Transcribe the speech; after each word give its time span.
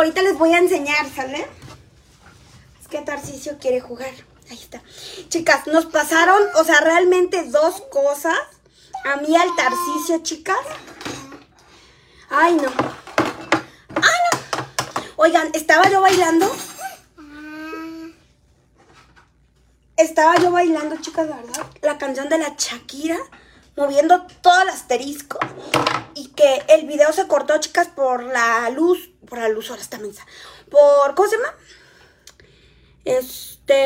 ahorita 0.00 0.22
les 0.22 0.38
voy 0.38 0.54
a 0.54 0.58
enseñar, 0.58 1.06
¿sale? 1.14 1.46
Es 2.80 2.88
que 2.88 3.02
Tarcisio 3.02 3.58
quiere 3.58 3.80
jugar. 3.80 4.10
Ahí 4.50 4.58
está. 4.58 4.82
Chicas, 5.28 5.66
nos 5.66 5.86
pasaron, 5.86 6.42
o 6.56 6.64
sea, 6.64 6.80
realmente 6.80 7.44
dos 7.44 7.82
cosas. 7.90 8.36
A 9.04 9.16
mí 9.16 9.36
al 9.36 9.54
Tarcisio, 9.54 10.22
chicas. 10.22 10.56
Ay, 12.30 12.54
no. 12.54 12.70
Ay, 13.94 14.20
no. 14.32 14.38
Oigan, 15.16 15.50
estaba 15.52 15.88
yo 15.90 16.00
bailando. 16.00 16.50
Estaba 19.96 20.36
yo 20.36 20.50
bailando, 20.50 20.96
chicas, 20.96 21.28
la 21.28 21.36
verdad. 21.36 21.66
La 21.82 21.98
canción 21.98 22.28
de 22.30 22.38
la 22.38 22.54
Shakira. 22.56 23.18
Moviendo 23.76 24.26
todo 24.40 24.62
el 24.62 24.70
asterisco. 24.70 25.38
Y 26.14 26.28
que 26.28 26.62
el 26.68 26.86
video 26.86 27.12
se 27.12 27.26
cortó, 27.26 27.58
chicas, 27.60 27.88
por 27.88 28.22
la 28.24 28.70
luz. 28.70 29.09
Por 29.28 29.38
la 29.38 29.48
luz, 29.48 29.70
ahora 29.70 29.82
está 29.82 29.98
mensa. 29.98 30.26
Por, 30.70 31.14
¿cómo 31.14 31.28
se 31.28 31.36
llama? 31.36 31.54
Este... 33.04 33.76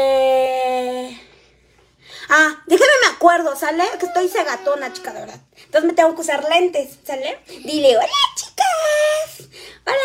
Ah, 2.29 2.63
déjame 2.67 2.93
me 3.03 3.15
acuerdo, 3.15 3.55
¿sale? 3.57 3.85
Que 3.99 4.07
estoy 4.07 4.29
cegatona, 4.29 4.93
chica, 4.93 5.13
de 5.13 5.21
verdad. 5.21 5.41
Entonces 5.65 5.85
me 5.85 5.95
tengo 5.95 6.15
que 6.15 6.23
usar 6.23 6.45
lentes, 6.49 6.99
¿sale? 7.05 7.41
Dile, 7.47 7.97
hola, 7.97 8.09
chicas. 8.37 9.49
Hola. 9.87 9.97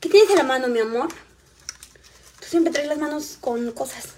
¿Qué 0.00 0.08
tienes 0.08 0.30
en 0.30 0.38
la 0.38 0.42
mano, 0.42 0.68
mi 0.68 0.80
amor? 0.80 1.08
Tú 2.40 2.46
siempre 2.48 2.72
traes 2.72 2.88
las 2.88 2.98
manos 2.98 3.38
con 3.40 3.70
cosas. 3.72 4.08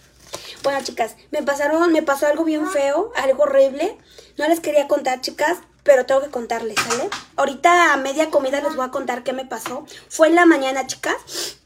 Bueno, 0.62 0.83
chicas, 0.83 1.16
me 1.31 1.42
pasaron, 1.42 1.92
me 1.92 2.03
pasó 2.03 2.27
algo 2.27 2.44
bien 2.44 2.69
feo, 2.69 3.12
algo 3.16 3.44
horrible. 3.44 3.97
No 4.36 4.48
les 4.48 4.61
quería 4.61 4.89
contar, 4.89 5.20
chicas, 5.20 5.59
pero 5.89 6.05
tengo 6.05 6.20
que 6.20 6.28
contarles, 6.28 6.77
¿sale? 6.86 7.08
Ahorita 7.36 7.94
a 7.94 7.97
media 7.97 8.28
comida 8.28 8.61
les 8.61 8.77
voy 8.77 8.84
a 8.84 8.91
contar 8.91 9.25
qué 9.25 9.33
me 9.33 9.47
pasó. 9.47 9.86
Fue 10.11 10.28
en 10.28 10.34
la 10.34 10.44
mañana, 10.44 10.86
chicas. 10.86 11.56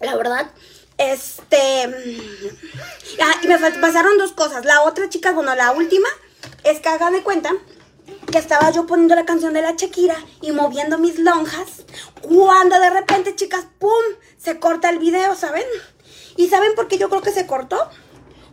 La 0.00 0.16
verdad, 0.16 0.50
este. 0.96 1.84
Ah, 3.20 3.34
y 3.42 3.46
me 3.46 3.58
pasaron 3.58 4.16
dos 4.16 4.32
cosas. 4.32 4.64
La 4.64 4.80
otra, 4.84 5.10
chicas, 5.10 5.34
bueno, 5.34 5.54
la 5.54 5.72
última 5.72 6.08
es 6.64 6.80
que 6.80 6.88
hagan 6.88 7.12
de 7.12 7.22
cuenta 7.22 7.52
que 8.32 8.38
estaba 8.38 8.70
yo 8.70 8.86
poniendo 8.86 9.14
la 9.14 9.26
canción 9.26 9.52
de 9.52 9.60
la 9.60 9.72
Shakira 9.72 10.16
y 10.40 10.52
moviendo 10.52 10.96
mis 10.96 11.18
lonjas. 11.18 11.84
Cuando 12.22 12.80
de 12.80 12.88
repente, 12.88 13.36
chicas, 13.36 13.66
¡pum! 13.78 13.90
Se 14.38 14.58
corta 14.58 14.88
el 14.88 14.98
video, 14.98 15.34
¿saben? 15.34 15.66
¿Y 16.36 16.48
saben 16.48 16.74
por 16.74 16.88
qué 16.88 16.96
yo 16.96 17.10
creo 17.10 17.20
que 17.20 17.32
se 17.32 17.46
cortó? 17.46 17.86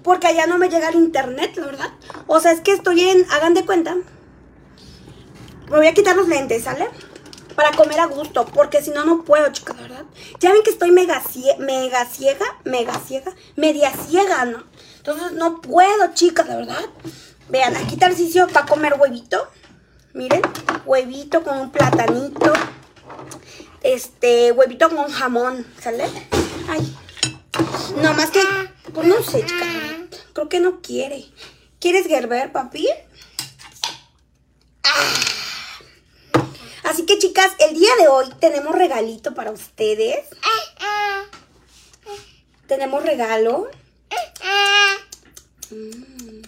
Porque 0.04 0.28
allá 0.28 0.46
no 0.46 0.58
me 0.58 0.68
llega 0.68 0.90
el 0.90 0.96
internet, 0.96 1.56
la 1.56 1.68
verdad. 1.68 1.94
O 2.28 2.42
sea, 2.42 2.52
es 2.52 2.60
que 2.60 2.74
estoy 2.74 3.00
en. 3.00 3.26
Hagan 3.32 3.54
de 3.54 3.66
cuenta. 3.66 3.96
Me 5.70 5.78
voy 5.78 5.88
a 5.88 5.94
quitar 5.94 6.16
los 6.16 6.28
lentes, 6.28 6.64
¿sale? 6.64 6.88
Para 7.56 7.72
comer 7.72 8.00
a 8.00 8.06
gusto, 8.06 8.46
porque 8.46 8.84
si 8.84 8.92
no, 8.92 9.06
no 9.06 9.24
puedo, 9.24 9.52
chicas, 9.52 9.78
¿verdad? 9.78 10.04
Ya 10.40 10.52
ven 10.52 10.62
que 10.64 10.70
estoy 10.70 10.92
mega, 10.92 11.24
mega 11.60 12.06
ciega, 12.06 12.46
mega 12.66 13.00
ciega, 13.00 13.34
media 13.56 13.92
ciega, 13.92 14.46
¿no? 14.46 14.64
Entonces 14.98 15.32
no 15.32 15.62
puedo, 15.62 16.14
chicas, 16.14 16.48
la 16.48 16.58
verdad. 16.58 16.86
Vean, 17.50 17.76
aquí 17.76 17.96
Tarcicio 17.96 18.48
va 18.56 18.62
a 18.62 18.66
comer 18.66 18.96
huevito. 19.00 19.48
Miren, 20.14 20.42
huevito 20.86 21.44
con 21.44 21.58
un 21.60 21.72
platanito. 21.72 22.54
Este, 23.82 24.52
huevito 24.52 24.90
con 24.90 25.10
jamón, 25.10 25.66
¿sale? 25.80 26.06
Ay, 26.68 26.96
no 28.02 28.14
más 28.14 28.32
que, 28.32 28.42
pues 28.94 29.08
no 29.08 29.22
sé, 29.22 29.46
chicas, 29.46 29.68
creo 30.34 30.50
que 30.50 30.60
no 30.60 30.82
quiere. 30.82 31.26
¿Quieres 31.80 32.08
Gerber, 32.08 32.52
papi? 32.52 32.88
Ah. 34.84 35.45
Así 36.86 37.06
que 37.08 37.18
chicas, 37.18 37.52
el 37.60 37.74
día 37.74 37.90
de 38.00 38.08
hoy 38.08 38.28
tenemos 38.40 38.76
regalito 38.76 39.34
para 39.34 39.52
ustedes. 39.52 40.28
Tenemos 42.68 43.04
regalo. 43.04 43.68
Mm. 45.72 46.42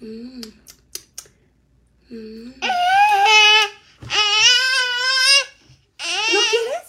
Mm. 0.00 0.40
Mm. 2.08 2.54
¿No 6.32 6.40
quieres? 6.50 6.84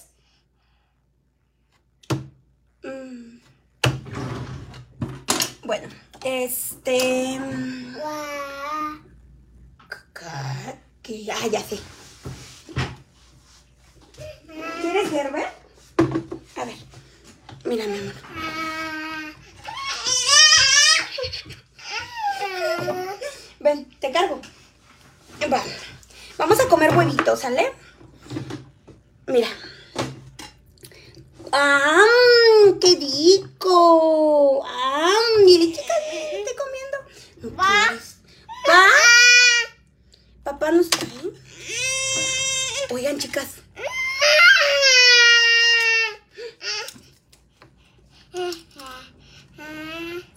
Bueno, 5.63 5.89
este... 6.23 7.39
Que, 11.05 11.31
ah, 11.31 11.47
ya 11.51 11.61
sé. 11.61 11.77
¿Quieres? 14.95 15.47
A 16.55 16.63
ver. 16.63 16.75
Mira, 17.65 17.85
mi 17.85 17.97
amor. 17.97 18.13
Ven, 23.59 23.89
te 23.99 24.11
cargo. 24.13 24.39
Va. 25.51 25.61
Vamos 26.37 26.59
a 26.61 26.67
comer 26.69 26.95
huevitos, 26.95 27.41
¿sale? 27.41 27.73
Mira. 29.27 29.49
¡Ah! 31.51 32.05
¡Qué 32.79 32.95
rico! 32.95 34.65
¡Ah! 34.65 35.11
Mire, 35.43 35.73
chicas, 35.73 35.97
estoy 36.31 36.55
comiendo. 36.55 36.97
¿No? 37.41 37.57
¿Va? 37.57 38.87
Papá 40.43 40.71
no 40.71 40.79
está 40.79 40.99
ahí. 40.99 41.33
Oigan, 42.91 43.17
chicas. 43.19 43.55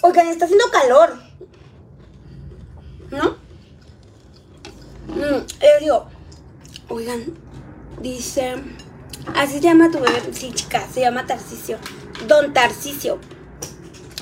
Oigan, 0.02 0.28
está 0.28 0.44
haciendo 0.44 0.70
calor. 0.70 1.18
¿No? 3.10 3.36
Mm, 5.08 5.46
eh, 5.60 5.78
digo, 5.80 6.08
oigan, 6.88 7.34
dice, 8.00 8.54
así 9.38 9.54
se 9.54 9.60
llama 9.60 9.90
tu 9.90 10.00
bebé, 10.00 10.20
sí, 10.32 10.52
chicas, 10.52 10.84
se 10.92 11.00
llama 11.00 11.24
Tarcisio, 11.26 11.78
Don 12.26 12.52
Tarcisio. 12.52 13.18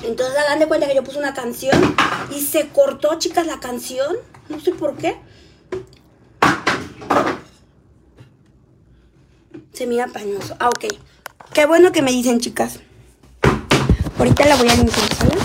Entonces 0.03 0.37
hagan 0.37 0.59
de 0.59 0.67
cuenta 0.67 0.87
que 0.87 0.95
yo 0.95 1.03
puse 1.03 1.17
una 1.17 1.33
canción 1.33 1.95
y 2.35 2.41
se 2.41 2.69
cortó, 2.69 3.17
chicas, 3.17 3.47
la 3.47 3.59
canción, 3.59 4.15
no 4.47 4.59
sé 4.59 4.71
por 4.71 4.95
qué. 4.95 5.19
Se 9.73 9.87
mira 9.87 10.07
pañoso, 10.07 10.55
ah, 10.59 10.69
ok. 10.69 10.85
Qué 11.53 11.65
bueno 11.65 11.91
que 11.91 12.03
me 12.03 12.11
dicen, 12.11 12.39
chicas. 12.39 12.79
Ahorita 14.19 14.45
la 14.45 14.55
voy 14.55 14.69
a 14.69 14.75
limpiar, 14.75 15.13
¿sale? 15.15 15.35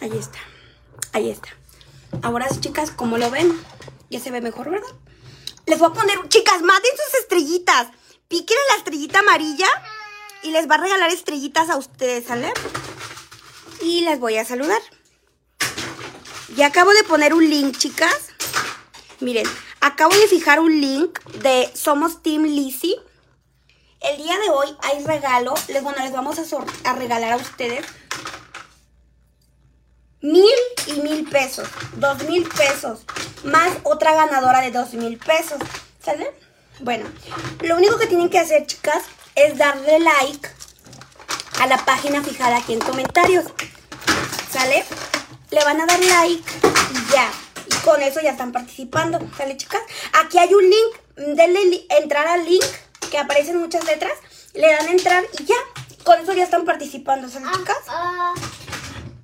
Ahí 0.00 0.18
está. 0.18 0.38
Ahí 1.12 1.30
está. 1.30 1.48
Ahora 2.22 2.48
sí, 2.48 2.60
chicas, 2.60 2.90
como 2.90 3.18
lo 3.18 3.30
ven, 3.30 3.52
ya 4.10 4.20
se 4.20 4.30
ve 4.30 4.40
mejor, 4.40 4.70
¿verdad? 4.70 4.88
Les 5.72 5.78
voy 5.78 5.88
a 5.88 5.94
poner, 5.94 6.28
chicas, 6.28 6.60
maten 6.60 6.90
sus 6.90 7.20
estrellitas. 7.20 7.88
Piquen 8.28 8.58
en 8.58 8.66
la 8.68 8.76
estrellita 8.76 9.20
amarilla 9.20 9.68
y 10.42 10.50
les 10.50 10.68
va 10.68 10.74
a 10.74 10.78
regalar 10.78 11.08
estrellitas 11.08 11.70
a 11.70 11.78
ustedes, 11.78 12.26
¿sale? 12.26 12.52
Y 13.80 14.02
les 14.02 14.20
voy 14.20 14.36
a 14.36 14.44
saludar. 14.44 14.82
Ya 16.56 16.66
acabo 16.66 16.92
de 16.92 17.04
poner 17.04 17.32
un 17.32 17.48
link, 17.48 17.78
chicas. 17.78 18.34
Miren, 19.20 19.46
acabo 19.80 20.14
de 20.14 20.28
fijar 20.28 20.60
un 20.60 20.78
link 20.78 21.18
de 21.40 21.72
Somos 21.74 22.22
Team 22.22 22.42
Lizzy. 22.42 22.94
El 24.00 24.18
día 24.18 24.38
de 24.40 24.50
hoy 24.50 24.76
hay 24.82 25.02
regalo. 25.06 25.54
Les, 25.68 25.82
bueno, 25.82 26.02
les 26.02 26.12
vamos 26.12 26.38
a, 26.38 26.90
a 26.90 26.92
regalar 26.96 27.32
a 27.32 27.36
ustedes 27.36 27.86
mil 30.22 30.54
y 30.86 30.94
mil 31.00 31.28
pesos. 31.28 31.68
Dos 31.96 32.22
mil 32.24 32.48
pesos. 32.48 33.00
Más 33.44 33.72
otra 33.82 34.14
ganadora 34.14 34.60
de 34.60 34.70
dos 34.70 34.94
mil 34.94 35.18
pesos. 35.18 35.58
¿Sale? 36.02 36.32
Bueno, 36.80 37.08
lo 37.60 37.76
único 37.76 37.98
que 37.98 38.06
tienen 38.06 38.30
que 38.30 38.38
hacer, 38.38 38.66
chicas, 38.66 39.04
es 39.34 39.56
darle 39.58 40.00
like 40.00 40.48
a 41.60 41.66
la 41.66 41.84
página 41.84 42.22
fijada 42.22 42.56
aquí 42.56 42.72
en 42.72 42.80
comentarios. 42.80 43.44
¿Sale? 44.50 44.84
Le 45.50 45.64
van 45.64 45.80
a 45.80 45.86
dar 45.86 46.00
like 46.00 46.50
y 46.92 47.12
ya. 47.12 47.30
Y 47.66 47.74
con 47.84 48.00
eso 48.02 48.20
ya 48.20 48.30
están 48.30 48.52
participando. 48.52 49.20
¿Sale, 49.36 49.56
chicas? 49.56 49.82
Aquí 50.14 50.38
hay 50.38 50.52
un 50.54 50.62
link. 50.62 51.36
Denle 51.36 51.86
entrar 51.90 52.26
al 52.26 52.44
link 52.44 52.64
que 53.10 53.18
aparecen 53.18 53.58
muchas 53.58 53.84
letras. 53.84 54.12
Le 54.54 54.72
dan 54.72 54.88
entrar 54.88 55.24
y 55.38 55.44
ya. 55.44 55.56
Con 56.04 56.20
eso 56.20 56.32
ya 56.32 56.44
están 56.44 56.64
participando. 56.64 57.28
¿Sale, 57.28 57.46
chicas? 57.52 57.78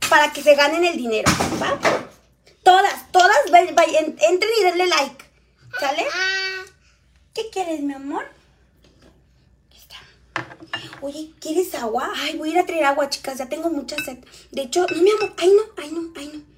Para 0.08 0.32
que 0.32 0.42
se 0.42 0.54
ganen 0.54 0.84
el 0.84 0.96
dinero, 0.96 1.30
¿va? 1.60 1.78
Todas, 2.62 3.10
todas, 3.12 3.38
entren 3.46 4.50
y 4.60 4.64
denle 4.64 4.86
like, 4.86 5.24
¿sale? 5.78 6.06
¿Qué 7.34 7.50
quieres, 7.50 7.80
mi 7.80 7.94
amor? 7.94 8.26
Oye, 11.00 11.30
¿quieres 11.40 11.74
agua? 11.74 12.10
Ay, 12.16 12.36
voy 12.36 12.48
a 12.48 12.52
ir 12.52 12.58
a 12.58 12.66
traer 12.66 12.84
agua, 12.84 13.08
chicas. 13.08 13.38
Ya 13.38 13.48
tengo 13.48 13.70
mucha 13.70 13.96
sed. 14.04 14.18
De 14.50 14.62
hecho, 14.62 14.86
no, 14.88 15.02
mi 15.02 15.10
amor. 15.10 15.32
Ay, 15.38 15.52
no, 15.54 15.62
ay, 15.76 15.90
no, 15.92 16.12
ay, 16.16 16.32
no. 16.34 16.48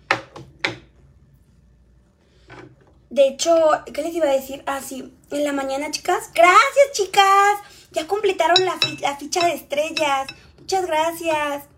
De 3.11 3.29
hecho, 3.29 3.71
¿qué 3.93 4.03
les 4.03 4.15
iba 4.15 4.27
a 4.27 4.33
decir? 4.33 4.63
Ah, 4.67 4.81
sí, 4.81 5.13
en 5.31 5.45
la 5.45 5.53
mañana, 5.53 5.91
chicas. 5.91 6.31
Gracias, 6.35 6.93
chicas. 6.93 7.59
Ya 7.93 8.07
completaron 8.07 8.65
la, 8.65 8.79
la 9.01 9.17
ficha 9.17 9.45
de 9.45 9.55
estrellas. 9.55 10.29
Muchas 10.59 10.87
gracias. 10.87 11.70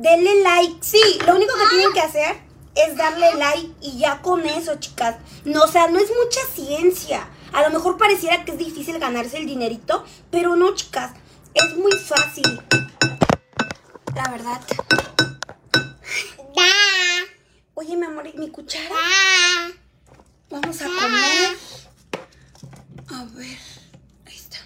Denle 0.00 0.42
like. 0.42 0.78
Sí, 0.80 1.18
lo 1.26 1.34
único 1.36 1.52
que 1.58 1.68
tienen 1.68 1.92
que 1.92 2.00
hacer 2.00 2.40
es 2.74 2.96
darle 2.96 3.34
like 3.34 3.70
y 3.82 3.98
ya 3.98 4.22
con 4.22 4.46
eso, 4.46 4.76
chicas. 4.76 5.16
No, 5.44 5.64
o 5.64 5.68
sea, 5.68 5.88
no 5.88 5.98
es 5.98 6.08
mucha 6.08 6.40
ciencia. 6.54 7.28
A 7.52 7.60
lo 7.62 7.70
mejor 7.70 7.98
pareciera 7.98 8.42
que 8.46 8.52
es 8.52 8.58
difícil 8.58 8.98
ganarse 8.98 9.36
el 9.36 9.44
dinerito, 9.44 10.02
pero 10.30 10.56
no, 10.56 10.74
chicas. 10.74 11.12
Es 11.52 11.76
muy 11.76 11.92
fácil. 11.92 12.62
La 14.14 14.30
verdad. 14.30 14.62
Oye, 17.74 17.94
mi 17.94 18.06
amor, 18.06 18.26
¿y 18.26 18.38
mi 18.38 18.50
cuchara? 18.50 18.94
Vamos 20.48 20.80
a 20.80 20.84
comer. 20.84 21.58
A 23.08 23.24
ver. 23.34 23.58
Ahí 24.26 24.34
está. 24.34 24.58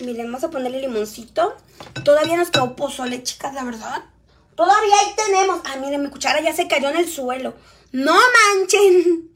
Miren, 0.00 0.26
vamos 0.26 0.42
a 0.42 0.50
ponerle 0.50 0.80
limoncito. 0.80 1.56
Todavía 2.04 2.36
nos 2.36 2.50
quedó 2.50 2.74
pozole, 2.74 3.22
chicas, 3.22 3.54
la 3.54 3.62
verdad. 3.62 4.04
Todavía 4.56 4.94
ahí 5.00 5.14
tenemos. 5.16 5.60
Ah, 5.64 5.76
miren, 5.76 6.02
mi 6.02 6.10
cuchara 6.10 6.40
ya 6.40 6.54
se 6.54 6.66
cayó 6.66 6.88
en 6.88 6.96
el 6.96 7.08
suelo. 7.08 7.54
No 7.92 8.14
manchen. 8.14 9.30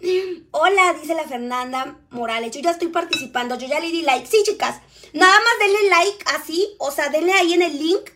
Hola, 0.51 0.95
dice 1.01 1.15
la 1.15 1.25
Fernanda 1.25 1.99
Morales. 2.11 2.51
Yo 2.53 2.61
ya 2.61 2.71
estoy 2.71 2.89
participando. 2.89 3.57
Yo 3.57 3.69
ya 3.69 3.81
le 3.81 3.91
di 3.91 4.03
like. 4.03 4.27
Sí, 4.27 4.43
chicas. 4.45 4.81
Nada 5.13 5.39
más 5.39 5.53
denle 5.61 5.89
like 5.91 6.25
así. 6.35 6.75
O 6.79 6.91
sea, 6.91 7.11
denle 7.11 7.33
ahí 7.33 7.53
en 7.53 7.63
el 7.63 7.79
link. 7.79 8.11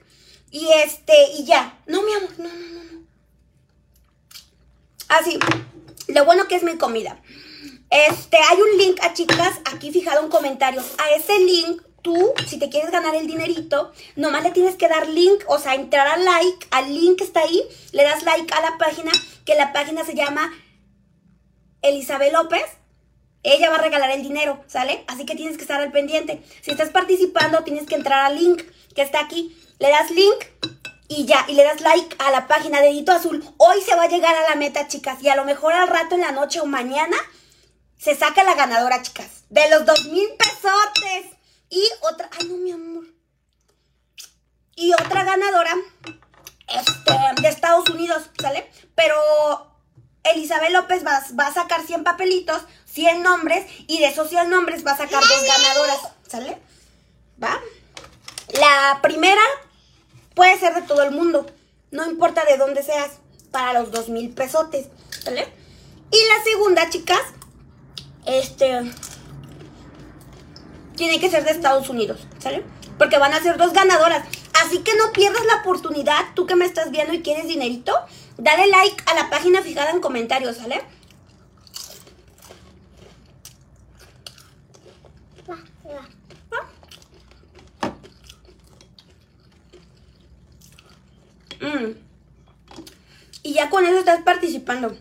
Y 0.51 0.69
este, 0.85 1.33
y 1.37 1.45
ya. 1.45 1.79
No, 1.87 2.03
mi 2.03 2.13
amor. 2.15 2.31
No, 2.39 2.49
no, 2.49 2.85
no. 2.93 3.07
Así. 5.09 5.39
Lo 6.09 6.25
bueno 6.25 6.49
que 6.49 6.57
es 6.57 6.63
mi 6.63 6.77
comida. 6.77 7.21
Este, 7.91 8.37
hay 8.37 8.61
un 8.61 8.79
link 8.79 8.99
a 9.03 9.13
chicas 9.13 9.61
aquí 9.73 9.93
fijado 9.93 10.25
en 10.25 10.31
comentarios. 10.31 10.85
A 10.99 11.11
ese 11.11 11.39
link, 11.39 11.83
tú, 12.05 12.35
si 12.47 12.59
te 12.59 12.69
quieres 12.69 12.93
ganar 12.93 13.17
el 13.17 13.27
dinerito, 13.27 13.91
nomás 14.15 14.45
le 14.45 14.51
tienes 14.51 14.77
que 14.77 14.87
dar 14.87 15.09
link, 15.09 15.43
o 15.49 15.59
sea, 15.59 15.75
entrar 15.75 16.07
al 16.07 16.25
like, 16.25 16.67
al 16.71 16.95
link 16.95 17.19
que 17.19 17.25
está 17.25 17.41
ahí, 17.41 17.63
le 17.93 18.05
das 18.05 18.23
like 18.23 18.53
a 18.55 18.61
la 18.61 18.79
página, 18.79 19.11
que 19.45 19.55
la 19.57 19.73
página 19.73 20.05
se 20.05 20.15
llama 20.15 20.53
Elizabeth 21.83 22.33
López. 22.33 22.65
Ella 23.43 23.71
va 23.71 23.77
a 23.77 23.83
regalar 23.83 24.11
el 24.11 24.23
dinero, 24.23 24.63
¿sale? 24.69 25.05
Así 25.07 25.27
que 25.27 25.35
tienes 25.35 25.57
que 25.57 25.63
estar 25.63 25.81
al 25.81 25.93
pendiente. 25.93 26.43
Si 26.63 26.71
estás 26.71 26.91
participando, 26.91 27.65
tienes 27.65 27.87
que 27.87 27.95
entrar 27.95 28.25
al 28.25 28.37
link 28.37 28.63
que 28.95 29.03
está 29.03 29.21
aquí. 29.21 29.57
Le 29.79 29.89
das 29.89 30.11
link 30.11 30.45
y 31.09 31.27
ya, 31.27 31.45
y 31.49 31.55
le 31.55 31.65
das 31.65 31.81
like 31.81 32.17
a 32.19 32.31
la 32.31 32.47
página 32.47 32.81
Dedito 32.81 33.13
Azul. 33.13 33.45
Hoy 33.59 33.81
se 33.83 33.97
va 33.97 34.05
a 34.05 34.09
llegar 34.09 34.35
a 34.35 34.49
la 34.49 34.57
meta, 34.57 34.89
chicas. 34.89 35.23
Y 35.23 35.29
a 35.29 35.37
lo 35.37 35.45
mejor 35.45 35.75
al 35.75 35.89
rato 35.89 36.15
en 36.15 36.23
la 36.23 36.33
noche 36.33 36.61
o 36.61 36.67
mañana 36.67 37.17
se 37.99 38.15
saca 38.15 38.45
la 38.45 38.55
ganadora, 38.55 39.03
chicas. 39.03 39.45
De 39.51 39.69
los 39.69 39.85
dos 39.85 40.07
mil 40.07 40.29
pesotes. 40.39 41.34
Y 41.75 41.91
otra. 42.01 42.31
Ay, 42.39 42.49
no, 42.49 42.57
mi 42.57 42.73
amor. 42.73 43.05
Y 44.77 44.93
otra 44.93 45.25
ganadora. 45.25 45.77
Este, 46.69 47.43
de 47.43 47.49
Estados 47.49 47.91
Unidos, 47.91 48.31
¿sale? 48.41 48.71
Pero 48.95 49.15
Elizabeth 50.23 50.71
López 50.71 51.05
va, 51.05 51.23
va, 51.39 51.49
a 51.49 51.53
sacar 51.53 51.87
100 51.87 52.05
papelitos, 52.05 52.63
100 52.87 53.23
nombres, 53.23 53.67
y 53.87 53.99
de 53.99 54.07
esos 54.07 54.31
100 54.31 54.49
nombres 54.49 54.87
va 54.87 54.93
a 54.93 54.97
sacar 54.97 55.23
dos 55.23 55.43
ganadoras, 55.47 55.99
¿sale? 56.27 56.59
¿Va? 57.43 57.61
La 58.59 59.01
primera 59.03 59.43
Puede 60.35 60.59
ser 60.59 60.75
de 60.75 60.83
todo 60.83 61.03
el 61.03 61.13
mundo. 61.13 61.47
No 61.91 62.11
importa 62.11 62.45
de 62.45 62.57
dónde 62.57 62.83
seas. 62.83 63.13
Para 63.51 63.73
los 63.73 63.93
dos 63.93 64.09
mil 64.09 64.35
pesotes. 64.35 64.89
¿Vale? 65.25 65.47
Y 66.11 66.19
la 66.29 66.45
segunda, 66.45 66.91
chicas. 66.91 67.23
Este. 68.27 68.81
Tiene 70.97 71.21
que 71.21 71.31
ser 71.31 71.45
de 71.45 71.51
Estados 71.51 71.89
Unidos. 71.89 72.27
¿Sale? 72.39 72.65
Porque 72.99 73.19
van 73.19 73.35
a 73.35 73.43
ser 73.43 73.57
dos 73.57 73.73
ganadoras. 73.73 74.27
Así 74.65 74.79
que 74.79 74.95
no 74.97 75.13
pierdas 75.13 75.45
la 75.47 75.57
oportunidad. 75.57 76.27
Tú 76.35 76.47
que 76.47 76.55
me 76.55 76.65
estás 76.65 76.91
viendo 76.91 77.13
y 77.13 77.23
quieres 77.23 77.49
dinerito. 77.49 77.93
Dale 78.39 78.67
like 78.69 79.03
a 79.07 79.15
la 79.15 79.31
página 79.31 79.63
fijada 79.63 79.91
en 79.91 80.01
comentarios. 80.01 80.57
¿Sale? 80.57 80.83
Mm. 91.61 91.97
Y 93.43 93.55
ya 93.55 93.71
con 93.71 93.87
eso 93.87 93.99
estás 93.99 94.23
participando. 94.23 94.97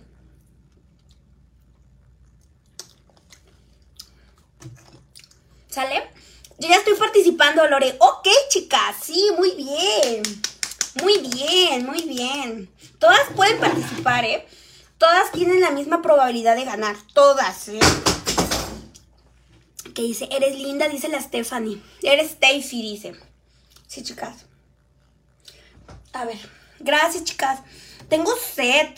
¿Sale? 5.74 6.08
Yo 6.60 6.70
ya 6.70 6.76
estoy 6.76 6.94
participando, 6.94 7.68
Lore. 7.68 7.96
Ok, 7.98 8.28
chicas. 8.50 8.96
Sí, 9.02 9.32
muy 9.36 9.56
bien. 9.56 10.22
Muy 11.02 11.18
bien, 11.18 11.84
muy 11.84 12.04
bien. 12.04 12.72
Todas 13.00 13.22
pueden 13.36 13.60
participar, 13.60 14.24
¿eh? 14.24 14.48
Todas 15.00 15.32
tienen 15.32 15.62
la 15.62 15.72
misma 15.72 16.04
probabilidad 16.04 16.56
de 16.56 16.66
ganar. 16.66 16.96
Todas, 17.16 17.70
¿eh? 17.70 17.80
Que 19.96 20.04
dice, 20.04 20.30
eres 20.30 20.56
linda, 20.60 20.88
dice 20.90 21.08
la 21.08 21.20
Stephanie. 21.20 21.82
Eres 22.04 22.34
Stacy, 22.34 22.84
dice. 22.84 23.16
Sí, 23.88 24.04
chicas. 24.04 24.46
A 26.14 26.26
ver, 26.26 26.38
gracias 26.82 27.24
chicas. 27.24 27.62
Tengo 28.10 28.32
sed. 28.36 28.90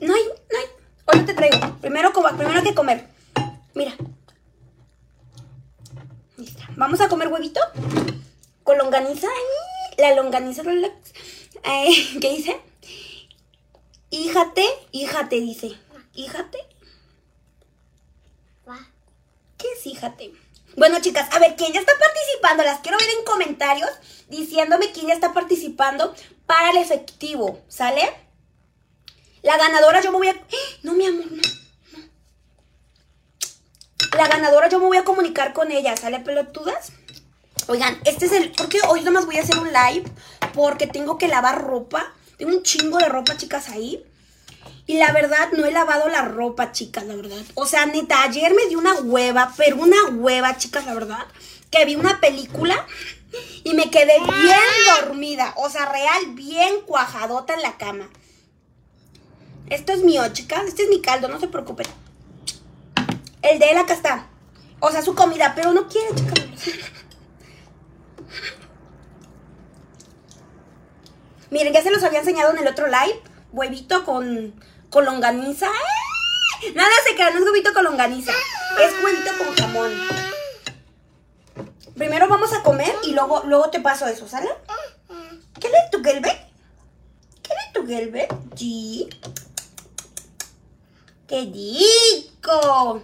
No 0.00 0.14
hay, 0.14 0.22
no 0.50 0.58
hay. 0.58 0.66
Hoy 1.06 1.24
te 1.24 1.34
traigo. 1.34 1.76
Primero, 1.80 2.12
primero 2.12 2.60
que 2.64 2.74
comer. 2.74 3.13
Mira. 3.74 3.96
Vamos 6.76 7.00
a 7.00 7.08
comer 7.08 7.28
huevito 7.28 7.60
con 8.62 8.78
longaniza. 8.78 9.28
La 9.98 10.14
longaniza 10.14 10.62
¿Qué 12.20 12.30
dice? 12.30 12.60
Híjate, 14.10 14.64
híjate, 14.92 15.40
dice. 15.40 15.72
Híjate. 16.14 16.58
¿Qué 19.58 19.66
es 19.72 19.86
híjate? 19.86 20.32
Bueno, 20.76 21.00
chicas, 21.00 21.32
a 21.32 21.38
ver, 21.38 21.56
¿quién 21.56 21.72
ya 21.72 21.80
está 21.80 21.92
participando? 21.98 22.64
Las 22.64 22.80
quiero 22.80 22.98
ver 22.98 23.08
en 23.08 23.24
comentarios 23.24 23.90
diciéndome 24.28 24.92
quién 24.92 25.06
ya 25.06 25.14
está 25.14 25.32
participando 25.32 26.14
para 26.46 26.70
el 26.70 26.78
efectivo, 26.78 27.62
¿sale? 27.68 28.02
La 29.42 29.56
ganadora 29.56 30.02
yo 30.02 30.10
me 30.10 30.18
voy 30.18 30.28
a... 30.28 30.36
No, 30.82 30.92
mi 30.92 31.06
amor, 31.06 31.30
no, 31.30 31.42
La 34.16 34.28
ganadora 34.28 34.68
yo 34.68 34.78
me 34.78 34.86
voy 34.86 34.96
a 34.96 35.04
comunicar 35.04 35.52
con 35.52 35.72
ella, 35.72 35.96
¿sale, 35.96 36.20
pelotudas? 36.20 36.92
Oigan, 37.66 37.98
este 38.04 38.26
es 38.26 38.32
el... 38.32 38.52
Porque 38.52 38.78
hoy 38.88 39.02
nomás 39.02 39.26
voy 39.26 39.38
a 39.38 39.42
hacer 39.42 39.58
un 39.58 39.72
live 39.72 40.04
porque 40.54 40.86
tengo 40.86 41.18
que 41.18 41.28
lavar 41.28 41.62
ropa. 41.62 42.12
Tengo 42.36 42.56
un 42.56 42.62
chingo 42.62 42.98
de 42.98 43.08
ropa, 43.08 43.36
chicas, 43.36 43.68
ahí. 43.70 44.04
Y 44.86 44.98
la 44.98 45.12
verdad, 45.12 45.50
no 45.52 45.64
he 45.64 45.72
lavado 45.72 46.08
la 46.08 46.22
ropa, 46.22 46.72
chicas, 46.72 47.04
la 47.06 47.16
verdad. 47.16 47.38
O 47.54 47.66
sea, 47.66 47.86
neta, 47.86 48.22
ayer 48.22 48.54
me 48.54 48.66
di 48.66 48.76
una 48.76 48.94
hueva, 48.94 49.52
pero 49.56 49.76
una 49.76 49.96
hueva, 50.12 50.56
chicas, 50.58 50.84
la 50.84 50.94
verdad. 50.94 51.26
Que 51.70 51.84
vi 51.84 51.96
una 51.96 52.20
película 52.20 52.86
y 53.64 53.74
me 53.74 53.90
quedé 53.90 54.18
bien 54.20 54.60
dormida. 55.00 55.54
O 55.56 55.70
sea, 55.70 55.86
real, 55.86 56.34
bien 56.34 56.82
cuajadota 56.86 57.54
en 57.54 57.62
la 57.62 57.76
cama. 57.78 58.10
Esto 59.70 59.92
es 59.92 60.04
mío, 60.04 60.22
chicas. 60.32 60.66
Este 60.68 60.84
es 60.84 60.88
mi 60.88 61.00
caldo, 61.00 61.28
no 61.28 61.40
se 61.40 61.48
preocupen. 61.48 61.86
El 63.44 63.58
de 63.58 63.70
él 63.70 63.78
acá 63.78 63.92
está. 63.92 64.26
O 64.80 64.90
sea, 64.90 65.02
su 65.02 65.14
comida, 65.14 65.52
pero 65.54 65.72
no 65.72 65.86
quiere, 65.86 66.14
chicas. 66.14 66.34
Miren, 71.50 71.72
ya 71.72 71.82
se 71.82 71.90
los 71.90 72.02
había 72.02 72.20
enseñado 72.20 72.52
en 72.52 72.58
el 72.58 72.66
otro 72.66 72.86
live. 72.86 73.22
Huevito 73.52 74.04
con 74.04 74.54
con 74.90 75.04
longaniza. 75.04 75.66
¡Eh! 75.66 76.72
Nada 76.74 76.90
se 77.06 77.14
queda, 77.14 77.30
no 77.30 77.40
es 77.40 77.44
huevito 77.44 77.74
con 77.74 77.84
longaniza. 77.84 78.32
Es 78.80 79.04
huevito 79.04 79.30
con 79.38 79.54
jamón. 79.56 79.92
Primero 81.96 82.28
vamos 82.28 82.52
a 82.52 82.62
comer 82.62 82.94
y 83.04 83.12
luego, 83.12 83.42
luego 83.44 83.70
te 83.70 83.80
paso 83.80 84.06
eso, 84.06 84.26
¿sale? 84.26 84.48
¿Qué 85.60 85.68
le 85.68 85.76
tu 85.92 86.02
gelbet? 86.02 86.38
¿Qué 87.42 87.50
le 87.50 87.72
tu 87.72 87.86
gelbet? 87.86 88.34
Sí. 88.56 89.08
¡Qué 91.26 91.40
rico! 91.40 93.02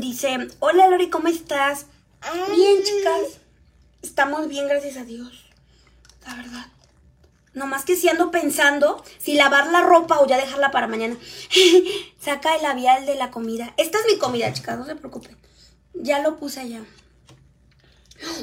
Dice, 0.00 0.48
hola 0.60 0.88
Lori, 0.88 1.10
¿cómo 1.10 1.28
estás? 1.28 1.86
Bien, 2.54 2.82
chicas. 2.82 3.40
Estamos 4.02 4.48
bien, 4.48 4.68
gracias 4.68 4.96
a 4.96 5.04
Dios. 5.04 5.46
La 6.26 6.34
verdad. 6.34 6.66
Nomás 7.54 7.84
que 7.84 7.96
si 7.96 8.08
ando 8.08 8.30
pensando 8.30 9.02
si 9.18 9.34
lavar 9.34 9.68
la 9.68 9.80
ropa 9.80 10.20
o 10.20 10.26
ya 10.26 10.36
dejarla 10.36 10.70
para 10.70 10.86
mañana. 10.86 11.16
Saca 12.20 12.54
el 12.54 12.62
labial 12.62 13.06
de 13.06 13.14
la 13.14 13.30
comida. 13.30 13.72
Esta 13.76 13.98
es 13.98 14.06
mi 14.06 14.18
comida, 14.18 14.52
chicas, 14.52 14.78
no 14.78 14.84
se 14.84 14.96
preocupen. 14.96 15.36
Ya 15.94 16.20
lo 16.20 16.36
puse 16.36 16.60
allá. 16.60 16.84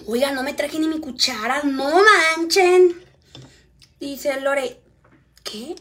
Oiga, 0.08 0.32
no 0.32 0.44
me 0.44 0.54
traje 0.54 0.80
ni 0.80 0.88
mi 0.88 1.00
cuchara, 1.00 1.62
no 1.64 2.02
manchen. 2.36 3.04
Dice 4.00 4.40
Lore, 4.42 4.82
¿qué? 5.44 5.76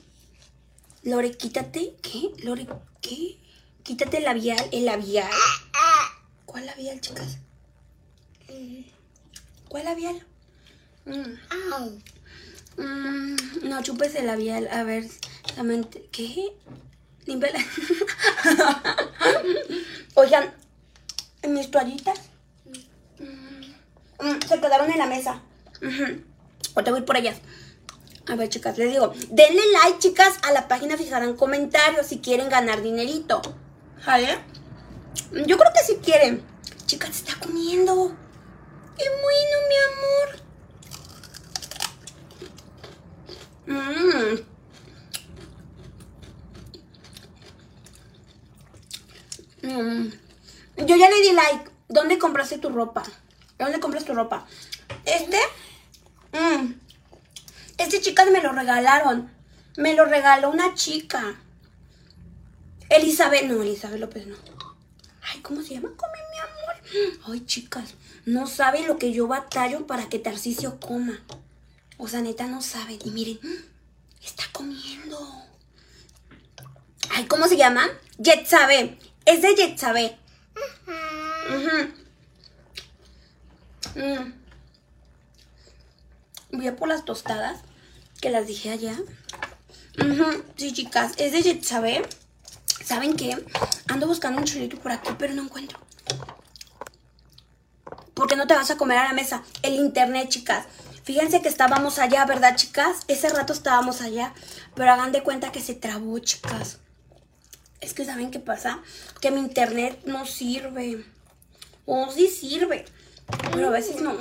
Lore, 1.02 1.32
quítate, 1.36 1.96
¿qué? 2.02 2.30
Lore, 2.42 2.66
¿qué? 3.00 3.38
Quítate 3.82 4.18
el 4.18 4.24
labial, 4.24 4.68
el 4.70 4.84
labial. 4.84 5.30
¿Cuál 6.46 6.66
labial, 6.66 7.00
chicas? 7.00 7.38
¿Cuál 9.68 9.84
labial? 9.84 10.24
Mm. 11.04 11.36
Mm, 12.76 13.68
no, 13.68 13.82
chupes 13.82 14.14
el 14.14 14.26
labial. 14.26 14.68
A 14.70 14.84
ver, 14.84 15.04
¿qué? 16.10 16.52
Límpiala. 17.26 17.58
Oigan, 20.14 20.54
¿en 21.42 21.54
mis 21.54 21.70
toallitas? 21.70 22.20
Mm, 23.18 24.40
se 24.46 24.60
quedaron 24.60 24.90
en 24.90 24.98
la 24.98 25.06
mesa. 25.06 25.40
O 26.74 26.84
te 26.84 26.90
voy 26.90 27.02
por 27.02 27.16
ellas. 27.16 27.38
A 28.28 28.36
ver, 28.36 28.48
chicas, 28.48 28.78
les 28.78 28.92
digo, 28.92 29.12
denle 29.30 29.62
like, 29.72 29.98
chicas, 29.98 30.38
a 30.42 30.52
la 30.52 30.68
página, 30.68 30.96
fijarán 30.96 31.34
comentarios 31.34 32.06
si 32.06 32.18
quieren 32.18 32.48
ganar 32.48 32.82
dinerito. 32.82 33.42
¿Vale? 34.04 34.38
Yo 35.46 35.56
creo 35.56 35.72
que 35.72 35.84
si 35.84 35.96
quieren. 35.96 36.44
Chicas, 36.86 37.14
se 37.14 37.24
está 37.24 37.38
comiendo. 37.40 38.14
¡Qué 38.98 39.04
bueno, 39.08 39.56
mi 39.68 39.76
amor! 39.88 40.42
Mmm. 49.62 50.10
Yo 50.86 50.96
ya 50.96 51.08
le 51.08 51.20
di 51.20 51.32
like. 51.32 51.70
¿Dónde 51.88 52.18
compraste 52.18 52.58
tu 52.58 52.70
ropa? 52.70 53.04
¿Dónde 53.58 53.80
compras 53.80 54.04
tu 54.04 54.14
ropa? 54.14 54.46
Este. 55.04 55.38
Mmm. 56.32 56.72
Este, 57.78 58.00
chicas, 58.00 58.30
me 58.30 58.42
lo 58.42 58.52
regalaron. 58.52 59.30
Me 59.76 59.94
lo 59.94 60.04
regaló 60.04 60.50
una 60.50 60.74
chica. 60.74 61.36
Elizabeth. 62.96 63.44
No, 63.44 63.62
Elizabeth 63.62 64.00
López 64.00 64.26
no. 64.26 64.36
Ay, 65.22 65.40
¿cómo 65.40 65.62
se 65.62 65.74
llama? 65.74 65.90
Come, 65.96 66.18
mi 66.30 66.38
amor. 66.38 67.22
Ay, 67.26 67.46
chicas. 67.46 67.94
No 68.24 68.46
saben 68.46 68.86
lo 68.86 68.98
que 68.98 69.12
yo 69.12 69.26
batallo 69.26 69.86
para 69.86 70.08
que 70.08 70.18
Tarcisio 70.18 70.78
coma. 70.80 71.20
O 71.98 72.08
sea, 72.08 72.20
neta, 72.20 72.46
no 72.46 72.62
saben. 72.62 72.98
Y 73.04 73.10
miren, 73.10 73.38
está 74.22 74.44
comiendo. 74.52 75.18
Ay, 77.10 77.24
¿cómo 77.26 77.46
se 77.48 77.56
llama? 77.56 77.88
Jetsabe. 78.22 78.98
Es 79.24 79.42
de 79.42 79.56
Jetsabe. 79.56 80.18
Mm. 83.94 84.32
Voy 86.52 86.66
a 86.66 86.76
por 86.76 86.88
las 86.88 87.04
tostadas 87.04 87.60
que 88.20 88.30
las 88.30 88.46
dije 88.46 88.70
allá. 88.70 88.96
Sí, 90.56 90.72
chicas, 90.72 91.12
es 91.18 91.32
de 91.32 91.42
Jetsabe. 91.42 92.02
¿Saben 92.84 93.16
qué? 93.16 93.44
Ando 93.88 94.06
buscando 94.06 94.40
un 94.40 94.44
chulito 94.44 94.78
por 94.78 94.92
aquí, 94.92 95.10
pero 95.18 95.34
no 95.34 95.42
encuentro. 95.42 95.78
¿Por 98.14 98.26
qué 98.26 98.36
no 98.36 98.46
te 98.46 98.54
vas 98.54 98.70
a 98.70 98.76
comer 98.76 98.98
a 98.98 99.04
la 99.04 99.12
mesa? 99.12 99.42
El 99.62 99.74
internet, 99.74 100.28
chicas. 100.28 100.66
Fíjense 101.04 101.42
que 101.42 101.48
estábamos 101.48 101.98
allá, 101.98 102.24
¿verdad, 102.24 102.56
chicas? 102.56 102.98
Ese 103.08 103.28
rato 103.28 103.52
estábamos 103.52 104.00
allá, 104.00 104.34
pero 104.74 104.92
hagan 104.92 105.12
de 105.12 105.22
cuenta 105.22 105.52
que 105.52 105.60
se 105.60 105.74
trabó, 105.74 106.18
chicas. 106.18 106.78
Es 107.80 107.94
que 107.94 108.04
¿saben 108.04 108.30
qué 108.30 108.38
pasa? 108.38 108.80
Que 109.20 109.30
mi 109.30 109.40
internet 109.40 110.00
no 110.04 110.26
sirve. 110.26 111.04
O 111.84 112.10
sí 112.12 112.28
sirve, 112.28 112.84
pero 113.52 113.68
a 113.68 113.70
veces 113.70 114.00
no. 114.00 114.16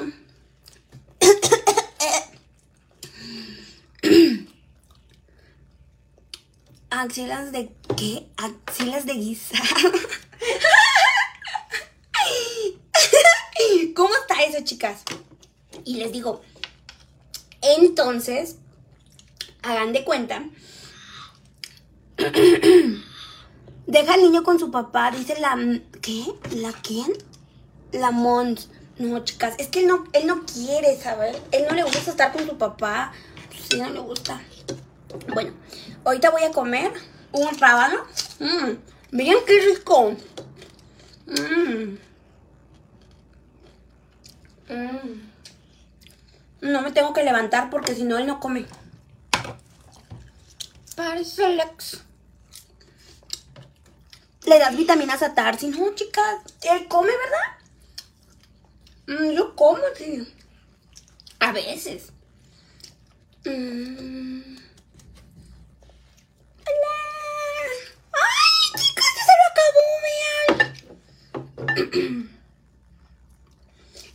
Axilas 6.91 7.51
de 7.53 7.73
qué? 7.95 8.27
Axilas 8.35 9.05
de 9.05 9.13
guisar. 9.13 9.61
¿Cómo 13.95 14.13
está 14.15 14.43
eso, 14.43 14.63
chicas? 14.65 15.03
Y 15.85 15.95
les 15.95 16.11
digo, 16.11 16.41
entonces, 17.61 18.57
hagan 19.61 19.93
de 19.93 20.03
cuenta. 20.03 20.43
Deja 23.87 24.13
al 24.13 24.21
niño 24.21 24.43
con 24.43 24.59
su 24.59 24.69
papá, 24.69 25.11
dice 25.11 25.39
la... 25.39 25.57
¿Qué? 26.01 26.25
¿La 26.55 26.73
quién? 26.73 27.13
La 27.93 28.11
Mons. 28.11 28.69
No, 28.97 29.23
chicas, 29.23 29.55
es 29.59 29.69
que 29.69 29.79
él 29.79 29.87
no, 29.87 30.03
él 30.11 30.27
no 30.27 30.45
quiere, 30.45 30.99
¿sabes? 30.99 31.37
Él 31.51 31.63
no 31.69 31.75
le 31.75 31.83
gusta 31.83 32.11
estar 32.11 32.33
con 32.33 32.45
su 32.45 32.57
papá. 32.57 33.13
Sí, 33.69 33.79
no 33.79 33.89
le 33.89 33.99
gusta. 33.99 34.41
Bueno, 35.33 35.53
ahorita 36.05 36.29
voy 36.29 36.43
a 36.43 36.51
comer 36.51 36.91
un 37.31 37.57
rábano. 37.57 38.05
Mmm, 38.39 38.77
miren 39.11 39.45
qué 39.45 39.59
rico. 39.61 40.15
Mmm. 41.27 41.97
Mmm. 44.69 45.31
No 46.61 46.81
me 46.81 46.91
tengo 46.91 47.13
que 47.13 47.23
levantar 47.23 47.69
porque 47.69 47.95
si 47.95 48.03
no 48.03 48.17
él 48.17 48.27
no 48.27 48.39
come. 48.39 48.65
Parece 50.95 51.49
Lex. 51.55 52.01
Le 54.45 54.59
das 54.59 54.75
vitaminas 54.75 55.21
a 55.23 55.33
Tarsi. 55.33 55.67
No, 55.67 55.93
chicas. 55.95 56.41
Él 56.61 56.87
come, 56.87 57.11
¿verdad? 57.17 57.57
Mm, 59.07 59.31
yo 59.31 59.55
como, 59.55 59.81
tío. 59.97 60.25
A 61.39 61.51
veces. 61.51 62.11
Mm. 63.45 64.60
¡Ay, 68.13 68.81
chicas! 68.81 69.11
¡Ya 69.17 69.23
se 69.25 69.33
lo 69.39 69.45
acabó! 69.51 69.85
Vean. 70.05 70.47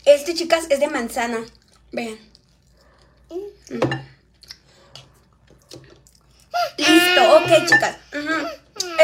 Este, 0.04 0.34
chicas, 0.34 0.66
es 0.70 0.80
de 0.80 0.88
manzana. 0.88 1.44
Vean. 1.92 2.18
Listo, 6.78 7.36
ok, 7.36 7.66
chicas. 7.66 7.96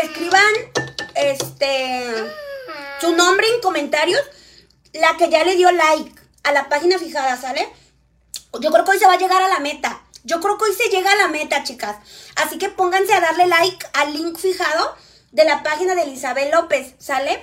Escriban 0.02 0.52
este 1.14 2.14
su 3.00 3.14
nombre 3.16 3.46
en 3.54 3.60
comentarios. 3.60 4.22
La 4.92 5.16
que 5.16 5.30
ya 5.30 5.42
le 5.44 5.56
dio 5.56 5.72
like 5.72 6.12
a 6.44 6.52
la 6.52 6.68
página 6.68 6.98
fijada, 6.98 7.36
¿sale? 7.36 7.66
Yo 8.60 8.70
creo 8.70 8.84
que 8.84 8.90
hoy 8.90 8.98
se 8.98 9.06
va 9.06 9.14
a 9.14 9.18
llegar 9.18 9.42
a 9.42 9.48
la 9.48 9.58
meta. 9.60 10.02
Yo 10.24 10.40
creo 10.40 10.58
que 10.58 10.64
hoy 10.64 10.74
se 10.74 10.88
llega 10.88 11.12
a 11.12 11.16
la 11.16 11.28
meta, 11.28 11.64
chicas. 11.64 11.96
Así 12.36 12.58
que 12.58 12.68
pónganse 12.68 13.14
a 13.14 13.20
darle 13.20 13.46
like 13.46 13.86
al 13.94 14.12
link 14.12 14.38
fijado 14.38 14.96
de 15.32 15.44
la 15.44 15.62
página 15.62 15.94
de 15.94 16.02
Elizabeth 16.02 16.52
López, 16.52 16.94
¿sale? 16.98 17.40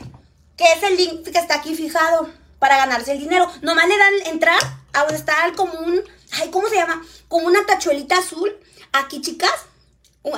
Que 0.57 0.65
es 0.73 0.83
el 0.83 0.97
link 0.97 1.29
que 1.29 1.39
está 1.39 1.55
aquí 1.55 1.75
fijado 1.75 2.29
para 2.59 2.77
ganarse 2.77 3.11
el 3.11 3.19
dinero. 3.19 3.51
Nomás 3.61 3.87
le 3.87 3.97
dan 3.97 4.13
entrar 4.25 4.59
a 4.93 5.01
donde 5.01 5.17
está 5.17 5.45
el 5.45 5.55
común 5.55 6.03
ay, 6.33 6.49
¿cómo 6.51 6.67
se 6.67 6.75
llama? 6.75 7.01
Como 7.27 7.47
una 7.47 7.65
tachuelita 7.65 8.17
azul. 8.17 8.55
Aquí, 8.91 9.21
chicas, 9.21 9.53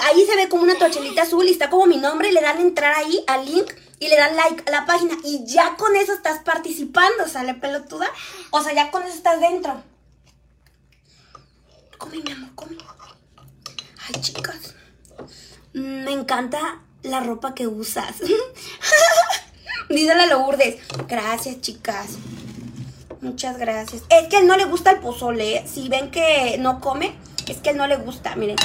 ahí 0.02 0.26
se 0.26 0.36
ve 0.36 0.50
como 0.50 0.64
una 0.64 0.78
tachuelita 0.78 1.24
azul 1.24 1.48
y 1.48 1.52
está 1.52 1.70
como 1.70 1.86
mi 1.86 1.98
nombre. 1.98 2.32
Le 2.32 2.42
dan 2.42 2.60
entrar 2.60 2.94
ahí 2.94 3.24
al 3.28 3.46
link 3.46 3.72
y 4.00 4.08
le 4.08 4.16
dan 4.16 4.36
like 4.36 4.64
a 4.68 4.72
la 4.72 4.86
página. 4.86 5.16
Y 5.24 5.46
ya 5.46 5.76
con 5.78 5.96
eso 5.96 6.14
estás 6.14 6.44
participando, 6.44 7.28
¿sale, 7.28 7.54
pelotuda? 7.54 8.10
O 8.52 8.62
sea, 8.62 8.74
ya 8.74 8.92
con 8.92 9.04
eso 9.04 9.16
estás 9.16 9.40
dentro. 9.40 9.84
Come, 12.02 12.18
mi 12.18 12.32
amor, 12.32 12.50
come. 12.56 12.78
Ay, 14.08 14.22
chicas. 14.22 14.74
Me 15.74 16.12
encanta 16.12 16.82
la 17.04 17.20
ropa 17.20 17.54
que 17.54 17.68
usas. 17.68 18.16
Dísela 19.90 20.24
a 20.24 20.26
Lourdes. 20.26 20.82
Gracias, 21.08 21.62
chicas. 21.62 22.18
Muchas 23.22 23.60
gracias. 23.60 24.02
Es 24.10 24.30
que 24.30 24.40
él 24.40 24.48
no 24.48 24.58
le 24.58 24.66
gusta 24.66 24.90
el 24.90 25.00
pozole. 25.00 25.58
¿eh? 25.58 25.68
Si 25.72 25.90
ven 25.90 26.10
que 26.10 26.58
no 26.58 26.82
come, 26.82 27.16
es 27.48 27.58
que 27.58 27.70
él 27.70 27.78
no 27.78 27.86
le 27.86 27.98
gusta. 27.98 28.36
Miren. 28.36 28.56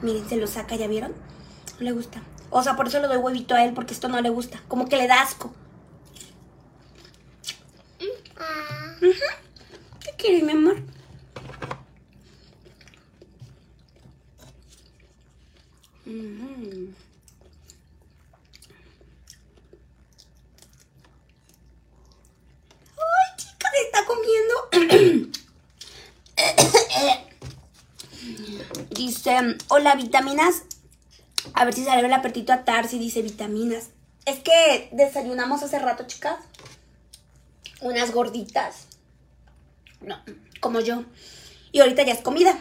Miren, 0.00 0.26
se 0.26 0.36
lo 0.36 0.46
saca, 0.46 0.76
¿ya 0.76 0.86
vieron? 0.86 1.12
No 1.78 1.84
le 1.84 1.92
gusta. 1.92 2.22
O 2.48 2.62
sea, 2.62 2.74
por 2.74 2.88
eso 2.88 3.00
le 3.00 3.06
doy 3.06 3.18
huevito 3.18 3.54
a 3.54 3.64
él, 3.64 3.74
porque 3.74 3.92
esto 3.92 4.08
no 4.08 4.18
le 4.22 4.30
gusta. 4.30 4.62
Como 4.66 4.88
que 4.88 4.96
le 4.96 5.08
da 5.08 5.20
asco. 5.20 5.52
¿Qué 7.98 8.08
¿Quieres, 10.20 10.42
mi 10.42 10.52
amor? 10.52 10.76
Mm 16.04 16.92
¡Ay, 22.98 23.36
chica! 23.38 23.70
Se 23.70 23.80
está 23.82 24.04
comiendo. 24.04 24.54
dice, 28.90 29.56
hola, 29.68 29.94
vitaminas. 29.94 30.64
A 31.54 31.64
ver 31.64 31.72
si 31.72 31.84
sale 31.84 32.06
el 32.06 32.12
apetito 32.12 32.52
a 32.52 32.64
Tarsi, 32.64 32.98
dice 32.98 33.22
vitaminas. 33.22 33.88
Es 34.26 34.40
que 34.40 34.90
desayunamos 34.92 35.62
hace 35.62 35.78
rato, 35.78 36.06
chicas. 36.06 36.36
Unas 37.80 38.12
gorditas. 38.12 38.89
No, 40.00 40.16
como 40.60 40.80
yo. 40.80 41.04
Y 41.72 41.80
ahorita 41.80 42.02
ya 42.02 42.14
es 42.14 42.20
comida. 42.20 42.58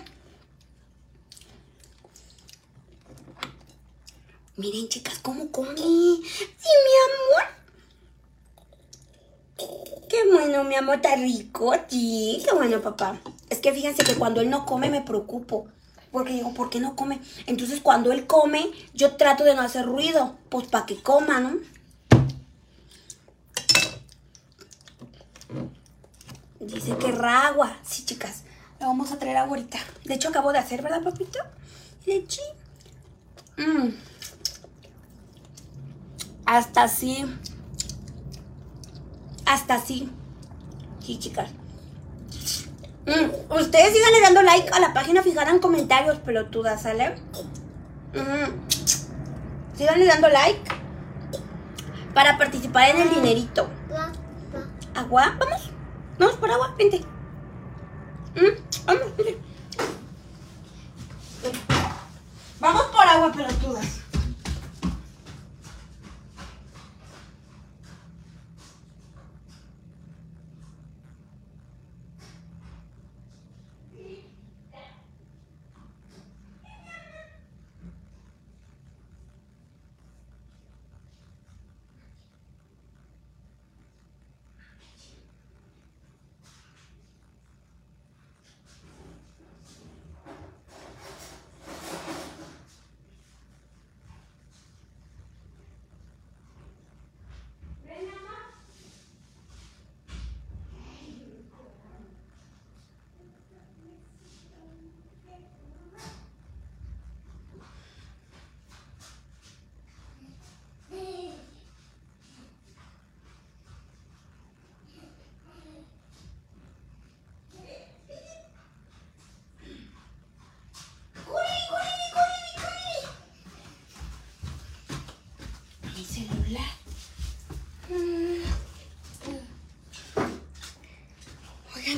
Miren, 4.57 4.89
chicas, 4.89 5.19
cómo 5.19 5.51
come. 5.51 5.75
Sí, 5.75 6.21
mi 6.85 6.93
amor. 7.07 7.59
Qué 10.09 10.17
bueno, 10.31 10.63
mi 10.65 10.75
amor, 10.75 10.95
está 10.95 11.15
rico. 11.15 11.73
Sí, 11.87 12.41
qué 12.43 12.53
bueno, 12.53 12.81
papá. 12.81 13.21
Es 13.49 13.59
que 13.59 13.71
fíjense 13.71 14.03
que 14.03 14.15
cuando 14.15 14.41
él 14.41 14.49
no 14.49 14.65
come 14.65 14.89
me 14.89 15.01
preocupo. 15.01 15.67
Porque 16.11 16.33
digo, 16.33 16.53
¿por 16.53 16.69
qué 16.69 16.79
no 16.79 16.95
come? 16.95 17.21
Entonces 17.45 17.79
cuando 17.81 18.11
él 18.11 18.27
come, 18.27 18.71
yo 18.93 19.15
trato 19.15 19.43
de 19.43 19.55
no 19.55 19.61
hacer 19.61 19.85
ruido. 19.85 20.35
Pues 20.49 20.67
para 20.67 20.85
que 20.85 21.01
coma, 21.01 21.39
¿no? 21.39 21.57
Dice 26.59 26.97
que 26.97 27.07
agua. 27.07 27.77
Sí, 27.83 28.05
chicas. 28.05 28.43
Le 28.79 28.85
vamos 28.85 29.11
a 29.11 29.19
traer 29.19 29.37
agua 29.37 29.57
ahorita. 29.57 29.79
De 30.05 30.13
hecho, 30.13 30.29
acabo 30.29 30.51
de 30.51 30.59
hacer, 30.59 30.81
¿verdad, 30.81 31.01
papito? 31.03 31.39
Leche. 32.05 32.41
Mmm. 33.57 33.89
Hasta 36.45 36.83
así. 36.83 37.25
Hasta 39.45 39.75
así. 39.75 40.09
Sí, 41.05 41.17
chicas. 41.19 41.49
Mm, 43.05 43.53
ustedes 43.53 43.93
sigan 43.93 44.21
dando 44.21 44.41
like 44.43 44.69
a 44.71 44.79
la 44.79 44.93
página, 44.93 45.23
fijarán 45.23 45.59
comentarios, 45.59 46.19
pelotudas, 46.19 46.81
¿sale? 46.83 47.15
Mm. 48.13 49.77
Sigan 49.77 50.05
dando 50.05 50.29
like 50.29 50.61
para 52.13 52.37
participar 52.37 52.89
en 52.89 53.01
el 53.01 53.09
dinerito. 53.09 53.69
¿Agua? 54.93 55.35
¿Vamos? 55.39 55.71
¿Vamos 56.19 56.35
por 56.35 56.51
agua? 56.51 56.75
Vente. 56.77 56.99
Mm, 58.35 58.85
vamos, 58.85 59.15
vente. 59.15 59.39
Vamos 62.59 62.83
por 62.83 63.07
agua, 63.07 63.31
pelotudas. 63.31 64.08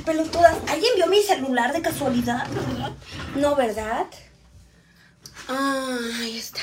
Pelotudas. 0.02 0.58
¿Alguien 0.68 0.92
vio 0.96 1.08
mi 1.08 1.22
celular 1.22 1.74
de 1.74 1.82
casualidad? 1.82 2.48
No, 3.36 3.56
¿verdad? 3.56 4.08
Ah, 5.48 5.98
ahí 6.20 6.38
está. 6.38 6.62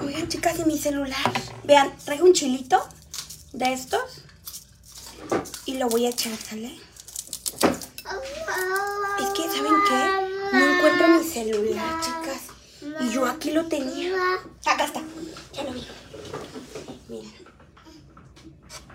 Oigan, 0.00 0.28
chicas, 0.28 0.58
y 0.58 0.64
mi 0.64 0.78
celular. 0.78 1.32
Vean, 1.64 1.92
traigo 2.04 2.26
un 2.26 2.32
chilito 2.32 2.86
de 3.52 3.72
estos. 3.72 4.22
Y 5.66 5.78
lo 5.78 5.88
voy 5.88 6.06
a 6.06 6.10
echar, 6.10 6.36
¿sale? 6.36 6.78
Es 9.20 9.28
que, 9.30 9.42
¿saben 9.42 9.74
qué? 9.88 10.30
No 10.52 10.76
encuentro 10.76 11.08
mi 11.08 11.24
celular, 11.24 12.00
chicas. 12.00 12.42
Y 13.00 13.10
yo 13.10 13.26
aquí 13.26 13.50
lo 13.50 13.66
tenía. 13.66 14.14
Acá 14.66 14.84
está. 14.84 15.00
Ya 15.52 15.62
lo 15.64 15.72
vi. 15.72 15.86
Miren. 17.08 17.32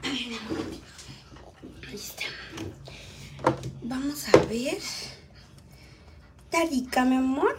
A 0.03 0.09
ver, 0.09 0.39
Vamos 3.81 4.27
a 4.27 4.38
ver. 4.49 4.77
Está 6.51 7.05
mi 7.05 7.15
amor. 7.15 7.57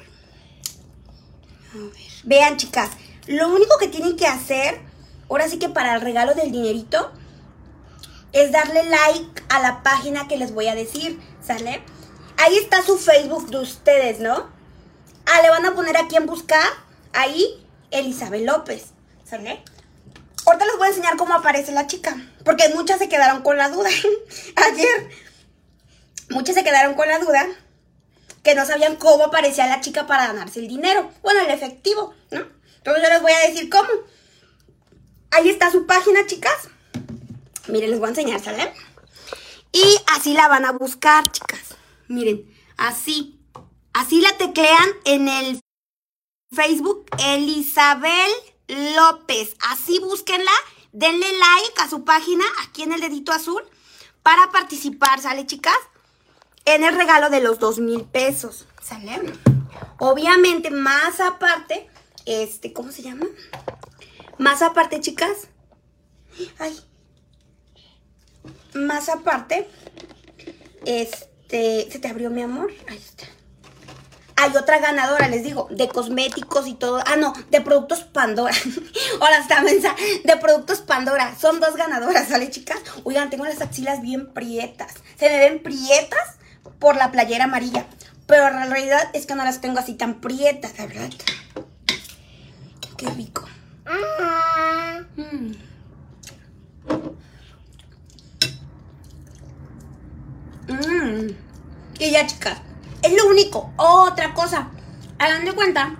A 1.72 1.76
ver. 1.78 1.94
Vean, 2.24 2.56
chicas. 2.56 2.90
Lo 3.26 3.48
único 3.48 3.78
que 3.78 3.88
tienen 3.88 4.16
que 4.16 4.26
hacer, 4.26 4.80
ahora 5.28 5.48
sí 5.48 5.58
que 5.58 5.68
para 5.68 5.94
el 5.94 6.00
regalo 6.00 6.34
del 6.34 6.50
dinerito, 6.50 7.12
es 8.32 8.52
darle 8.52 8.84
like 8.84 9.42
a 9.48 9.60
la 9.60 9.82
página 9.82 10.28
que 10.28 10.36
les 10.36 10.52
voy 10.52 10.66
a 10.66 10.74
decir, 10.74 11.20
¿sale? 11.44 11.82
Ahí 12.36 12.56
está 12.56 12.82
su 12.82 12.98
Facebook 12.98 13.50
de 13.50 13.58
ustedes, 13.58 14.20
¿no? 14.20 14.48
Ah, 15.26 15.42
le 15.42 15.50
van 15.50 15.66
a 15.66 15.74
poner 15.74 15.96
aquí 15.96 16.16
en 16.16 16.26
buscar, 16.26 16.66
ahí, 17.12 17.64
Elizabeth 17.90 18.44
López, 18.44 18.86
¿sale? 19.24 19.62
Ahorita 20.46 20.64
les 20.64 20.76
voy 20.76 20.86
a 20.86 20.90
enseñar 20.90 21.16
cómo 21.16 21.34
aparece 21.34 21.72
la 21.72 21.86
chica, 21.86 22.16
porque 22.44 22.68
muchas 22.74 22.98
se 22.98 23.08
quedaron 23.08 23.42
con 23.42 23.56
la 23.56 23.68
duda. 23.68 23.90
Ayer 24.56 25.10
muchas 26.30 26.54
se 26.54 26.64
quedaron 26.64 26.94
con 26.94 27.08
la 27.08 27.18
duda 27.18 27.46
que 28.42 28.54
no 28.54 28.64
sabían 28.64 28.96
cómo 28.96 29.24
aparecía 29.24 29.66
la 29.66 29.80
chica 29.80 30.06
para 30.06 30.26
ganarse 30.26 30.60
el 30.60 30.68
dinero. 30.68 31.10
Bueno, 31.22 31.40
el 31.40 31.50
efectivo, 31.50 32.14
¿no? 32.30 32.46
Entonces 32.78 33.02
yo 33.02 33.08
les 33.10 33.22
voy 33.22 33.32
a 33.32 33.48
decir 33.48 33.68
cómo. 33.68 33.88
Ahí 35.30 35.48
está 35.48 35.70
su 35.70 35.86
página, 35.86 36.26
chicas. 36.26 36.68
Miren, 37.68 37.90
les 37.90 37.98
voy 37.98 38.06
a 38.06 38.10
enseñar, 38.10 38.40
¿sale? 38.40 38.72
Y 39.72 39.98
así 40.16 40.32
la 40.32 40.48
van 40.48 40.64
a 40.64 40.72
buscar, 40.72 41.30
chicas. 41.30 41.76
Miren, 42.08 42.50
así. 42.76 43.38
Así 43.92 44.20
la 44.20 44.36
teclean 44.38 44.88
en 45.04 45.28
el 45.28 45.60
Facebook 46.52 47.06
Elizabel 47.18 48.30
López. 48.68 49.54
Así 49.68 49.98
búsquenla. 49.98 50.52
Denle 50.92 51.26
like 51.32 51.80
a 51.82 51.88
su 51.88 52.04
página 52.04 52.44
aquí 52.62 52.82
en 52.82 52.92
el 52.92 53.00
dedito 53.00 53.32
azul 53.32 53.62
para 54.22 54.50
participar, 54.50 55.20
¿sale, 55.20 55.46
chicas? 55.46 55.76
En 56.64 56.84
el 56.84 56.96
regalo 56.96 57.30
de 57.30 57.40
los 57.40 57.58
dos 57.58 57.78
mil 57.78 58.04
pesos, 58.04 58.66
¿sale? 58.82 59.20
Obviamente, 59.98 60.70
más 60.70 61.20
aparte, 61.20 61.88
este, 62.26 62.72
¿cómo 62.72 62.92
se 62.92 63.02
llama? 63.02 63.26
Más 64.38 64.62
aparte, 64.62 65.00
chicas, 65.00 65.48
ay, 66.58 66.78
más 68.74 69.08
aparte, 69.08 69.68
este, 70.86 71.88
¿se 71.90 71.98
te 71.98 72.08
abrió 72.08 72.30
mi 72.30 72.42
amor? 72.42 72.72
Ahí 72.88 72.96
está. 72.96 73.26
Hay 74.36 74.56
otra 74.56 74.78
ganadora, 74.78 75.28
les 75.28 75.42
digo, 75.42 75.68
de 75.70 75.88
cosméticos 75.88 76.66
y 76.66 76.72
todo. 76.72 77.02
Ah, 77.04 77.16
no, 77.16 77.34
de 77.50 77.60
productos 77.60 78.04
Pandora. 78.04 78.54
Hola, 79.20 79.36
está 79.36 79.60
mensa. 79.60 79.94
De 80.24 80.36
productos 80.38 80.80
Pandora. 80.80 81.36
Son 81.38 81.60
dos 81.60 81.76
ganadoras, 81.76 82.28
¿sale, 82.28 82.48
chicas? 82.48 82.78
Oigan, 83.04 83.28
tengo 83.28 83.44
las 83.44 83.60
axilas 83.60 84.00
bien 84.00 84.32
prietas. 84.32 84.94
¿Se 85.18 85.28
me 85.28 85.38
ven 85.40 85.62
prietas? 85.62 86.39
Por 86.78 86.96
la 86.96 87.12
playera 87.12 87.44
amarilla. 87.44 87.86
Pero 88.26 88.50
la 88.50 88.66
realidad 88.66 89.10
es 89.12 89.26
que 89.26 89.34
no 89.34 89.44
las 89.44 89.60
tengo 89.60 89.78
así 89.78 89.94
tan 89.94 90.20
prietas, 90.20 90.78
la 90.78 90.86
verdad. 90.86 91.10
Qué 92.96 93.08
rico. 93.10 93.48
Mm. 95.16 95.52
Mm. 100.68 101.36
Y 101.98 102.10
ya, 102.10 102.26
chicas. 102.26 102.58
Es 103.02 103.12
lo 103.14 103.26
único. 103.28 103.72
Otra 103.76 104.34
cosa. 104.34 104.68
Hagan 105.18 105.44
de 105.44 105.52
cuenta 105.52 105.96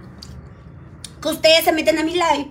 que 1.21 1.29
ustedes 1.29 1.65
se 1.65 1.73
meten 1.73 1.99
a 1.99 2.05
mi 2.05 2.13
live. 2.13 2.51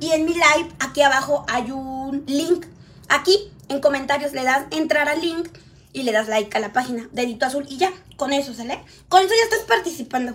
Y 0.00 0.10
en 0.12 0.24
mi 0.24 0.34
live, 0.34 0.68
aquí 0.80 1.02
abajo 1.02 1.46
hay 1.48 1.70
un 1.70 2.24
link. 2.26 2.66
Aquí, 3.08 3.52
en 3.68 3.80
comentarios, 3.80 4.32
le 4.32 4.44
das 4.44 4.64
entrar 4.70 5.08
al 5.08 5.20
link 5.20 5.48
y 5.94 6.02
le 6.02 6.12
das 6.12 6.28
like 6.28 6.54
a 6.54 6.60
la 6.60 6.74
página, 6.74 7.08
dedito 7.12 7.46
azul 7.46 7.64
y 7.70 7.78
ya, 7.78 7.90
con 8.16 8.34
eso, 8.34 8.52
¿sale? 8.52 8.84
Con 9.08 9.22
eso 9.22 9.32
ya 9.34 9.44
estás 9.44 9.66
participando. 9.66 10.34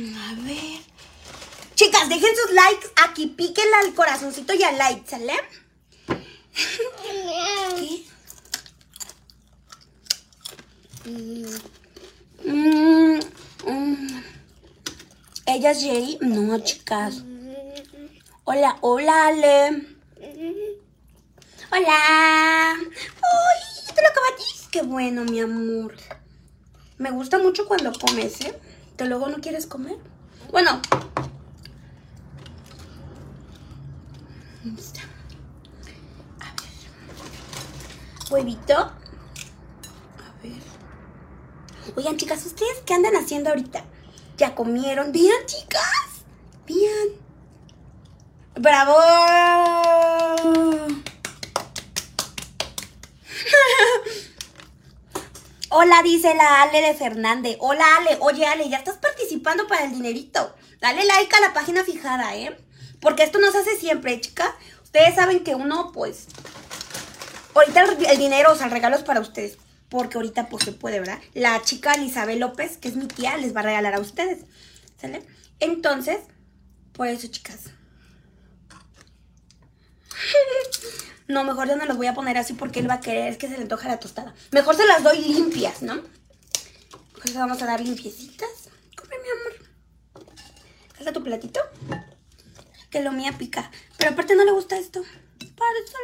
Mmm. 0.00 0.16
dejen 2.08 2.36
sus 2.36 2.52
likes 2.54 2.88
aquí, 3.04 3.26
píquenle 3.26 3.74
al 3.84 3.94
corazoncito 3.94 4.54
y 4.54 4.62
al 4.62 4.78
like, 4.78 5.06
¿sale? 5.08 5.34
¿Qué? 7.04 8.06
Mm, 12.44 13.20
mm. 13.66 14.22
¿Ella 15.46 15.70
es 15.72 15.82
Jerry? 15.82 16.18
No, 16.22 16.58
chicas. 16.60 17.22
Hola, 18.44 18.78
hola, 18.80 19.26
Ale. 19.26 19.86
Hola. 21.72 22.76
Uy, 22.80 23.94
¿te 23.94 24.02
lo? 24.02 24.08
Qué 24.70 24.82
bueno, 24.82 25.24
mi 25.24 25.40
amor. 25.40 25.94
Me 26.96 27.10
gusta 27.10 27.38
mucho 27.38 27.66
cuando 27.66 27.92
comes, 27.92 28.40
¿eh? 28.40 28.58
¿Que 29.00 29.06
luego 29.06 29.28
no 29.30 29.40
quieres 29.40 29.66
comer? 29.66 29.96
Bueno, 30.52 30.72
A 36.38 36.44
ver. 36.44 36.70
Huevito. 38.30 38.74
A 38.76 38.92
ver. 40.42 40.60
Oigan, 41.96 42.18
chicas, 42.18 42.44
¿ustedes 42.44 42.82
qué 42.84 42.92
andan 42.92 43.16
haciendo 43.16 43.48
ahorita? 43.48 43.84
¿Ya 44.36 44.54
comieron? 44.54 45.12
Bien, 45.12 45.46
chicas. 45.46 46.26
Bien. 46.66 47.08
¡Bravo! 48.56 48.98
Hola, 55.72 56.02
dice 56.02 56.34
la 56.34 56.62
Ale 56.62 56.80
de 56.82 56.94
Fernández. 56.94 57.56
Hola, 57.60 57.84
Ale. 57.98 58.18
Oye, 58.22 58.44
Ale, 58.44 58.68
ya 58.68 58.78
estás 58.78 58.96
participando 58.96 59.68
para 59.68 59.84
el 59.84 59.92
dinerito. 59.92 60.52
Dale 60.80 61.04
like 61.04 61.36
a 61.36 61.40
la 61.40 61.52
página 61.52 61.84
fijada, 61.84 62.34
¿eh? 62.34 62.58
Porque 63.00 63.22
esto 63.22 63.38
no 63.38 63.52
se 63.52 63.58
hace 63.58 63.76
siempre, 63.76 64.20
chicas. 64.20 64.50
Ustedes 64.82 65.14
saben 65.14 65.44
que 65.44 65.54
uno, 65.54 65.92
pues, 65.92 66.26
ahorita 67.54 67.84
el, 67.84 68.18
dinero, 68.18 68.50
o 68.50 68.56
sea, 68.56 68.66
el 68.66 68.72
regalo 68.72 68.96
es 68.96 69.04
para 69.04 69.20
ustedes. 69.20 69.58
Porque 69.88 70.18
ahorita, 70.18 70.48
pues, 70.48 70.64
se 70.64 70.72
puede, 70.72 70.98
¿verdad? 70.98 71.20
La 71.34 71.62
chica 71.62 71.94
Elizabeth 71.94 72.40
López, 72.40 72.76
que 72.76 72.88
es 72.88 72.96
mi 72.96 73.06
tía, 73.06 73.36
les 73.36 73.54
va 73.54 73.60
a 73.60 73.64
regalar 73.64 73.94
a 73.94 74.00
ustedes. 74.00 74.46
¿Sale? 75.00 75.24
Entonces, 75.60 76.18
por 76.94 77.06
eso, 77.06 77.28
chicas. 77.28 77.66
No, 81.30 81.44
mejor 81.44 81.68
yo 81.68 81.76
no 81.76 81.86
los 81.86 81.96
voy 81.96 82.08
a 82.08 82.14
poner 82.14 82.36
así 82.38 82.54
porque 82.54 82.80
él 82.80 82.90
va 82.90 82.94
a 82.94 83.00
querer 83.00 83.38
que 83.38 83.48
se 83.48 83.56
le 83.56 83.62
antoja 83.62 83.88
la 83.88 84.00
tostada. 84.00 84.34
Mejor 84.50 84.74
se 84.74 84.84
las 84.84 85.02
doy 85.02 85.20
limpias, 85.20 85.80
¿no? 85.80 85.94
Mejor 85.94 87.30
se 87.30 87.38
vamos 87.38 87.62
a 87.62 87.66
dar 87.66 87.80
limpiecitas. 87.80 88.48
Come, 88.96 89.14
mi 89.22 89.28
amor. 89.30 90.28
¿Casa 90.98 91.12
tu 91.12 91.22
platito? 91.22 91.60
que 92.90 93.00
lo 93.00 93.12
mía 93.12 93.32
pica. 93.38 93.70
Pero 93.96 94.10
aparte 94.10 94.34
no 94.34 94.44
le 94.44 94.50
gusta 94.50 94.76
esto. 94.76 95.02
Parece 95.56 95.94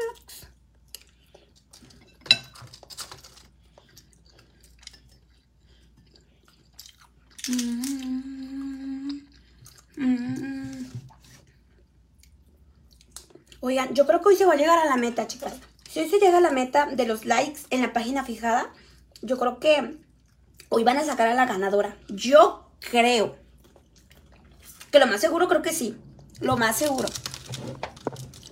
mm, 7.49 9.21
mm. 9.97 11.06
Oigan, 13.67 13.95
yo 13.95 14.07
creo 14.07 14.21
que 14.21 14.29
hoy 14.29 14.37
se 14.37 14.45
va 14.45 14.53
a 14.53 14.57
llegar 14.57 14.79
a 14.79 14.85
la 14.85 14.97
meta, 14.97 15.27
chicas. 15.27 15.55
Si 15.91 15.99
hoy 15.99 16.09
se 16.09 16.21
llega 16.21 16.39
a 16.39 16.41
la 16.41 16.53
meta 16.53 16.87
de 16.87 17.05
los 17.05 17.25
likes 17.25 17.63
en 17.71 17.83
la 17.83 17.93
página 17.93 18.23
fijada, 18.23 18.73
yo 19.23 19.39
creo 19.39 19.59
que 19.59 19.99
hoy 20.69 20.85
van 20.85 20.99
a 20.99 21.05
sacar 21.05 21.27
a 21.27 21.35
la 21.35 21.47
ganadora. 21.47 21.97
Yo 22.07 22.71
creo. 22.79 23.35
Que 24.93 25.01
lo 25.01 25.09
más 25.09 25.21
seguro 25.21 25.49
creo 25.49 25.63
que 25.63 25.73
sí. 25.73 25.97
Lo 26.39 26.57
más 26.57 26.77
seguro. 26.77 27.09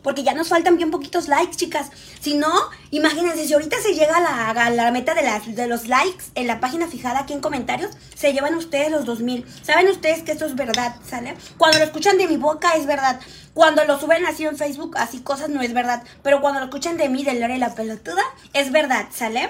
Porque 0.05 0.23
ya 0.23 0.35
nos 0.35 0.49
faltan 0.49 0.77
bien 0.77 0.91
poquitos 0.91 1.29
likes, 1.29 1.57
chicas. 1.57 1.91
Si 2.21 2.35
no, 2.35 2.53
imagínense, 2.91 3.47
si 3.47 3.55
ahorita 3.55 3.81
se 3.81 3.95
llega 3.95 4.19
a 4.19 4.53
la, 4.53 4.71
la 4.71 4.91
meta 4.91 5.15
de, 5.15 5.23
las, 5.23 5.57
de 5.57 5.67
los 5.67 5.89
likes 5.89 6.27
en 6.35 6.47
la 6.47 6.61
página 6.61 6.87
fijada 6.87 7.21
aquí 7.21 7.33
en 7.33 7.41
comentarios, 7.41 7.97
se 8.15 8.35
llevan 8.35 8.55
ustedes 8.55 8.91
los 8.93 9.07
2000. 9.07 9.47
Saben 9.63 9.89
ustedes 9.89 10.23
que 10.23 10.33
esto 10.33 10.45
es 10.45 10.57
verdad, 10.57 10.95
¿sale? 11.09 11.35
Cuando 11.57 11.79
lo 11.79 11.85
escuchan 11.85 12.19
de 12.19 12.29
mi 12.29 12.37
boca 12.37 12.77
es 12.77 12.85
verdad. 12.85 13.19
Cuando 13.55 13.83
lo 13.87 13.99
suben 13.99 14.27
así 14.27 14.45
en 14.45 14.59
Facebook, 14.59 14.95
así 14.99 15.21
cosas 15.21 15.49
no 15.49 15.63
es 15.63 15.73
verdad. 15.73 16.03
Pero 16.23 16.43
cuando 16.43 16.61
lo 16.61 16.67
escuchan 16.67 16.99
de 16.99 17.09
mí, 17.09 17.25
de 17.25 17.41
Lore 17.41 17.57
la 17.57 17.75
pelotuda, 17.75 18.23
es 18.53 18.71
verdad, 18.73 19.07
¿sale? 19.11 19.49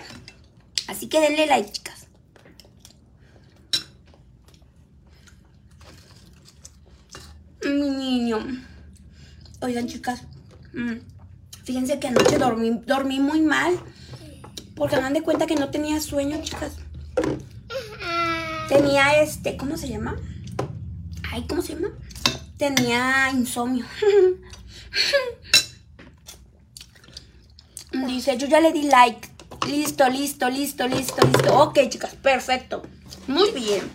Así 0.87 1.09
que 1.09 1.21
denle 1.21 1.47
like, 1.47 1.73
chicas. 1.73 2.07
Mi 7.65 7.91
niño. 7.91 8.39
Oigan, 9.61 9.89
chicas. 9.89 10.23
Mm, 10.75 10.99
fíjense 11.65 11.99
que 11.99 12.09
anoche 12.09 12.39
dormí, 12.39 12.81
dormí 12.87 13.21
muy 13.21 13.41
mal. 13.41 13.79
Porque 14.75 14.97
me 14.97 15.03
dan 15.03 15.15
de 15.15 15.23
cuenta 15.23 15.47
que 15.47 15.55
no 15.55 15.71
tenía 15.71 16.01
sueño, 16.01 16.41
chicas. 16.43 16.73
Tenía 18.69 19.23
este, 19.23 19.57
¿cómo 19.57 19.77
se 19.77 19.89
llama? 19.89 20.17
Ay, 21.31 21.47
¿cómo 21.49 21.63
se 21.63 21.75
llama? 21.75 21.89
Tenía 22.57 23.31
insomnio. 23.33 23.85
Dice, 28.07 28.37
yo 28.37 28.47
ya 28.49 28.61
le 28.61 28.73
di 28.73 28.83
like. 28.83 29.29
Listo, 29.69 30.09
listo, 30.09 30.51
listo, 30.51 30.87
listo, 30.89 31.27
listo. 31.27 31.59
Ok, 31.59 31.79
chicas, 31.89 32.15
perfecto. 32.17 32.83
Muy 33.27 33.51
bien. 33.53 33.91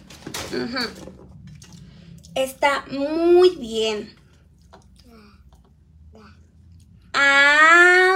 Está 2.36 2.86
muy 2.90 3.56
bien. 3.58 4.19
Ah, 7.22 8.16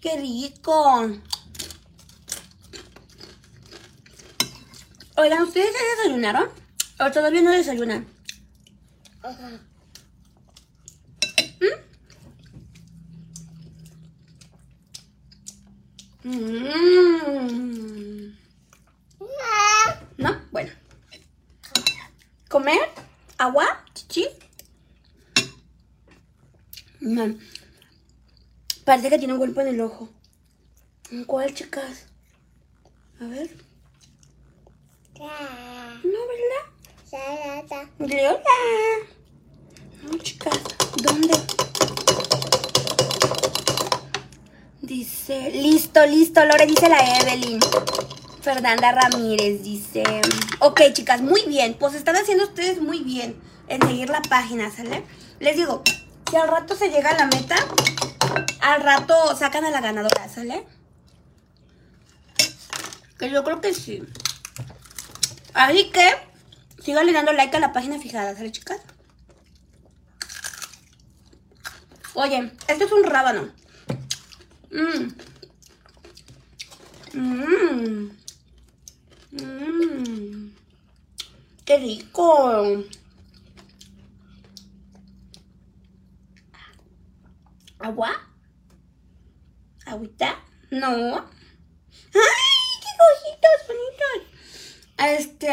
¡Qué 0.00 0.16
rico! 0.16 1.10
Oigan, 5.18 5.42
¿ustedes 5.42 5.74
ya 5.74 6.02
desayunaron? 6.02 6.48
¿O 7.00 7.10
todavía 7.10 7.42
no 7.42 7.50
desayunan? 7.50 8.06
Mmm. 16.24 18.32
¿No? 20.16 20.40
Bueno. 20.50 20.72
¿Comer? 22.48 22.78
¿Agua? 23.36 23.84
¿Chichi? 23.92 24.26
Parece 28.84 29.10
que 29.10 29.18
tiene 29.18 29.34
un 29.34 29.38
golpe 29.38 29.60
en 29.60 29.68
el 29.68 29.80
ojo. 29.80 30.08
¿En 31.10 31.24
cuál, 31.24 31.54
chicas? 31.54 32.06
A 33.20 33.26
ver. 33.26 33.48
No, 35.18 36.18
¿verdad? 36.28 36.64
Hola. 38.00 38.40
No, 40.02 40.18
chicas. 40.18 40.58
¿Dónde? 41.02 41.34
Dice, 44.82 45.50
listo, 45.50 46.04
listo, 46.06 46.44
Lore, 46.44 46.66
dice 46.66 46.88
la 46.88 46.98
Evelyn. 47.20 47.60
Fernanda 48.40 48.92
Ramírez 48.92 49.62
dice, 49.64 50.04
ok 50.60 50.80
chicas, 50.92 51.20
muy 51.20 51.42
bien, 51.48 51.74
pues 51.74 51.94
están 51.94 52.14
haciendo 52.14 52.44
ustedes 52.44 52.80
muy 52.80 53.02
bien 53.02 53.34
en 53.66 53.82
seguir 53.82 54.08
la 54.08 54.22
página, 54.22 54.70
¿sale? 54.70 55.02
Les 55.40 55.56
digo, 55.56 55.82
si 56.30 56.36
al 56.36 56.48
rato 56.48 56.74
se 56.76 56.88
llega 56.88 57.10
a 57.10 57.16
la 57.16 57.26
meta, 57.26 57.56
al 58.60 58.82
rato 58.82 59.36
sacan 59.36 59.64
a 59.64 59.70
la 59.70 59.80
ganadora, 59.80 60.28
¿sale? 60.28 60.66
Que 63.18 63.30
yo 63.30 63.44
creo 63.44 63.60
que 63.60 63.72
sí. 63.72 64.02
Así 65.54 65.90
que, 65.90 66.16
sigan 66.82 67.12
dando 67.12 67.32
like 67.32 67.56
a 67.56 67.60
la 67.60 67.72
página 67.72 67.98
fijada, 67.98 68.34
¿sale 68.34 68.52
chicas? 68.52 68.80
Oye, 72.14 72.52
este 72.68 72.84
es 72.84 72.92
un 72.92 73.04
rábano. 73.04 73.50
Mmm. 74.70 75.12
Mmm. 77.14 78.16
Qué 81.64 81.78
rico. 81.78 82.84
¿Agua? 87.78 88.10
¿Agüita? 89.84 90.42
No. 90.70 90.88
¡Ay, 90.88 91.26
qué 92.12 92.90
cositas 92.98 93.68
bonitas! 93.68 94.36
Este, 94.98 95.52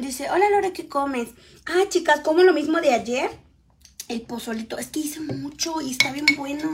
dice, 0.00 0.30
hola 0.30 0.48
Lore, 0.50 0.72
¿qué 0.72 0.88
comes? 0.88 1.28
Ah, 1.66 1.84
chicas, 1.88 2.20
como 2.20 2.42
lo 2.42 2.52
mismo 2.52 2.80
de 2.80 2.94
ayer. 2.94 3.30
El 4.08 4.22
pozolito. 4.22 4.78
Es 4.78 4.88
que 4.88 5.00
hice 5.00 5.20
mucho 5.20 5.80
y 5.80 5.92
está 5.92 6.10
bien 6.12 6.26
bueno, 6.36 6.72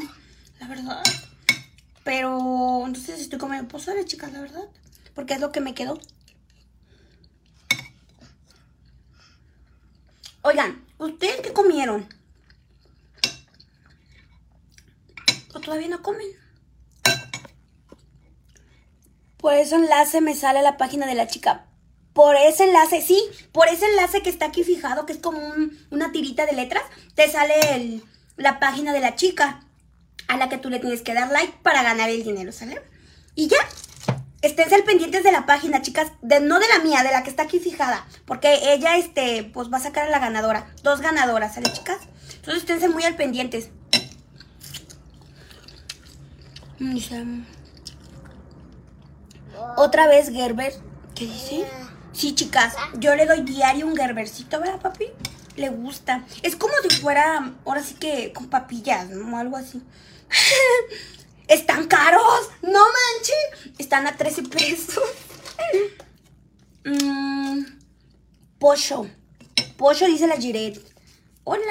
la 0.61 0.68
verdad. 0.68 1.03
Pero, 2.05 2.85
entonces 2.87 3.20
estoy 3.20 3.38
comiendo 3.38 3.68
pozole, 3.68 4.05
chicas, 4.05 4.33
la 4.33 4.40
verdad. 4.40 4.64
Porque 5.14 5.35
es 5.35 5.40
lo 5.40 5.51
que 5.51 5.61
me 5.61 5.75
quedó. 5.75 5.99
Oigan, 10.42 10.87
¿ustedes 10.99 11.40
qué 11.40 11.53
comieron? 11.53 12.07
Todavía 15.66 15.88
no 15.88 16.00
comen? 16.00 16.29
Por 19.37 19.52
ese 19.55 19.74
enlace 19.74 20.20
me 20.20 20.35
sale 20.35 20.62
la 20.62 20.76
página 20.76 21.07
de 21.07 21.14
la 21.14 21.26
chica. 21.26 21.66
Por 22.14 22.37
ese 22.37 22.64
enlace, 22.64 23.02
sí, 23.02 23.20
por 23.52 23.68
ese 23.68 23.85
enlace 23.87 24.22
que 24.22 24.31
está 24.31 24.46
aquí 24.46 24.64
fijado, 24.64 25.05
que 25.05 25.12
es 25.12 25.18
como 25.18 25.38
un- 25.38 25.76
una 25.90 26.12
tirita 26.12 26.46
de 26.46 26.52
letras, 26.55 26.83
te 27.14 27.29
sale 27.31 28.00
la 28.37 28.59
página 28.59 28.92
de 28.94 29.00
la 29.00 29.14
chica 29.16 29.61
a 30.29 30.37
la 30.38 30.48
que 30.48 30.57
tú 30.59 30.70
le 30.70 30.79
tienes 30.79 31.02
que 31.02 31.12
dar 31.14 31.31
like 31.31 31.59
para 31.62 31.83
ganar 31.83 32.09
el 32.09 32.24
dinero, 32.24 32.52
¿sale? 32.52 32.81
Y 33.35 33.48
ya, 33.48 33.59
esténse 34.40 34.74
al 34.76 34.85
pendientes 34.85 35.24
de 35.24 35.33
la 35.33 35.44
página, 35.46 35.83
chicas, 35.83 36.11
de, 36.22 36.40
no 36.40 36.59
de 36.59 36.68
la 36.68 36.79
mía, 36.83 37.02
de 37.02 37.11
la 37.11 37.22
que 37.22 37.29
está 37.31 37.42
aquí 37.42 37.59
fijada, 37.61 38.07
porque 38.24 38.72
ella, 38.72 38.96
este, 38.96 39.44
pues 39.52 39.70
va 39.70 39.76
a 39.76 39.81
sacar 39.81 40.07
a 40.07 40.11
la 40.11 40.18
ganadora, 40.18 40.72
dos 40.83 41.00
ganadoras, 41.02 41.55
¿sale, 41.55 41.70
chicas? 41.72 41.98
Entonces 42.37 42.62
esténse 42.62 42.88
muy 42.88 43.05
al 43.05 43.16
pendientes. 43.16 43.68
Mm, 46.78 47.42
Otra 49.76 50.06
vez 50.06 50.30
Gerber, 50.30 50.74
¿qué 51.14 51.24
dice? 51.26 51.66
Sí, 52.12 52.34
chicas, 52.34 52.74
yo 52.98 53.14
le 53.14 53.26
doy 53.26 53.42
diario 53.42 53.86
un 53.86 53.96
Gerbercito, 53.96 54.60
¿verdad, 54.60 54.80
papi? 54.80 55.06
Le 55.56 55.70
gusta. 55.70 56.24
Es 56.42 56.56
como 56.56 56.74
si 56.82 56.96
fuera, 57.00 57.54
ahora 57.64 57.82
sí 57.82 57.94
que 57.94 58.32
con 58.32 58.48
papillas, 58.48 59.08
¿no? 59.08 59.38
Algo 59.38 59.56
así. 59.56 59.82
¡Están 61.48 61.86
caros! 61.86 62.50
¡No 62.62 62.80
manches! 62.80 63.72
Están 63.78 64.06
a 64.06 64.16
13 64.16 64.42
pesos. 64.44 65.02
Mm, 66.88 67.64
pollo. 68.60 69.08
Pollo, 69.76 70.06
dice 70.06 70.28
la 70.28 70.36
Giret. 70.36 70.80
Hola. 71.42 71.62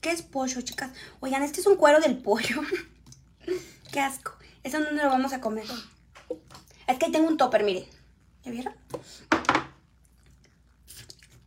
¿Qué 0.00 0.10
es 0.10 0.22
pollo, 0.22 0.60
chicas? 0.60 0.90
Oigan, 1.20 1.44
este 1.44 1.60
es 1.60 1.66
un 1.68 1.76
cuero 1.76 2.00
del 2.00 2.18
pollo. 2.18 2.62
Qué 3.92 4.00
asco. 4.00 4.32
Eso 4.62 4.78
no 4.80 4.90
lo 4.90 5.08
vamos 5.08 5.32
a 5.32 5.40
comer. 5.40 5.64
Es 6.86 6.98
que 6.98 7.06
ahí 7.06 7.12
tengo 7.12 7.28
un 7.28 7.36
topper, 7.36 7.64
miren. 7.64 7.84
¿Ya 8.44 8.50
vieron? 8.50 8.74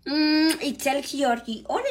Mmm, 0.06 0.62
Itzel 0.62 1.04
Georgie. 1.04 1.64
Hola. 1.68 1.86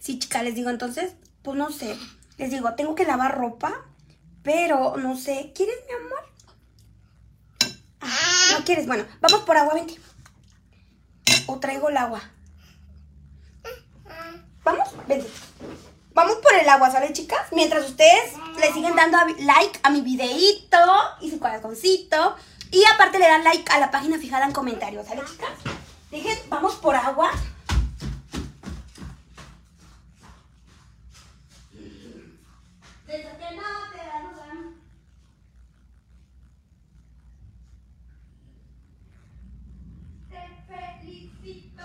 Sí, 0.00 0.18
chicas, 0.18 0.44
les 0.44 0.54
digo 0.54 0.70
entonces, 0.70 1.14
pues 1.42 1.56
no 1.56 1.70
sé. 1.70 1.96
Les 2.38 2.50
digo, 2.50 2.74
tengo 2.74 2.94
que 2.94 3.04
lavar 3.04 3.36
ropa, 3.36 3.86
pero 4.42 4.96
no 4.96 5.16
sé. 5.16 5.52
¿Quieres, 5.54 5.76
mi 5.86 5.94
amor? 5.94 6.32
Ah, 8.00 8.58
no 8.58 8.64
quieres. 8.64 8.86
Bueno, 8.86 9.04
vamos 9.20 9.42
por 9.42 9.56
agua, 9.56 9.74
vente. 9.74 9.96
O 11.46 11.58
traigo 11.58 11.88
el 11.88 11.96
agua. 11.96 12.22
¿Vamos? 14.62 14.88
Vente. 15.06 15.28
Vamos 16.16 16.36
por 16.36 16.54
el 16.54 16.66
agua, 16.66 16.90
¿sale, 16.90 17.12
chicas? 17.12 17.52
Mientras 17.52 17.90
ustedes 17.90 18.32
le 18.58 18.72
siguen 18.72 18.96
dando 18.96 19.18
like 19.40 19.78
a 19.82 19.90
mi 19.90 20.00
videíto 20.00 20.78
y 21.20 21.30
su 21.30 21.38
corazoncito. 21.38 22.34
Y 22.70 22.82
aparte 22.86 23.18
le 23.18 23.26
dan 23.26 23.44
like 23.44 23.70
a 23.70 23.78
la 23.78 23.90
página 23.90 24.18
fijada 24.18 24.46
en 24.46 24.52
comentarios, 24.52 25.06
¿sale, 25.06 25.20
chicas? 25.26 25.50
Dejen, 26.10 26.38
vamos 26.48 26.76
por 26.76 26.96
agua. 26.96 27.30
Desde 33.06 33.22
que 33.22 33.54
no 33.54 33.62
te 33.92 33.98
dan, 33.98 34.36
dan. 34.36 34.74
Te 40.30 40.40
felicito. 40.66 41.82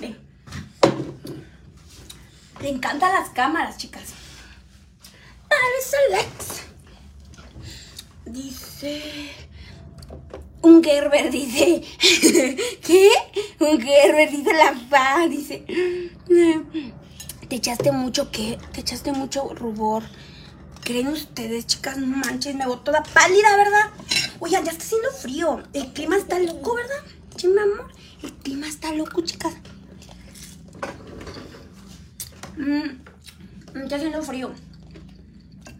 Ven. 0.00 0.16
Le 2.60 2.68
encantan 2.84 3.14
las 3.14 3.30
cámaras, 3.30 3.78
chicas. 3.78 4.12
Alex. 5.48 6.62
Dice. 8.26 9.30
Un 10.60 10.84
Gerber 10.84 11.30
dice. 11.30 11.82
¿Qué? 12.82 13.10
Un 13.60 13.80
Gerber 13.80 14.30
dice 14.30 14.52
la 14.52 14.74
fa. 14.90 15.26
Dice. 15.28 15.64
Te 17.48 17.56
echaste 17.56 17.90
mucho 17.90 18.30
qué? 18.30 18.58
Te 18.72 18.80
echaste 18.80 19.12
mucho 19.12 19.48
rubor. 19.54 20.02
¿Creen 20.82 21.08
ustedes, 21.08 21.66
chicas? 21.66 21.96
No 21.96 22.18
manches, 22.18 22.54
me 22.54 22.66
veo 22.66 22.80
toda 22.80 23.02
pálida, 23.02 23.56
¿verdad? 23.56 23.90
Oigan, 24.40 24.62
ya 24.62 24.72
está 24.72 24.84
haciendo 24.84 25.10
frío. 25.10 25.62
El 25.72 25.90
clima 25.94 26.18
está 26.18 26.38
loco, 26.38 26.74
¿verdad? 26.74 27.02
Sí, 27.36 27.48
mi 27.48 27.60
amor. 27.60 27.90
El 28.22 28.32
clima 28.34 28.68
está 28.68 28.92
loco, 28.92 29.22
chicas. 29.22 29.54
Mm, 32.56 33.80
está 33.82 33.96
haciendo 33.96 34.22
frío. 34.22 34.54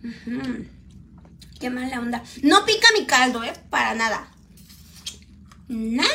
Ujú. 0.05 0.67
Qué 1.61 1.71
mala 1.71 2.01
onda. 2.01 2.23
No 2.43 2.65
pica 2.67 2.89
mi 2.99 3.07
caldo, 3.07 3.43
¿eh? 3.43 3.53
Para 3.71 3.95
nada. 3.95 4.29
Nada. 5.69 6.11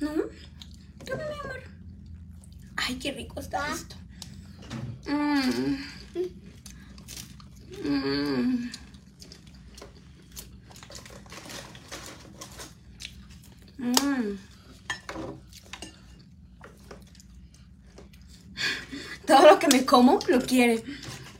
No. 0.00 0.10
Toma, 1.04 1.22
mi 1.24 1.38
amor. 1.44 1.62
Ay, 2.76 2.96
qué 2.96 3.12
rico 3.12 3.40
está 3.40 3.72
esto. 3.72 3.96
Mm. 5.06 5.76
Mm. 7.84 8.70
Mm. 13.78 14.38
Todo 19.26 19.46
lo 19.50 19.58
que 19.58 19.68
me 19.68 19.84
como 19.84 20.18
lo 20.28 20.40
quiere. 20.40 20.82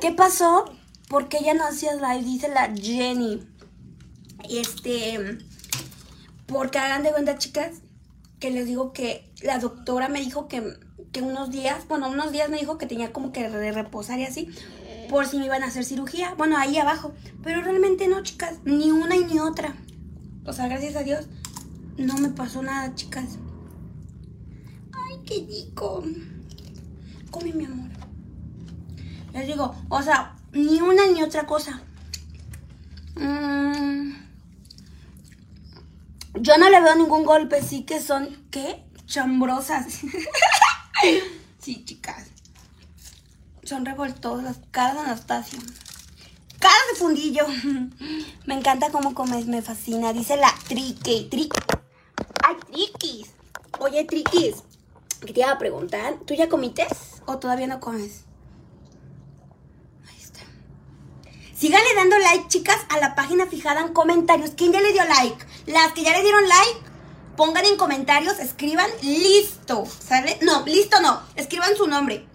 ¿Qué 0.00 0.12
pasó? 0.12 0.64
Porque 1.08 1.38
ella 1.38 1.54
no 1.54 1.66
hacía 1.66 1.94
live, 1.94 2.24
dice 2.24 2.48
la 2.48 2.72
Jenny. 2.74 3.46
Este. 4.50 5.38
Porque 6.46 6.78
hagan 6.78 7.02
de 7.02 7.10
cuenta, 7.10 7.38
chicas, 7.38 7.82
que 8.38 8.50
les 8.50 8.66
digo 8.66 8.92
que 8.92 9.32
la 9.42 9.58
doctora 9.58 10.08
me 10.08 10.20
dijo 10.20 10.46
que, 10.48 10.74
que 11.12 11.22
unos 11.22 11.50
días, 11.50 11.88
bueno, 11.88 12.08
unos 12.08 12.32
días 12.32 12.48
me 12.48 12.58
dijo 12.58 12.78
que 12.78 12.86
tenía 12.86 13.12
como 13.12 13.32
que 13.32 13.48
re- 13.48 13.72
reposar 13.72 14.18
y 14.20 14.24
así, 14.24 14.48
por 15.08 15.26
si 15.26 15.38
me 15.38 15.46
iban 15.46 15.62
a 15.62 15.66
hacer 15.66 15.84
cirugía. 15.84 16.34
Bueno, 16.34 16.56
ahí 16.56 16.76
abajo. 16.78 17.12
Pero 17.42 17.62
realmente 17.62 18.06
no, 18.08 18.22
chicas, 18.22 18.58
ni 18.64 18.90
una 18.92 19.16
y 19.16 19.24
ni 19.24 19.38
otra. 19.40 19.76
O 20.44 20.52
sea, 20.52 20.68
gracias 20.68 20.94
a 20.96 21.02
Dios, 21.02 21.26
no 21.98 22.16
me 22.18 22.28
pasó 22.28 22.62
nada, 22.62 22.94
chicas. 22.94 23.38
Ay, 24.92 25.18
qué 25.26 25.46
rico. 25.48 26.04
Come, 27.30 27.52
mi 27.52 27.64
amor. 27.64 27.90
Les 29.32 29.46
digo, 29.46 29.74
o 29.88 30.02
sea, 30.02 30.34
ni 30.52 30.80
una 30.80 31.06
ni 31.06 31.22
otra 31.22 31.46
cosa. 31.46 31.82
Mm. 33.16 34.12
Yo 36.40 36.58
no 36.58 36.70
le 36.70 36.80
veo 36.80 36.94
ningún 36.96 37.24
golpe, 37.24 37.62
sí 37.62 37.84
que 37.84 38.00
son, 38.00 38.46
¿qué? 38.50 38.84
Chambrosas. 39.06 39.86
sí, 41.58 41.84
chicas. 41.84 42.28
Son 43.62 43.84
revoltosas. 43.84 44.60
Cara 44.70 44.94
de 44.94 45.00
Anastasia. 45.00 45.58
Cara 46.58 46.74
de 46.92 46.98
fundillo. 46.98 47.46
me 48.46 48.54
encanta 48.54 48.90
cómo 48.90 49.14
comes, 49.14 49.46
me 49.46 49.62
fascina. 49.62 50.12
Dice 50.12 50.36
la 50.36 50.52
trique. 50.68 51.28
Triqui. 51.30 51.58
Ay, 52.42 52.56
triquis. 52.70 53.30
Oye, 53.80 54.04
triquis. 54.04 54.62
¿Qué 55.26 55.32
te 55.32 55.40
iba 55.40 55.52
a 55.52 55.58
preguntar? 55.58 56.14
¿Tú 56.26 56.34
ya 56.34 56.48
comites 56.48 57.15
o 57.26 57.38
todavía 57.38 57.66
no 57.66 57.80
comes? 57.80 58.24
Ahí 60.08 60.20
está. 60.20 60.40
Síganle 61.54 61.94
dando 61.94 62.18
like, 62.18 62.48
chicas, 62.48 62.78
a 62.88 62.98
la 62.98 63.14
página 63.14 63.46
fijada 63.46 63.80
en 63.80 63.92
comentarios. 63.92 64.50
¿Quién 64.56 64.72
ya 64.72 64.80
le 64.80 64.92
dio 64.92 65.04
like? 65.04 65.44
Las 65.66 65.92
que 65.92 66.02
ya 66.02 66.12
le 66.12 66.22
dieron 66.22 66.48
like, 66.48 66.80
pongan 67.36 67.64
en 67.66 67.76
comentarios, 67.76 68.38
escriban 68.38 68.90
listo, 69.02 69.86
¿sale? 69.86 70.38
No, 70.42 70.64
listo 70.64 71.00
no, 71.00 71.22
escriban 71.36 71.76
su 71.76 71.86
nombre, 71.86 72.26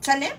¿sale? 0.00 0.34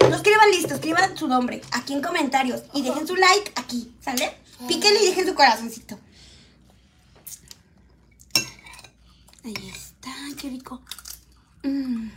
No 0.00 0.14
escriban 0.14 0.50
listo, 0.50 0.74
escriban 0.74 1.16
su 1.16 1.26
nombre 1.26 1.60
aquí 1.72 1.94
en 1.94 2.02
comentarios 2.02 2.62
y 2.74 2.82
dejen 2.82 3.06
su 3.06 3.16
like 3.16 3.52
aquí, 3.56 3.92
¿sale? 4.00 4.36
Píquenle 4.66 5.02
y 5.02 5.06
dejen 5.06 5.26
su 5.26 5.34
corazoncito. 5.34 5.98
Ahí 9.44 9.72
está, 9.74 10.10
qué 10.40 10.50
rico. 10.50 10.82
Mm. 11.62 12.10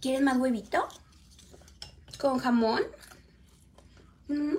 ¿Quieres 0.00 0.22
más 0.22 0.36
huevito? 0.36 0.86
¿Con 2.18 2.38
jamón? 2.38 2.82
Mm. 4.28 4.56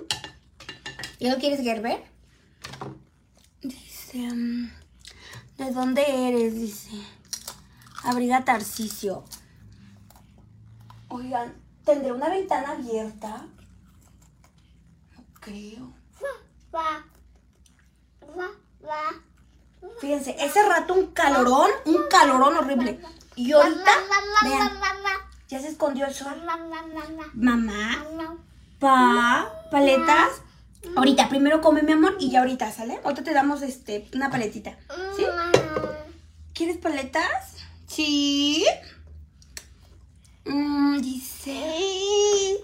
¿Ya 1.20 1.32
lo 1.32 1.38
quieres, 1.38 1.60
Gerber? 1.60 2.04
Dice, 3.62 4.18
mm, 4.18 4.70
¿de 5.58 5.70
dónde 5.70 6.28
eres? 6.28 6.54
Dice, 6.54 7.00
abriga 8.02 8.44
Tarcicio. 8.44 9.24
Oigan, 11.08 11.54
¿tendré 11.84 12.12
una 12.12 12.28
ventana 12.28 12.72
abierta? 12.72 13.46
No 15.16 15.24
creo. 15.40 15.92
Fíjense, 20.00 20.36
ese 20.38 20.62
rato 20.62 20.94
un 20.94 21.12
calorón, 21.12 21.70
un 21.84 22.08
calorón 22.08 22.56
horrible. 22.56 23.00
Y 23.34 23.52
ahorita, 23.52 23.90
vean, 24.42 24.70
ya 25.48 25.60
se 25.60 25.68
escondió 25.68 26.06
el 26.06 26.14
sol. 26.14 26.42
Mamá, 27.34 28.04
pa, 28.78 29.52
paletas. 29.70 30.42
Ahorita, 30.94 31.28
primero 31.28 31.60
come 31.60 31.82
mi 31.82 31.92
amor 31.92 32.16
y 32.20 32.30
ya 32.30 32.40
ahorita, 32.40 32.70
¿sale? 32.70 33.00
Ahorita 33.04 33.24
te 33.24 33.32
damos 33.32 33.62
este, 33.62 34.08
una 34.14 34.30
paletita. 34.30 34.78
¿Sí? 35.16 35.24
¿Quieres 36.54 36.78
paletas? 36.78 37.56
Sí. 37.86 38.64
Mm, 40.44 41.00
dice. 41.00 42.60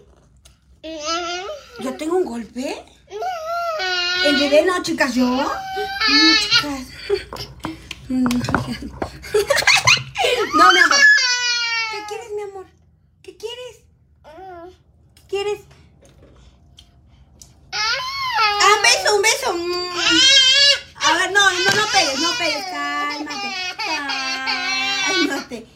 ¿Yo 1.80 1.96
tengo 1.96 2.16
un 2.16 2.24
golpe? 2.24 2.84
El 4.24 4.36
bebé 4.38 4.64
no, 4.64 4.82
chicas, 4.82 5.14
yo. 5.14 5.26
No, 5.26 5.50
chicas. 6.38 6.86
No, 10.54 10.70
mi 10.70 10.78
amor. 10.78 10.98
¿Qué 11.90 12.04
quieres, 12.08 12.28
mi 12.36 12.42
amor? 12.42 12.66
¿Qué 13.22 13.36
quieres? 13.36 13.78
¿Qué 15.16 15.22
quieres? 15.28 15.60
Ah, 17.72 18.76
un 18.76 18.82
beso, 18.82 19.16
un 19.16 19.22
beso. 19.22 19.52
Mm. 19.54 19.92
A 20.96 21.12
ver, 21.16 21.32
no, 21.32 21.50
no, 21.50 21.58
no 21.58 21.86
pegues, 21.90 22.20
no 22.20 22.30
pegues. 22.38 22.64
Cálmate. 22.66 23.48
Cálmate. 25.06 25.66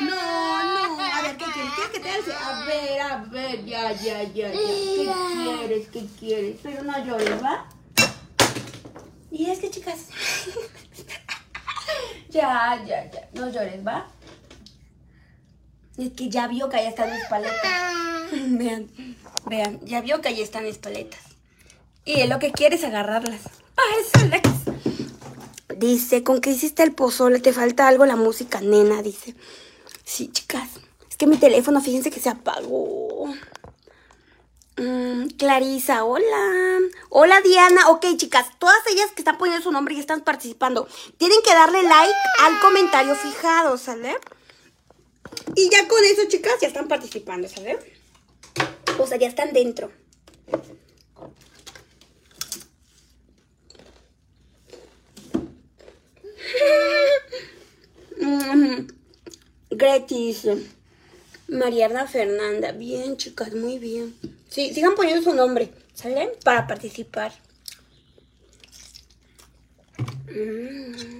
No, 0.00 0.96
no. 0.96 1.00
A 1.00 1.22
ver, 1.22 1.36
¿qué 1.36 1.44
quieres? 1.52 1.72
¿Quieres 1.74 1.92
que 1.92 2.00
te 2.00 2.10
alce? 2.10 2.32
A 2.32 2.64
ver, 2.64 3.00
a 3.00 3.16
ver, 3.24 3.64
ya, 3.64 3.92
ya, 3.92 4.22
ya, 4.22 4.48
ya. 4.48 4.52
¿Qué 4.52 5.12
quieres? 5.44 5.88
¿Qué 5.88 6.06
quieres? 6.18 6.56
Pero 6.62 6.82
no 6.82 7.04
llores, 7.04 7.42
¿va? 7.42 7.66
Y 9.30 9.50
es 9.50 9.58
que, 9.58 9.70
chicas. 9.70 10.06
ya, 12.30 12.82
ya, 12.86 13.10
ya. 13.10 13.28
No 13.34 13.50
llores, 13.50 13.86
¿va? 13.86 14.06
Es 15.96 16.12
que 16.12 16.28
ya 16.28 16.46
vio 16.48 16.68
que 16.68 16.76
ahí 16.76 16.86
están 16.86 17.12
mis 17.12 17.24
paletas. 17.26 17.92
vean, 18.32 18.90
vean. 19.46 19.80
Ya 19.84 20.00
vio 20.00 20.20
que 20.20 20.28
ahí 20.28 20.40
están 20.40 20.64
mis 20.64 20.78
paletas. 20.78 21.20
Y 22.04 22.20
él 22.20 22.30
lo 22.30 22.38
que 22.38 22.52
quiere 22.52 22.76
es 22.76 22.84
agarrarlas. 22.84 23.42
¡Ay, 23.76 24.22
Alex! 24.24 24.48
Dice, 25.76 26.22
¿con 26.22 26.40
qué 26.40 26.50
hiciste 26.50 26.82
el 26.82 26.92
pozole? 26.92 27.40
Te 27.40 27.52
falta 27.52 27.86
algo 27.86 28.06
la 28.06 28.16
música, 28.16 28.60
nena, 28.60 29.02
dice. 29.02 29.34
Sí, 30.10 30.28
chicas. 30.32 30.68
Es 31.08 31.16
que 31.16 31.28
mi 31.28 31.36
teléfono, 31.36 31.80
fíjense 31.80 32.10
que 32.10 32.18
se 32.18 32.28
apagó. 32.28 33.32
Mm, 34.76 35.28
Clarisa, 35.38 36.02
hola. 36.02 36.80
Hola, 37.10 37.40
Diana. 37.42 37.90
Ok, 37.90 38.04
chicas, 38.16 38.48
todas 38.58 38.84
ellas 38.88 39.12
que 39.12 39.20
están 39.20 39.38
poniendo 39.38 39.62
su 39.62 39.70
nombre 39.70 39.94
y 39.94 40.00
están 40.00 40.22
participando, 40.22 40.88
tienen 41.16 41.38
que 41.44 41.54
darle 41.54 41.84
like 41.84 42.12
al 42.40 42.58
comentario 42.58 43.14
fijado, 43.14 43.78
¿sale? 43.78 44.16
Y 45.54 45.70
ya 45.70 45.86
con 45.86 46.02
eso, 46.02 46.22
chicas, 46.26 46.54
ya 46.60 46.66
están 46.66 46.88
participando, 46.88 47.48
¿sale? 47.48 47.78
O 48.98 49.06
sea, 49.06 49.16
ya 49.16 49.28
están 49.28 49.52
dentro. 49.52 49.92
Gretis. 59.70 60.46
Mariana 61.48 62.06
Fernanda. 62.06 62.72
Bien, 62.72 63.16
chicas, 63.16 63.54
muy 63.54 63.78
bien. 63.78 64.14
Sí, 64.48 64.72
sigan 64.72 64.94
poniendo 64.94 65.22
su 65.22 65.34
nombre, 65.34 65.70
¿sale? 65.94 66.32
Para 66.44 66.66
participar. 66.66 67.32
Mm. 70.28 71.10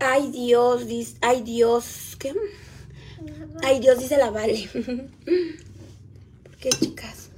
Ay 0.00 0.30
Dios, 0.30 0.82
ay 1.20 1.42
Dios, 1.42 2.16
¿qué? 2.18 2.32
Ay 3.62 3.80
Dios, 3.80 3.98
dice 3.98 4.16
la 4.16 4.30
Vale. 4.30 4.68
¿Por 6.42 6.56
qué, 6.56 6.70
chicas? 6.70 7.30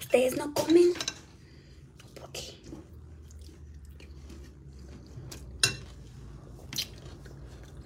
¿Ustedes 0.00 0.36
no 0.36 0.52
comen? 0.54 0.92
¿Por 2.18 2.30
qué? 2.32 2.54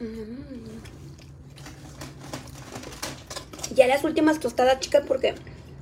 Mm. 0.01 0.65
Ya 3.75 3.87
las 3.87 4.05
últimas 4.05 4.41
tostadas, 4.41 4.81
chicas, 4.81 5.05
porque 5.07 5.35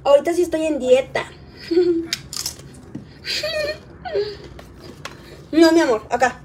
ahorita 0.05 0.33
sí 0.35 0.43
estoy 0.43 0.67
en 0.67 0.79
dieta. 0.79 1.31
No, 5.53 5.71
mi 5.71 5.81
amor, 5.81 6.03
acá. 6.09 6.41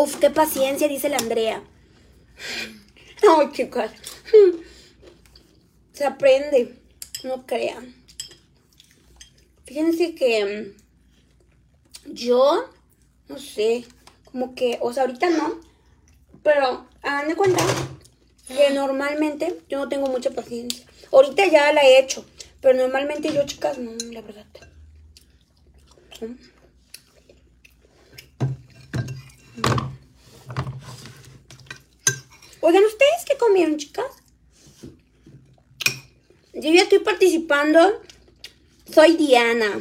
Uf, 0.00 0.14
qué 0.20 0.30
paciencia, 0.30 0.86
dice 0.86 1.08
la 1.08 1.16
Andrea. 1.16 1.60
Ay, 3.28 3.50
chicas. 3.50 3.90
Se 5.92 6.04
aprende. 6.04 6.78
No 7.24 7.44
crean. 7.44 7.96
Fíjense 9.64 10.14
que 10.14 10.76
mm, 12.06 12.12
yo, 12.14 12.70
no 13.26 13.38
sé, 13.40 13.86
como 14.24 14.54
que, 14.54 14.78
o 14.80 14.92
sea, 14.92 15.02
ahorita 15.02 15.30
no, 15.30 15.60
pero 16.44 16.86
hagan 17.02 17.26
de 17.26 17.34
cuenta 17.34 17.64
que 18.46 18.70
normalmente 18.70 19.60
yo 19.68 19.78
no 19.78 19.88
tengo 19.88 20.06
mucha 20.06 20.30
paciencia. 20.30 20.86
Ahorita 21.10 21.44
ya 21.46 21.72
la 21.72 21.82
he 21.82 21.98
hecho, 21.98 22.24
pero 22.60 22.78
normalmente 22.78 23.32
yo, 23.32 23.44
chicas, 23.46 23.78
no, 23.78 23.90
la 24.12 24.20
verdad. 24.20 24.46
Oigan, 32.68 32.84
¿ustedes 32.84 33.24
qué 33.26 33.34
comieron, 33.38 33.78
chicas? 33.78 34.04
Yo 36.52 36.70
ya 36.70 36.82
estoy 36.82 36.98
participando. 36.98 38.02
Soy 38.92 39.16
Diana. 39.16 39.80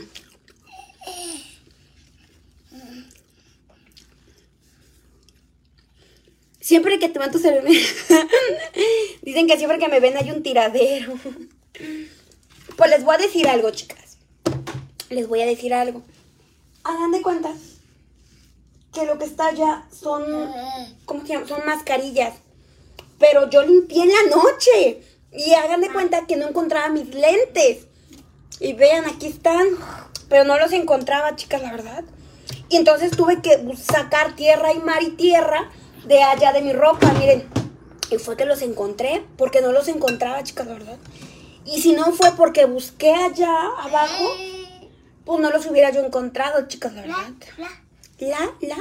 Siempre 6.62 6.98
que 6.98 7.10
te 7.10 7.20
mato 7.20 7.40
se 7.40 7.52
ven. 7.52 7.66
Dicen 9.22 9.48
que 9.48 9.58
siempre 9.58 9.80
que 9.80 9.90
me 9.90 10.00
ven 10.00 10.16
hay 10.16 10.32
un 10.32 10.42
tiradero. 10.42 11.16
Pues 12.78 12.90
les 12.90 13.04
voy 13.04 13.16
a 13.16 13.18
decir 13.18 13.50
algo, 13.50 13.70
chicas. 13.72 14.18
Les 15.10 15.28
voy 15.28 15.42
a 15.42 15.46
decir 15.46 15.74
algo. 15.74 16.04
Hagan 16.86 17.12
de 17.12 17.22
cuenta 17.22 17.54
que 18.94 19.06
lo 19.06 19.18
que 19.18 19.26
está 19.26 19.48
allá 19.48 19.86
son. 19.92 20.24
¿Cómo 21.04 21.26
se 21.26 21.34
llama? 21.34 21.48
Son 21.50 21.66
mascarillas. 21.66 22.47
Pero 23.20 23.50
yo 23.50 23.64
limpié 23.64 24.04
en 24.04 24.10
la 24.10 24.36
noche. 24.36 25.02
Y 25.32 25.54
hagan 25.54 25.82
de 25.82 25.92
cuenta 25.92 26.26
que 26.26 26.36
no 26.36 26.48
encontraba 26.48 26.90
mis 26.90 27.14
lentes. 27.14 27.88
Y 28.60 28.74
vean, 28.74 29.06
aquí 29.06 29.28
están. 29.28 29.68
Pero 30.30 30.44
no 30.44 30.58
los 30.58 30.72
encontraba, 30.72 31.36
chicas, 31.36 31.62
la 31.62 31.72
verdad. 31.72 32.04
Y 32.70 32.78
entonces 32.78 33.12
tuve 33.12 33.42
que 33.42 33.64
sacar 33.76 34.36
tierra 34.36 34.74
y 34.74 34.80
mar 34.80 35.02
y 35.04 35.12
tierra 35.12 35.70
de 36.06 36.22
allá 36.24 36.54
de 36.54 36.62
mi 36.62 36.74
ropa, 36.74 37.12
miren. 37.14 37.48
Y 38.10 38.18
fue 38.18 38.38
que 38.38 38.46
los 38.46 38.62
encontré, 38.62 39.24
porque 39.38 39.62
no 39.62 39.72
los 39.72 39.88
encontraba, 39.88 40.44
chicas, 40.44 40.68
la 40.68 40.74
verdad. 40.74 40.98
Y 41.66 41.82
si 41.82 41.94
no 41.94 42.14
fue 42.14 42.32
porque 42.36 42.66
busqué 42.66 43.14
allá 43.14 43.54
abajo, 43.80 44.26
pues 45.26 45.40
no 45.42 45.52
los 45.52 45.66
hubiera 45.66 45.92
yo 45.92 46.06
encontrado, 46.06 46.68
chicas, 46.68 46.94
la 46.94 47.02
verdad. 47.02 47.34
La, 48.20 48.52
la. 48.62 48.78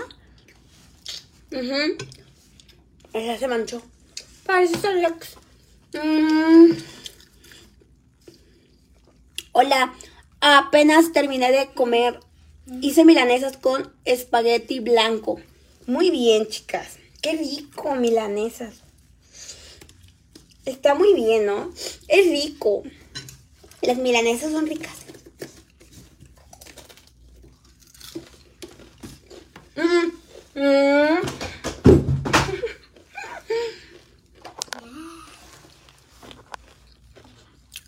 Ujú. 1.59 1.97
Ella 3.13 3.39
se 3.39 3.49
manchó. 3.49 3.83
Parece 4.47 4.87
Alex. 4.87 5.35
Mm. 5.93 6.73
Hola, 9.53 9.93
apenas 10.41 11.13
terminé 11.13 11.51
de 11.51 11.67
comer. 11.75 12.21
Hice 12.81 13.05
milanesas 13.05 13.57
con 13.57 13.93
espagueti 14.05 14.81
blanco. 14.81 15.41
Muy 15.87 16.11
bien, 16.11 16.47
chicas. 16.49 16.99
Qué 17.23 17.33
rico, 17.33 17.95
milanesas. 17.97 18.83
Está 20.65 20.95
muy 20.95 21.15
bien, 21.15 21.47
¿no? 21.47 21.73
Es 22.07 22.27
rico. 22.27 22.83
Las 23.83 23.99
milanesas 23.99 24.53
son 24.53 24.67
ricas. 24.67 24.95
Mm, 29.77 30.61
mm. 30.61 31.46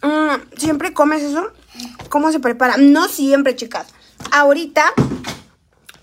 Mm, 0.09 0.57
¿Siempre 0.57 0.95
comes 0.95 1.23
eso? 1.23 1.53
¿Cómo 2.09 2.33
se 2.33 2.41
prepara? 2.41 2.79
No 2.79 3.09
siempre, 3.09 3.55
chicas. 3.55 3.89
Ahorita, 4.33 4.95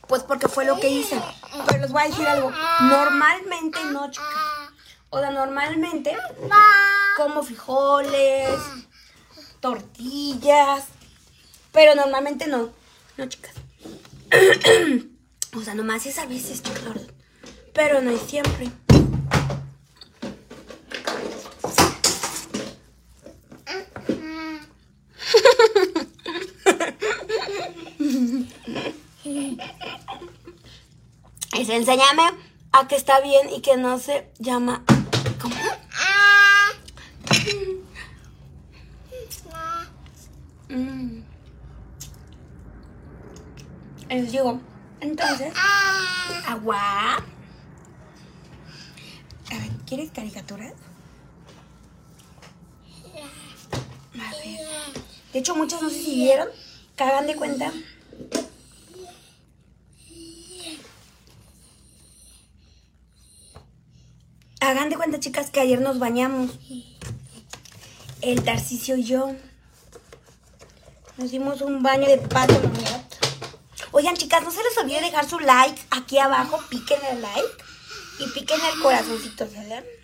pues 0.07 0.21
porque 0.21 0.47
fue 0.47 0.63
lo 0.65 0.79
que 0.79 0.89
hice. 0.89 1.19
Pero 1.65 1.79
les 1.79 1.91
voy 1.91 2.03
a 2.03 2.07
decir 2.07 2.27
algo. 2.27 2.51
Normalmente 2.81 3.79
no, 3.91 4.11
chicas. 4.11 4.29
O 5.09 5.19
sea, 5.19 5.31
normalmente 5.31 6.15
como 7.17 7.41
frijoles, 7.41 8.59
tortillas. 9.59 10.83
Pero 11.71 11.95
normalmente 11.95 12.45
no. 12.45 12.69
No, 13.17 13.25
chicas. 13.25 13.55
o 15.57 15.61
sea, 15.61 15.73
nomás 15.73 16.05
es 16.05 16.19
a 16.19 16.27
veces, 16.27 16.61
chicas. 16.61 16.83
Pero 17.73 18.01
no 18.01 18.11
es 18.11 18.21
siempre. 18.21 18.69
Es 31.65 31.71
enséñame 31.71 32.21
a 32.73 32.87
que 32.87 32.95
está 32.95 33.21
bien 33.21 33.49
y 33.49 33.61
que 33.61 33.75
no 33.75 33.97
se 33.97 34.29
llama. 34.37 34.83
¿Cómo? 35.41 35.55
Mm. 40.69 41.23
Les 44.09 44.31
digo, 44.31 44.59
entonces, 44.99 45.51
agua. 46.47 47.15
A 47.15 47.23
ver, 49.49 49.71
¿quieres 49.87 50.11
caricaturas? 50.11 50.73
A 54.13 54.31
ver. 54.37 54.93
De 55.33 55.39
hecho, 55.39 55.55
muchas 55.55 55.81
no 55.81 55.89
sé 55.89 55.95
si 55.95 56.13
vieron, 56.13 56.47
que 56.95 57.03
hagan 57.03 57.25
de 57.25 57.35
cuenta. 57.35 57.71
Hagan 64.61 64.89
de 64.89 64.95
cuenta, 64.95 65.19
chicas, 65.19 65.49
que 65.51 65.59
ayer 65.59 65.81
nos 65.81 65.99
bañamos. 65.99 66.51
El 68.21 68.43
Tarcicio 68.43 68.97
y 68.97 69.03
yo. 69.03 69.35
Nos 71.17 71.31
dimos 71.31 71.61
un 71.61 71.83
baño 71.83 72.07
de 72.07 72.17
pato. 72.17 72.59
Oigan, 73.91 74.15
chicas, 74.15 74.43
no 74.43 74.51
se 74.51 74.63
les 74.63 74.77
olvide 74.77 75.01
dejar 75.01 75.29
su 75.29 75.39
like 75.39 75.81
aquí 75.91 76.17
abajo. 76.17 76.59
Piquen 76.69 76.99
el 77.11 77.21
like 77.21 77.63
y 78.19 78.27
piquen 78.31 78.59
el 78.73 78.81
corazoncito, 78.81 79.47
¿sale? 79.49 79.94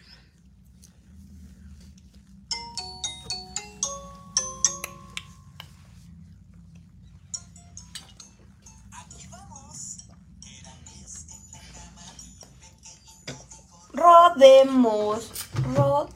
Rodemos. 14.01 15.31
Rod. 15.75 16.09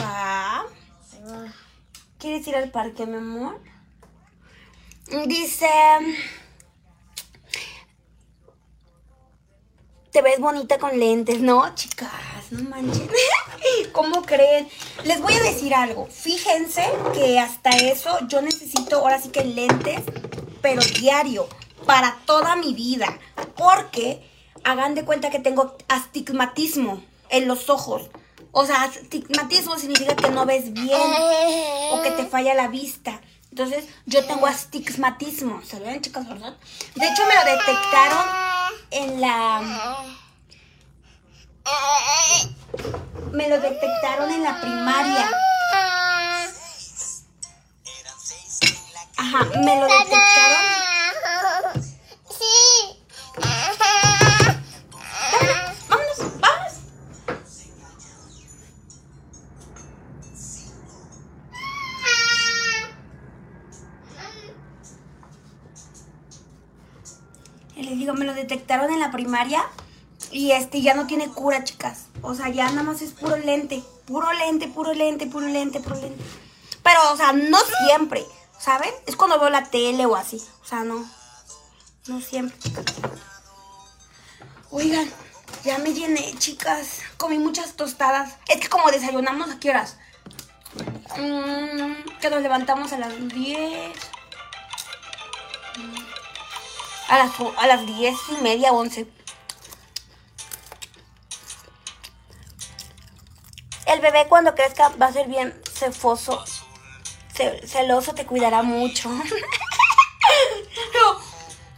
Va. 0.00 0.64
¿Quieres 2.18 2.46
ir 2.48 2.56
al 2.56 2.70
parque, 2.70 3.06
mi 3.06 3.16
amor? 3.16 3.60
Dice. 5.26 5.68
Te 10.10 10.22
ves 10.22 10.40
bonita 10.40 10.78
con 10.78 10.98
lentes, 10.98 11.40
¿no, 11.40 11.74
chicas? 11.74 12.10
No 12.50 12.68
manchen. 12.68 13.08
¿Cómo 13.92 14.22
creen? 14.22 14.68
Les 15.04 15.20
voy 15.20 15.34
a 15.34 15.42
decir 15.42 15.74
algo. 15.74 16.06
Fíjense 16.06 16.84
que 17.14 17.38
hasta 17.38 17.70
eso 17.70 18.18
yo 18.26 18.40
necesito 18.42 18.96
ahora 18.96 19.20
sí 19.20 19.28
que 19.28 19.44
lentes, 19.44 20.02
pero 20.60 20.82
diario, 20.82 21.48
para 21.86 22.16
toda 22.24 22.56
mi 22.56 22.74
vida. 22.74 23.18
Porque 23.56 24.22
hagan 24.64 24.94
de 24.94 25.04
cuenta 25.04 25.30
que 25.30 25.38
tengo 25.38 25.76
astigmatismo 25.88 27.02
en 27.30 27.48
los 27.48 27.70
ojos. 27.70 28.10
O 28.52 28.64
sea, 28.64 28.84
astigmatismo 28.84 29.78
significa 29.78 30.16
que 30.16 30.30
no 30.30 30.46
ves 30.46 30.72
bien 30.72 30.98
o 31.92 32.02
que 32.02 32.10
te 32.12 32.26
falla 32.26 32.54
la 32.54 32.68
vista. 32.68 33.20
Entonces, 33.50 33.86
yo 34.06 34.24
tengo 34.26 34.46
astigmatismo. 34.46 35.62
¿Se 35.62 35.80
ven, 35.80 36.00
chicas, 36.00 36.28
verdad? 36.28 36.56
De 36.94 37.06
hecho, 37.06 37.22
me 37.26 37.34
lo 37.34 37.44
detectaron 37.44 38.26
en 38.90 39.20
la... 39.20 40.04
Me 43.32 43.48
lo 43.48 43.60
detectaron 43.60 44.30
en 44.30 44.42
la 44.42 44.60
primaria. 44.60 45.30
Ajá, 49.16 49.44
me 49.60 49.80
lo 49.80 49.86
detectaron. 49.86 50.77
En 68.74 69.00
la 69.00 69.10
primaria 69.10 69.64
y 70.30 70.52
este 70.52 70.82
ya 70.82 70.94
no 70.94 71.06
tiene 71.06 71.28
cura, 71.28 71.64
chicas. 71.64 72.06
O 72.22 72.34
sea, 72.34 72.48
ya 72.50 72.68
nada 72.70 72.82
más 72.82 73.02
es 73.02 73.12
puro 73.12 73.36
lente, 73.36 73.82
puro 74.06 74.32
lente, 74.32 74.68
puro 74.68 74.92
lente, 74.92 75.26
puro 75.26 75.46
lente, 75.46 75.80
puro 75.80 75.96
lente. 75.96 76.22
Pero, 76.82 77.12
o 77.12 77.16
sea, 77.16 77.32
no 77.32 77.58
siempre, 77.86 78.24
¿saben? 78.58 78.90
Es 79.06 79.16
cuando 79.16 79.40
veo 79.40 79.50
la 79.50 79.64
tele 79.64 80.06
o 80.06 80.16
así. 80.16 80.42
O 80.62 80.66
sea, 80.66 80.84
no. 80.84 81.04
No 82.06 82.20
siempre. 82.20 82.56
Oigan, 84.70 85.08
ya 85.64 85.78
me 85.78 85.94
llené, 85.94 86.34
chicas. 86.38 87.00
Comí 87.16 87.38
muchas 87.38 87.74
tostadas. 87.74 88.36
Es 88.48 88.60
que 88.60 88.68
como 88.68 88.90
desayunamos, 88.90 89.50
¿a 89.50 89.58
qué 89.58 89.70
horas? 89.70 89.96
Mm, 91.18 92.18
que 92.20 92.30
nos 92.30 92.42
levantamos 92.42 92.92
a 92.92 92.98
las 92.98 93.28
10. 93.28 94.17
A 97.08 97.18
las, 97.18 97.30
a 97.58 97.66
las 97.66 97.86
10 97.86 98.14
y 98.38 98.42
media, 98.42 98.72
11. 98.72 99.06
El 103.86 104.00
bebé 104.00 104.26
cuando 104.28 104.54
crezca 104.54 104.90
va 105.00 105.06
a 105.06 105.12
ser 105.12 105.28
bien 105.28 105.58
cefoso. 105.72 106.44
Ce- 107.34 107.66
celoso 107.66 108.14
te 108.14 108.26
cuidará 108.26 108.62
mucho. 108.62 109.10
No, 110.94 111.20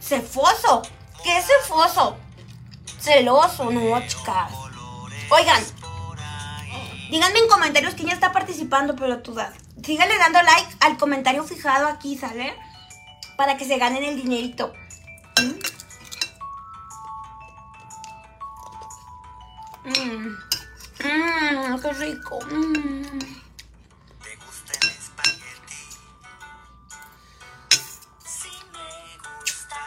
cefoso. 0.01 0.81
¿Qué 1.23 1.37
es 1.37 1.45
cefoso? 1.45 2.17
Celoso, 2.99 3.71
no, 3.71 3.99
chicas. 4.07 4.51
Oigan, 5.29 5.63
díganme 7.09 7.39
en 7.39 7.47
comentarios 7.47 7.93
quién 7.95 8.09
ya 8.09 8.13
está 8.13 8.31
participando, 8.33 8.95
pelotudas. 8.95 9.53
Síganle 9.83 10.17
dando 10.17 10.41
like 10.41 10.75
al 10.81 10.97
comentario 10.97 11.43
fijado 11.43 11.87
aquí, 11.87 12.17
¿sale? 12.17 12.53
Para 13.37 13.55
que 13.57 13.65
se 13.65 13.77
ganen 13.77 14.03
el 14.03 14.17
dinerito. 14.17 14.73
Mmm, 19.83 20.37
mm, 21.03 21.81
qué 21.81 21.93
rico. 21.93 22.39
Mmm. 22.51 23.01
Mm. 23.01 23.19
¿Te 24.21 24.35
gusta 24.35 24.73
el 24.79 24.89
espagueti? 24.89 25.81
Sí 28.23 28.51
me 28.71 28.89
gusta, 29.17 29.81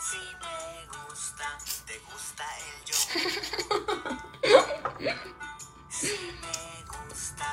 sí 0.00 0.22
me 0.40 0.56
gusta. 0.86 1.58
¿Te 1.86 1.98
gusta 1.98 2.44
el 2.60 2.76
yogur? 2.86 4.16
sí 5.90 6.14
me 6.40 6.58
gusta, 6.86 7.48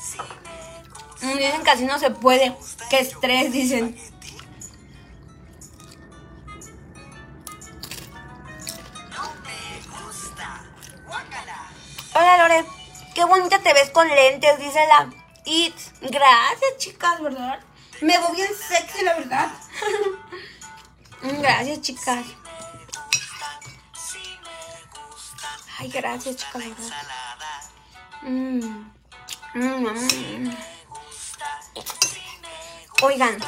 sí 0.00 0.18
me 0.44 0.58
gusta. 0.88 1.26
Dicen 1.36 1.62
que 1.62 1.70
así 1.70 1.84
no 1.84 1.98
se 1.98 2.10
puede. 2.10 2.56
Qué 2.88 3.00
estrés, 3.00 3.52
dicen. 3.52 4.11
Hola 12.14 12.36
Lore, 12.36 12.66
qué 13.14 13.24
bonita 13.24 13.58
te 13.60 13.72
ves 13.72 13.88
con 13.88 14.06
lentes, 14.06 14.58
dice 14.58 14.86
la 14.86 15.08
It's. 15.46 15.92
Gracias, 16.02 16.76
chicas, 16.76 17.22
¿verdad? 17.22 17.58
Me 18.02 18.18
veo 18.18 18.32
bien 18.32 18.50
sexy, 18.54 19.02
la 19.02 19.14
verdad. 19.14 19.50
Gracias, 21.22 21.80
chicas. 21.80 22.26
Ay, 25.78 25.88
gracias, 25.88 26.36
chicas, 26.36 26.62
verdad. 26.62 27.02
Mm. 28.22 28.92
Mm. 29.54 30.56
Oigan, 33.02 33.38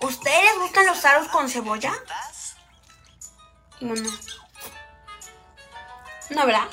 ¿ustedes 0.00 0.58
gustan 0.58 0.86
los 0.86 1.04
aros 1.04 1.28
con 1.28 1.48
cebolla? 1.48 1.94
No, 3.80 3.94
no. 3.94 4.10
No, 6.30 6.46
¿verdad? 6.46 6.68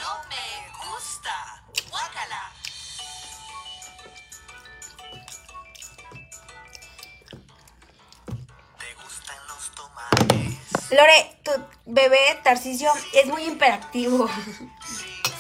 Lore, 10.92 11.40
tu 11.44 11.52
bebé 11.86 12.40
Tarcisio 12.44 12.92
es 13.14 13.26
muy 13.28 13.44
imperactivo. 13.44 14.30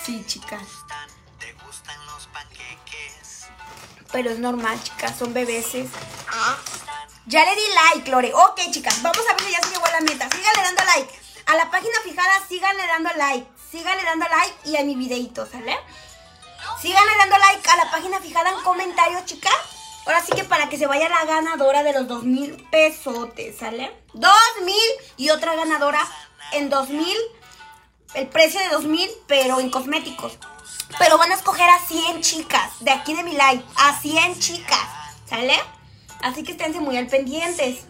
Sí, 0.06 0.24
chicas. 0.26 0.62
Pero 4.12 4.32
es 4.32 4.39
normal, 4.39 4.82
chicas, 4.84 5.18
son 5.18 5.34
bebeses. 5.34 5.89
Ya 7.26 7.45
le 7.45 7.56
di 7.56 7.62
like, 7.93 8.10
Lore. 8.10 8.34
Ok, 8.34 8.60
chicas, 8.72 9.02
vamos 9.02 9.26
a 9.28 9.34
ver 9.34 9.41
si 9.43 9.52
ya 9.52 9.62
se 9.62 9.70
llegó 9.70 9.86
a 9.86 9.91
la 9.91 10.02
meta. 10.02 10.30
Síganle 10.30 10.64
dando 10.64 10.84
like. 10.86 11.20
A 11.45 11.56
la 11.56 11.70
página 11.70 12.00
fijada, 12.04 12.47
síganle 12.47 12.88
dando 12.88 13.10
like. 13.18 13.47
Síganle 13.72 14.04
dando 14.04 14.28
like 14.28 14.70
y 14.70 14.78
a 14.78 14.84
mi 14.84 14.95
videito, 14.95 15.45
¿sale? 15.45 15.78
Síganle 16.82 17.18
dando 17.18 17.38
like 17.38 17.70
a 17.70 17.76
la 17.76 17.91
página 17.91 18.20
fijada 18.20 18.50
en 18.50 18.62
comentarios, 18.64 19.26
chicas. 19.26 19.54
Ahora 20.10 20.26
sí 20.26 20.32
que 20.36 20.43
para 20.43 20.70
que 20.70 20.78
se 20.80 20.88
vaya 20.88 21.07
la 21.07 21.24
ganadora 21.24 21.84
de 21.84 21.93
los 21.93 22.07
dos 22.07 22.24
mil 22.24 22.55
pesotes, 22.72 23.57
¿sale? 23.60 23.95
Dos 24.16 24.32
mil 24.66 24.76
y 25.18 25.30
otra 25.30 25.53
ganadora 25.53 25.99
en 26.51 26.72
dos 26.72 26.89
mil. 26.89 27.16
El 28.16 28.28
precio 28.28 28.60
de 28.60 28.70
dos 28.70 28.86
mil, 28.86 29.07
pero 29.28 29.60
en 29.60 29.70
cosméticos. 29.70 30.39
Pero 30.97 31.20
van 31.20 31.32
a 31.32 31.36
escoger 31.36 31.70
a 31.70 31.78
100 31.86 32.22
chicas 32.22 32.72
de 32.80 32.89
aquí 32.89 33.14
de 33.14 33.22
mi 33.22 33.34
live. 33.34 33.64
A 33.76 33.99
100 34.01 34.39
chicas, 34.39 34.89
¿sale? 35.28 35.53
Así 36.24 36.41
que 36.41 36.53
esténse 36.53 36.80
muy 36.80 36.97
al 36.97 37.05
pendientes. 37.05 37.82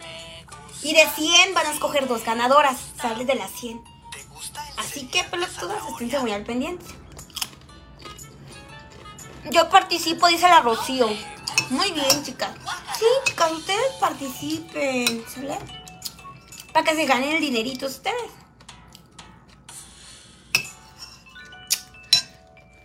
Y 0.83 0.93
de 0.93 1.07
100 1.07 1.53
van 1.53 1.67
a 1.67 1.71
escoger 1.71 2.05
dos 2.05 2.25
ganadoras, 2.25 2.79
¿sale? 3.01 3.23
De 3.23 3.35
las 3.35 3.49
100. 3.51 3.81
¿Te 4.11 4.23
gusta 4.25 4.61
el 4.67 4.79
Así 4.79 5.07
que 5.07 5.23
pelotudas, 5.23 5.87
esténse 5.87 6.19
muy 6.19 6.33
al 6.33 6.43
pendiente. 6.43 6.85
Yo 9.51 9.69
participo, 9.69 10.27
dice 10.27 10.49
la 10.49 10.59
Rocío. 10.59 11.07
Muy 11.69 11.91
bien, 11.91 12.23
chicas. 12.23 12.55
Sí, 12.97 13.05
chicas, 13.25 13.51
ustedes 13.51 13.93
participen, 13.99 15.25
¿sale? 15.27 15.57
Para 16.73 16.85
que 16.85 16.95
se 16.95 17.05
ganen 17.05 17.35
el 17.35 17.41
dinerito 17.41 17.85
ustedes. 17.85 18.31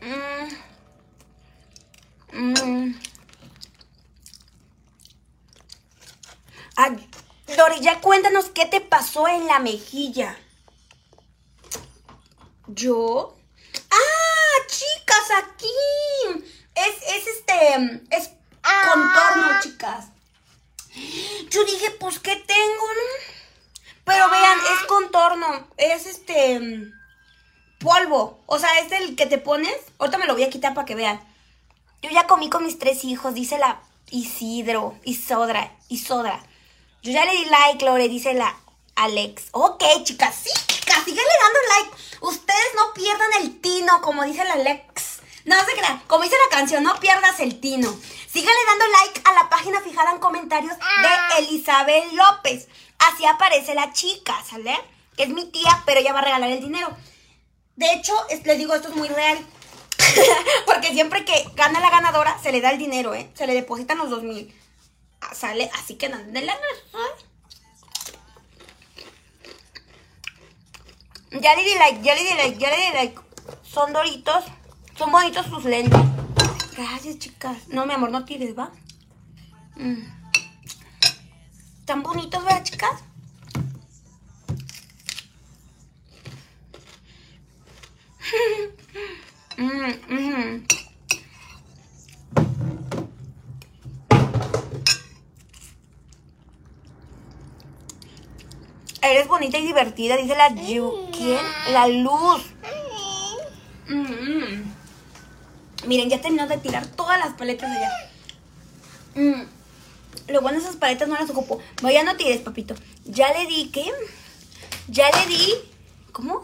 Mm. 0.02 0.48
Mm. 2.32 3.00
Ah, 6.76 6.90
Dori, 7.56 7.80
ya 7.80 8.00
cuéntanos 8.00 8.46
qué 8.46 8.66
te 8.66 8.80
pasó 8.80 9.28
en 9.28 9.46
la 9.46 9.60
mejilla. 9.60 10.36
¿Yo? 12.66 13.36
¡Ah, 13.90 14.66
chicas, 14.66 15.30
aquí! 15.38 16.54
Es, 16.74 16.96
es 17.16 17.26
este, 17.28 18.02
es 18.10 18.30
contorno, 18.92 19.60
chicas. 19.62 20.06
Yo 21.50 21.64
dije, 21.64 21.90
pues, 21.98 22.18
¿qué 22.18 22.36
tengo, 22.36 22.86
no? 22.86 23.34
Pero 24.04 24.28
vean, 24.30 24.58
es 24.58 24.86
contorno, 24.86 25.68
es 25.76 26.06
este, 26.06 26.92
polvo. 27.78 28.40
O 28.46 28.58
sea, 28.58 28.78
es 28.80 28.92
el 28.92 29.16
que 29.16 29.26
te 29.26 29.38
pones. 29.38 29.76
Ahorita 29.98 30.18
me 30.18 30.26
lo 30.26 30.34
voy 30.34 30.44
a 30.44 30.50
quitar 30.50 30.74
para 30.74 30.84
que 30.84 30.94
vean. 30.94 31.20
Yo 32.02 32.10
ya 32.10 32.26
comí 32.26 32.50
con 32.50 32.64
mis 32.64 32.78
tres 32.78 33.04
hijos, 33.04 33.34
dice 33.34 33.58
la 33.58 33.80
Isidro, 34.10 34.94
Isodra, 35.04 35.72
Isodra. 35.88 36.44
Yo 37.02 37.12
ya 37.12 37.24
le 37.24 37.32
di 37.32 37.44
like, 37.46 37.84
Lore, 37.84 38.08
dice 38.08 38.34
la 38.34 38.54
Alex. 38.96 39.44
Ok, 39.52 39.82
chicas, 40.04 40.34
sí, 40.34 40.50
chicas, 40.66 41.02
síganle 41.04 41.32
dando 41.40 41.58
like. 41.68 41.96
Ustedes 42.20 42.74
no 42.76 42.92
pierdan 42.94 43.30
el 43.40 43.60
tino, 43.60 44.00
como 44.02 44.24
dice 44.24 44.44
la 44.44 44.54
Alex. 44.54 45.20
No 45.44 45.56
se 45.64 45.72
crean, 45.72 46.00
como 46.06 46.24
dice 46.24 46.36
la 46.50 46.56
canción, 46.56 46.82
no 46.82 46.98
pierdas 47.00 47.40
el 47.40 47.60
tino. 47.60 47.94
Síganle 48.34 48.64
dando 48.66 48.84
like 48.88 49.22
a 49.24 49.32
la 49.32 49.48
página 49.48 49.80
fijada 49.80 50.10
en 50.10 50.18
comentarios 50.18 50.76
de 50.76 51.38
Elizabeth 51.38 52.12
López. 52.14 52.66
Así 52.98 53.24
aparece 53.26 53.76
la 53.76 53.92
chica, 53.92 54.34
¿sale? 54.44 54.76
Que 55.16 55.22
es 55.22 55.28
mi 55.28 55.44
tía, 55.52 55.82
pero 55.86 56.00
ella 56.00 56.12
va 56.12 56.18
a 56.18 56.24
regalar 56.24 56.50
el 56.50 56.60
dinero. 56.60 56.88
De 57.76 57.92
hecho, 57.92 58.12
es- 58.30 58.44
les 58.44 58.58
digo, 58.58 58.74
esto 58.74 58.88
es 58.88 58.96
muy 58.96 59.06
real. 59.06 59.38
Porque 60.66 60.88
siempre 60.92 61.24
que 61.24 61.48
gana 61.54 61.78
la 61.78 61.90
ganadora, 61.90 62.36
se 62.42 62.50
le 62.50 62.60
da 62.60 62.70
el 62.72 62.78
dinero, 62.78 63.14
¿eh? 63.14 63.30
Se 63.34 63.46
le 63.46 63.54
depositan 63.54 63.98
los 63.98 64.10
dos 64.10 64.24
mil. 64.24 64.52
Ah, 65.20 65.32
Sale, 65.32 65.70
así 65.78 65.94
que 65.94 66.08
de 66.08 66.40
la 66.42 66.58
Ya 71.30 71.54
le 71.54 71.62
di 71.64 71.74
like, 71.76 72.02
ya 72.02 72.14
le 72.16 72.22
di 72.24 72.34
like, 72.34 72.58
ya 72.58 72.70
le 72.70 72.76
di 72.76 72.90
like. 72.94 73.20
Son 73.62 73.92
doritos. 73.92 74.44
Son 74.98 75.12
bonitos 75.12 75.46
sus 75.46 75.64
lentes. 75.64 76.00
Gracias, 76.76 77.18
chicas. 77.18 77.68
No, 77.68 77.86
mi 77.86 77.92
amor, 77.92 78.10
no 78.10 78.24
tires, 78.24 78.58
¿va? 78.58 78.72
Mm. 79.76 80.02
Tan 81.84 82.02
bonitos, 82.02 82.42
¿verdad, 82.42 82.64
chicas? 82.64 83.02
Mm, 89.56 89.92
mm. 90.08 90.66
Eres 99.00 99.28
bonita 99.28 99.58
y 99.58 99.66
divertida, 99.66 100.16
dice 100.16 100.34
la 100.34 100.52
Yu. 100.52 101.08
¿Quién? 101.12 101.38
La 101.70 101.86
luz. 101.86 102.42
Mm, 103.88 104.00
mm. 104.00 104.73
Miren, 105.86 106.08
ya 106.08 106.20
terminó 106.20 106.46
de 106.46 106.58
tirar 106.58 106.86
todas 106.86 107.18
las 107.18 107.34
paletas 107.34 107.70
allá. 107.70 107.90
Mm. 109.14 109.42
Lo 110.28 110.40
bueno 110.40 110.58
esas 110.58 110.76
paletas 110.76 111.08
no 111.08 111.14
las 111.14 111.30
ocupo. 111.30 111.60
No, 111.82 111.90
ya 111.90 112.04
no 112.04 112.16
tires, 112.16 112.40
papito. 112.40 112.74
Ya 113.04 113.32
le 113.32 113.46
di, 113.46 113.70
¿qué? 113.70 113.90
Ya 114.88 115.10
le 115.10 115.26
di. 115.26 115.52
¿Cómo? 116.12 116.42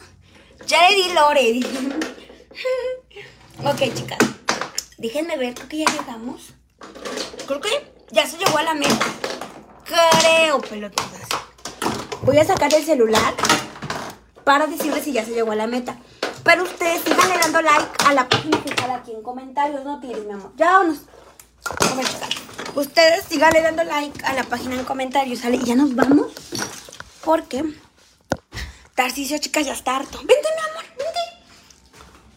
Ya 0.67 0.89
le 0.89 0.97
di 0.97 1.13
Lore. 1.13 1.61
ok, 3.65 3.95
chicas. 3.95 4.19
Déjenme 4.99 5.39
ver, 5.39 5.55
creo 5.55 5.69
que 5.69 5.79
ya 5.79 5.91
llegamos. 5.91 6.53
Creo 7.47 7.61
que 7.61 7.93
ya 8.11 8.27
se 8.27 8.37
llegó 8.37 8.59
a 8.59 8.63
la 8.63 8.75
meta. 8.75 9.07
Creo, 9.85 10.61
pelotudas. 10.61 11.29
Voy 12.23 12.37
a 12.37 12.45
sacar 12.45 12.73
el 12.75 12.85
celular 12.85 13.35
para 14.45 14.67
decirles 14.67 15.05
si 15.05 15.13
ya 15.13 15.25
se 15.25 15.33
llegó 15.33 15.53
a 15.53 15.57
la 15.57 15.67
meta. 15.67 15.99
Pero 16.45 16.63
ustedes 16.65 17.03
síganle 17.03 17.39
dando 17.39 17.63
like 17.63 18.05
a 18.07 18.15
la 18.15 18.29
página 18.29 18.59
fijada 18.59 18.97
aquí 18.97 19.13
en 19.13 19.23
comentarios. 19.23 19.85
No 19.85 20.01
tires, 20.01 20.25
mi 20.25 20.33
amor. 20.33 20.53
Ya 20.57 20.73
vámonos. 20.73 21.03
Ustedes 22.75 23.25
síganle 23.29 23.63
dando 23.63 23.85
like 23.85 24.25
a 24.25 24.33
la 24.35 24.45
página 24.45 24.75
en 24.77 24.85
comentarios, 24.85 25.41
¿sale? 25.41 25.57
Y 25.57 25.65
ya 25.65 25.75
nos 25.75 25.95
vamos. 25.95 26.33
Porque 27.25 27.65
Tarcisio, 29.01 29.39
chicas, 29.39 29.65
ya 29.65 29.73
está 29.73 29.97
harto. 29.97 30.19
Vente, 30.19 30.49
mi 30.55 30.71
amor, 30.71 30.85
vente. 30.99 31.21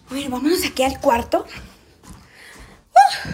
A 0.10 0.14
ver, 0.14 0.30
vámonos 0.30 0.64
aquí 0.64 0.82
al 0.84 0.98
cuarto. 1.02 1.46
Uh. 2.96 3.30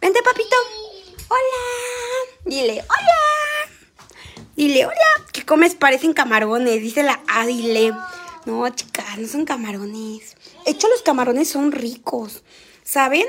Vente, 0.00 0.22
papito. 0.22 0.56
Hola. 1.28 1.62
Dile, 2.46 2.82
hola. 2.88 3.67
Dile, 4.58 4.86
hola. 4.86 4.96
¿Qué 5.32 5.46
comes? 5.46 5.76
Parecen 5.76 6.14
camarones. 6.14 6.82
Dice 6.82 7.04
la 7.04 7.20
Adile. 7.28 7.94
No, 8.44 8.68
chicas, 8.70 9.16
no 9.16 9.28
son 9.28 9.44
camarones. 9.44 10.36
Hecho, 10.66 10.88
los 10.88 11.02
camarones 11.02 11.48
son 11.48 11.70
ricos. 11.70 12.42
¿Saben? 12.82 13.24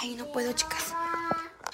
Ay, 0.00 0.14
no 0.14 0.30
puedo, 0.30 0.52
chicas. 0.52 0.94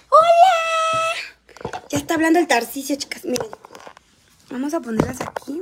¡Hola! 0.09 1.75
Ya 1.91 1.99
está 1.99 2.15
hablando 2.15 2.39
el 2.39 2.47
Tarcisio, 2.47 2.97
chicas. 2.97 3.27
Miren. 3.27 3.51
Vamos 4.49 4.73
a 4.73 4.81
ponerlas 4.81 5.21
aquí. 5.21 5.61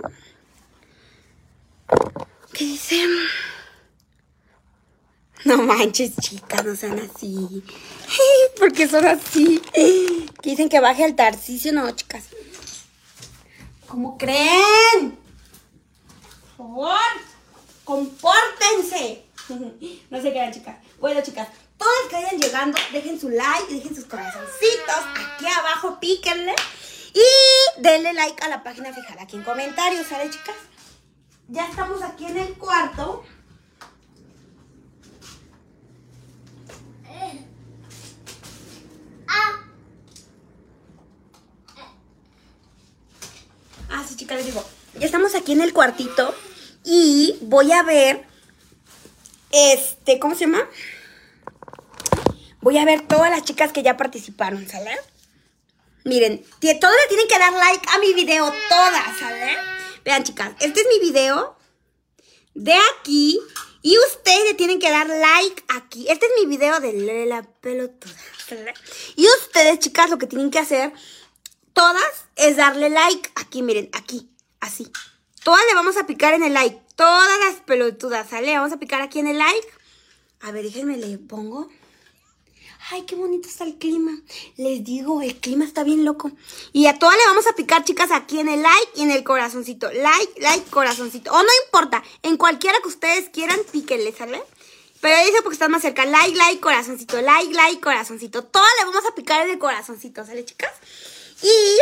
¿Qué 2.53 2.65
dice? 2.67 3.05
No 5.45 5.57
manches, 5.63 6.17
chicas, 6.17 6.65
no 6.65 6.77
sean 6.77 6.99
así. 6.99 7.65
¿Por 8.59 8.73
qué 8.73 8.87
son 8.89 9.07
así? 9.07 9.61
Que 9.73 10.51
dicen 10.51 10.69
que 10.69 10.81
baje 10.81 11.05
al 11.05 11.17
Tarcisio, 11.17 11.73
no, 11.73 11.91
chicas. 11.93 12.25
¿Cómo 13.87 14.19
creen? 14.19 15.19
Por 16.57 16.67
favor, 16.67 16.99
compórtense. 17.85 19.25
No 20.11 20.21
se 20.21 20.33
quedan, 20.33 20.53
chicas. 20.53 20.77
Bueno, 21.01 21.23
chicas, 21.23 21.49
todos 21.79 22.09
que 22.11 22.17
vayan 22.17 22.39
llegando, 22.39 22.79
dejen 22.93 23.19
su 23.19 23.31
like, 23.31 23.73
dejen 23.75 23.97
sus 23.97 24.05
corazoncitos. 24.05 25.03
Aquí 25.17 25.47
abajo, 25.47 25.99
píquenle. 25.99 26.55
Y 27.15 27.81
denle 27.81 28.13
like 28.13 28.43
a 28.45 28.49
la 28.49 28.63
página 28.63 28.93
fijada 28.93 29.23
aquí 29.23 29.37
en 29.37 29.43
comentarios, 29.43 30.07
¿sale, 30.07 30.31
chicas? 30.31 30.55
Ya 31.49 31.67
estamos 31.67 32.03
aquí 32.03 32.27
en 32.27 32.37
el 32.37 32.53
cuarto. 32.55 33.25
Chicas, 44.21 44.37
les 44.37 44.47
digo. 44.47 44.63
Ya 44.99 45.07
estamos 45.07 45.35
aquí 45.35 45.53
en 45.53 45.63
el 45.63 45.73
cuartito. 45.73 46.35
Y 46.85 47.37
voy 47.41 47.73
a 47.73 47.83
ver. 47.83 48.27
Este, 49.51 50.19
¿cómo 50.19 50.35
se 50.35 50.43
llama? 50.43 50.69
Voy 52.61 52.77
a 52.77 52.85
ver 52.85 53.01
todas 53.01 53.31
las 53.31 53.43
chicas 53.43 53.73
que 53.73 53.83
ya 53.83 53.97
participaron, 53.97 54.69
¿sale? 54.69 54.97
Miren, 56.05 56.45
todas 56.61 56.97
le 57.03 57.09
tienen 57.09 57.27
que 57.29 57.39
dar 57.39 57.53
like 57.53 57.87
a 57.93 57.99
mi 57.99 58.13
video, 58.15 58.53
todas, 58.69 59.19
¿sale? 59.19 59.57
Vean, 60.05 60.23
chicas, 60.25 60.53
este 60.61 60.81
es 60.81 60.87
mi 60.89 61.01
video 61.01 61.57
de 62.55 62.75
aquí 62.75 63.41
y 63.83 63.99
ustedes 63.99 64.45
le 64.45 64.55
tienen 64.55 64.79
que 64.79 64.91
dar 64.91 65.09
like 65.09 65.65
aquí. 65.69 66.07
Este 66.09 66.27
es 66.27 66.33
mi 66.39 66.47
video 66.47 66.81
de 66.81 67.27
la 67.27 67.43
pelotuda. 67.43 68.15
Y 69.17 69.27
ustedes, 69.27 69.79
chicas, 69.79 70.11
lo 70.11 70.19
que 70.19 70.27
tienen 70.27 70.51
que 70.51 70.59
hacer, 70.59 70.93
todas, 71.73 72.27
es 72.37 72.57
darle 72.57 72.91
like 72.91 73.31
aquí, 73.35 73.63
miren, 73.63 73.91
aquí, 73.93 74.29
así. 74.61 74.91
Todas 75.43 75.63
le 75.69 75.75
vamos 75.75 75.97
a 75.97 76.07
picar 76.07 76.35
en 76.35 76.43
el 76.43 76.55
like, 76.55 76.81
todas 76.97 77.39
las 77.41 77.57
pelotudas, 77.63 78.29
¿sale? 78.29 78.55
Vamos 78.55 78.73
a 78.73 78.79
picar 78.79 79.01
aquí 79.03 79.19
en 79.19 79.29
el 79.29 79.39
like. 79.39 79.69
A 80.41 80.51
ver, 80.53 80.65
déjenme 80.65 80.97
le 80.97 81.19
pongo. 81.19 81.69
Ay, 82.91 83.03
qué 83.03 83.15
bonito 83.15 83.49
está 83.49 83.65
el 83.65 83.77
clima. 83.77 84.13
Les 84.57 84.83
digo, 84.83 85.23
el 85.23 85.37
clima 85.37 85.65
está 85.65 85.85
bien 85.85 86.05
loco. 86.05 86.33
Y 86.73 86.87
a 86.87 86.99
todas 86.99 87.17
le 87.17 87.25
vamos 87.27 87.47
a 87.47 87.53
picar, 87.53 87.85
chicas, 87.85 88.11
aquí 88.11 88.41
en 88.41 88.49
el 88.49 88.63
like 88.63 88.91
y 88.97 89.03
en 89.03 89.11
el 89.13 89.23
corazoncito. 89.23 89.93
Like, 89.93 90.41
like, 90.41 90.71
corazoncito. 90.71 91.31
O 91.31 91.43
no 91.43 91.49
importa, 91.67 92.03
en 92.23 92.37
cualquiera 92.37 92.79
que 92.83 92.89
ustedes 92.89 93.29
quieran, 93.29 93.61
píquenle, 93.71 94.13
¿sale? 94.13 94.43
Pero 95.01 95.25
dice 95.25 95.43
porque 95.43 95.55
están 95.55 95.71
más 95.71 95.83
cerca. 95.83 96.05
Like, 96.05 96.37
like, 96.37 96.61
corazoncito. 96.61 97.21
Like, 97.21 97.55
like, 97.55 97.81
corazoncito. 97.81 98.45
Todas 98.45 98.71
le 98.79 98.87
vamos 98.87 99.05
a 99.09 99.15
picar 99.15 99.43
en 99.43 99.53
el 99.53 99.59
corazoncito, 99.59 100.25
¿sale, 100.25 100.45
chicas? 100.45 100.73
Y... 101.43 101.79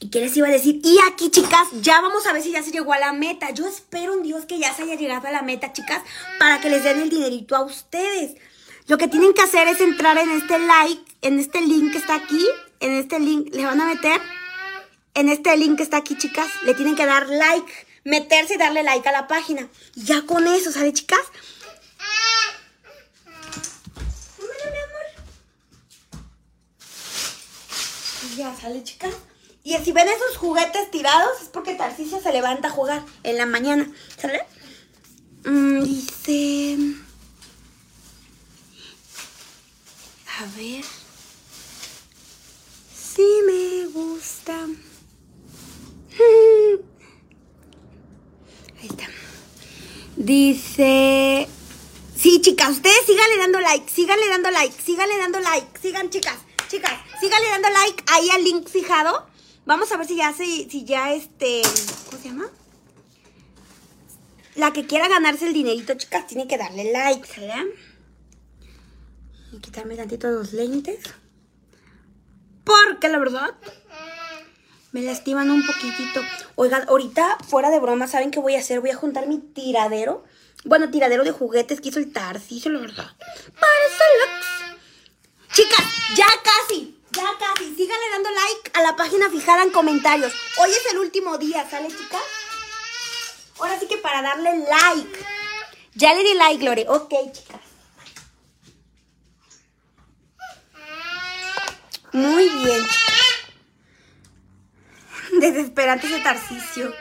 ¿Y 0.00 0.10
qué 0.10 0.20
les 0.20 0.36
iba 0.36 0.46
a 0.46 0.50
decir? 0.50 0.80
Y 0.84 0.96
aquí, 1.10 1.28
chicas, 1.30 1.66
ya 1.80 2.00
vamos 2.00 2.24
a 2.26 2.32
ver 2.32 2.42
si 2.42 2.52
ya 2.52 2.62
se 2.62 2.70
llegó 2.70 2.92
a 2.92 3.00
la 3.00 3.12
meta. 3.12 3.50
Yo 3.50 3.66
espero 3.66 4.14
en 4.14 4.22
Dios 4.22 4.46
que 4.46 4.58
ya 4.58 4.72
se 4.72 4.82
haya 4.82 4.94
llegado 4.94 5.26
a 5.26 5.32
la 5.32 5.42
meta, 5.42 5.72
chicas, 5.72 6.02
para 6.38 6.60
que 6.60 6.70
les 6.70 6.84
den 6.84 7.00
el 7.00 7.10
dinerito 7.10 7.56
a 7.56 7.64
ustedes. 7.64 8.36
Lo 8.86 8.96
que 8.96 9.08
tienen 9.08 9.34
que 9.34 9.42
hacer 9.42 9.66
es 9.66 9.80
entrar 9.80 10.16
en 10.16 10.30
este 10.30 10.58
like, 10.58 11.02
en 11.22 11.40
este 11.40 11.60
link 11.60 11.92
que 11.92 11.98
está 11.98 12.14
aquí, 12.14 12.46
en 12.80 12.92
este 12.92 13.18
link, 13.18 13.52
le 13.52 13.64
van 13.64 13.80
a 13.80 13.86
meter, 13.86 14.20
en 15.14 15.28
este 15.28 15.56
link 15.56 15.76
que 15.76 15.82
está 15.82 15.96
aquí, 15.96 16.16
chicas, 16.16 16.48
le 16.62 16.74
tienen 16.74 16.94
que 16.94 17.04
dar 17.04 17.28
like, 17.28 17.70
meterse 18.04 18.54
y 18.54 18.56
darle 18.56 18.84
like 18.84 19.06
a 19.08 19.12
la 19.12 19.26
página. 19.26 19.68
Y 19.96 20.04
ya 20.04 20.22
con 20.22 20.46
eso, 20.46 20.70
¿sale, 20.70 20.92
chicas? 20.92 21.20
Vámonos, 24.38 24.64
mi 24.72 24.78
amor. 24.78 25.06
Y 28.22 28.27
ya 28.38 28.54
sale, 28.54 28.82
chicas. 28.84 29.14
Y 29.64 29.76
si 29.78 29.92
ven 29.92 30.08
esos 30.08 30.38
juguetes 30.38 30.90
tirados, 30.90 31.42
es 31.42 31.48
porque 31.48 31.74
Tarcisio 31.74 32.22
se 32.22 32.32
levanta 32.32 32.68
a 32.68 32.70
jugar 32.70 33.04
en 33.24 33.36
la 33.36 33.44
mañana, 33.44 33.92
¿sale? 34.16 34.46
Mm, 35.44 35.82
dice... 35.82 36.78
A 40.38 40.44
ver. 40.56 40.84
Sí 42.94 43.26
me 43.44 43.86
gusta. 43.88 44.54
Ahí 48.80 48.88
está. 48.88 49.08
Dice... 50.16 51.48
Sí, 52.16 52.40
chicas, 52.40 52.70
ustedes 52.70 53.04
síganle 53.06 53.36
dando 53.36 53.60
like, 53.60 53.88
síganle 53.90 54.28
dando 54.28 54.50
like, 54.50 54.74
síganle 54.82 55.18
dando 55.18 55.38
like, 55.38 55.78
sigan, 55.80 56.10
chicas, 56.10 56.38
chicas, 56.68 56.92
síganle 57.20 57.48
dando 57.48 57.70
like 57.70 58.04
ahí 58.08 58.30
al 58.30 58.44
link 58.44 58.68
fijado. 58.68 59.26
Vamos 59.66 59.90
a 59.92 59.96
ver 59.96 60.06
si 60.06 60.16
ya 60.16 60.32
se, 60.32 60.44
si 60.44 60.84
ya 60.84 61.12
este, 61.12 61.62
¿cómo 62.06 62.22
se 62.22 62.28
llama? 62.28 62.46
La 64.54 64.72
que 64.72 64.86
quiera 64.86 65.08
ganarse 65.08 65.46
el 65.46 65.52
dinerito, 65.52 65.94
chicas, 65.94 66.26
tiene 66.26 66.48
que 66.48 66.58
darle 66.58 66.90
like, 66.92 67.26
¿sale? 67.26 67.52
Y 69.52 69.58
quitarme 69.58 69.96
tantito 69.96 70.30
los 70.30 70.52
lentes. 70.52 71.00
Porque 72.64 73.08
la 73.08 73.18
verdad 73.18 73.54
me 74.92 75.02
lastiman 75.02 75.50
un 75.50 75.64
poquitito. 75.66 76.22
Oigan, 76.54 76.88
ahorita 76.88 77.38
fuera 77.46 77.70
de 77.70 77.78
broma, 77.78 78.06
¿saben 78.06 78.30
qué 78.30 78.40
voy 78.40 78.56
a 78.56 78.60
hacer? 78.60 78.80
Voy 78.80 78.90
a 78.90 78.96
juntar 78.96 79.26
mi 79.26 79.38
tiradero. 79.38 80.24
Bueno, 80.64 80.90
tiradero 80.90 81.24
de 81.24 81.30
juguetes 81.30 81.80
que 81.80 81.90
hizo 81.90 81.98
el 81.98 82.12
Tarcisio, 82.12 82.70
la 82.72 82.80
verdad. 82.80 83.06
Para 83.54 83.88
Chicas, 85.58 85.84
ya 86.14 86.28
casi, 86.44 86.96
ya 87.10 87.36
casi. 87.36 87.74
Síganle 87.74 88.10
dando 88.12 88.30
like 88.30 88.70
a 88.74 88.82
la 88.82 88.94
página 88.94 89.28
fijada 89.28 89.64
en 89.64 89.70
comentarios. 89.70 90.32
Hoy 90.58 90.70
es 90.70 90.86
el 90.92 90.98
último 90.98 91.36
día, 91.36 91.68
¿sale, 91.68 91.88
chicas? 91.88 92.22
Ahora 93.58 93.76
sí 93.80 93.88
que 93.88 93.96
para 93.96 94.22
darle 94.22 94.56
like. 94.56 95.26
Ya 95.94 96.14
le 96.14 96.22
di 96.22 96.34
like, 96.34 96.64
Lore. 96.64 96.86
Ok, 96.88 97.12
chicas. 97.32 97.60
Muy 102.12 102.48
bien. 102.50 102.86
Desesperante 105.40 106.06
ese 106.06 106.20
Tarcisio. 106.20 106.94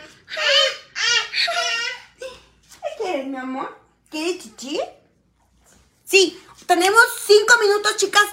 ¿Qué 2.18 3.04
quieres, 3.04 3.28
mi 3.28 3.38
amor? 3.38 3.80
¿Quieres 4.10 4.42
chichi? 4.42 4.80
Sí, 6.06 6.44
tenemos 6.66 7.04
cinco 7.24 7.54
minutos, 7.60 7.98
chicas, 7.98 8.26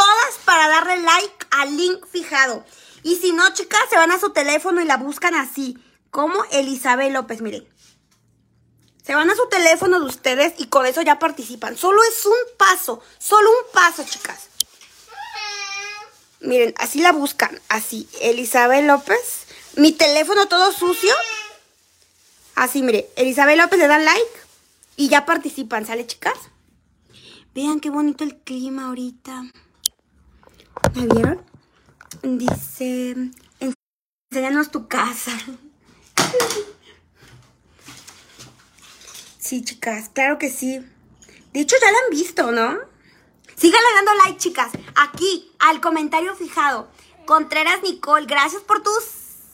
todas 0.00 0.38
para 0.46 0.68
darle 0.68 0.98
like 1.02 1.46
al 1.50 1.76
link 1.76 2.06
fijado. 2.06 2.64
Y 3.02 3.16
si 3.16 3.32
no, 3.32 3.52
chicas, 3.52 3.82
se 3.90 3.96
van 3.96 4.10
a 4.10 4.18
su 4.18 4.30
teléfono 4.30 4.80
y 4.80 4.84
la 4.86 4.96
buscan 4.96 5.34
así, 5.34 5.76
como 6.10 6.42
Elizabeth 6.52 7.12
López, 7.12 7.42
miren. 7.42 7.68
Se 9.04 9.14
van 9.14 9.30
a 9.30 9.34
su 9.34 9.46
teléfono 9.48 10.00
de 10.00 10.06
ustedes 10.06 10.54
y 10.58 10.68
con 10.68 10.86
eso 10.86 11.02
ya 11.02 11.18
participan. 11.18 11.76
Solo 11.76 12.02
es 12.04 12.24
un 12.24 12.36
paso, 12.56 13.02
solo 13.18 13.50
un 13.50 13.72
paso, 13.72 14.04
chicas. 14.04 14.48
Miren, 16.40 16.72
así 16.78 17.00
la 17.00 17.12
buscan, 17.12 17.60
así, 17.68 18.08
Elizabeth 18.22 18.86
López. 18.86 19.46
Mi 19.76 19.92
teléfono 19.92 20.48
todo 20.48 20.72
sucio. 20.72 21.14
Así, 22.54 22.82
mire, 22.82 23.10
Elizabeth 23.16 23.58
López 23.58 23.78
le 23.78 23.86
dan 23.86 24.04
like 24.04 24.40
y 24.96 25.08
ya 25.08 25.26
participan, 25.26 25.84
¿sale, 25.84 26.06
chicas? 26.06 26.38
Vean 27.54 27.80
qué 27.80 27.90
bonito 27.90 28.24
el 28.24 28.38
clima 28.38 28.86
ahorita. 28.86 29.44
¿Me 30.94 31.06
vieron? 31.06 31.44
Dice, 32.22 33.14
enséñanos 34.30 34.70
tu 34.70 34.88
casa. 34.88 35.32
Sí, 39.38 39.64
chicas, 39.64 40.10
claro 40.12 40.38
que 40.38 40.50
sí. 40.50 40.80
De 41.52 41.60
hecho, 41.60 41.76
ya 41.80 41.90
la 41.90 41.98
han 41.98 42.10
visto, 42.10 42.52
¿no? 42.52 42.78
Síganle 43.56 43.88
dando 43.94 44.14
like, 44.24 44.38
chicas. 44.38 44.70
Aquí, 44.94 45.52
al 45.58 45.80
comentario 45.80 46.34
fijado. 46.34 46.88
Contreras 47.26 47.82
Nicole, 47.82 48.26
gracias 48.26 48.62
por 48.62 48.82
tus 48.82 49.04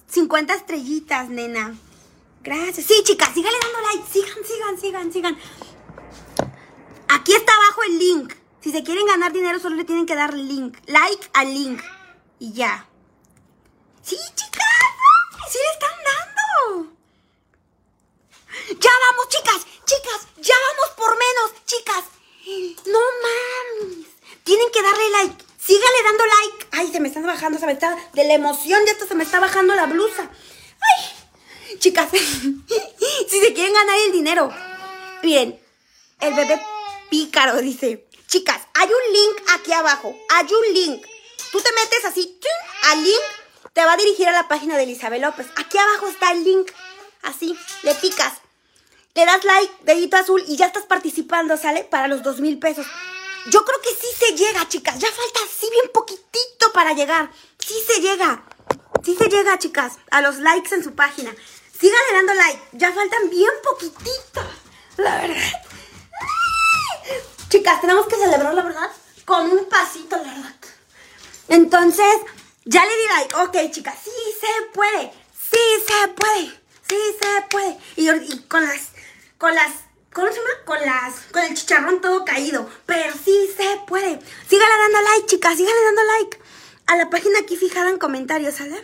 50 0.09 0.55
estrellitas, 0.55 1.29
nena. 1.29 1.75
Gracias. 2.43 2.87
Sí, 2.87 3.03
chicas, 3.05 3.31
síganle 3.35 3.59
dando 3.61 3.81
like. 3.89 4.13
Sigan, 4.13 4.45
sigan, 4.45 4.81
sigan, 4.81 5.13
sigan. 5.13 5.39
Aquí 7.09 7.35
está 7.35 7.53
abajo 7.55 7.83
el 7.85 7.99
link. 7.99 8.35
Si 8.67 8.73
se 8.73 8.83
quieren 8.83 9.07
ganar 9.07 9.33
dinero, 9.33 9.61
solo 9.61 9.77
le 9.77 9.85
tienen 9.85 10.07
que 10.07 10.17
dar 10.17 10.35
link. 10.35 10.77
Like 10.87 11.31
al 11.35 11.55
link. 11.55 11.81
Y 12.41 12.53
ya. 12.53 12.85
Sí, 14.03 14.17
chicas. 14.35 14.67
Sí 15.49 15.57
le 15.57 15.73
están 15.73 15.97
dando. 16.11 16.93
Ya 18.81 18.91
vamos, 19.09 19.29
chicas. 19.29 19.65
Chicas, 19.85 20.27
ya 20.39 20.55
vamos 20.67 20.97
por 20.97 21.11
menos, 21.17 21.65
chicas. 21.65 22.05
No 22.87 22.99
mames. 23.23 24.09
Tienen 24.43 24.67
que 24.73 24.83
darle 24.83 25.11
like. 25.11 25.45
Síganle 25.61 26.03
dando 26.03 26.25
like. 26.27 26.67
Ay, 26.73 26.91
se 26.91 26.99
me 26.99 27.07
está 27.07 27.21
bajando, 27.21 27.61
se 27.61 27.67
me. 27.67 27.77
De 27.77 28.25
la 28.25 28.35
emoción, 28.35 28.85
ya 28.85 28.95
hasta 28.95 29.07
se 29.07 29.15
me 29.15 29.23
está 29.23 29.39
bajando 29.39 29.77
la 29.77 29.87
blusa. 29.87 30.29
Ay, 30.81 31.79
chicas. 31.79 32.11
si 32.11 33.41
se 33.41 33.55
quieren 33.55 33.75
ganar 33.75 33.97
el 34.07 34.11
dinero. 34.11 34.53
Miren, 35.23 35.57
El 36.19 36.35
bebé 36.35 36.61
pícaro 37.11 37.61
dice, 37.61 38.06
chicas, 38.29 38.63
hay 38.75 38.89
un 38.89 39.13
link 39.13 39.51
aquí 39.55 39.73
abajo, 39.73 40.17
hay 40.31 40.47
un 40.53 40.75
link. 40.75 41.07
Tú 41.53 41.61
te 41.61 41.73
metes 41.73 42.05
así, 42.05 42.39
al 42.85 43.03
link, 43.03 43.23
te 43.73 43.85
va 43.85 43.93
a 43.93 43.97
dirigir 43.97 44.29
a 44.29 44.33
la 44.33 44.49
página 44.49 44.77
de 44.77 44.85
Elizabeth 44.85 45.23
López. 45.23 45.47
Aquí 45.57 45.79
abajo 45.79 46.09
está 46.09 46.33
el 46.33 46.45
link, 46.45 46.71
así, 47.23 47.59
le 47.83 47.95
picas, 47.95 48.35
le 49.15 49.25
das 49.25 49.45
like, 49.45 49.73
dedito 49.83 50.17
azul 50.17 50.45
y 50.47 50.57
ya 50.57 50.67
estás 50.67 50.85
participando, 50.85 51.57
¿sale? 51.57 51.85
Para 51.85 52.07
los 52.07 52.23
dos 52.23 52.41
mil 52.41 52.59
pesos. 52.59 52.87
Yo 53.49 53.65
creo 53.65 53.81
que 53.81 53.91
sí 53.91 54.07
se 54.19 54.35
llega, 54.35 54.69
chicas. 54.69 54.99
Ya 54.99 55.09
falta 55.09 55.41
así 55.45 55.71
bien 55.71 55.91
poquitito 55.93 56.73
para 56.75 56.93
llegar. 56.93 57.31
Sí 57.59 57.75
se 57.87 58.01
llega. 58.01 58.45
Sí 59.05 59.17
se 59.17 59.29
llega, 59.29 59.59
chicas, 59.59 59.95
a 60.11 60.21
los 60.21 60.37
likes 60.37 60.75
en 60.75 60.83
su 60.83 60.95
página. 60.95 61.35
Síganle 61.79 62.13
dando 62.13 62.35
like. 62.35 62.61
Ya 62.73 62.93
faltan 62.93 63.31
bien 63.31 63.53
poquitito. 63.63 64.43
La 64.97 65.17
verdad. 65.17 65.66
Chicas, 67.57 67.81
tenemos 67.81 68.07
que 68.07 68.17
celebrar, 68.17 68.53
la 68.53 68.63
verdad, 68.63 68.91
con 69.25 69.51
un 69.51 69.65
pasito, 69.65 70.15
la 70.19 70.25
verdad. 70.25 70.55
Entonces, 71.49 72.15
ya 72.67 72.85
le 72.85 72.91
di 72.91 73.07
like. 73.09 73.35
Ok, 73.37 73.71
chicas, 73.73 73.95
sí 74.05 74.11
se 74.39 74.67
puede. 74.75 75.11
Sí 75.33 75.59
se 75.89 76.09
puede. 76.09 76.61
Sí 76.87 76.99
se 77.19 77.43
puede. 77.49 77.79
Y, 77.97 78.41
con 78.41 78.63
las, 78.63 78.91
con 79.39 79.55
las, 79.55 79.73
¿cómo 80.13 80.27
se 80.27 80.35
llama? 80.35 80.51
Con 80.67 80.81
las, 80.81 81.15
con 81.33 81.45
el 81.45 81.55
chicharrón 81.55 82.03
todo 82.03 82.27
caído. 82.27 82.69
Pero 82.85 83.15
sí 83.25 83.49
se 83.57 83.81
puede. 83.87 84.21
Síganle 84.51 84.77
dando 84.79 85.01
like, 85.01 85.27
chicas. 85.27 85.57
Síganle 85.57 85.85
dando 85.87 86.03
like. 86.05 86.39
A 86.89 86.97
la 86.97 87.09
página 87.09 87.39
aquí 87.39 87.57
fijada 87.57 87.89
en 87.89 87.97
comentarios, 87.97 88.57
¿sale? 88.57 88.83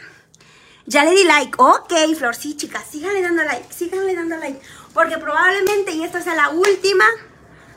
Ya 0.87 1.05
le 1.05 1.11
di 1.11 1.25
like. 1.25 1.53
Ok, 1.59 1.93
Flor, 2.17 2.35
sí, 2.35 2.57
chicas. 2.57 2.85
Síganle 2.91 3.21
dando 3.21 3.43
like. 3.43 3.71
Síganle 3.71 4.15
dando 4.15 4.39
like. 4.39 4.63
Porque 4.95 5.19
probablemente, 5.19 5.93
y 5.93 6.05
esta 6.05 6.23
sea 6.23 6.35
la 6.35 6.49
última 6.49 7.05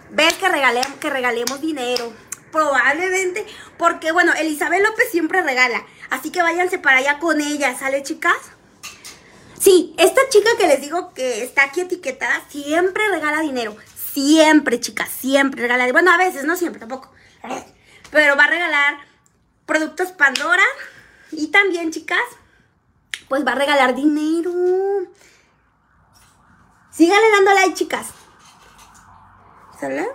vez 0.10 0.34
que, 0.34 0.50
regalemos, 0.50 0.98
que 1.00 1.10
regalemos 1.10 1.62
dinero. 1.62 2.14
Probablemente. 2.52 3.46
Porque, 3.78 4.12
bueno, 4.12 4.34
Elizabeth 4.34 4.82
López 4.82 5.10
siempre 5.12 5.42
regala. 5.42 5.86
Así 6.10 6.32
que 6.32 6.42
váyanse 6.42 6.80
para 6.80 6.98
allá 6.98 7.20
con 7.20 7.42
ella, 7.42 7.78
¿sale, 7.78 8.04
chicas? 8.04 8.38
Sí, 9.60 9.96
esta 9.98 10.22
chica 10.30 10.50
que 10.58 10.68
les 10.68 10.82
digo 10.82 11.14
que 11.14 11.44
está 11.44 11.64
aquí 11.64 11.82
etiquetada 11.82 12.42
siempre 12.50 13.08
regala 13.10 13.42
dinero. 13.42 13.76
Siempre, 14.14 14.80
chicas, 14.80 15.10
siempre 15.10 15.62
regala. 15.62 15.92
Bueno, 15.92 16.12
a 16.12 16.18
veces, 16.18 16.46
no 16.46 16.56
siempre, 16.56 16.80
tampoco. 16.80 17.12
Pero 18.12 18.38
va 18.38 18.46
a 18.46 18.50
regalar 18.50 18.98
productos 19.66 20.12
Pandora. 20.12 20.64
Y 21.32 21.48
también, 21.48 21.92
chicas, 21.92 22.24
pues 23.28 23.46
va 23.46 23.52
a 23.54 23.56
regalar 23.56 23.96
dinero. 23.96 24.54
Síganle 26.92 27.30
dando 27.32 27.54
like, 27.54 27.74
chicas. 27.74 28.08
¿Sale? 29.80 30.08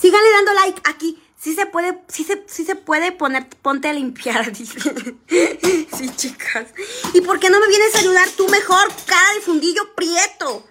Síganle 0.00 0.30
dando 0.30 0.52
like 0.52 0.82
aquí. 0.84 1.20
Sí 1.38 1.54
se 1.54 1.66
puede, 1.66 2.02
sí 2.08 2.24
se, 2.24 2.44
sí 2.46 2.64
se 2.64 2.74
puede 2.74 3.12
poner, 3.12 3.48
ponte 3.48 3.88
a 3.88 3.92
limpiar, 3.92 4.50
dice. 4.56 4.80
sí, 5.28 6.10
chicas. 6.16 6.68
¿Y 7.12 7.20
por 7.20 7.38
qué 7.38 7.50
no 7.50 7.60
me 7.60 7.68
vienes 7.68 7.94
a 7.94 7.98
ayudar 7.98 8.28
tú 8.30 8.48
mejor, 8.48 8.88
cara 9.06 9.34
de 9.34 9.40
fundillo 9.42 9.94
prieto? 9.94 10.64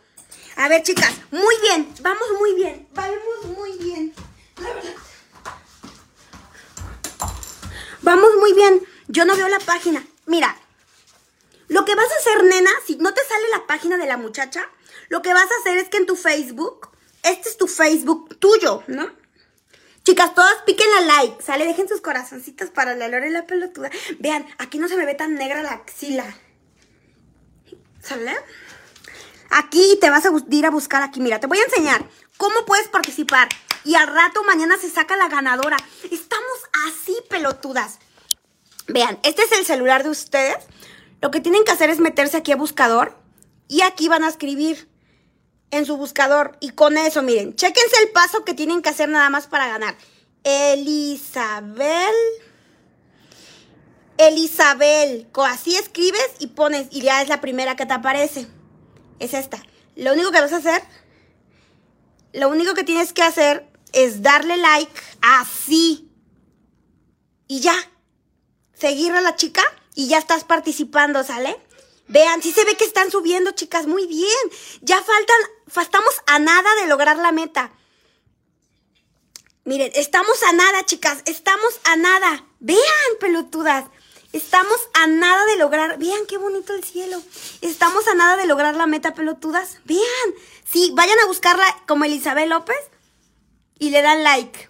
A 0.55 0.67
ver, 0.67 0.81
chicas, 0.81 1.13
muy 1.31 1.55
bien, 1.61 1.93
vamos 2.01 2.27
muy 2.39 2.55
bien, 2.55 2.87
vamos 2.93 3.57
muy 3.57 3.77
bien. 3.77 4.13
Vamos 8.01 8.29
muy 8.37 8.53
bien. 8.53 8.85
Yo 9.07 9.25
no 9.25 9.35
veo 9.35 9.47
la 9.47 9.59
página. 9.59 10.05
Mira, 10.25 10.57
lo 11.69 11.85
que 11.85 11.95
vas 11.95 12.11
a 12.11 12.15
hacer, 12.15 12.43
nena, 12.43 12.71
si 12.85 12.97
no 12.97 13.13
te 13.13 13.21
sale 13.25 13.49
la 13.49 13.65
página 13.65 13.97
de 13.97 14.05
la 14.05 14.17
muchacha, 14.17 14.69
lo 15.09 15.21
que 15.21 15.33
vas 15.33 15.49
a 15.49 15.59
hacer 15.61 15.77
es 15.77 15.89
que 15.89 15.97
en 15.97 16.05
tu 16.05 16.15
Facebook, 16.15 16.89
este 17.23 17.49
es 17.49 17.57
tu 17.57 17.67
Facebook 17.67 18.37
tuyo, 18.37 18.83
¿no? 18.87 19.09
Chicas, 20.03 20.35
todas 20.35 20.61
piquen 20.65 20.87
la 20.91 21.01
like, 21.01 21.41
¿sale? 21.41 21.65
Dejen 21.65 21.87
sus 21.87 22.01
corazoncitos 22.01 22.69
para 22.69 22.93
la 22.93 23.07
lora 23.07 23.25
y 23.25 23.31
la 23.31 23.47
pelotuda. 23.47 23.89
Vean, 24.19 24.45
aquí 24.57 24.77
no 24.77 24.89
se 24.89 24.97
me 24.97 25.05
ve 25.05 25.15
tan 25.15 25.35
negra 25.35 25.63
la 25.63 25.71
axila. 25.71 26.25
¿Sale? 28.01 28.35
Aquí 29.49 29.97
te 30.01 30.09
vas 30.09 30.25
a 30.25 30.31
ir 30.49 30.65
a 30.65 30.71
buscar 30.71 31.03
aquí. 31.03 31.21
Mira, 31.21 31.39
te 31.39 31.47
voy 31.47 31.59
a 31.59 31.63
enseñar 31.63 32.05
cómo 32.37 32.65
puedes 32.65 32.89
participar. 32.89 33.47
Y 33.85 33.95
al 33.95 34.07
rato 34.07 34.43
mañana 34.43 34.77
se 34.77 34.89
saca 34.89 35.15
la 35.15 35.29
ganadora. 35.29 35.77
Estamos 36.03 36.57
así 36.87 37.15
pelotudas. 37.29 37.99
Vean, 38.87 39.19
este 39.23 39.43
es 39.43 39.53
el 39.53 39.65
celular 39.65 40.03
de 40.03 40.09
ustedes. 40.09 40.57
Lo 41.21 41.31
que 41.31 41.39
tienen 41.39 41.63
que 41.63 41.71
hacer 41.71 41.89
es 41.89 41.99
meterse 41.99 42.35
aquí 42.35 42.51
a 42.51 42.57
buscador. 42.57 43.17
Y 43.69 43.81
aquí 43.83 44.09
van 44.09 44.25
a 44.25 44.29
escribir 44.29 44.89
en 45.73 45.87
su 45.87 45.97
buscador. 45.97 46.55
Y 46.59 46.69
con 46.69 46.97
eso, 46.97 47.23
miren, 47.23 47.55
chéquense 47.55 47.95
el 48.03 48.11
paso 48.11 48.45
que 48.45 48.53
tienen 48.53 48.81
que 48.81 48.89
hacer 48.89 49.09
nada 49.09 49.29
más 49.29 49.47
para 49.47 49.67
ganar. 49.67 49.97
Elisabel. 50.43 52.13
Elisabel. 54.17 55.27
Así 55.33 55.75
escribes 55.75 56.29
y 56.39 56.47
pones, 56.47 56.87
y 56.91 57.01
ya 57.01 57.21
es 57.21 57.27
la 57.27 57.41
primera 57.41 57.75
que 57.75 57.87
te 57.87 57.93
aparece. 57.93 58.47
Es 59.19 59.33
esta. 59.33 59.63
Lo 59.95 60.13
único 60.13 60.31
que 60.31 60.41
vas 60.41 60.53
a 60.53 60.57
hacer, 60.57 60.83
lo 62.33 62.49
único 62.49 62.75
que 62.75 62.83
tienes 62.83 63.11
que 63.11 63.23
hacer 63.23 63.67
es 63.93 64.21
darle 64.21 64.57
like 64.57 65.01
así. 65.21 66.11
Y 67.47 67.61
ya. 67.61 67.75
Seguir 68.75 69.11
a 69.13 69.21
la 69.21 69.35
chica 69.35 69.63
y 69.95 70.07
ya 70.07 70.19
estás 70.19 70.43
participando, 70.43 71.23
¿sale? 71.23 71.57
Vean, 72.07 72.41
sí 72.43 72.51
se 72.51 72.65
ve 72.65 72.75
que 72.75 72.83
están 72.83 73.09
subiendo, 73.09 73.51
chicas, 73.51 73.87
muy 73.87 74.05
bien. 74.07 74.29
Ya 74.81 74.97
faltan, 74.97 75.37
estamos 75.67 76.13
a 76.27 76.39
nada 76.39 76.69
de 76.81 76.87
lograr 76.87 77.17
la 77.17 77.31
meta. 77.31 77.71
Miren, 79.65 79.91
estamos 79.95 80.43
a 80.43 80.53
nada, 80.53 80.85
chicas, 80.85 81.19
estamos 81.25 81.79
a 81.85 81.95
nada. 81.95 82.45
Vean, 82.59 82.79
pelotudas. 83.19 83.85
Estamos 84.33 84.77
a 84.95 85.07
nada 85.07 85.45
de 85.45 85.57
lograr. 85.57 85.99
Vean 85.99 86.25
qué 86.27 86.37
bonito 86.37 86.73
el 86.73 86.83
cielo. 86.83 87.21
Estamos 87.61 88.07
a 88.07 88.15
nada 88.15 88.35
de 88.35 88.47
lograr 88.47 88.75
la 88.75 88.87
meta, 88.87 89.13
pelotudas. 89.13 89.77
Vean. 89.85 90.33
Sí, 90.65 90.91
vayan 90.95 91.19
a 91.19 91.27
buscarla 91.27 91.65
como 91.87 92.03
Elizabeth 92.05 92.49
López 92.49 92.79
y 93.79 93.91
le 93.91 94.01
dan 94.01 94.23
like. 94.23 94.69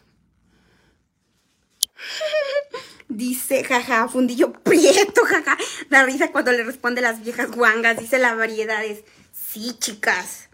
Dice, 3.07 3.63
jaja, 3.63 4.07
fundillo 4.09 4.51
prieto, 4.51 5.23
jaja. 5.25 5.57
Da 5.89 6.03
risa 6.03 6.31
cuando 6.31 6.51
le 6.51 6.63
responde 6.63 7.01
las 7.01 7.23
viejas 7.23 7.51
guangas. 7.51 7.97
Dice 7.97 8.19
las 8.19 8.37
variedades. 8.37 9.03
Sí, 9.31 9.77
chicas. 9.79 10.49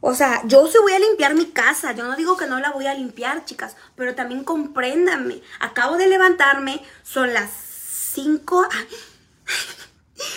O 0.00 0.14
sea, 0.14 0.42
yo 0.44 0.66
sí 0.68 0.78
voy 0.80 0.92
a 0.92 0.98
limpiar 0.98 1.34
mi 1.34 1.46
casa. 1.46 1.92
Yo 1.92 2.04
no 2.04 2.16
digo 2.16 2.36
que 2.36 2.46
no 2.46 2.60
la 2.60 2.70
voy 2.70 2.86
a 2.86 2.94
limpiar, 2.94 3.44
chicas. 3.44 3.76
Pero 3.96 4.14
también 4.14 4.44
compréndanme. 4.44 5.42
Acabo 5.60 5.96
de 5.96 6.06
levantarme. 6.06 6.82
Son 7.02 7.32
las 7.32 7.50
5. 8.14 8.68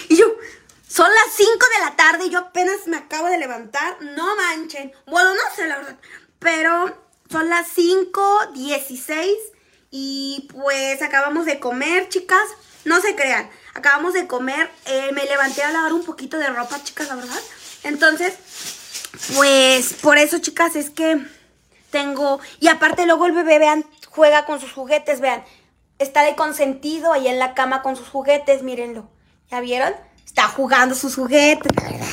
Y 0.10 0.16
yo, 0.16 0.28
son 0.88 1.10
las 1.10 1.34
5 1.36 1.50
de 1.52 1.86
la 1.86 1.96
tarde 1.96 2.26
y 2.26 2.30
yo 2.30 2.38
apenas 2.38 2.86
me 2.86 2.98
acabo 2.98 3.28
de 3.28 3.40
levantar. 3.40 4.00
No 4.02 4.36
manchen. 4.36 4.94
Bueno, 5.08 5.34
no 5.34 5.56
sé 5.56 5.66
la 5.66 5.78
verdad. 5.78 5.98
Pero 6.38 6.96
son 7.32 7.50
las 7.50 7.68
5, 7.70 8.52
16 8.54 9.38
y 9.90 10.48
pues 10.54 11.02
acabamos 11.02 11.46
de 11.46 11.60
comer, 11.60 12.10
chicas. 12.10 12.48
No 12.86 13.02
se 13.02 13.16
crean. 13.16 13.50
Acabamos 13.74 14.14
de 14.14 14.28
comer. 14.28 14.70
Eh, 14.86 15.12
me 15.14 15.26
levanté 15.26 15.64
a 15.64 15.72
lavar 15.72 15.94
un 15.94 16.04
poquito 16.04 16.38
de 16.38 16.48
ropa, 16.48 16.84
chicas, 16.84 17.08
la 17.08 17.16
verdad. 17.16 17.42
Entonces, 17.84 18.34
pues 19.36 19.94
por 19.94 20.18
eso, 20.18 20.40
chicas, 20.40 20.76
es 20.76 20.90
que 20.90 21.26
tengo... 21.90 22.40
Y 22.60 22.68
aparte 22.68 23.06
luego 23.06 23.26
el 23.26 23.34
bebé, 23.34 23.60
vean, 23.60 23.86
juega 24.10 24.46
con 24.46 24.60
sus 24.60 24.72
juguetes, 24.72 25.20
vean. 25.20 25.44
Está 26.00 26.24
de 26.24 26.36
consentido 26.36 27.14
ahí 27.14 27.28
en 27.28 27.40
la 27.40 27.54
cama 27.54 27.82
con 27.82 27.96
sus 27.96 28.08
juguetes, 28.10 28.64
mírenlo. 28.64 29.10
¿Ya 29.50 29.60
vieron? 29.60 29.94
Está 30.26 30.48
jugando 30.48 30.96
sus 30.96 31.16
juguetes, 31.16 31.72
verdad. 31.76 32.08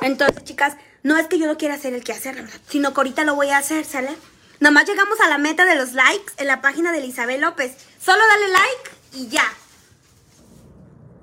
Entonces, 0.00 0.44
chicas, 0.44 0.76
no 1.02 1.18
es 1.18 1.26
que 1.26 1.38
yo 1.38 1.46
no 1.46 1.58
quiera 1.58 1.74
hacer 1.74 1.94
el 1.94 2.04
que 2.04 2.12
hacer, 2.12 2.36
la 2.36 2.42
verdad. 2.42 2.60
Sino 2.68 2.94
que 2.94 3.00
ahorita 3.00 3.24
lo 3.24 3.34
voy 3.34 3.50
a 3.50 3.58
hacer, 3.58 3.84
¿sale? 3.84 4.16
Nomás 4.60 4.86
llegamos 4.86 5.20
a 5.20 5.28
la 5.28 5.38
meta 5.38 5.64
de 5.64 5.74
los 5.74 5.92
likes 5.92 6.32
en 6.36 6.46
la 6.46 6.60
página 6.60 6.92
de 6.92 6.98
Elizabeth 6.98 7.40
López. 7.40 7.74
Solo 8.00 8.22
dale 8.26 8.48
like 8.48 8.90
y 9.12 9.28
ya. 9.28 9.44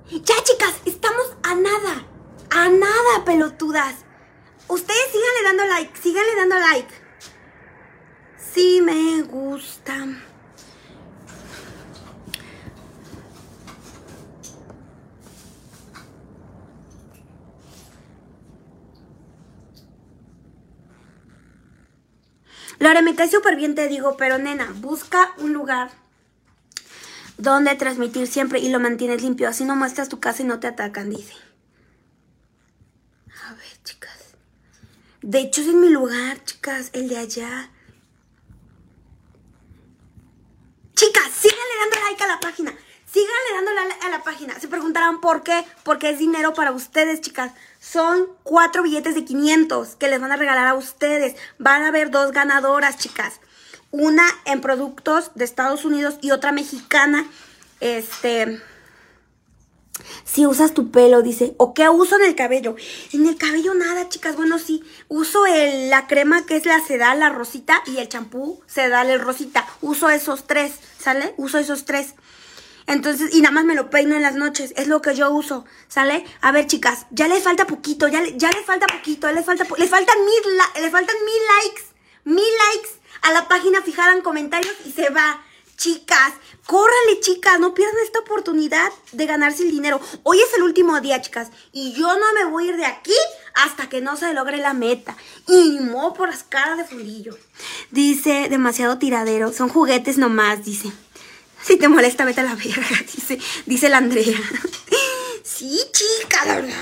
Ya, 0.09 0.35
chicas, 0.43 0.73
estamos 0.85 1.27
a 1.43 1.55
nada. 1.55 2.05
A 2.49 2.69
nada, 2.69 3.25
pelotudas. 3.25 4.06
Ustedes 4.69 5.11
síganle 5.11 5.43
dando 5.43 5.65
like, 5.65 6.01
síganle 6.01 6.35
dando 6.35 6.59
like. 6.59 6.93
Sí 8.53 8.81
me 8.81 9.21
gusta. 9.23 10.05
Laura, 22.79 23.01
me 23.01 23.15
cae 23.15 23.29
súper 23.29 23.55
bien, 23.55 23.73
te 23.73 23.87
digo, 23.87 24.17
pero 24.17 24.37
nena, 24.37 24.71
busca 24.75 25.33
un 25.37 25.53
lugar 25.53 25.89
donde 27.37 27.75
transmitir 27.75 28.27
siempre 28.27 28.59
y 28.59 28.69
lo 28.69 28.79
mantienes 28.79 29.21
limpio. 29.23 29.49
Así 29.49 29.65
no 29.65 29.75
muestras 29.75 30.09
tu 30.09 30.19
casa 30.19 30.43
y 30.43 30.45
no 30.45 30.59
te 30.59 30.67
atacan, 30.67 31.09
dice. 31.09 31.33
A 33.45 33.53
ver, 33.53 33.83
chicas. 33.83 34.35
De 35.27 35.39
hecho, 35.39 35.59
es 35.59 35.67
en 35.67 35.81
mi 35.81 35.89
lugar, 35.89 36.41
chicas, 36.45 36.89
el 36.93 37.09
de 37.09 37.17
allá. 37.17 37.69
Chicas, 40.95 41.29
síganle 41.37 41.73
dando 41.81 41.99
like 42.05 42.23
a 42.23 42.27
la 42.27 42.39
página. 42.39 42.73
Síganle 43.11 43.51
dando 43.55 43.73
like 43.73 44.05
a 44.05 44.09
la 44.09 44.23
página. 44.23 44.57
Se 44.57 44.69
preguntarán 44.69 45.19
por 45.19 45.43
qué. 45.43 45.65
Porque 45.83 46.11
es 46.11 46.17
dinero 46.17 46.53
para 46.53 46.71
ustedes, 46.71 47.19
chicas. 47.19 47.51
Son 47.81 48.25
cuatro 48.43 48.83
billetes 48.83 49.15
de 49.15 49.25
500 49.25 49.97
que 49.97 50.07
les 50.07 50.21
van 50.21 50.31
a 50.31 50.37
regalar 50.37 50.67
a 50.67 50.75
ustedes. 50.75 51.35
Van 51.59 51.83
a 51.83 51.89
haber 51.89 52.09
dos 52.09 52.31
ganadoras, 52.31 52.97
chicas. 52.97 53.41
Una 53.91 54.23
en 54.45 54.61
productos 54.61 55.31
de 55.35 55.43
Estados 55.43 55.83
Unidos 55.83 56.19
y 56.21 56.31
otra 56.31 56.53
mexicana. 56.53 57.29
Este 57.81 58.61
si 60.23 60.45
usas 60.45 60.73
tu 60.73 60.91
pelo, 60.91 61.21
dice. 61.21 61.53
¿O 61.57 61.73
qué 61.73 61.89
uso 61.89 62.15
en 62.17 62.23
el 62.23 62.35
cabello? 62.35 62.75
En 63.13 63.27
el 63.27 63.37
cabello 63.37 63.73
nada, 63.73 64.09
chicas. 64.09 64.35
Bueno, 64.35 64.59
sí. 64.59 64.83
Uso 65.07 65.45
el, 65.45 65.89
la 65.89 66.07
crema 66.07 66.45
que 66.45 66.55
es 66.55 66.65
la 66.65 66.79
sedal, 66.85 67.19
la 67.19 67.29
rosita, 67.29 67.81
y 67.85 67.97
el 67.97 68.09
champú 68.09 68.61
sedal, 68.67 69.09
el 69.09 69.19
rosita. 69.19 69.67
Uso 69.81 70.09
esos 70.09 70.45
tres, 70.47 70.73
¿sale? 70.99 71.33
Uso 71.37 71.57
esos 71.57 71.85
tres. 71.85 72.15
Entonces, 72.87 73.35
y 73.35 73.41
nada 73.41 73.51
más 73.51 73.65
me 73.65 73.75
lo 73.75 73.89
peino 73.89 74.15
en 74.15 74.21
las 74.21 74.35
noches. 74.35 74.73
Es 74.77 74.87
lo 74.87 75.01
que 75.01 75.13
yo 75.13 75.29
uso, 75.29 75.65
¿sale? 75.89 76.25
A 76.41 76.53
ver, 76.53 76.67
chicas, 76.67 77.05
ya 77.11 77.27
les 77.27 77.43
falta 77.43 77.67
poquito, 77.67 78.07
ya, 78.07 78.23
ya 78.35 78.49
les 78.51 78.65
falta 78.65 78.87
poquito, 78.87 79.31
les 79.31 79.45
falta, 79.45 79.65
les 79.77 79.89
faltan 79.89 80.17
mil, 80.23 80.57
les 80.81 80.91
faltan 80.91 81.15
mil 81.25 81.41
likes, 81.59 81.83
mil 82.23 82.45
likes 82.45 82.89
a 83.23 83.31
la 83.33 83.47
página, 83.49 83.81
fijaran 83.81 84.21
comentarios 84.21 84.73
y 84.85 84.91
se 84.91 85.09
va. 85.09 85.43
Chicas, 85.77 86.33
córrale, 86.65 87.19
chicas, 87.21 87.59
no 87.59 87.75
pierdan 87.75 87.97
esta 88.03 88.19
oportunidad 88.19 88.91
de 89.11 89.25
ganarse 89.27 89.61
el 89.61 89.69
dinero. 89.69 90.01
Hoy 90.23 90.39
es 90.41 90.51
el 90.55 90.63
último 90.63 90.99
día, 91.01 91.21
chicas, 91.21 91.49
y 91.71 91.93
yo 91.93 92.17
no 92.17 92.33
me 92.33 92.45
voy 92.45 92.65
a 92.65 92.69
ir 92.71 92.77
de 92.77 92.85
aquí 92.87 93.13
hasta 93.53 93.87
que 93.87 94.01
no 94.01 94.17
se 94.17 94.33
logre 94.33 94.57
la 94.57 94.73
meta. 94.73 95.15
Y 95.47 95.79
mo 95.79 96.15
por 96.15 96.29
las 96.29 96.43
caras 96.43 96.79
de 96.79 96.83
fundillo. 96.85 97.37
Dice, 97.91 98.47
demasiado 98.49 98.97
tiradero, 98.97 99.53
son 99.53 99.69
juguetes 99.69 100.17
nomás, 100.17 100.65
dice. 100.65 100.91
Si 101.61 101.77
te 101.77 101.87
molesta, 101.87 102.25
vete 102.25 102.41
a 102.41 102.45
la 102.45 102.55
verga, 102.55 102.87
dice, 103.15 103.37
dice 103.65 103.89
la 103.89 103.97
Andrea. 103.97 104.39
Sí, 105.43 105.79
chica, 105.91 106.45
la 106.45 106.55
verdad. 106.55 106.75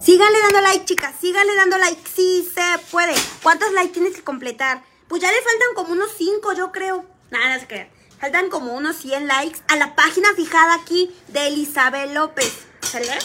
Síganle 0.00 0.38
dando 0.40 0.60
like, 0.60 0.84
chicas, 0.84 1.14
síganle 1.20 1.54
dando 1.54 1.78
like, 1.78 2.00
sí 2.14 2.46
se 2.52 2.78
puede. 2.90 3.14
¿Cuántos 3.42 3.72
likes 3.72 3.92
tienes 3.92 4.14
que 4.14 4.24
completar? 4.24 4.82
Pues 5.08 5.22
ya 5.22 5.30
le 5.30 5.38
faltan 5.38 5.74
como 5.74 5.92
unos 5.92 6.10
5, 6.16 6.52
yo 6.54 6.72
creo. 6.72 7.04
Nada, 7.30 7.58
se 7.60 7.66
crean. 7.66 7.88
Faltan 8.18 8.48
como 8.48 8.74
unos 8.74 8.96
100 8.96 9.26
likes 9.26 9.60
a 9.68 9.76
la 9.76 9.94
página 9.94 10.32
fijada 10.34 10.74
aquí 10.74 11.14
de 11.28 11.48
Elizabeth 11.48 12.12
López. 12.12 12.66
¿Sale? 12.80 13.18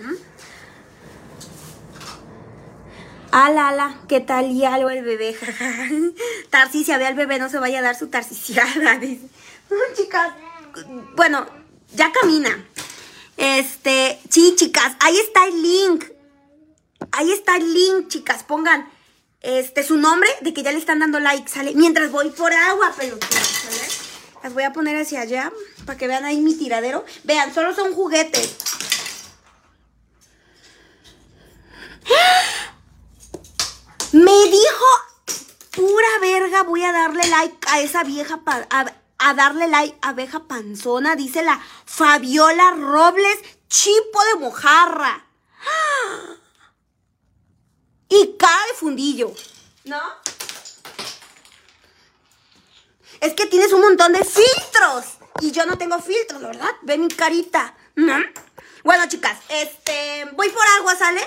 ¿Mm? 0.00 0.14
Ala, 3.32 3.68
ala, 3.68 4.00
¿qué 4.08 4.18
tal 4.18 4.50
y 4.50 4.64
algo 4.64 4.90
el 4.90 5.04
bebé? 5.04 5.36
Tarsicia, 6.50 6.98
ve 6.98 7.06
al 7.06 7.14
bebé, 7.14 7.38
no 7.38 7.48
se 7.48 7.58
vaya 7.58 7.78
a 7.78 7.82
dar 7.82 7.96
su 7.96 8.08
tarsiciada. 8.08 8.96
Dice. 9.00 9.28
Chicas, 9.94 10.32
bueno, 11.14 11.46
ya 11.94 12.10
camina. 12.10 12.64
Este, 13.36 14.18
sí, 14.28 14.54
chicas, 14.56 14.96
ahí 14.98 15.16
está 15.16 15.46
el 15.46 15.62
link. 15.62 16.04
Ahí 17.12 17.30
está 17.30 17.56
el 17.56 17.72
link, 17.72 18.08
chicas. 18.08 18.42
Pongan 18.42 18.90
este, 19.40 19.82
su 19.82 19.96
nombre 19.96 20.28
de 20.42 20.52
que 20.52 20.62
ya 20.62 20.72
le 20.72 20.78
están 20.78 20.98
dando 20.98 21.18
like, 21.18 21.48
¿sale? 21.48 21.74
Mientras 21.74 22.10
voy 22.10 22.30
por 22.30 22.52
agua, 22.52 22.92
pelotudas, 22.96 23.46
¿sale? 23.46 24.10
Las 24.42 24.54
voy 24.54 24.62
a 24.62 24.72
poner 24.72 24.96
hacia 24.96 25.20
allá 25.20 25.52
para 25.84 25.98
que 25.98 26.06
vean 26.06 26.24
ahí 26.24 26.40
mi 26.40 26.54
tiradero. 26.54 27.04
Vean, 27.24 27.52
solo 27.54 27.74
son 27.74 27.94
juguetes. 27.94 28.56
Me 34.12 34.44
dijo, 34.44 34.86
pura 35.70 36.08
verga, 36.20 36.62
voy 36.62 36.82
a 36.82 36.92
darle 36.92 37.26
like 37.28 37.56
a 37.68 37.80
esa 37.80 38.02
vieja, 38.02 38.40
a, 39.18 39.34
darle 39.34 39.68
like 39.68 39.96
a 40.02 40.08
abeja 40.08 40.40
panzona, 40.48 41.14
dice 41.14 41.42
la 41.42 41.60
Fabiola 41.84 42.72
Robles, 42.72 43.38
chipo 43.68 44.24
de 44.32 44.40
mojarra. 44.40 45.26
Y 48.10 48.36
cara 48.36 48.66
de 48.70 48.78
fundillo. 48.78 49.32
¿No? 49.84 50.00
Es 53.20 53.34
que 53.34 53.46
tienes 53.46 53.72
un 53.72 53.80
montón 53.80 54.12
de 54.12 54.24
filtros. 54.24 55.18
Y 55.40 55.52
yo 55.52 55.64
no 55.64 55.78
tengo 55.78 55.98
filtros, 56.00 56.42
¿verdad? 56.42 56.70
Ve 56.82 56.98
mi 56.98 57.08
carita. 57.08 57.74
¿No? 57.94 58.16
Bueno, 58.84 59.06
chicas, 59.08 59.38
este. 59.48 60.26
Voy 60.34 60.50
por 60.50 60.64
agua, 60.78 60.96
¿sale? 60.96 61.22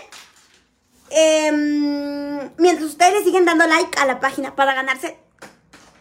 Em, 1.09 2.51
mientras 2.57 2.89
ustedes 2.89 3.13
le 3.13 3.23
siguen 3.23 3.45
dando 3.45 3.65
like 3.67 3.99
a 3.99 4.05
la 4.05 4.19
página 4.19 4.55
para 4.55 4.73
ganarse 4.73 5.17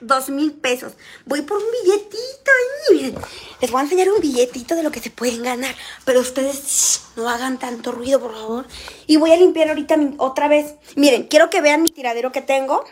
dos 0.02 0.28
mil 0.28 0.52
pesos. 0.52 0.92
Voy 1.24 1.42
por 1.42 1.58
un 1.58 1.64
billetito. 1.82 2.50
miren, 2.92 3.14
les 3.60 3.70
voy 3.70 3.80
a 3.80 3.84
enseñar 3.84 4.10
un 4.10 4.20
billetito 4.20 4.74
de 4.74 4.82
lo 4.82 4.90
que 4.90 5.00
se 5.00 5.10
pueden 5.10 5.42
ganar. 5.42 5.74
Pero 6.04 6.20
ustedes 6.20 7.02
no 7.16 7.28
hagan 7.28 7.58
tanto 7.58 7.92
ruido, 7.92 8.20
por 8.20 8.34
favor. 8.34 8.66
Y 9.06 9.16
voy 9.16 9.32
a 9.32 9.36
limpiar 9.36 9.68
ahorita 9.68 9.96
otra 10.18 10.48
vez. 10.48 10.74
Miren, 10.96 11.24
quiero 11.28 11.50
que 11.50 11.60
vean 11.60 11.82
mi 11.82 11.88
tiradero 11.88 12.32
que 12.32 12.42
tengo. 12.42 12.84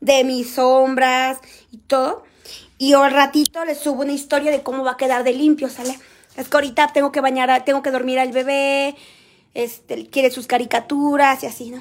De 0.00 0.24
mis 0.24 0.54
sombras 0.54 1.38
y 1.70 1.78
todo. 1.78 2.24
Y 2.78 2.92
al 2.92 3.10
ratito 3.10 3.64
les 3.64 3.78
subo 3.78 4.02
una 4.02 4.12
historia 4.12 4.50
de 4.50 4.62
cómo 4.62 4.84
va 4.84 4.92
a 4.92 4.96
quedar 4.96 5.24
de 5.24 5.32
limpio, 5.32 5.68
¿sale? 5.68 5.98
Es 6.36 6.48
que 6.48 6.56
ahorita 6.56 6.92
tengo 6.92 7.10
que 7.10 7.20
bañar, 7.20 7.64
tengo 7.64 7.82
que 7.82 7.90
dormir 7.90 8.18
al 8.18 8.32
bebé. 8.32 8.94
Este, 9.54 10.06
quiere 10.08 10.30
sus 10.30 10.46
caricaturas 10.46 11.42
y 11.42 11.46
así, 11.46 11.70
¿no? 11.70 11.80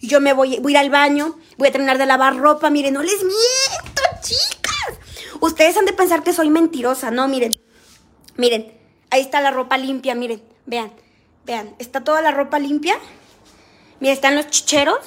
Yo 0.00 0.20
me 0.20 0.32
voy, 0.32 0.58
voy 0.60 0.76
a 0.76 0.80
ir 0.80 0.84
al 0.84 0.90
baño, 0.90 1.38
voy 1.56 1.68
a 1.68 1.72
terminar 1.72 1.98
de 1.98 2.06
lavar 2.06 2.36
ropa. 2.36 2.70
Miren, 2.70 2.94
no 2.94 3.02
les 3.02 3.22
miento, 3.22 4.02
chicas. 4.22 4.98
Ustedes 5.40 5.76
han 5.76 5.84
de 5.84 5.92
pensar 5.92 6.22
que 6.22 6.32
soy 6.32 6.50
mentirosa, 6.50 7.10
¿no? 7.10 7.28
Miren, 7.28 7.52
miren, 8.36 8.72
ahí 9.10 9.20
está 9.20 9.40
la 9.40 9.50
ropa 9.50 9.78
limpia, 9.78 10.14
miren, 10.14 10.42
vean, 10.66 10.92
vean, 11.44 11.74
está 11.78 12.02
toda 12.02 12.22
la 12.22 12.30
ropa 12.30 12.58
limpia. 12.58 12.98
Miren, 14.00 14.14
están 14.14 14.36
los 14.36 14.48
chicheros. 14.48 15.00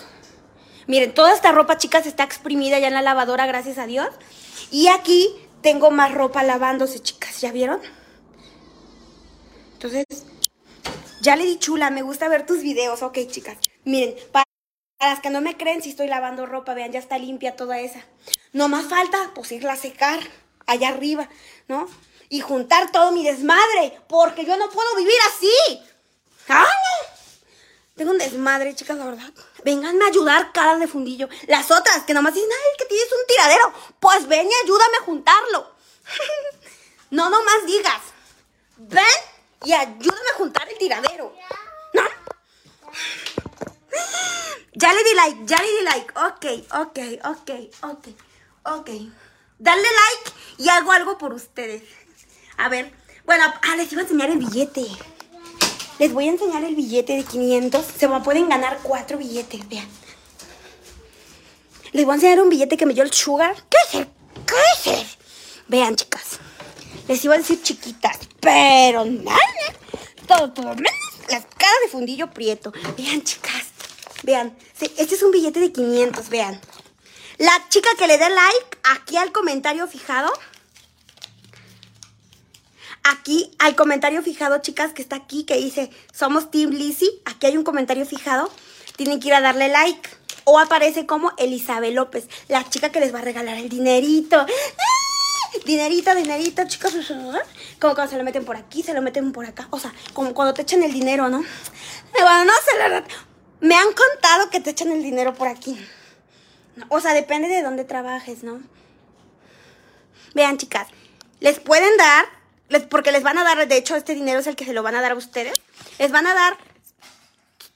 Miren, 0.88 1.14
toda 1.14 1.34
esta 1.34 1.52
ropa, 1.52 1.78
chicas, 1.78 2.06
está 2.06 2.24
exprimida 2.24 2.80
ya 2.80 2.88
en 2.88 2.94
la 2.94 3.02
lavadora, 3.02 3.46
gracias 3.46 3.78
a 3.78 3.86
Dios. 3.86 4.10
Y 4.72 4.88
aquí 4.88 5.30
tengo 5.62 5.92
más 5.92 6.14
ropa 6.14 6.44
lavándose, 6.44 7.00
chicas, 7.00 7.40
¿ya 7.40 7.52
vieron? 7.52 7.80
Entonces, 9.74 10.06
ya 11.22 11.36
le 11.36 11.46
di 11.46 11.58
chula, 11.58 11.90
me 11.90 12.02
gusta 12.02 12.28
ver 12.28 12.46
tus 12.46 12.62
videos. 12.62 13.02
Ok, 13.04 13.20
chicas. 13.28 13.58
Miren, 13.86 14.16
para 14.32 14.46
las 15.08 15.20
que 15.20 15.30
no 15.30 15.42
me 15.42 15.58
creen 15.58 15.82
si 15.82 15.90
estoy 15.90 16.08
lavando 16.08 16.46
ropa, 16.46 16.74
vean, 16.74 16.92
ya 16.92 17.00
está 17.00 17.18
limpia 17.18 17.56
toda 17.56 17.80
esa. 17.80 18.06
No 18.54 18.68
más 18.68 18.86
falta, 18.86 19.32
pues 19.34 19.52
irla 19.52 19.74
a 19.74 19.78
secar 19.78 20.20
allá 20.68 20.90
arriba, 20.90 21.28
¿no? 21.68 21.88
Y 22.30 22.42
juntar 22.42 22.92
todo 22.92 23.12
mi 23.12 23.24
desmadre, 23.24 24.00
porque 24.08 24.46
yo 24.46 24.58
no 24.58 24.70
puedo 24.70 24.96
vivir 24.96 25.18
así. 25.28 25.82
¡Ah! 26.50 26.68
Tengo 27.96 28.12
un 28.12 28.18
desmadre, 28.18 28.74
chicas, 28.74 28.98
la 28.98 29.06
verdad. 29.06 29.32
Vénganme 29.64 30.06
a 30.06 30.08
ayudar, 30.08 30.52
caras 30.54 30.80
de 30.80 30.88
fundillo. 30.88 31.30
Las 31.48 31.70
otras 31.72 32.04
que 32.04 32.14
nomás 32.14 32.34
dicen, 32.34 32.50
ay, 32.52 32.78
que 32.78 32.86
tienes 32.86 33.12
un 33.12 33.28
tiradero. 33.28 33.74
Pues 34.00 34.28
ven 34.28 34.48
y 34.50 34.64
ayúdame 34.64 34.98
a 35.00 35.04
juntarlo. 35.04 35.76
no 37.12 37.30
nomás 37.30 37.66
digas. 37.66 38.02
Ven 38.78 39.04
y 39.66 39.74
ayúdame 39.74 40.30
a 40.34 40.38
juntar 40.38 40.70
el 40.70 40.78
tiradero. 40.78 41.36
¿No? 41.94 42.04
Ya 44.74 44.94
le 44.94 45.04
di 45.04 45.14
like, 45.16 45.46
ya 45.46 45.60
le 45.62 45.68
di 45.68 45.84
like. 45.84 46.14
Ok, 46.16 46.46
ok, 46.72 47.00
ok, 47.26 47.50
ok, 47.84 48.08
ok. 48.64 48.90
Dale 49.60 49.82
like 49.82 50.32
y 50.58 50.70
hago 50.70 50.92
algo 50.92 51.18
por 51.18 51.34
ustedes. 51.34 51.84
A 52.58 52.70
ver, 52.70 52.92
bueno, 53.26 53.44
ah, 53.62 53.76
les 53.76 53.92
iba 53.92 54.02
a 54.02 54.04
enseñar 54.06 54.30
el 54.30 54.38
billete. 54.38 54.86
Les 56.00 56.12
voy 56.12 56.28
a 56.28 56.32
enseñar 56.32 56.64
el 56.64 56.76
billete 56.76 57.14
de 57.14 57.24
500. 57.24 57.86
Se 57.86 58.08
me 58.08 58.22
pueden 58.22 58.50
ganar 58.50 58.80
cuatro 58.82 59.18
billetes, 59.18 59.68
vean. 59.70 59.88
Les 61.92 62.06
voy 62.06 62.14
a 62.14 62.16
enseñar 62.16 62.42
un 62.42 62.50
billete 62.50 62.78
que 62.78 62.86
me 62.86 62.94
dio 62.94 63.04
el 63.04 63.14
Sugar. 63.14 63.56
¿Qué 63.70 63.78
es 63.88 63.96
el? 63.96 64.08
¿Qué 64.46 64.56
es 64.74 64.88
el? 65.00 65.08
Vean, 65.68 65.96
chicas. 65.96 66.40
Les 67.08 67.24
iba 67.24 67.36
a 67.36 67.38
decir 67.38 67.62
chiquitas, 67.62 68.18
pero 68.40 69.06
nada. 69.06 69.38
Todo, 70.28 70.52
todo 70.54 70.76
menos 70.76 70.94
las 71.30 71.46
caras 71.46 71.78
de 71.84 71.90
fundillo 71.92 72.32
prieto. 72.32 72.72
Vean, 72.98 73.22
chicas. 73.22 73.71
Vean. 74.24 74.56
Este 74.80 75.16
es 75.16 75.24
un 75.24 75.32
billete 75.32 75.60
de 75.60 75.72
500, 75.72 76.30
vean. 76.30 76.60
La 77.38 77.68
chica 77.70 77.90
que 77.98 78.08
le 78.08 78.18
dé 78.18 78.30
like 78.30 78.78
aquí 78.84 79.18
al 79.18 79.32
comentario 79.32 79.88
fijado. 79.88 80.32
Aquí 83.04 83.52
al 83.58 83.76
comentario 83.76 84.22
fijado, 84.22 84.60
chicas, 84.60 84.94
que 84.94 85.02
está 85.02 85.16
aquí, 85.16 85.44
que 85.44 85.58
dice 85.58 85.90
Somos 86.14 86.52
Team 86.52 86.72
Lizzy. 86.72 87.22
Aquí 87.26 87.48
hay 87.48 87.58
un 87.58 87.64
comentario 87.64 88.06
fijado. 88.06 88.52
Tienen 88.96 89.20
que 89.20 89.30
ir 89.30 89.34
a 89.34 89.42
darle 89.42 89.70
like. 89.70 90.10
O 90.44 90.60
aparece 90.60 91.06
como 91.06 91.34
Elizabeth 91.38 91.94
López, 91.94 92.28
la 92.48 92.68
chica 92.70 92.92
que 92.92 93.00
les 93.00 93.14
va 93.14 93.20
a 93.20 93.24
regalar 93.24 93.58
el 93.58 93.70
dinerito. 93.70 94.38
¡Ah! 94.38 95.58
Dinerito, 95.66 96.16
dinerito, 96.16 96.64
chicos. 96.68 96.94
Como 97.80 97.96
cuando 97.96 98.08
se 98.08 98.18
lo 98.18 98.24
meten 98.24 98.46
por 98.46 98.56
aquí, 98.56 98.84
se 98.84 98.94
lo 98.94 99.02
meten 99.02 99.32
por 99.32 99.46
acá. 99.46 99.68
O 99.72 99.80
sea, 99.80 99.94
como 100.14 100.34
cuando 100.34 100.54
te 100.54 100.62
echan 100.62 100.82
el 100.84 100.94
dinero, 100.94 101.30
¿no? 101.30 101.44
Bueno, 102.14 102.46
no 102.46 102.54
se 102.66 102.90
lo... 102.90 103.04
Me 103.62 103.76
han 103.76 103.94
contado 103.94 104.50
que 104.50 104.60
te 104.60 104.72
echan 104.72 104.92
el 104.92 105.04
dinero 105.04 105.36
por 105.36 105.48
aquí. 105.48 105.78
O 106.90 107.00
sea, 107.00 107.14
depende 107.14 107.48
de 107.48 107.62
dónde 107.62 107.86
trabajes, 107.86 108.44
¿no? 108.44 108.60
Vean, 110.34 110.58
chicas, 110.58 110.88
les 111.40 111.60
pueden 111.60 111.96
dar, 111.98 112.26
les, 112.70 112.84
porque 112.84 113.12
les 113.12 113.22
van 113.22 113.38
a 113.38 113.44
dar, 113.44 113.68
de 113.68 113.78
hecho, 113.78 113.96
este 113.96 114.16
dinero 114.16 114.40
es 114.40 114.48
el 114.48 114.56
que 114.56 114.66
se 114.66 114.74
lo 114.74 114.82
van 114.82 114.96
a 114.96 115.02
dar 115.02 115.12
a 115.12 115.16
ustedes. 115.16 115.54
Les 116.00 116.12
van 116.12 116.26
a 116.26 116.34
dar 116.34 116.58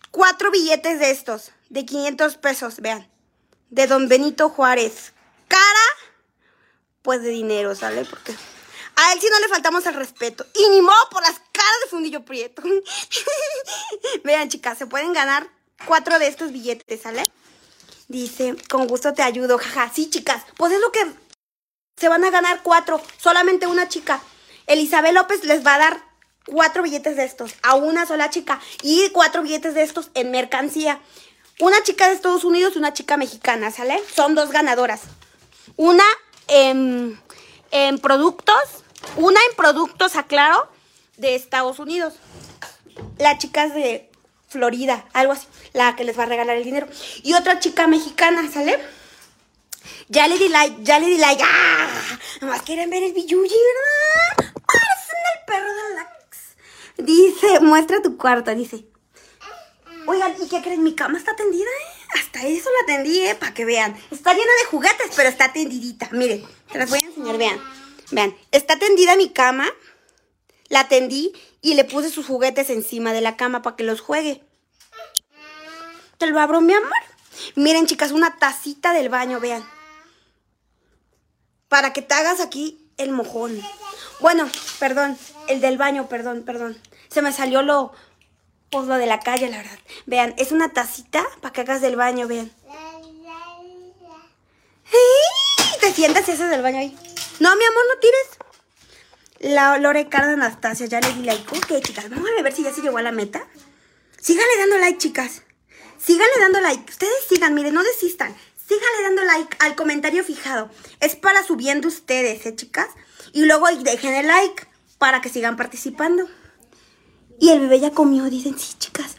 cuatro 0.09 0.49
billetes 0.49 0.99
de 0.99 1.11
estos, 1.11 1.51
de 1.69 1.85
500 1.85 2.37
pesos, 2.37 2.79
vean. 2.79 3.07
De 3.69 3.85
Don 3.85 4.07
Benito 4.07 4.49
Juárez. 4.49 5.13
Cara, 5.47 5.85
pues 7.03 7.21
de 7.21 7.29
dinero, 7.29 7.75
¿sale? 7.75 8.05
Porque 8.05 8.33
a 8.95 9.13
él 9.13 9.19
sí 9.21 9.27
no 9.29 9.39
le 9.39 9.49
faltamos 9.49 9.85
al 9.85 9.93
respeto. 9.93 10.47
Y 10.55 10.69
ni 10.69 10.81
modo 10.81 11.09
por 11.11 11.21
las 11.21 11.39
caras 11.51 11.79
de 11.83 11.89
fundillo 11.89 12.25
prieto. 12.25 12.63
Vean, 14.23 14.49
chicas, 14.49 14.77
se 14.77 14.87
pueden 14.87 15.13
ganar 15.13 15.54
cuatro 15.85 16.19
de 16.19 16.27
estos 16.27 16.51
billetes, 16.51 17.01
¿sale? 17.01 17.23
Dice, 18.07 18.55
con 18.69 18.87
gusto 18.87 19.13
te 19.13 19.23
ayudo, 19.23 19.57
jaja. 19.57 19.91
Sí, 19.93 20.09
chicas, 20.09 20.43
pues 20.57 20.71
es 20.71 20.79
lo 20.79 20.91
que 20.91 21.01
se 21.97 22.09
van 22.09 22.23
a 22.23 22.29
ganar 22.29 22.61
cuatro. 22.63 23.01
Solamente 23.17 23.67
una 23.67 23.87
chica. 23.87 24.21
Elizabeth 24.67 25.13
López 25.13 25.43
les 25.43 25.65
va 25.65 25.75
a 25.75 25.79
dar 25.79 26.03
cuatro 26.45 26.83
billetes 26.83 27.15
de 27.15 27.25
estos 27.25 27.53
a 27.63 27.75
una 27.75 28.05
sola 28.05 28.29
chica. 28.29 28.59
Y 28.83 29.09
cuatro 29.09 29.41
billetes 29.41 29.73
de 29.73 29.83
estos 29.83 30.11
en 30.13 30.31
mercancía. 30.31 30.99
Una 31.59 31.81
chica 31.83 32.07
de 32.07 32.13
Estados 32.13 32.43
Unidos 32.43 32.73
y 32.75 32.79
una 32.79 32.93
chica 32.93 33.17
mexicana, 33.17 33.71
¿sale? 33.71 34.01
Son 34.13 34.35
dos 34.35 34.51
ganadoras. 34.51 35.01
Una 35.77 36.03
en, 36.47 37.19
en 37.71 37.99
productos, 37.99 38.83
una 39.15 39.39
en 39.49 39.55
productos, 39.55 40.15
aclaro, 40.15 40.69
de 41.17 41.35
Estados 41.35 41.79
Unidos. 41.79 42.15
La 43.17 43.37
chica 43.37 43.63
es 43.65 43.73
de 43.73 44.11
Florida, 44.55 45.03
algo 45.11 45.33
así, 45.33 45.47
la 45.73 45.97
que 45.97 46.05
les 46.05 46.17
va 46.17 46.23
a 46.23 46.27
regalar 46.27 46.55
el 46.55 46.63
dinero. 46.63 46.87
Y 47.23 47.33
otra 47.33 47.59
chica 47.59 47.87
mexicana, 47.87 48.49
¿sale? 48.49 48.79
Ya 50.07 50.29
le 50.29 50.37
di 50.37 50.47
like, 50.47 50.77
ya 50.81 50.97
le 50.97 51.07
di 51.07 51.17
like. 51.17 51.43
¡Ah! 51.45 51.89
Nomás 52.39 52.61
quieren 52.61 52.89
ver 52.89 53.03
el 53.03 53.11
billuyi, 53.11 53.59
¿verdad? 53.69 54.53
Parecen 54.65 55.21
el 55.33 55.45
perro 55.45 55.73
de 55.73 55.95
Lax. 55.95 56.37
Dice, 56.99 57.59
muestra 57.59 58.01
tu 58.01 58.15
cuarto, 58.15 58.55
dice. 58.55 58.85
Oigan, 60.07 60.33
¿y 60.41 60.47
qué 60.47 60.61
creen? 60.61 60.83
Mi 60.83 60.95
cama 60.95 61.17
está 61.17 61.35
tendida, 61.35 61.65
¿eh? 61.65 62.17
Hasta 62.17 62.47
eso 62.47 62.69
la 62.79 62.95
tendí, 62.95 63.19
¿eh? 63.27 63.35
Para 63.35 63.53
que 63.53 63.65
vean. 63.65 63.93
Está 64.09 64.31
llena 64.31 64.53
de 64.61 64.69
juguetes, 64.69 65.11
pero 65.17 65.27
está 65.27 65.51
tendidita. 65.51 66.07
Miren, 66.13 66.45
te 66.71 66.77
las 66.77 66.89
voy 66.89 66.99
a 66.99 67.07
enseñar, 67.07 67.37
vean. 67.37 67.61
Vean, 68.11 68.37
está 68.51 68.79
tendida 68.79 69.17
mi 69.17 69.33
cama. 69.33 69.67
La 70.69 70.87
tendí 70.87 71.33
y 71.65 71.73
le 71.73 71.83
puse 71.83 72.11
sus 72.11 72.27
juguetes 72.27 72.69
encima 72.69 73.11
de 73.11 73.21
la 73.21 73.37
cama 73.37 73.63
para 73.63 73.75
que 73.75 73.81
los 73.81 73.99
juegue. 73.99 74.43
¿Te 76.19 76.27
lo 76.27 76.39
abro, 76.39 76.61
mi 76.61 76.73
amor? 76.73 76.91
Miren, 77.55 77.87
chicas, 77.87 78.11
una 78.11 78.37
tacita 78.37 78.93
del 78.93 79.09
baño, 79.09 79.39
vean. 79.39 79.67
Para 81.67 81.91
que 81.91 82.03
te 82.03 82.13
hagas 82.13 82.39
aquí 82.39 82.87
el 82.97 83.09
mojón. 83.11 83.59
Bueno, 84.19 84.47
perdón, 84.77 85.17
el 85.47 85.59
del 85.59 85.79
baño, 85.79 86.07
perdón, 86.07 86.43
perdón. 86.43 86.77
Se 87.09 87.23
me 87.23 87.33
salió 87.33 87.63
lo, 87.63 87.93
pues 88.69 88.85
lo 88.85 88.97
de 88.97 89.07
la 89.07 89.19
calle, 89.19 89.49
la 89.49 89.57
verdad. 89.57 89.79
Vean, 90.05 90.35
es 90.37 90.51
una 90.51 90.71
tacita 90.71 91.25
para 91.41 91.51
que 91.51 91.61
hagas 91.61 91.81
del 91.81 91.95
baño, 91.95 92.27
vean. 92.27 92.51
Te 95.81 95.91
sientas 95.91 96.29
ese 96.29 96.45
del 96.45 96.61
baño 96.61 96.77
ahí. 96.77 96.95
No, 97.39 97.55
mi 97.55 97.65
amor, 97.65 97.83
no 97.89 97.99
tires. 97.99 98.44
La 99.45 99.77
Lore 99.77 100.09
Carda 100.09 100.33
Anastasia, 100.33 100.87
ya 100.87 100.99
le 100.99 101.13
di 101.13 101.21
like. 101.21 101.55
Ok, 101.55 101.79
chicas, 101.83 102.09
vamos 102.09 102.27
a 102.35 102.41
ver 102.41 102.51
si 102.51 102.63
ya 102.63 102.73
se 102.73 102.81
llegó 102.81 102.97
a 102.97 103.03
la 103.03 103.11
meta. 103.11 103.45
Síganle 104.19 104.57
dando 104.57 104.79
like, 104.79 104.97
chicas. 104.97 105.43
Síganle 106.03 106.39
dando 106.39 106.61
like. 106.61 106.91
Ustedes 106.91 107.13
sigan, 107.29 107.53
miren, 107.53 107.75
no 107.75 107.83
desistan. 107.83 108.35
Síganle 108.57 109.03
dando 109.03 109.23
like 109.23 109.55
al 109.59 109.75
comentario 109.75 110.23
fijado. 110.23 110.71
Es 110.99 111.15
para 111.15 111.43
subiendo 111.43 111.87
ustedes, 111.87 112.43
¿eh, 112.47 112.55
chicas? 112.55 112.87
Y 113.33 113.45
luego 113.45 113.67
dejen 113.67 114.15
el 114.15 114.25
like 114.25 114.67
para 114.97 115.21
que 115.21 115.29
sigan 115.29 115.57
participando. 115.57 116.27
Y 117.39 117.51
el 117.51 117.59
bebé 117.59 117.79
ya 117.79 117.91
comió, 117.91 118.23
dicen, 118.23 118.57
sí, 118.57 118.73
chicas. 118.79 119.15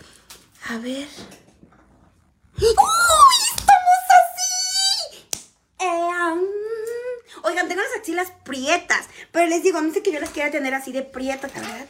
A 0.68 0.78
ver. 0.78 1.06
¡Uy! 2.58 2.66
¡Estamos 3.54 4.02
así! 4.10 5.38
Eh, 5.78 6.08
um, 6.32 6.65
Oigan, 7.46 7.68
tengo 7.68 7.80
las 7.80 8.00
axilas 8.00 8.32
prietas. 8.44 9.06
Pero 9.30 9.46
les 9.46 9.62
digo, 9.62 9.80
no 9.80 9.92
sé 9.92 10.02
que 10.02 10.10
yo 10.10 10.18
las 10.18 10.30
quiera 10.30 10.50
tener 10.50 10.74
así 10.74 10.90
de 10.90 11.02
prietas, 11.02 11.54
la 11.54 11.60
verdad. 11.60 11.86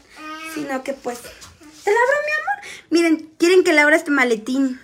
Sino 0.55 0.85
que 0.85 0.93
pues. 0.93 1.19
¿Te 1.19 1.91
lo 1.91 1.97
abro, 1.97 2.17
mi 2.27 2.33
amor? 2.33 2.87
Miren, 2.91 3.33
quieren 3.39 3.65
que 3.65 3.73
le 3.73 3.81
abra 3.81 3.97
este 3.97 4.11
maletín. 4.11 4.79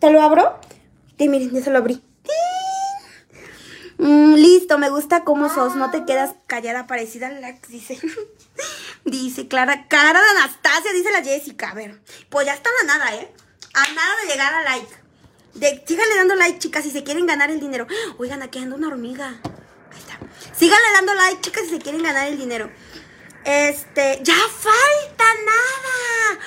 ¿Te 0.00 0.10
lo 0.10 0.20
abro? 0.20 0.58
Sí, 1.16 1.28
miren, 1.28 1.52
ya 1.52 1.62
se 1.62 1.70
lo 1.70 1.78
abrí. 1.78 2.02
Mm, 3.98 4.34
listo, 4.34 4.78
me 4.78 4.90
gusta 4.90 5.22
cómo 5.22 5.48
sos. 5.48 5.76
No 5.76 5.92
te 5.92 6.04
quedas 6.04 6.34
callada, 6.48 6.88
parecida 6.88 7.28
a 7.28 7.30
la 7.30 7.52
dice. 7.68 7.96
dice 9.04 9.46
Clara, 9.46 9.86
cara 9.86 10.20
de 10.20 10.28
Anastasia, 10.40 10.92
dice 10.92 11.12
la 11.12 11.22
Jessica. 11.22 11.70
A 11.70 11.74
ver, 11.74 12.00
pues 12.30 12.46
ya 12.46 12.54
están 12.54 12.72
a 12.82 12.84
nada, 12.84 13.14
¿eh? 13.14 13.32
A 13.74 13.92
nada 13.92 14.20
de 14.22 14.32
llegar 14.32 14.54
a 14.54 14.62
like. 14.64 14.92
De, 15.54 15.84
síganle 15.86 16.16
dando 16.16 16.34
like, 16.34 16.58
chicas, 16.58 16.82
si 16.82 16.90
se 16.90 17.04
quieren 17.04 17.26
ganar 17.26 17.52
el 17.52 17.60
dinero. 17.60 17.86
Oigan, 18.18 18.42
aquí 18.42 18.58
anda 18.58 18.74
una 18.74 18.88
hormiga. 18.88 19.40
Síganle 20.56 20.92
dando 20.92 21.14
like, 21.14 21.40
chicas, 21.40 21.64
si 21.64 21.70
se 21.70 21.78
quieren 21.78 22.02
ganar 22.02 22.28
el 22.28 22.38
dinero. 22.38 22.70
Este, 23.44 24.20
ya 24.22 24.34
falta 24.34 25.24
nada. 25.44 26.40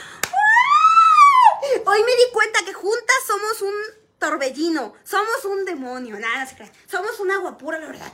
Hoy 1.86 1.99
me 2.03 2.11
di 2.11 2.32
cuenta 2.34 2.59
que 2.65 2.73
juntas 2.73 3.17
somos 3.25 3.61
un 3.61 3.73
torbellino. 4.19 4.93
Somos 5.03 5.45
un 5.45 5.65
demonio. 5.65 6.19
Nada, 6.19 6.45
se 6.45 6.55
crean. 6.55 6.71
Somos 6.89 7.19
una 7.19 7.38
guapura, 7.38 7.80
la 7.80 7.88
verdad. 7.88 8.13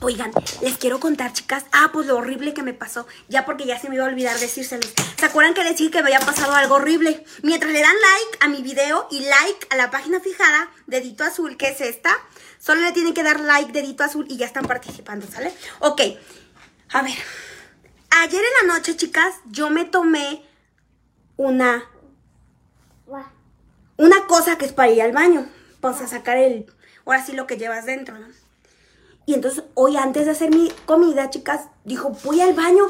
Oigan, 0.00 0.30
les 0.60 0.76
quiero 0.76 1.00
contar, 1.00 1.32
chicas. 1.32 1.64
Ah, 1.72 1.88
pues 1.90 2.06
lo 2.06 2.18
horrible 2.18 2.52
que 2.52 2.62
me 2.62 2.74
pasó. 2.74 3.06
Ya 3.28 3.46
porque 3.46 3.64
ya 3.64 3.80
se 3.80 3.88
me 3.88 3.94
iba 3.94 4.04
a 4.04 4.08
olvidar 4.08 4.38
decírselos. 4.38 4.92
¿Se 5.18 5.24
acuerdan 5.24 5.54
que 5.54 5.64
les 5.64 5.76
que 5.76 6.02
me 6.02 6.14
había 6.14 6.20
pasado 6.20 6.54
algo 6.54 6.74
horrible? 6.74 7.24
Mientras 7.42 7.72
le 7.72 7.80
dan 7.80 7.94
like 7.94 8.38
a 8.40 8.48
mi 8.48 8.60
video 8.60 9.08
y 9.10 9.20
like 9.20 9.66
a 9.70 9.76
la 9.76 9.90
página 9.90 10.20
fijada, 10.20 10.70
dedito 10.86 11.24
azul, 11.24 11.56
que 11.56 11.68
es 11.68 11.80
esta, 11.80 12.14
solo 12.58 12.80
le 12.80 12.92
tienen 12.92 13.14
que 13.14 13.22
dar 13.22 13.40
like, 13.40 13.72
dedito 13.72 14.04
azul 14.04 14.26
y 14.28 14.36
ya 14.36 14.46
están 14.46 14.66
participando, 14.66 15.26
¿sale? 15.26 15.52
Ok. 15.80 16.00
A 16.92 17.02
ver. 17.02 17.16
Ayer 18.10 18.42
en 18.42 18.68
la 18.68 18.74
noche, 18.74 18.96
chicas, 18.96 19.34
yo 19.46 19.70
me 19.70 19.84
tomé 19.84 20.42
una 21.36 21.84
una 23.98 24.26
cosa 24.26 24.58
que 24.58 24.66
es 24.66 24.72
para 24.72 24.90
ir 24.90 25.02
al 25.02 25.12
baño. 25.12 25.46
Pues 25.80 26.00
a 26.00 26.08
sacar 26.08 26.36
el, 26.36 26.66
ahora 27.04 27.24
sí 27.24 27.32
lo 27.32 27.46
que 27.46 27.56
llevas 27.56 27.86
dentro, 27.86 28.18
¿no? 28.18 28.26
Y 29.26 29.34
entonces 29.34 29.64
hoy 29.74 29.96
antes 29.96 30.26
de 30.26 30.32
hacer 30.32 30.50
mi 30.50 30.70
comida, 30.84 31.30
chicas, 31.30 31.62
dijo, 31.84 32.10
voy 32.24 32.40
al 32.40 32.54
baño. 32.54 32.84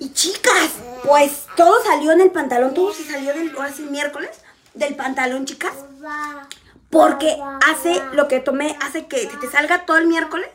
Y 0.00 0.12
chicas, 0.12 0.72
pues 1.04 1.46
todo 1.56 1.82
salió 1.84 2.12
en 2.12 2.20
el 2.20 2.32
pantalón, 2.32 2.74
todo 2.74 2.92
se 2.92 3.04
salió 3.04 3.32
del, 3.32 3.54
ahora 3.56 3.72
sí, 3.72 3.82
miércoles, 3.82 4.30
del 4.74 4.96
pantalón, 4.96 5.44
chicas. 5.44 5.74
Porque 6.96 7.36
hace, 7.66 8.00
lo 8.14 8.26
que 8.26 8.40
tomé, 8.40 8.74
hace 8.80 9.06
que 9.06 9.28
se 9.28 9.36
te 9.36 9.50
salga 9.50 9.84
todo 9.84 9.98
el 9.98 10.06
miércoles, 10.06 10.48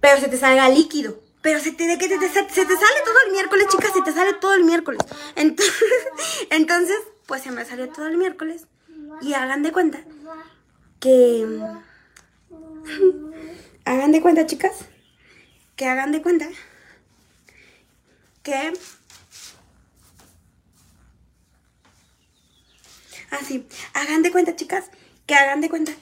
pero 0.00 0.18
se 0.18 0.28
te 0.28 0.38
salga 0.38 0.70
líquido. 0.70 1.20
Pero 1.42 1.60
se 1.60 1.72
te, 1.72 1.84
se, 1.84 1.98
te 1.98 2.08
sale 2.08 3.00
todo 3.04 3.18
el 3.26 3.32
miércoles, 3.32 3.66
chicas, 3.68 3.92
se 3.92 4.00
te 4.00 4.12
sale 4.12 4.32
todo 4.34 4.54
el 4.54 4.64
miércoles. 4.64 5.00
Entonces, 5.36 5.74
entonces, 6.50 6.96
pues 7.26 7.42
se 7.42 7.50
me 7.50 7.66
salió 7.66 7.90
todo 7.90 8.06
el 8.06 8.16
miércoles. 8.16 8.66
Y 9.20 9.34
hagan 9.34 9.62
de 9.62 9.72
cuenta 9.72 10.00
que... 11.00 11.46
hagan 13.84 14.12
de 14.12 14.22
cuenta, 14.22 14.46
chicas. 14.46 14.86
Que 15.76 15.86
hagan 15.86 16.12
de 16.12 16.22
cuenta 16.22 16.48
que... 18.42 18.72
Así, 23.30 23.66
hagan 23.94 24.22
de 24.22 24.30
cuenta, 24.30 24.56
chicas, 24.56 24.90
que 25.26 25.34
hagan 25.34 25.60
de 25.60 25.68
cuenta 25.68 25.92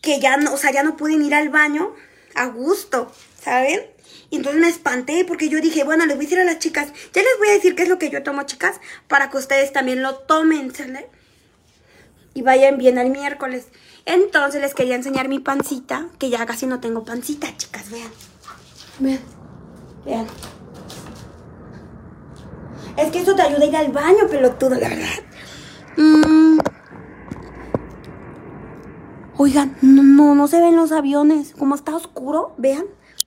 que 0.00 0.20
ya 0.20 0.36
no, 0.36 0.54
o 0.54 0.56
sea, 0.56 0.72
ya 0.72 0.82
no 0.82 0.96
pueden 0.96 1.24
ir 1.24 1.34
al 1.34 1.48
baño 1.48 1.94
a 2.34 2.46
gusto, 2.46 3.12
¿saben? 3.42 3.80
Y 4.30 4.36
entonces 4.36 4.60
me 4.60 4.68
espanté 4.68 5.24
porque 5.26 5.48
yo 5.48 5.60
dije, 5.60 5.84
bueno, 5.84 6.06
les 6.06 6.16
voy 6.16 6.24
a 6.24 6.28
decir 6.28 6.40
a 6.40 6.44
las 6.44 6.58
chicas, 6.58 6.92
ya 7.12 7.22
les 7.22 7.38
voy 7.38 7.48
a 7.48 7.52
decir 7.52 7.74
qué 7.74 7.84
es 7.84 7.88
lo 7.88 7.98
que 7.98 8.10
yo 8.10 8.22
tomo, 8.22 8.42
chicas, 8.44 8.80
para 9.06 9.30
que 9.30 9.38
ustedes 9.38 9.72
también 9.72 10.02
lo 10.02 10.16
tomen, 10.18 10.74
¿sale? 10.74 11.08
Y 12.34 12.42
vayan 12.42 12.78
bien 12.78 12.98
al 12.98 13.10
miércoles. 13.10 13.66
Entonces 14.04 14.60
les 14.60 14.74
quería 14.74 14.94
enseñar 14.94 15.28
mi 15.28 15.40
pancita, 15.40 16.08
que 16.18 16.30
ya 16.30 16.46
casi 16.46 16.66
no 16.66 16.80
tengo 16.80 17.04
pancita, 17.04 17.54
chicas, 17.56 17.90
vean. 17.90 18.10
Vean, 18.98 19.20
vean. 20.04 20.26
Es 22.96 23.10
que 23.10 23.20
eso 23.20 23.34
te 23.34 23.42
ayuda 23.42 23.64
a 23.64 23.66
ir 23.66 23.76
al 23.76 23.92
baño, 23.92 24.28
pelotudo, 24.28 24.74
la 24.74 24.88
verdad. 24.88 25.06
Mm. 25.96 26.58
Oigan, 29.40 29.76
no, 29.82 30.34
no, 30.34 30.48
se 30.48 30.60
ven 30.60 30.74
los 30.74 30.90
aviones. 30.90 31.52
Como 31.56 31.76
está 31.76 31.94
oscuro, 31.94 32.54
vean. 32.58 32.84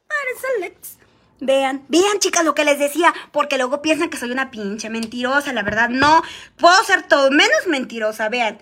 Parece 0.07 0.47
Alex. 0.57 0.97
Vean, 1.39 1.85
vean 1.87 2.19
chicas 2.19 2.43
lo 2.43 2.53
que 2.53 2.65
les 2.65 2.77
decía, 2.77 3.13
porque 3.31 3.57
luego 3.57 3.81
piensan 3.81 4.09
que 4.09 4.17
soy 4.17 4.29
una 4.29 4.51
pinche 4.51 4.91
mentirosa, 4.91 5.53
la 5.53 5.63
verdad 5.63 5.89
no, 5.89 6.21
puedo 6.57 6.83
ser 6.83 7.01
todo 7.01 7.31
menos 7.31 7.65
mentirosa, 7.65 8.29
vean, 8.29 8.59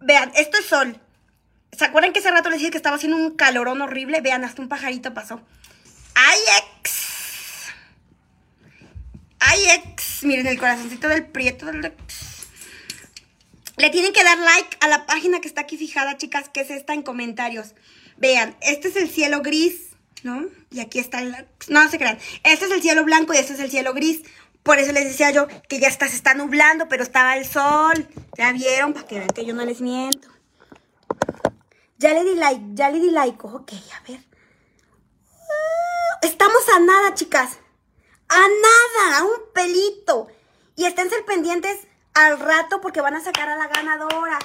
vean, 0.00 0.30
esto 0.36 0.58
es 0.58 0.66
sol. 0.66 1.00
¿Se 1.72 1.84
acuerdan 1.84 2.12
que 2.12 2.20
hace 2.20 2.30
rato 2.30 2.48
les 2.48 2.60
dije 2.60 2.70
que 2.70 2.76
estaba 2.76 2.94
haciendo 2.94 3.16
un 3.16 3.32
calorón 3.32 3.82
horrible? 3.82 4.20
Vean, 4.20 4.44
hasta 4.44 4.62
un 4.62 4.68
pajarito 4.68 5.12
pasó. 5.14 5.40
¡Ay, 6.14 6.38
ex! 6.78 7.70
¡Ay, 9.40 9.58
ex! 9.70 10.22
Miren 10.22 10.46
el 10.46 10.60
corazoncito 10.60 11.08
del 11.08 11.26
prieto 11.26 11.66
del 11.66 11.86
ex. 11.86 12.29
Le 13.80 13.88
tienen 13.88 14.12
que 14.12 14.22
dar 14.22 14.36
like 14.36 14.76
a 14.80 14.88
la 14.88 15.06
página 15.06 15.40
que 15.40 15.48
está 15.48 15.62
aquí 15.62 15.78
fijada, 15.78 16.18
chicas, 16.18 16.50
que 16.50 16.60
es 16.60 16.68
esta 16.68 16.92
en 16.92 17.02
comentarios. 17.02 17.74
Vean, 18.18 18.54
este 18.60 18.88
es 18.88 18.96
el 18.96 19.08
cielo 19.08 19.40
gris, 19.40 19.92
¿no? 20.22 20.44
Y 20.70 20.80
aquí 20.80 20.98
está 20.98 21.22
el... 21.22 21.34
No, 21.68 21.88
se 21.88 21.96
crean. 21.96 22.18
Este 22.44 22.66
es 22.66 22.72
el 22.72 22.82
cielo 22.82 23.04
blanco 23.04 23.32
y 23.32 23.38
este 23.38 23.54
es 23.54 23.58
el 23.60 23.70
cielo 23.70 23.94
gris. 23.94 24.20
Por 24.62 24.78
eso 24.78 24.92
les 24.92 25.04
decía 25.04 25.30
yo 25.30 25.48
que 25.66 25.80
ya 25.80 25.88
está, 25.88 26.06
se 26.08 26.16
está 26.16 26.34
nublando, 26.34 26.90
pero 26.90 27.02
estaba 27.02 27.38
el 27.38 27.46
sol. 27.46 28.06
¿Ya 28.36 28.52
vieron? 28.52 28.92
Para 28.92 29.06
que 29.06 29.14
vean 29.14 29.30
que 29.30 29.46
yo 29.46 29.54
no 29.54 29.64
les 29.64 29.80
miento. 29.80 30.28
Ya 31.96 32.12
le 32.12 32.22
di 32.24 32.34
like, 32.34 32.60
ya 32.74 32.90
le 32.90 33.00
di 33.00 33.10
like. 33.10 33.38
Ok, 33.42 33.72
a 33.72 34.10
ver. 34.10 34.20
Estamos 36.20 36.68
a 36.76 36.80
nada, 36.80 37.14
chicas. 37.14 37.56
A 38.28 38.40
nada, 38.40 39.18
a 39.20 39.24
un 39.24 39.54
pelito. 39.54 40.28
Y 40.76 40.84
estén 40.84 41.08
ser 41.08 41.24
pendientes 41.24 41.78
al 42.14 42.38
rato 42.38 42.80
porque 42.80 43.00
van 43.00 43.14
a 43.14 43.20
sacar 43.20 43.48
a 43.48 43.56
la 43.56 43.68
ganadora. 43.68 44.38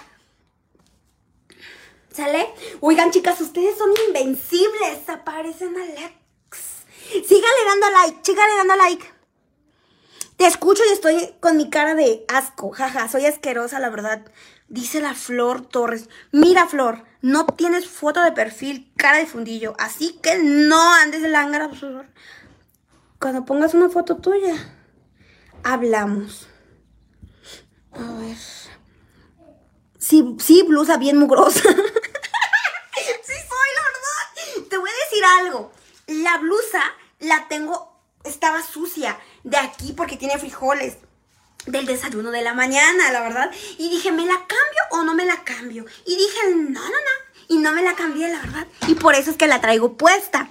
¿Sale? 2.11 2.47
Oigan, 2.79 3.11
chicas, 3.11 3.41
ustedes 3.41 3.77
son 3.77 3.91
invencibles. 4.07 5.09
Aparecen 5.09 5.75
Alex. 5.75 6.15
Síganle 7.11 7.65
dando 7.67 7.89
like, 7.91 8.19
síganle 8.23 8.55
dando 8.55 8.75
like. 8.77 9.15
Te 10.37 10.47
escucho 10.47 10.83
y 10.87 10.93
estoy 10.93 11.35
con 11.39 11.57
mi 11.57 11.69
cara 11.69 11.95
de 11.95 12.25
asco. 12.27 12.71
Jaja, 12.71 13.09
soy 13.09 13.25
asquerosa, 13.25 13.79
la 13.79 13.89
verdad. 13.89 14.21
Dice 14.67 15.01
la 15.01 15.13
Flor 15.13 15.65
Torres. 15.65 16.09
Mira, 16.31 16.67
Flor, 16.67 17.03
no 17.21 17.45
tienes 17.45 17.87
foto 17.87 18.21
de 18.21 18.31
perfil, 18.31 18.91
cara 18.97 19.17
de 19.17 19.27
fundillo. 19.27 19.75
Así 19.77 20.19
que 20.21 20.37
no 20.39 20.93
andes 20.93 21.21
de 21.21 21.29
lángara. 21.29 21.69
Cuando 23.19 23.45
pongas 23.45 23.73
una 23.73 23.89
foto 23.89 24.17
tuya, 24.17 24.55
hablamos. 25.63 26.47
A 27.95 28.19
ver. 28.19 28.37
Sí, 29.99 30.35
sí, 30.39 30.63
blusa 30.63 30.97
bien 30.97 31.17
mugrosa. 31.17 31.61
sí 31.63 31.69
soy, 33.25 33.69
la 33.73 33.83
verdad. 33.87 34.67
Te 34.69 34.77
voy 34.77 34.89
a 34.89 35.09
decir 35.09 35.23
algo. 35.39 35.71
La 36.07 36.37
blusa 36.37 36.83
la 37.19 37.47
tengo, 37.47 37.99
estaba 38.23 38.61
sucia 38.61 39.17
de 39.43 39.57
aquí 39.57 39.93
porque 39.93 40.17
tiene 40.17 40.37
frijoles 40.37 40.97
del 41.65 41.85
desayuno 41.85 42.31
de 42.31 42.41
la 42.41 42.53
mañana, 42.53 43.11
la 43.11 43.21
verdad. 43.21 43.51
Y 43.77 43.89
dije, 43.89 44.11
¿me 44.11 44.25
la 44.25 44.35
cambio 44.35 44.83
o 44.91 45.03
no 45.03 45.15
me 45.15 45.25
la 45.25 45.43
cambio? 45.43 45.85
Y 46.05 46.15
dije, 46.15 46.39
no, 46.55 46.81
no, 46.81 46.89
no. 46.89 47.25
Y 47.47 47.57
no 47.57 47.71
me 47.73 47.83
la 47.83 47.95
cambié, 47.95 48.27
la 48.29 48.39
verdad. 48.39 48.67
Y 48.87 48.95
por 48.95 49.15
eso 49.15 49.31
es 49.31 49.37
que 49.37 49.47
la 49.47 49.61
traigo 49.61 49.97
puesta. 49.97 50.49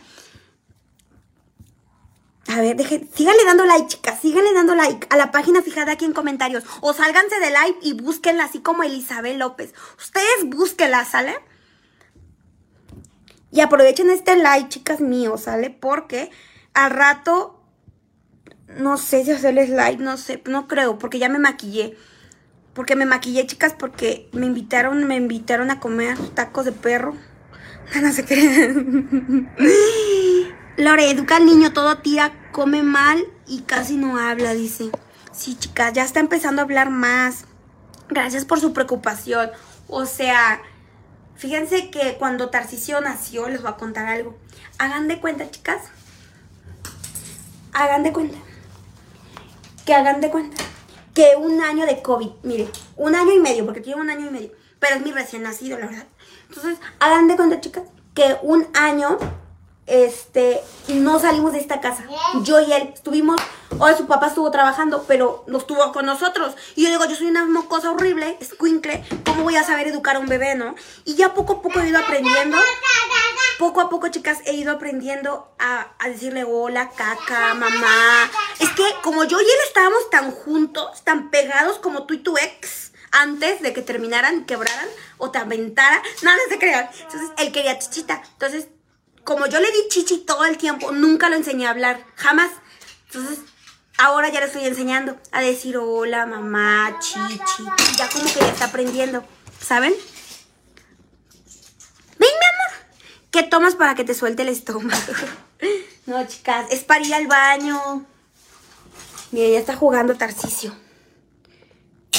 A 2.48 2.60
ver, 2.60 2.76
deje, 2.76 3.08
síganle 3.14 3.44
dando 3.44 3.64
like, 3.64 3.86
chicas. 3.88 4.20
Síganle 4.20 4.52
dando 4.52 4.74
like 4.74 5.06
a 5.10 5.16
la 5.16 5.30
página 5.30 5.62
fijada 5.62 5.92
aquí 5.92 6.04
en 6.04 6.12
comentarios. 6.12 6.64
O 6.80 6.92
sálganse 6.92 7.38
de 7.40 7.48
live 7.48 7.78
y 7.82 7.94
búsquenla 7.94 8.44
así 8.44 8.60
como 8.60 8.82
Elizabeth 8.82 9.38
López. 9.38 9.74
Ustedes 9.98 10.44
búsquenla, 10.46 11.04
¿sale? 11.04 11.36
Y 13.50 13.60
aprovechen 13.60 14.10
este 14.10 14.36
like, 14.36 14.68
chicas 14.68 15.00
míos, 15.00 15.42
¿sale? 15.42 15.70
Porque 15.70 16.30
al 16.74 16.90
rato, 16.90 17.62
no 18.66 18.98
sé 18.98 19.24
si 19.24 19.30
hacerles 19.30 19.70
like, 19.70 20.02
no 20.02 20.16
sé, 20.16 20.42
no 20.46 20.68
creo, 20.68 20.98
porque 20.98 21.18
ya 21.18 21.28
me 21.28 21.38
maquillé. 21.38 21.96
Porque 22.74 22.96
me 22.96 23.06
maquillé, 23.06 23.46
chicas, 23.46 23.72
porque 23.78 24.28
me 24.32 24.46
invitaron, 24.46 25.06
me 25.06 25.16
invitaron 25.16 25.70
a 25.70 25.80
comer 25.80 26.18
tacos 26.34 26.64
de 26.64 26.72
perro. 26.72 27.14
No 28.00 28.12
sé 28.12 28.24
qué. 28.24 28.74
Lore, 30.76 31.08
educa 31.08 31.36
al 31.36 31.46
niño, 31.46 31.72
todo 31.72 31.98
tira, 31.98 32.32
come 32.50 32.82
mal 32.82 33.24
y 33.46 33.62
casi 33.62 33.96
no 33.96 34.18
habla, 34.18 34.54
dice. 34.54 34.90
Sí, 35.32 35.56
chicas, 35.56 35.92
ya 35.92 36.02
está 36.02 36.18
empezando 36.18 36.62
a 36.62 36.64
hablar 36.64 36.90
más. 36.90 37.44
Gracias 38.08 38.44
por 38.44 38.58
su 38.58 38.72
preocupación. 38.72 39.50
O 39.86 40.04
sea, 40.04 40.60
fíjense 41.36 41.90
que 41.90 42.16
cuando 42.18 42.50
Tarcisio 42.50 43.00
nació, 43.00 43.48
les 43.48 43.62
voy 43.62 43.70
a 43.70 43.76
contar 43.76 44.06
algo. 44.06 44.36
Hagan 44.78 45.06
de 45.06 45.20
cuenta, 45.20 45.48
chicas. 45.48 45.82
Hagan 47.72 48.02
de 48.02 48.12
cuenta. 48.12 48.38
Que 49.86 49.94
hagan 49.94 50.20
de 50.20 50.30
cuenta. 50.30 50.56
Que 51.14 51.36
un 51.38 51.62
año 51.62 51.86
de 51.86 52.02
COVID, 52.02 52.30
mire, 52.42 52.68
un 52.96 53.14
año 53.14 53.32
y 53.32 53.38
medio, 53.38 53.64
porque 53.64 53.80
tiene 53.80 54.00
un 54.00 54.10
año 54.10 54.26
y 54.26 54.30
medio. 54.30 54.50
Pero 54.80 54.96
es 54.96 55.02
mi 55.02 55.12
recién 55.12 55.44
nacido, 55.44 55.78
la 55.78 55.86
verdad. 55.86 56.06
Entonces, 56.48 56.78
hagan 56.98 57.28
de 57.28 57.36
cuenta, 57.36 57.60
chicas, 57.60 57.84
que 58.14 58.36
un 58.42 58.66
año 58.74 59.18
este, 59.86 60.62
no 60.88 61.18
salimos 61.18 61.52
de 61.52 61.58
esta 61.58 61.80
casa. 61.80 62.04
Yo 62.42 62.60
y 62.60 62.72
él 62.72 62.90
estuvimos, 62.94 63.40
hoy 63.78 63.92
su 63.96 64.06
papá 64.06 64.28
estuvo 64.28 64.50
trabajando, 64.50 65.04
pero 65.06 65.44
no 65.46 65.58
estuvo 65.58 65.92
con 65.92 66.06
nosotros. 66.06 66.54
Y 66.74 66.84
yo 66.84 66.90
digo, 66.90 67.04
yo 67.04 67.16
soy 67.16 67.26
una 67.26 67.44
mocosa 67.44 67.90
horrible, 67.90 68.36
escuincle, 68.40 69.04
¿cómo 69.24 69.44
voy 69.44 69.56
a 69.56 69.64
saber 69.64 69.88
educar 69.88 70.16
a 70.16 70.20
un 70.20 70.26
bebé, 70.26 70.54
no? 70.54 70.74
Y 71.04 71.14
ya 71.14 71.34
poco 71.34 71.54
a 71.54 71.62
poco 71.62 71.80
he 71.80 71.88
ido 71.88 71.98
aprendiendo, 71.98 72.56
poco 73.58 73.80
a 73.80 73.90
poco, 73.90 74.08
chicas, 74.08 74.38
he 74.46 74.54
ido 74.54 74.72
aprendiendo 74.72 75.54
a, 75.58 75.92
a 75.98 76.08
decirle 76.08 76.44
hola, 76.44 76.90
caca, 76.90 77.54
mamá. 77.54 78.30
Es 78.60 78.70
que 78.70 78.84
como 79.02 79.24
yo 79.24 79.40
y 79.40 79.44
él 79.44 79.58
estábamos 79.66 80.10
tan 80.10 80.30
juntos, 80.30 81.02
tan 81.04 81.30
pegados 81.30 81.78
como 81.78 82.04
tú 82.04 82.14
y 82.14 82.18
tu 82.18 82.36
ex, 82.38 82.92
antes 83.14 83.62
de 83.62 83.72
que 83.72 83.82
terminaran, 83.82 84.44
quebraran 84.44 84.88
o 85.18 85.30
te 85.30 85.38
aventara, 85.38 86.02
nada 86.22 86.38
se 86.48 86.58
crean. 86.58 86.88
Entonces, 87.00 87.30
él 87.38 87.52
quería 87.52 87.78
chichita. 87.78 88.20
Entonces, 88.32 88.66
como 89.24 89.46
yo 89.46 89.58
le 89.58 89.72
di 89.72 89.88
chichi 89.88 90.18
todo 90.18 90.44
el 90.44 90.58
tiempo, 90.58 90.92
nunca 90.92 91.28
lo 91.28 91.36
enseñé 91.36 91.66
a 91.66 91.70
hablar, 91.70 92.04
jamás. 92.14 92.50
Entonces, 93.06 93.40
ahora 93.98 94.28
ya 94.28 94.40
le 94.40 94.46
estoy 94.46 94.64
enseñando 94.66 95.18
a 95.32 95.40
decir 95.40 95.76
hola, 95.78 96.26
mamá, 96.26 96.98
chichi. 97.00 97.64
Ya 97.96 98.08
como 98.08 98.24
que 98.24 98.40
ya 98.40 98.48
está 98.48 98.66
aprendiendo, 98.66 99.24
¿saben? 99.60 99.94
Ven, 102.18 102.18
mi 102.18 102.26
amor. 102.26 102.86
¿Qué 103.30 103.42
tomas 103.42 103.74
para 103.74 103.94
que 103.94 104.04
te 104.04 104.14
suelte 104.14 104.42
el 104.42 104.48
estómago? 104.48 105.12
no, 106.06 106.26
chicas, 106.26 106.66
es 106.70 106.84
para 106.84 107.04
ir 107.04 107.14
al 107.14 107.26
baño. 107.26 108.06
Mira, 109.32 109.48
ya 109.48 109.58
está 109.58 109.74
jugando 109.74 110.16
Tarcicio. 110.16 110.76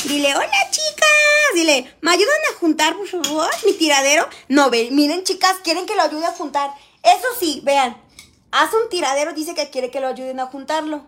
Dile, 0.04 0.36
hola 0.36 0.70
chicas. 0.72 1.06
Dile, 1.54 1.96
¿me 2.02 2.12
ayudan 2.12 2.40
a 2.52 2.60
juntar, 2.60 2.96
por 2.96 3.08
favor, 3.08 3.50
mi 3.66 3.74
tiradero? 3.74 4.28
No, 4.50 4.70
ven, 4.70 4.94
miren 4.94 5.24
chicas, 5.24 5.58
quieren 5.64 5.86
que 5.86 5.96
lo 5.96 6.02
ayude 6.02 6.26
a 6.26 6.32
juntar. 6.32 6.72
Eso 7.06 7.28
sí, 7.40 7.62
vean, 7.64 7.96
hace 8.52 8.76
un 8.76 8.90
tiradero, 8.90 9.34
dice 9.34 9.54
que 9.54 9.70
quiere 9.70 9.92
que 9.92 10.00
lo 10.02 10.08
ayuden 10.08 10.40
a 10.40 10.48
juntarlo. 10.48 11.06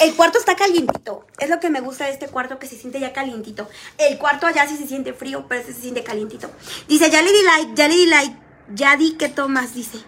El 0.00 0.14
cuarto 0.14 0.38
está 0.38 0.56
calientito. 0.56 1.26
Es 1.38 1.48
lo 1.48 1.58
que 1.58 1.70
me 1.70 1.80
gusta 1.80 2.04
de 2.04 2.12
este 2.12 2.28
cuarto, 2.28 2.58
que 2.58 2.66
se 2.66 2.76
siente 2.76 3.00
ya 3.00 3.12
calientito. 3.12 3.68
El 3.98 4.18
cuarto 4.18 4.46
allá 4.46 4.66
sí 4.68 4.76
se 4.76 4.86
siente 4.86 5.14
frío, 5.14 5.46
pero 5.48 5.62
este 5.62 5.72
se 5.72 5.80
siente 5.80 6.04
calientito. 6.04 6.50
Dice, 6.86 7.10
ya 7.10 7.22
le 7.22 7.32
di 7.32 7.42
like, 7.42 7.72
ya 7.74 7.88
le 7.88 7.94
di 7.94 8.06
like. 8.06 8.36
Ya 8.72 8.96
di 8.96 9.16
que 9.16 9.28
tomas, 9.28 9.74
dice. 9.74 9.98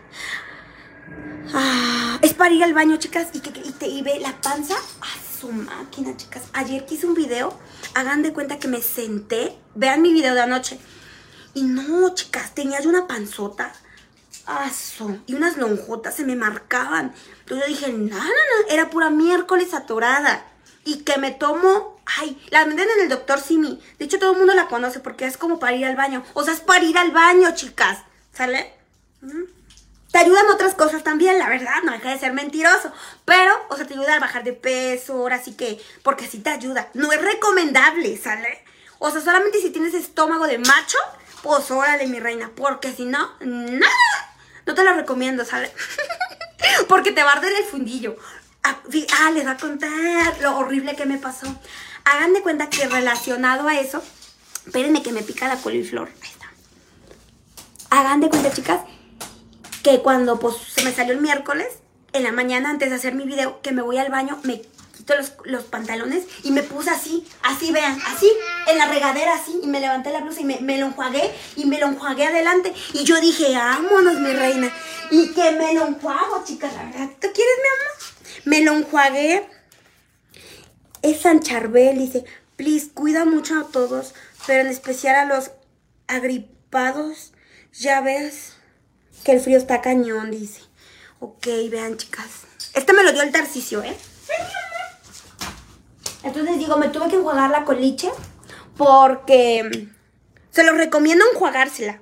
Ah, 1.52 2.18
es 2.22 2.34
para 2.34 2.54
ir 2.54 2.62
al 2.62 2.74
baño, 2.74 2.96
chicas, 2.98 3.28
y 3.32 3.40
que 3.40 3.58
y 3.60 3.72
te 3.72 4.02
ve 4.02 4.20
la 4.20 4.40
panza. 4.40 4.74
A 4.74 5.40
su 5.40 5.50
máquina, 5.50 6.16
chicas. 6.16 6.42
Ayer 6.52 6.86
que 6.86 6.94
hice 6.94 7.06
un 7.06 7.14
video, 7.14 7.58
hagan 7.94 8.22
de 8.22 8.32
cuenta 8.32 8.58
que 8.58 8.68
me 8.68 8.82
senté. 8.82 9.56
Vean 9.74 10.02
mi 10.02 10.12
video 10.12 10.34
de 10.34 10.42
anoche. 10.42 10.78
Y 11.54 11.62
no, 11.62 12.14
chicas, 12.14 12.54
tenía 12.54 12.80
yo 12.80 12.90
una 12.90 13.06
panzota. 13.06 13.72
Y 15.26 15.34
unas 15.34 15.56
lonjotas 15.56 16.16
se 16.16 16.24
me 16.24 16.36
marcaban. 16.36 17.14
Entonces 17.40 17.66
yo 17.66 17.74
dije, 17.74 17.92
no, 17.92 18.16
no, 18.16 18.24
no, 18.24 18.68
era 18.70 18.90
pura 18.90 19.10
miércoles 19.10 19.74
atorada. 19.74 20.44
Y 20.84 21.04
que 21.04 21.18
me 21.18 21.30
tomo, 21.30 22.00
ay, 22.18 22.40
la 22.50 22.64
venden 22.64 22.88
en 22.96 23.02
el 23.04 23.08
doctor 23.08 23.40
Simi. 23.40 23.80
De 23.98 24.04
hecho, 24.04 24.18
todo 24.18 24.32
el 24.32 24.38
mundo 24.38 24.54
la 24.54 24.66
conoce 24.66 25.00
porque 25.00 25.26
es 25.26 25.36
como 25.36 25.58
para 25.58 25.76
ir 25.76 25.84
al 25.84 25.96
baño. 25.96 26.24
O 26.34 26.44
sea, 26.44 26.54
es 26.54 26.60
para 26.60 26.84
ir 26.84 26.98
al 26.98 27.12
baño, 27.12 27.54
chicas. 27.54 27.98
¿Sale? 28.32 28.74
Te 30.10 30.18
ayudan 30.18 30.50
otras 30.50 30.74
cosas 30.74 31.02
también, 31.02 31.38
la 31.38 31.48
verdad, 31.48 31.82
no 31.84 31.92
deja 31.92 32.10
de 32.10 32.18
ser 32.18 32.32
mentiroso. 32.32 32.92
Pero, 33.24 33.52
o 33.70 33.76
sea, 33.76 33.86
te 33.86 33.94
ayuda 33.94 34.16
a 34.16 34.20
bajar 34.20 34.44
de 34.44 34.52
peso, 34.52 35.14
ahora 35.14 35.42
sí 35.42 35.54
que, 35.54 35.80
porque 36.02 36.26
sí 36.26 36.40
te 36.40 36.50
ayuda. 36.50 36.90
No 36.94 37.12
es 37.12 37.22
recomendable, 37.22 38.16
¿sale? 38.16 38.64
O 38.98 39.10
sea, 39.10 39.20
solamente 39.20 39.60
si 39.60 39.70
tienes 39.70 39.94
estómago 39.94 40.46
de 40.46 40.58
macho, 40.58 40.98
pues 41.42 41.70
órale, 41.70 42.06
mi 42.06 42.20
reina. 42.20 42.50
Porque 42.54 42.92
si 42.92 43.04
no, 43.04 43.30
nada. 43.40 44.31
No 44.66 44.74
te 44.74 44.84
lo 44.84 44.94
recomiendo, 44.94 45.44
¿sale? 45.44 45.70
porque 46.88 47.12
te 47.12 47.22
va 47.22 47.30
a 47.30 47.36
arder 47.36 47.52
el 47.52 47.64
fundillo. 47.64 48.16
Ah, 48.62 48.78
ah, 49.20 49.30
les 49.32 49.44
voy 49.44 49.52
a 49.52 49.56
contar 49.56 50.40
lo 50.40 50.58
horrible 50.58 50.94
que 50.94 51.06
me 51.06 51.18
pasó. 51.18 51.46
Hagan 52.04 52.32
de 52.32 52.42
cuenta 52.42 52.70
que 52.70 52.86
relacionado 52.86 53.68
a 53.68 53.78
eso, 53.78 54.02
espérenme 54.66 55.02
que 55.02 55.12
me 55.12 55.22
pica 55.22 55.48
la 55.48 55.56
coliflor. 55.56 56.10
Ahí 56.22 56.30
está. 56.30 56.50
Hagan 57.90 58.20
de 58.20 58.28
cuenta, 58.28 58.52
chicas, 58.52 58.80
que 59.82 60.00
cuando 60.00 60.38
pues 60.38 60.56
se 60.56 60.84
me 60.84 60.92
salió 60.92 61.12
el 61.12 61.20
miércoles, 61.20 61.68
en 62.12 62.24
la 62.24 62.32
mañana 62.32 62.70
antes 62.70 62.90
de 62.90 62.96
hacer 62.96 63.14
mi 63.14 63.24
video 63.24 63.60
que 63.62 63.72
me 63.72 63.82
voy 63.82 63.98
al 63.98 64.10
baño, 64.10 64.38
me 64.44 64.62
quito 64.96 65.14
los, 65.16 65.32
los 65.44 65.64
pantalones 65.64 66.24
y 66.42 66.50
me 66.50 66.62
puse 66.62 66.90
así, 66.90 67.26
así 67.42 67.72
vean, 67.72 67.98
así, 68.06 68.30
en 68.68 68.78
la 68.78 68.86
regadera 68.86 69.34
así, 69.34 69.58
y 69.62 69.66
me 69.66 69.80
levanté 69.80 70.10
la 70.10 70.20
blusa 70.20 70.40
y 70.40 70.44
me, 70.44 70.60
me 70.60 70.78
lo 70.78 70.86
enjuagué 70.86 71.32
y 71.56 71.64
me 71.64 71.78
lo 71.78 71.88
enjuagué 71.88 72.26
adelante. 72.26 72.72
Y 72.92 73.04
yo 73.04 73.20
dije, 73.20 73.54
vámonos, 73.54 74.20
mi 74.20 74.32
reina. 74.32 74.72
Y 75.10 75.32
que 75.32 75.52
me 75.52 75.74
lo 75.74 75.86
enjuago, 75.86 76.42
chicas, 76.44 76.72
la 76.74 76.84
verdad. 76.84 77.10
¿Tú 77.20 77.28
quieres, 77.32 77.54
mi 77.62 77.68
amor? 77.68 78.44
Me 78.44 78.60
lo 78.62 78.72
enjuagué. 78.72 79.48
Es 81.02 81.22
San 81.22 81.40
Charbel, 81.40 81.98
dice, 81.98 82.24
please, 82.56 82.90
cuida 82.94 83.24
mucho 83.24 83.58
a 83.58 83.68
todos, 83.68 84.14
pero 84.46 84.60
en 84.60 84.68
especial 84.68 85.16
a 85.16 85.24
los 85.24 85.50
agripados. 86.06 87.32
Ya 87.72 88.00
ves 88.00 88.52
que 89.24 89.32
el 89.32 89.40
frío 89.40 89.58
está 89.58 89.80
cañón, 89.80 90.30
dice. 90.30 90.60
Ok, 91.20 91.46
vean, 91.70 91.96
chicas. 91.96 92.28
Este 92.74 92.92
me 92.92 93.02
lo 93.02 93.12
dio 93.12 93.22
el 93.22 93.32
Tarcicio, 93.32 93.82
¿eh? 93.82 93.96
Entonces 96.22 96.58
digo, 96.58 96.76
me 96.76 96.88
tuve 96.88 97.08
que 97.08 97.16
enjuagar 97.16 97.50
la 97.50 97.64
coliche 97.64 98.10
porque 98.76 99.88
se 100.50 100.64
los 100.64 100.76
recomiendo 100.76 101.24
enjuagársela. 101.32 102.00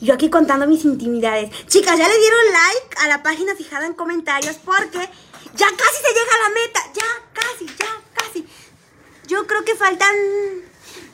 Yo 0.00 0.14
aquí 0.14 0.28
contando 0.28 0.66
mis 0.66 0.84
intimidades. 0.84 1.50
Chicas, 1.66 1.98
ya 1.98 2.08
le 2.08 2.18
dieron 2.18 2.40
like 2.52 2.96
a 2.98 3.08
la 3.08 3.22
página 3.22 3.54
fijada 3.54 3.86
en 3.86 3.94
comentarios 3.94 4.56
porque 4.56 4.98
ya 5.54 5.66
casi 5.68 6.02
se 6.02 6.08
llega 6.08 6.32
a 6.34 6.48
la 6.48 6.54
meta. 6.54 6.80
Ya 6.94 7.32
casi, 7.32 7.66
ya 7.66 8.02
casi. 8.14 8.46
Yo 9.26 9.46
creo 9.46 9.64
que 9.64 9.74
faltan... 9.74 10.14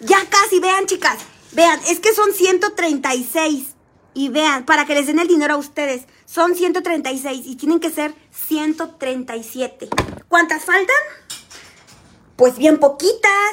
Ya 0.01 0.28
casi, 0.28 0.59
vean 0.59 0.86
chicas. 0.86 1.19
Vean, 1.53 1.81
es 1.89 2.01
que 2.01 2.12
son 2.12 2.32
136. 2.32 3.69
Y 4.15 4.28
vean, 4.28 4.66
para 4.66 4.85
que 4.85 4.94
les 4.94 5.07
den 5.07 5.20
el 5.20 5.28
dinero 5.28 5.55
a 5.55 5.59
ustedes, 5.59 6.07
son 6.27 6.57
136 6.57 7.47
y 7.47 7.57
tienen 7.57 7.78
que 7.78 7.90
ser 7.90 8.15
137. 8.32 9.89
¿Cuántas 10.33 10.65
faltan? 10.65 10.97
Pues 12.37 12.57
bien 12.57 12.79
poquitas. 12.79 13.53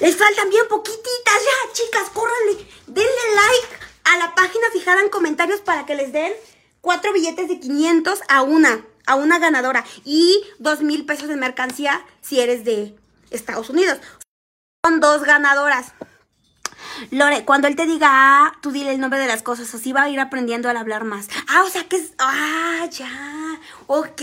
Les 0.00 0.16
faltan 0.16 0.50
bien 0.50 0.66
poquititas. 0.68 1.04
Ya, 1.44 1.72
chicas, 1.72 2.10
córranle. 2.12 2.66
Denle 2.88 3.36
like 3.36 3.68
a 4.02 4.18
la 4.18 4.34
página 4.34 4.66
fijada 4.72 5.00
en 5.00 5.08
comentarios 5.08 5.60
para 5.60 5.86
que 5.86 5.94
les 5.94 6.12
den 6.12 6.32
cuatro 6.80 7.12
billetes 7.12 7.46
de 7.46 7.60
500 7.60 8.18
a 8.28 8.42
una, 8.42 8.84
a 9.06 9.14
una 9.14 9.38
ganadora. 9.38 9.84
Y 10.04 10.44
dos 10.58 10.80
mil 10.80 11.06
pesos 11.06 11.28
de 11.28 11.36
mercancía 11.36 12.04
si 12.20 12.40
eres 12.40 12.64
de 12.64 12.96
Estados 13.30 13.70
Unidos. 13.70 14.00
Son 14.84 14.98
dos 14.98 15.22
ganadoras. 15.22 15.92
Lore, 17.10 17.44
cuando 17.44 17.68
él 17.68 17.76
te 17.76 17.86
diga 17.86 18.08
ah, 18.10 18.52
tú 18.60 18.70
dile 18.70 18.92
el 18.92 19.00
nombre 19.00 19.18
de 19.18 19.26
las 19.26 19.42
cosas, 19.42 19.74
así 19.74 19.92
va 19.92 20.02
a 20.02 20.08
ir 20.08 20.20
aprendiendo 20.20 20.68
al 20.68 20.76
hablar 20.76 21.04
más. 21.04 21.28
Ah, 21.48 21.62
o 21.64 21.70
sea 21.70 21.84
que 21.84 21.96
es. 21.96 22.12
Ah, 22.18 22.86
ya. 22.90 23.60
Ok. 23.86 24.22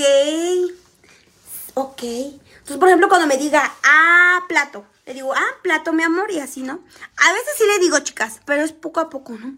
Ok. 1.73 2.03
Entonces, 2.03 2.77
por 2.77 2.87
ejemplo, 2.87 3.09
cuando 3.09 3.27
me 3.27 3.37
diga 3.37 3.71
ah, 3.83 4.43
plato, 4.47 4.85
le 5.05 5.13
digo 5.13 5.33
ah, 5.33 5.55
plato, 5.61 5.93
mi 5.93 6.03
amor, 6.03 6.31
y 6.31 6.39
así, 6.39 6.63
¿no? 6.63 6.73
A 7.17 7.33
veces 7.33 7.53
sí 7.57 7.63
le 7.65 7.79
digo, 7.79 7.99
chicas, 7.99 8.41
pero 8.45 8.63
es 8.63 8.73
poco 8.73 8.99
a 8.99 9.09
poco, 9.09 9.33
¿no? 9.33 9.55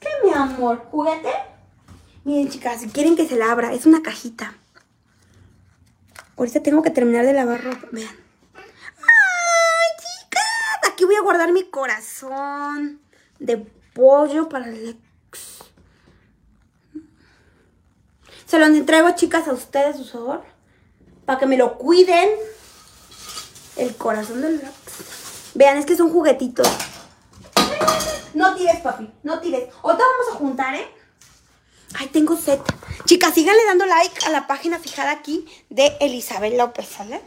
¿Qué, 0.00 0.08
mi 0.24 0.32
amor? 0.32 0.84
¿Juguete? 0.90 1.30
Miren, 2.24 2.48
chicas, 2.50 2.80
si 2.80 2.88
quieren 2.88 3.14
que 3.14 3.28
se 3.28 3.36
la 3.36 3.52
abra, 3.52 3.72
es 3.72 3.86
una 3.86 4.02
cajita. 4.02 4.54
Ahorita 6.36 6.62
tengo 6.62 6.82
que 6.82 6.90
terminar 6.90 7.24
de 7.24 7.32
lavar 7.32 7.62
ropa. 7.62 7.86
Vean. 7.92 8.25
Voy 11.06 11.14
a 11.14 11.20
guardar 11.20 11.52
mi 11.52 11.62
corazón 11.62 13.00
de 13.38 13.58
pollo 13.94 14.48
para 14.48 14.66
el. 14.66 14.98
Se 18.44 18.58
los 18.58 18.68
entrego, 18.70 19.10
chicas, 19.12 19.46
a 19.46 19.52
ustedes, 19.52 19.96
su 19.96 20.04
favor. 20.04 20.42
Para 21.24 21.38
que 21.38 21.46
me 21.46 21.56
lo 21.56 21.78
cuiden. 21.78 22.28
El 23.76 23.94
corazón 23.94 24.42
del 24.42 24.56
ex. 24.56 25.52
Vean, 25.54 25.78
es 25.78 25.86
que 25.86 25.96
son 25.96 26.10
juguetitos. 26.10 26.68
No 28.34 28.54
tires, 28.56 28.80
papi. 28.80 29.08
No 29.22 29.38
tires. 29.38 29.68
Ahorita 29.82 30.04
vamos 30.04 30.34
a 30.34 30.38
juntar, 30.38 30.74
¿eh? 30.74 30.88
Ay, 31.94 32.08
tengo 32.08 32.36
sed. 32.36 32.58
Chicas, 33.04 33.32
síganle 33.32 33.64
dando 33.64 33.86
like 33.86 34.26
a 34.26 34.30
la 34.30 34.48
página 34.48 34.80
fijada 34.80 35.12
aquí 35.12 35.46
de 35.70 35.96
Elizabeth 36.00 36.56
López, 36.56 36.88
¿sale? 36.88 37.22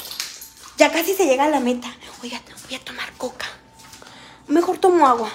Ya 0.77 0.91
casi 0.91 1.13
se 1.13 1.25
llega 1.25 1.45
a 1.45 1.49
la 1.49 1.59
meta. 1.59 1.87
Oiga, 2.21 2.41
voy 2.67 2.75
a 2.75 2.83
tomar 2.83 3.11
coca. 3.13 3.45
Mejor 4.49 4.79
tomo 4.79 5.05
agua. 5.05 5.29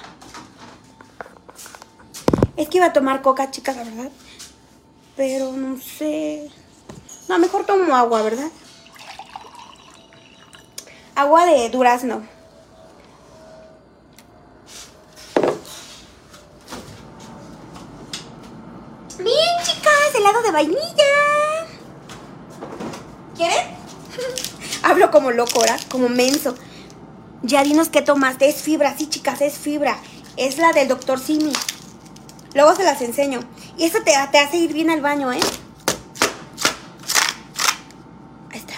Es 2.57 2.69
que 2.69 2.79
iba 2.79 2.87
a 2.87 2.93
tomar 2.93 3.23
coca, 3.23 3.49
chicas, 3.49 3.77
la 3.77 3.85
verdad. 3.85 4.11
Pero 5.17 5.53
no 5.53 5.79
sé. 5.81 6.51
No, 7.29 7.39
mejor 7.39 7.65
tomo 7.65 7.95
agua, 7.95 8.23
¿verdad? 8.23 8.51
Agua 11.15 11.47
de 11.47 11.71
durazno. 11.71 12.27
Bien, 19.19 19.57
chicas, 19.63 20.15
helado 20.17 20.43
de 20.43 20.51
vainilla. 20.51 21.05
¿Quieren? 23.37 23.77
Hablo 24.83 25.13
como 25.13 25.31
loco, 25.31 25.61
¿verdad? 25.61 25.81
Como 25.89 26.09
menso. 26.09 26.57
Ya 27.45 27.63
dinos 27.63 27.91
qué 27.91 28.01
tomaste. 28.01 28.49
Es 28.49 28.63
fibra, 28.63 28.97
sí, 28.97 29.07
chicas, 29.07 29.43
es 29.43 29.59
fibra. 29.59 29.99
Es 30.39 30.57
la 30.57 30.73
del 30.73 30.89
doctor 30.89 31.21
Simi. 31.21 31.53
Luego 32.55 32.75
se 32.75 32.85
las 32.85 33.03
enseño. 33.03 33.41
Y 33.77 33.85
eso 33.85 33.99
te, 34.03 34.15
te 34.33 34.39
hace 34.39 34.57
ir 34.57 34.73
bien 34.73 34.89
al 34.89 35.03
baño, 35.03 35.31
¿eh? 35.31 35.41
Ahí 38.51 38.59
está. 38.59 38.75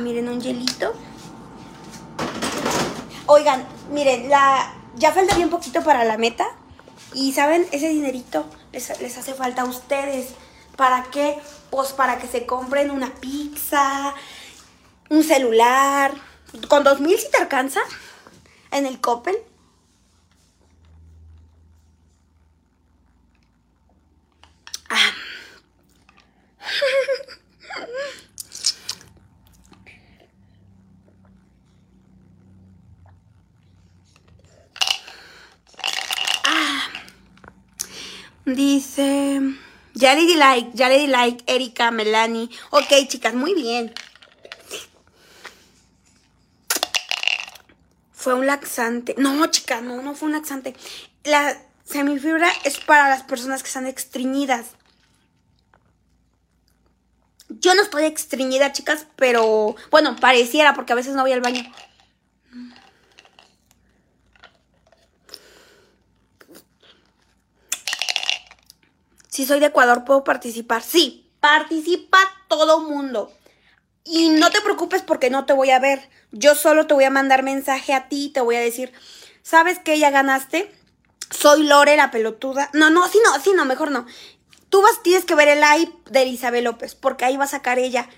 Miren, 0.00 0.28
un 0.28 0.38
hielito. 0.38 0.92
Oigan, 3.24 3.66
miren, 3.90 4.28
la 4.28 4.74
ya 4.96 5.12
falta 5.12 5.34
bien 5.34 5.48
poquito 5.48 5.82
para 5.82 6.04
la 6.04 6.18
meta. 6.18 6.46
Y 7.14 7.32
saben, 7.32 7.66
ese 7.72 7.88
dinerito 7.88 8.44
les, 8.72 9.00
les 9.00 9.16
hace 9.16 9.32
falta 9.32 9.62
a 9.62 9.64
ustedes. 9.64 10.34
¿Para 10.76 11.04
qué? 11.04 11.38
Pues 11.70 11.92
para 11.92 12.18
que 12.18 12.26
se 12.26 12.44
compren 12.44 12.90
una 12.90 13.14
pizza, 13.14 14.14
un 15.08 15.24
celular. 15.24 16.12
Con 16.68 16.84
dos 16.84 17.00
mil 17.00 17.18
si 17.18 17.30
te 17.30 17.38
alcanza 17.38 17.80
en 18.70 18.86
el 18.86 19.00
Coppel. 19.00 19.36
Ah. 24.88 25.12
Ah. 36.44 36.88
Dice, 38.44 39.40
ya 39.94 40.14
le 40.14 40.26
di 40.26 40.34
like, 40.34 40.70
ya 40.74 40.88
le 40.88 40.98
di 40.98 41.06
like, 41.06 41.44
Erika, 41.46 41.90
Melanie. 41.90 42.48
Ok, 42.70 43.06
chicas, 43.08 43.34
muy 43.34 43.54
bien. 43.54 43.92
Fue 48.20 48.34
un 48.34 48.44
laxante. 48.44 49.14
No, 49.16 49.46
chicas, 49.46 49.82
no, 49.82 50.02
no 50.02 50.14
fue 50.14 50.26
un 50.26 50.34
laxante. 50.34 50.76
La 51.24 51.56
semifibra 51.84 52.50
es 52.64 52.78
para 52.78 53.08
las 53.08 53.22
personas 53.22 53.62
que 53.62 53.68
están 53.68 53.86
estreñidas. 53.86 54.72
Yo 57.48 57.74
no 57.74 57.80
estoy 57.80 58.04
estreñida, 58.04 58.72
chicas, 58.72 59.06
pero 59.16 59.74
bueno, 59.90 60.16
pareciera 60.16 60.74
porque 60.74 60.92
a 60.92 60.96
veces 60.96 61.14
no 61.14 61.22
voy 61.22 61.32
al 61.32 61.40
baño. 61.40 61.62
Si 69.28 69.46
soy 69.46 69.60
de 69.60 69.66
Ecuador, 69.66 70.04
¿puedo 70.04 70.24
participar? 70.24 70.82
Sí, 70.82 71.32
participa 71.40 72.18
todo 72.48 72.80
mundo. 72.80 73.32
Y 74.04 74.30
no 74.30 74.50
te 74.50 74.60
preocupes 74.60 75.02
porque 75.02 75.30
no 75.30 75.46
te 75.46 75.52
voy 75.52 75.70
a 75.70 75.78
ver. 75.78 76.08
Yo 76.32 76.54
solo 76.54 76.86
te 76.86 76.94
voy 76.94 77.04
a 77.04 77.10
mandar 77.10 77.42
mensaje 77.42 77.92
a 77.92 78.08
ti 78.08 78.30
te 78.32 78.40
voy 78.40 78.56
a 78.56 78.60
decir, 78.60 78.92
¿sabes 79.42 79.78
que 79.78 79.98
ya 79.98 80.10
ganaste? 80.10 80.72
Soy 81.30 81.64
Lore, 81.64 81.96
la 81.96 82.10
pelotuda. 82.10 82.70
No, 82.72 82.90
no, 82.90 83.08
sí, 83.08 83.18
no, 83.24 83.38
sí, 83.40 83.52
no, 83.54 83.64
mejor 83.64 83.90
no. 83.90 84.06
Tú 84.68 84.82
vas, 84.82 85.02
tienes 85.02 85.24
que 85.24 85.34
ver 85.34 85.48
el 85.48 85.60
live 85.60 85.92
de 86.10 86.22
Elizabeth 86.22 86.64
López, 86.64 86.94
porque 86.94 87.24
ahí 87.24 87.36
va 87.36 87.44
a 87.44 87.48
sacar 87.48 87.78
ella. 87.78 88.08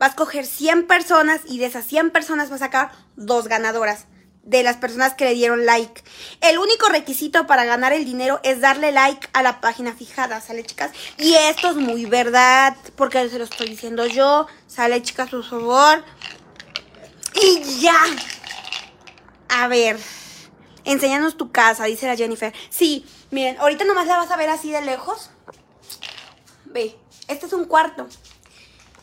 Va 0.00 0.06
a 0.06 0.08
escoger 0.10 0.46
100 0.46 0.86
personas 0.86 1.42
y 1.46 1.58
de 1.58 1.66
esas 1.66 1.84
100 1.84 2.10
personas 2.10 2.50
va 2.50 2.56
a 2.56 2.60
sacar 2.60 2.90
dos 3.16 3.48
ganadoras 3.48 4.06
de 4.42 4.62
las 4.62 4.76
personas 4.76 5.14
que 5.14 5.24
le 5.24 5.34
dieron 5.34 5.66
like. 5.66 6.02
El 6.40 6.58
único 6.58 6.88
requisito 6.88 7.46
para 7.46 7.64
ganar 7.64 7.92
el 7.92 8.04
dinero 8.04 8.40
es 8.42 8.60
darle 8.60 8.92
like 8.92 9.28
a 9.32 9.42
la 9.42 9.60
página 9.60 9.92
fijada, 9.94 10.40
¿sale, 10.40 10.64
chicas? 10.64 10.90
Y 11.18 11.34
esto 11.34 11.70
es 11.70 11.76
muy 11.76 12.06
verdad, 12.06 12.76
porque 12.96 13.28
se 13.28 13.38
lo 13.38 13.44
estoy 13.44 13.68
diciendo 13.68 14.06
yo. 14.06 14.46
¿Sale, 14.66 15.02
chicas, 15.02 15.30
por 15.30 15.44
favor? 15.44 16.04
Y 17.34 17.80
ya. 17.80 17.96
A 19.48 19.68
ver. 19.68 19.98
Enséñanos 20.84 21.36
tu 21.36 21.52
casa, 21.52 21.84
dice 21.84 22.06
la 22.06 22.16
Jennifer. 22.16 22.54
Sí, 22.70 23.04
miren, 23.30 23.58
ahorita 23.58 23.84
nomás 23.84 24.06
la 24.06 24.16
vas 24.16 24.30
a 24.30 24.36
ver 24.36 24.48
así 24.48 24.70
de 24.70 24.80
lejos. 24.80 25.30
Ve, 26.64 26.96
este 27.28 27.46
es 27.46 27.52
un 27.52 27.66
cuarto. 27.66 28.08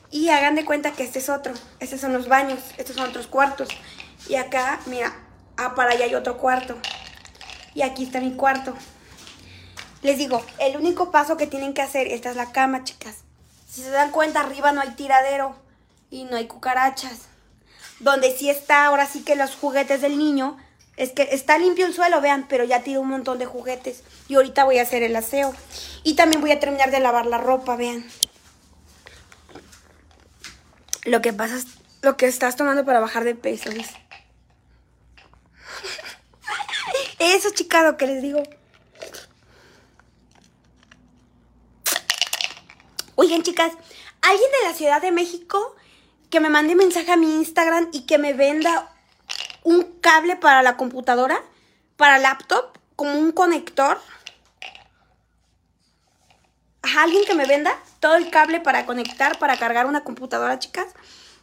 Y 0.10 0.30
hagan 0.30 0.56
de 0.56 0.66
cuenta 0.66 0.94
que 0.94 1.04
este 1.04 1.20
es 1.20 1.30
otro. 1.30 1.54
Estos 1.80 2.02
son 2.02 2.14
los 2.14 2.28
baños, 2.28 2.60
estos 2.78 2.96
son 2.96 3.10
otros 3.10 3.28
cuartos. 3.28 3.70
Y 4.28 4.36
acá, 4.36 4.80
mira, 4.88 5.27
ah, 5.58 5.76
para 5.76 5.92
allá 5.92 6.06
hay 6.06 6.16
otro 6.16 6.38
cuarto. 6.38 6.78
Y 7.74 7.82
aquí 7.82 8.04
está 8.04 8.20
mi 8.20 8.34
cuarto. 8.34 8.74
Les 10.02 10.18
digo, 10.18 10.44
el 10.60 10.78
único 10.78 11.12
paso 11.12 11.38
que 11.38 11.48
tienen 11.48 11.74
que 11.74 11.82
hacer, 11.82 12.08
esta 12.08 12.30
es 12.30 12.36
la 12.36 12.52
cama, 12.52 12.84
chicas. 12.84 13.18
Si 13.70 13.82
se 13.82 13.90
dan 13.90 14.12
cuenta, 14.12 14.42
arriba 14.42 14.72
no 14.72 14.82
hay 14.82 14.92
tiradero 14.92 15.56
y 16.10 16.24
no 16.24 16.38
hay 16.38 16.48
cucarachas. 16.48 17.28
Donde 18.00 18.36
sí 18.36 18.50
está, 18.50 18.86
ahora 18.86 19.06
sí 19.06 19.24
que 19.24 19.36
los 19.36 19.56
juguetes 19.56 20.02
del 20.02 20.18
niño, 20.18 20.58
es 20.98 21.12
que 21.12 21.30
está 21.32 21.58
limpio 21.58 21.86
el 21.86 21.94
suelo, 21.94 22.22
vean, 22.22 22.48
pero 22.48 22.64
ya 22.64 22.82
tiró 22.82 23.02
un 23.02 23.10
montón 23.10 23.38
de 23.40 23.46
juguetes. 23.46 24.04
Y 24.28 24.36
ahorita 24.36 24.64
voy 24.64 24.80
a 24.80 24.84
hacer 24.84 25.04
el 25.04 25.16
aseo. 25.16 25.54
Y 26.04 26.16
también 26.16 26.42
voy 26.42 26.52
a 26.52 26.60
terminar 26.60 26.92
de 26.92 27.00
lavar 27.00 27.26
la 27.26 27.38
ropa, 27.38 27.76
vean. 27.76 28.06
Lo 31.06 31.22
que 31.22 31.34
pasa 31.34 31.56
es 31.56 31.66
lo 32.02 32.18
que 32.18 32.28
estás 32.28 32.56
tomando 32.56 32.84
para 32.86 33.00
bajar 33.00 33.24
de 33.24 33.36
peso. 33.36 33.70
Eso, 37.20 37.50
chicas, 37.52 37.84
lo 37.84 37.98
que 37.98 38.08
les 38.08 38.22
digo. 38.22 38.44
Oigan, 43.16 43.42
chicas, 43.42 43.72
alguien 44.22 44.52
de 44.62 44.68
la 44.68 44.74
Ciudad 44.76 45.02
de 45.02 45.12
México 45.12 45.76
que 46.30 46.40
me 46.40 46.50
mande 46.50 46.76
mensaje 46.76 47.12
a 47.12 47.18
mi 47.18 47.36
Instagram 47.36 47.90
y 47.92 48.06
que 48.06 48.18
me 48.18 48.34
venda 48.34 48.92
un 49.64 50.00
cable 50.02 50.36
para 50.36 50.62
la 50.62 50.78
computadora, 50.78 51.42
para 51.96 52.20
laptop, 52.20 52.78
como 52.96 53.18
un 53.18 53.32
conector. 53.32 54.00
Alguien 56.98 57.26
que 57.26 57.34
me 57.34 57.46
venda 57.46 57.78
todo 58.00 58.16
el 58.16 58.30
cable 58.30 58.60
para 58.60 58.86
conectar, 58.86 59.40
para 59.40 59.58
cargar 59.58 59.88
una 59.88 60.04
computadora, 60.04 60.60
chicas, 60.60 60.88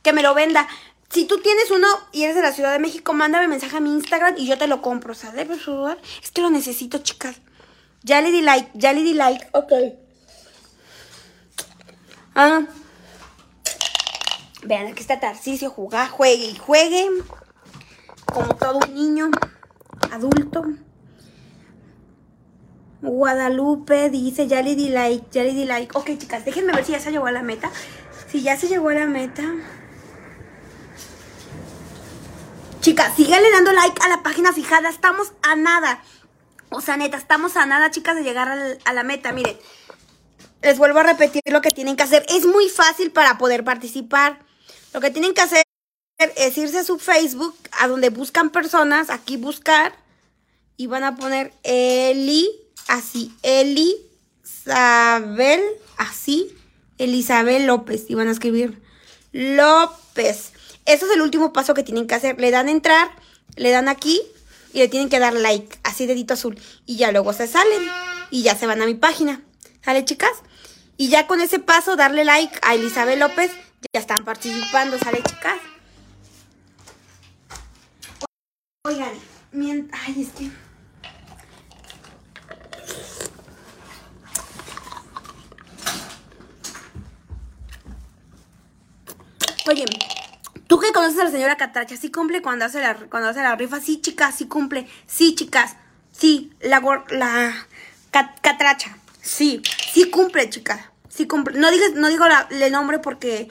que 0.03 0.13
me 0.13 0.23
lo 0.23 0.35
venda. 0.35 0.69
Si 1.15 1.27
tú 1.27 1.39
tienes 1.41 1.71
uno 1.71 1.87
y 2.11 2.25
eres 2.25 2.35
de 2.35 2.43
la 2.43 2.51
Ciudad 2.51 2.73
de 2.73 2.81
México, 2.81 3.13
mándame 3.13 3.47
mensaje 3.47 3.77
a 3.77 3.81
mi 3.81 3.93
Instagram 3.93 4.35
y 4.37 4.49
yo 4.49 4.59
te 4.59 4.67
lo 4.67 4.83
compro, 4.83 5.15
¿sabes? 5.15 5.47
Por 5.47 5.61
favor. 5.61 5.97
Es 6.21 6.33
que 6.33 6.43
lo 6.43 6.51
necesito, 6.51 6.99
chicas. 6.99 7.37
Ya 8.03 8.21
le 8.21 8.33
di 8.33 8.43
like, 8.43 8.69
ya 8.75 8.93
le 8.93 9.05
di 9.05 9.15
like. 9.15 9.47
Ok. 9.53 9.73
Ah. 12.35 12.63
Vean, 14.65 14.89
aquí 14.89 15.03
está 15.03 15.21
Tarcisio, 15.21 15.71
jugar, 15.71 16.09
juegue 16.09 16.47
y 16.47 16.57
juegue. 16.57 17.09
Como 18.33 18.57
todo 18.57 18.81
un 18.85 18.95
niño 18.95 19.31
adulto. 20.11 20.65
Guadalupe 23.03 24.11
dice, 24.11 24.49
ya 24.49 24.63
le 24.63 24.75
di 24.75 24.89
like, 24.89 25.27
ya 25.31 25.45
le 25.45 25.53
di 25.53 25.65
like. 25.65 25.97
Ok, 25.97 26.19
chicas, 26.19 26.45
déjenme 26.45 26.73
ver 26.73 26.85
si 26.85 26.91
ya 26.91 26.99
se 26.99 27.13
llegó 27.13 27.27
a 27.27 27.33
la 27.33 27.45
meta. 27.45 27.71
Si 28.33 28.43
ya 28.43 28.57
se 28.57 28.67
llegó 28.67 28.89
a 28.89 28.95
la 28.95 29.07
meta. 29.07 29.45
Chicas, 32.85 33.17
síganle 33.17 33.51
dando 33.51 33.73
like 33.73 33.99
a 34.03 34.09
la 34.09 34.23
página 34.23 34.53
fijada. 34.53 34.91
Estamos 34.91 35.33
a 35.41 35.57
nada. 35.57 36.05
O 36.69 36.83
sea, 36.83 36.99
neta, 36.99 37.17
estamos 37.17 37.57
a 37.57 37.65
nada, 37.65 37.91
chicas, 37.91 38.15
de 38.15 38.23
llegar 38.23 38.77
a 38.85 38.93
la 38.93 39.03
meta. 39.03 39.33
Miren, 39.33 39.57
les 40.61 40.77
vuelvo 40.77 40.99
a 40.99 41.03
repetir 41.03 41.41
lo 41.47 41.63
que 41.63 41.71
tienen 41.71 41.97
que 41.97 42.03
hacer. 42.03 42.27
Es 42.29 42.45
muy 42.45 42.69
fácil 42.69 43.11
para 43.11 43.39
poder 43.39 43.65
participar. 43.65 44.39
Lo 44.93 45.01
que 45.01 45.11
tienen 45.11 45.33
que 45.33 45.41
hacer 45.41 45.65
es 46.37 46.59
irse 46.59 46.81
a 46.81 46.85
su 46.85 46.99
Facebook, 46.99 47.57
a 47.73 47.89
donde 47.89 48.11
buscan 48.11 48.51
personas, 48.51 49.09
aquí 49.09 49.39
buscar, 49.39 49.97
y 50.77 50.87
van 50.87 51.05
a 51.05 51.17
poner 51.17 51.55
Eli, 51.63 52.51
así, 52.89 53.35
Elisabel, 53.43 54.03
así, 55.97 56.55
Elisabel 56.99 57.67
López, 57.67 58.05
y 58.09 58.15
van 58.15 58.29
a 58.29 58.33
escribir 58.33 58.83
López. 59.33 60.54
Eso 60.87 61.07
es 61.07 61.13
el 61.13 61.23
último 61.23 61.53
paso 61.53 61.75
que 61.75 61.83
tienen 61.83 62.07
que 62.07 62.15
hacer. 62.15 62.39
Le 62.39 62.51
dan 62.51 62.69
entrar, 62.69 63.11
le 63.57 63.71
dan 63.71 63.89
aquí, 63.89 64.21
y 64.73 64.79
le 64.79 64.89
tienen 64.89 65.09
que 65.09 65.19
dar 65.19 65.33
like, 65.35 65.79
así 65.83 66.07
dedito 66.07 66.35
azul, 66.35 66.59
y 66.85 66.97
ya 66.97 67.13
luego 67.13 67.33
se 67.33 67.47
salen, 67.47 67.89
y 68.31 68.43
ya 68.43 68.57
se 68.57 68.67
van 68.67 68.83
a 68.83 68.87
mi 68.87 68.95
página. 68.95 69.43
¿Sale, 69.85 70.05
chicas? 70.05 70.33
Y 70.97 71.09
ya 71.09 71.27
con 71.27 71.41
ese 71.41 71.59
paso, 71.59 71.97
darle 71.97 72.25
like 72.25 72.59
a 72.63 72.75
Elizabeth 72.75 73.19
López, 73.19 73.51
ya 73.93 74.01
están 74.01 74.25
participando, 74.25 74.99
¿sale, 74.99 75.23
chicas? 75.23 75.59
Oigan, 78.87 79.13
mien- 79.53 79.91
ay, 79.93 80.23
es 80.23 80.29
que... 80.39 80.51
Oye, 89.67 89.87
tú 90.67 90.79
que 90.81 90.93
conoces 90.93 91.19
a 91.19 91.25
la 91.25 91.31
señora 91.31 91.57
Catracha, 91.57 91.97
¿sí 91.97 92.11
cumple 92.11 92.43
cuando 92.43 92.65
hace 92.65 92.81
la, 92.81 92.95
cuando 92.95 93.29
hace 93.29 93.43
la 93.43 93.55
rifa? 93.57 93.81
Sí, 93.81 94.01
chicas, 94.01 94.35
sí 94.37 94.47
cumple. 94.47 94.87
Sí, 95.07 95.35
chicas. 95.35 95.77
Sí, 96.13 96.53
la, 96.61 96.81
la 97.11 97.67
Cat- 98.11 98.41
Catracha. 98.41 98.97
Sí, 99.21 99.63
sí 99.93 100.11
cumple, 100.11 100.49
chicas. 100.51 100.81
Sí 101.09 101.27
cumple. 101.27 101.59
No, 101.59 101.71
digas, 101.71 101.93
no 101.95 102.09
digo 102.09 102.27
la- 102.29 102.49
el 102.51 102.73
nombre 102.73 102.99
porque 102.99 103.49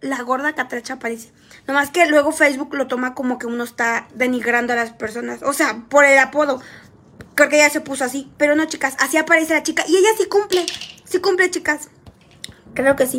la 0.00 0.20
gorda 0.22 0.54
Catracha 0.54 0.94
aparece. 0.94 1.32
Nomás 1.66 1.90
que 1.90 2.06
luego 2.06 2.32
Facebook 2.32 2.74
lo 2.74 2.88
toma 2.88 3.14
como 3.14 3.38
que 3.38 3.46
uno 3.46 3.62
está 3.64 4.08
denigrando 4.14 4.72
a 4.72 4.76
las 4.76 4.92
personas. 4.92 5.42
O 5.42 5.52
sea, 5.52 5.84
por 5.88 6.04
el 6.04 6.18
apodo. 6.18 6.60
Creo 7.34 7.48
que 7.48 7.56
ella 7.56 7.70
se 7.70 7.80
puso 7.80 8.04
así. 8.04 8.30
Pero 8.36 8.56
no, 8.56 8.64
chicas, 8.64 8.96
así 8.98 9.16
aparece 9.16 9.54
la 9.54 9.62
chica. 9.62 9.84
Y 9.86 9.96
ella 9.96 10.08
sí 10.18 10.26
cumple. 10.26 10.66
Sí 11.04 11.18
cumple, 11.20 11.50
chicas. 11.50 11.88
Creo 12.74 12.96
que 12.96 13.06
sí. 13.06 13.18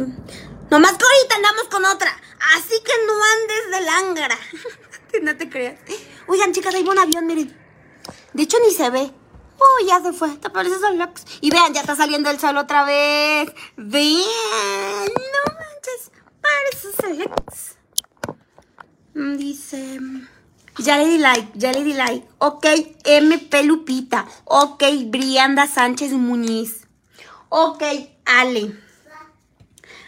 Nomás 0.69 0.91
que 0.93 1.05
ahorita 1.05 1.35
andamos 1.35 1.63
con 1.71 1.85
otra. 1.85 2.11
Así 2.55 2.75
que 2.83 2.93
no 3.07 3.13
andes 3.33 3.71
de 3.71 3.85
lángara. 3.85 4.37
no 5.21 5.37
te 5.37 5.49
creas. 5.49 5.79
Oigan, 6.27 6.51
chicas, 6.51 6.75
ahí 6.75 6.83
va 6.83 6.91
un 6.91 6.99
avión, 6.99 7.25
miren. 7.25 7.55
De 8.33 8.43
hecho, 8.43 8.57
ni 8.65 8.73
se 8.73 8.89
ve. 8.89 9.11
Oh, 9.57 9.85
ya 9.87 10.01
se 10.01 10.13
fue. 10.13 10.29
Te 10.37 10.49
pareces 10.49 10.83
al 10.83 10.97
Lux. 10.97 11.25
Y 11.41 11.51
vean, 11.51 11.73
ya 11.73 11.81
está 11.81 11.95
saliendo 11.95 12.29
el 12.29 12.39
sol 12.39 12.57
otra 12.57 12.83
vez. 12.83 13.51
Vean. 13.77 14.25
No 15.05 15.53
manches. 15.53 16.11
Pareces 16.41 16.99
al 17.03 17.19
Lux. 17.19 17.75
Mm, 19.13 19.37
Dice. 19.37 19.99
Ya 20.79 20.97
le 20.97 21.05
di 21.05 21.17
like, 21.19 21.51
ya 21.53 21.71
le 21.71 21.83
di 21.83 21.93
like. 21.93 22.27
Ok, 22.39 22.65
MP 23.05 23.63
Lupita. 23.63 24.25
Ok, 24.45 24.83
Brianda 25.05 25.67
Sánchez 25.67 26.11
Muñiz. 26.13 26.87
Ok, 27.49 27.83
Ale. 28.25 28.75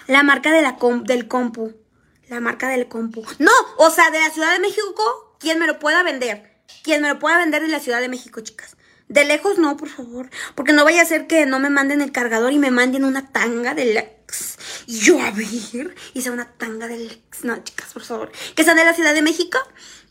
La 0.07 0.23
marca 0.23 0.51
del 0.51 1.27
compu. 1.27 1.84
La 2.29 2.39
marca 2.39 2.69
del 2.69 2.87
compu. 2.87 3.23
No, 3.39 3.51
o 3.77 3.89
sea, 3.89 4.09
de 4.11 4.19
la 4.19 4.31
Ciudad 4.31 4.53
de 4.53 4.59
México, 4.59 5.37
quien 5.39 5.59
me 5.59 5.67
lo 5.67 5.79
pueda 5.79 6.03
vender. 6.03 6.55
Quien 6.83 7.01
me 7.01 7.09
lo 7.09 7.19
pueda 7.19 7.37
vender 7.37 7.61
de 7.61 7.67
la 7.67 7.79
Ciudad 7.79 8.01
de 8.01 8.09
México, 8.09 8.41
chicas. 8.41 8.75
De 9.07 9.23
lejos 9.23 9.59
no, 9.59 9.77
por 9.77 9.89
favor. 9.89 10.29
Porque 10.55 10.73
no 10.73 10.83
vaya 10.83 11.03
a 11.03 11.05
ser 11.05 11.27
que 11.27 11.45
no 11.45 11.59
me 11.59 11.69
manden 11.69 12.01
el 12.01 12.11
cargador 12.11 12.51
y 12.53 12.59
me 12.59 12.71
manden 12.71 13.05
una 13.05 13.31
tanga 13.31 13.75
del 13.75 13.95
ex. 13.95 14.57
Y 14.87 14.99
yo 14.99 15.21
a 15.21 15.29
ver. 15.31 15.95
Y 16.13 16.21
sea 16.21 16.31
una 16.31 16.51
tanga 16.57 16.87
del 16.87 17.11
ex. 17.11 17.43
No, 17.43 17.63
chicas, 17.63 17.93
por 17.93 18.03
favor. 18.03 18.31
Que 18.55 18.63
sean 18.63 18.77
de 18.77 18.85
la 18.85 18.93
Ciudad 18.93 19.13
de 19.13 19.21
México. 19.21 19.59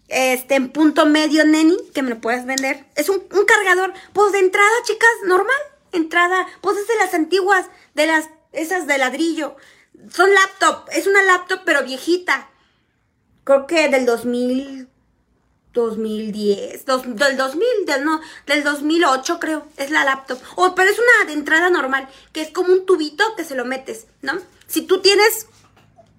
Este, 0.08 0.54
en 0.54 0.70
punto 0.70 1.06
medio, 1.06 1.44
neni, 1.44 1.76
que 1.92 2.02
me 2.02 2.10
lo 2.10 2.20
puedas 2.20 2.46
vender. 2.46 2.86
Es 2.94 3.08
un, 3.08 3.24
un 3.32 3.44
cargador, 3.44 3.92
pues 4.12 4.32
de 4.32 4.38
entrada, 4.38 4.70
chicas, 4.84 5.10
normal. 5.24 5.56
Entrada, 5.92 6.46
pues 6.60 6.76
es 6.76 6.86
de 6.86 6.96
las 6.96 7.14
antiguas, 7.14 7.66
de 7.94 8.06
las, 8.06 8.28
esas 8.52 8.86
de 8.86 8.98
ladrillo. 8.98 9.56
Son 10.10 10.28
laptop, 10.32 10.88
es 10.92 11.06
una 11.06 11.22
laptop, 11.22 11.60
pero 11.64 11.82
viejita. 11.84 12.48
Creo 13.44 13.66
que 13.66 13.88
del 13.88 14.06
2000, 14.06 14.88
2010, 15.72 16.84
dos- 16.86 17.02
del 17.16 17.36
2000, 17.36 17.66
del, 17.86 18.04
no, 18.04 18.20
del 18.46 18.62
2008 18.64 19.38
creo, 19.40 19.66
es 19.76 19.90
la 19.90 20.04
laptop. 20.04 20.38
O, 20.56 20.74
pero 20.74 20.90
es 20.90 20.98
una 20.98 21.26
de 21.26 21.32
entrada 21.34 21.70
normal, 21.70 22.08
que 22.32 22.42
es 22.42 22.50
como 22.50 22.72
un 22.72 22.86
tubito 22.86 23.24
que 23.36 23.44
se 23.44 23.54
lo 23.54 23.64
metes, 23.64 24.06
¿no? 24.22 24.34
Si 24.66 24.82
tú 24.82 25.00
tienes 25.00 25.46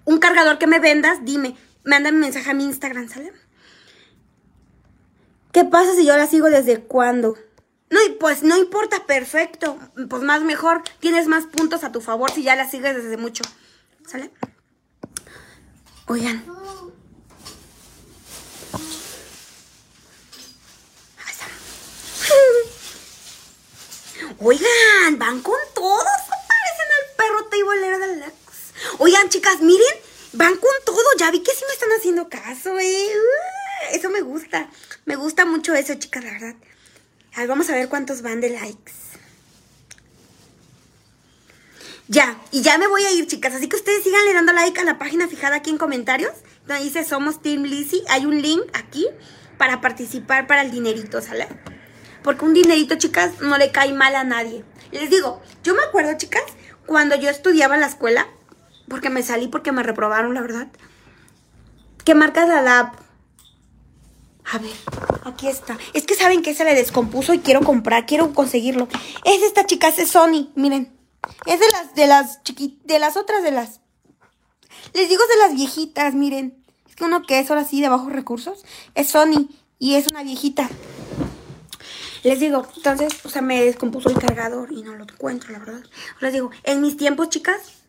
un 0.04 0.18
cargador 0.18 0.58
que 0.58 0.66
me 0.66 0.78
vendas, 0.78 1.18
dime, 1.24 1.56
mándame 1.84 2.18
mensaje 2.18 2.50
a 2.50 2.54
mi 2.54 2.64
Instagram, 2.64 3.08
¿sale? 3.08 3.32
¿Qué 5.52 5.64
pasa 5.64 5.94
si 5.94 6.04
yo 6.04 6.16
la 6.16 6.26
sigo 6.26 6.48
desde 6.50 6.80
cuándo? 6.80 7.36
No, 7.88 7.98
pues 8.20 8.42
no 8.42 8.56
importa, 8.56 9.06
perfecto. 9.06 9.78
Pues 10.08 10.22
más 10.22 10.42
mejor, 10.42 10.82
tienes 11.00 11.28
más 11.28 11.46
puntos 11.46 11.82
a 11.84 11.92
tu 11.92 12.00
favor 12.00 12.30
si 12.30 12.42
ya 12.42 12.56
la 12.56 12.68
sigues 12.68 12.94
desde 12.96 13.16
mucho. 13.16 13.42
¿Sale? 14.06 14.30
Oigan. 16.06 16.44
Oigan, 24.38 25.18
van 25.18 25.42
con 25.42 25.58
todos. 25.74 26.04
Parecen 26.04 26.88
al 26.98 27.16
perro 27.16 27.48
teibolero 27.50 27.98
del 27.98 28.20
Lex. 28.20 28.32
Oigan, 28.98 29.28
chicas, 29.28 29.60
miren, 29.60 29.96
van 30.34 30.56
con 30.56 30.70
todo. 30.84 31.02
Ya 31.18 31.32
vi 31.32 31.42
que 31.42 31.52
sí 31.52 31.64
me 31.66 31.72
están 31.72 31.90
haciendo 31.90 32.28
caso, 32.28 32.78
eh. 32.78 33.08
eso 33.92 34.08
me 34.10 34.20
gusta. 34.20 34.70
Me 35.04 35.16
gusta 35.16 35.44
mucho 35.44 35.74
eso, 35.74 35.94
chicas, 35.94 36.22
la 36.22 36.32
verdad. 36.32 36.54
A 37.34 37.46
vamos 37.46 37.68
a 37.70 37.74
ver 37.74 37.88
cuántos 37.88 38.22
van 38.22 38.40
de 38.40 38.50
likes. 38.50 38.92
Ya, 42.08 42.40
y 42.52 42.62
ya 42.62 42.78
me 42.78 42.86
voy 42.86 43.02
a 43.02 43.12
ir, 43.12 43.26
chicas. 43.26 43.54
Así 43.54 43.68
que 43.68 43.76
ustedes 43.76 44.04
síganle 44.04 44.32
dando 44.32 44.52
like 44.52 44.80
a 44.80 44.84
la 44.84 44.98
página 44.98 45.26
fijada 45.28 45.56
aquí 45.56 45.70
en 45.70 45.78
comentarios. 45.78 46.32
Dice 46.80 47.04
Somos 47.04 47.42
Team 47.42 47.64
Lizzy. 47.64 48.02
Hay 48.08 48.26
un 48.26 48.40
link 48.40 48.62
aquí 48.74 49.06
para 49.58 49.80
participar 49.80 50.46
para 50.46 50.62
el 50.62 50.70
dinerito, 50.70 51.20
¿sale? 51.20 51.48
Porque 52.22 52.44
un 52.44 52.54
dinerito, 52.54 52.96
chicas, 52.96 53.40
no 53.40 53.58
le 53.58 53.72
cae 53.72 53.92
mal 53.92 54.14
a 54.14 54.24
nadie. 54.24 54.64
Les 54.92 55.10
digo, 55.10 55.40
yo 55.64 55.74
me 55.74 55.82
acuerdo, 55.82 56.16
chicas, 56.16 56.42
cuando 56.86 57.16
yo 57.16 57.28
estudiaba 57.28 57.74
en 57.74 57.80
la 57.80 57.88
escuela, 57.88 58.28
porque 58.88 59.10
me 59.10 59.22
salí 59.22 59.48
porque 59.48 59.72
me 59.72 59.82
reprobaron, 59.82 60.34
la 60.34 60.42
verdad. 60.42 60.68
¿Qué 62.04 62.14
marca 62.14 62.46
la 62.46 62.62
lab? 62.62 62.92
A 64.44 64.58
ver, 64.58 64.72
aquí 65.24 65.48
está. 65.48 65.76
Es 65.92 66.04
que 66.04 66.14
saben 66.14 66.42
que 66.42 66.54
se 66.54 66.64
le 66.64 66.74
descompuso 66.74 67.34
y 67.34 67.40
quiero 67.40 67.62
comprar, 67.62 68.06
quiero 68.06 68.32
conseguirlo. 68.32 68.86
Es 69.24 69.42
esta, 69.42 69.66
chicas, 69.66 69.98
es 69.98 70.10
Sony, 70.10 70.52
miren. 70.54 70.95
Es 71.46 71.60
de 71.60 71.68
las, 71.68 71.94
de 71.94 72.06
las 72.06 72.42
chiqui, 72.42 72.80
de 72.84 72.98
las 72.98 73.16
otras 73.16 73.42
de 73.42 73.50
las. 73.50 73.80
Les 74.94 75.08
digo 75.08 75.22
de 75.26 75.36
las 75.36 75.54
viejitas, 75.54 76.14
miren. 76.14 76.62
Es 76.88 76.96
que 76.96 77.04
uno 77.04 77.22
que 77.22 77.38
es 77.38 77.50
ahora 77.50 77.64
sí 77.64 77.80
de 77.80 77.88
bajos 77.88 78.12
recursos 78.12 78.64
es 78.94 79.08
Sony 79.08 79.48
y 79.78 79.94
es 79.94 80.06
una 80.06 80.22
viejita. 80.22 80.68
Les 82.22 82.40
digo, 82.40 82.66
entonces, 82.76 83.24
o 83.24 83.28
sea, 83.28 83.42
me 83.42 83.64
descompuso 83.64 84.08
el 84.08 84.18
cargador 84.18 84.72
y 84.72 84.82
no 84.82 84.96
lo 84.96 85.04
encuentro, 85.04 85.52
la 85.52 85.60
verdad. 85.60 85.82
Les 86.20 86.32
digo, 86.32 86.50
en 86.64 86.80
mis 86.80 86.96
tiempos, 86.96 87.28
chicas, 87.28 87.84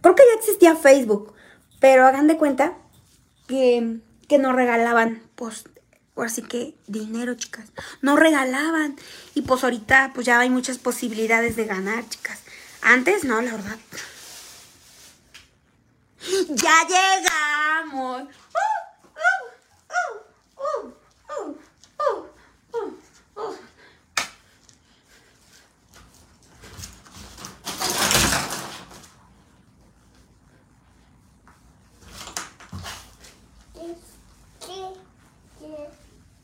creo 0.00 0.14
que 0.14 0.22
ya 0.26 0.38
existía 0.38 0.74
Facebook, 0.74 1.34
pero 1.78 2.06
hagan 2.06 2.28
de 2.28 2.38
cuenta 2.38 2.78
que, 3.46 4.00
que 4.26 4.38
nos 4.38 4.54
regalaban, 4.54 5.22
pues, 5.34 5.64
así 6.16 6.42
que 6.42 6.74
dinero, 6.86 7.34
chicas. 7.34 7.66
No 8.00 8.16
regalaban. 8.16 8.96
Y 9.34 9.42
pues 9.42 9.64
ahorita, 9.64 10.12
pues 10.14 10.26
ya 10.26 10.38
hay 10.38 10.50
muchas 10.50 10.78
posibilidades 10.78 11.56
de 11.56 11.64
ganar, 11.64 12.08
chicas. 12.08 12.40
Antes, 12.82 13.24
no, 13.24 13.40
la 13.40 13.52
verdad. 13.52 13.78
¡Ya 16.50 16.86
llegamos! 16.86 18.22
¡Uh, 18.22 18.28
uh, 19.88 20.14
uh, 20.58 20.92
uh, 21.28 21.54
uh, 21.98 22.26
uh, 22.74 22.92
uh! 23.40 23.56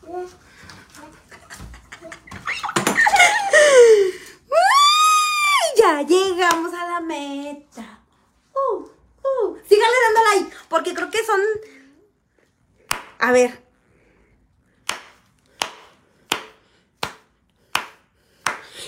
¡Uy! 0.08 0.32
Ya 5.76 6.02
llegamos 6.02 6.72
a 6.72 6.88
la 6.88 7.00
meta. 7.00 8.00
Uh, 8.54 8.88
uh. 9.22 9.58
Síganle 9.68 9.96
dando 10.04 10.20
like, 10.24 10.56
porque 10.68 10.94
creo 10.94 11.10
que 11.10 11.24
son. 11.24 11.40
A 13.18 13.32
ver. 13.32 13.62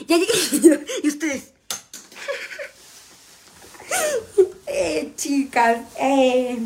Ya 0.06 0.16
llegué. 0.16 0.86
y 1.02 1.08
ustedes. 1.08 1.52
Eh, 5.98 6.58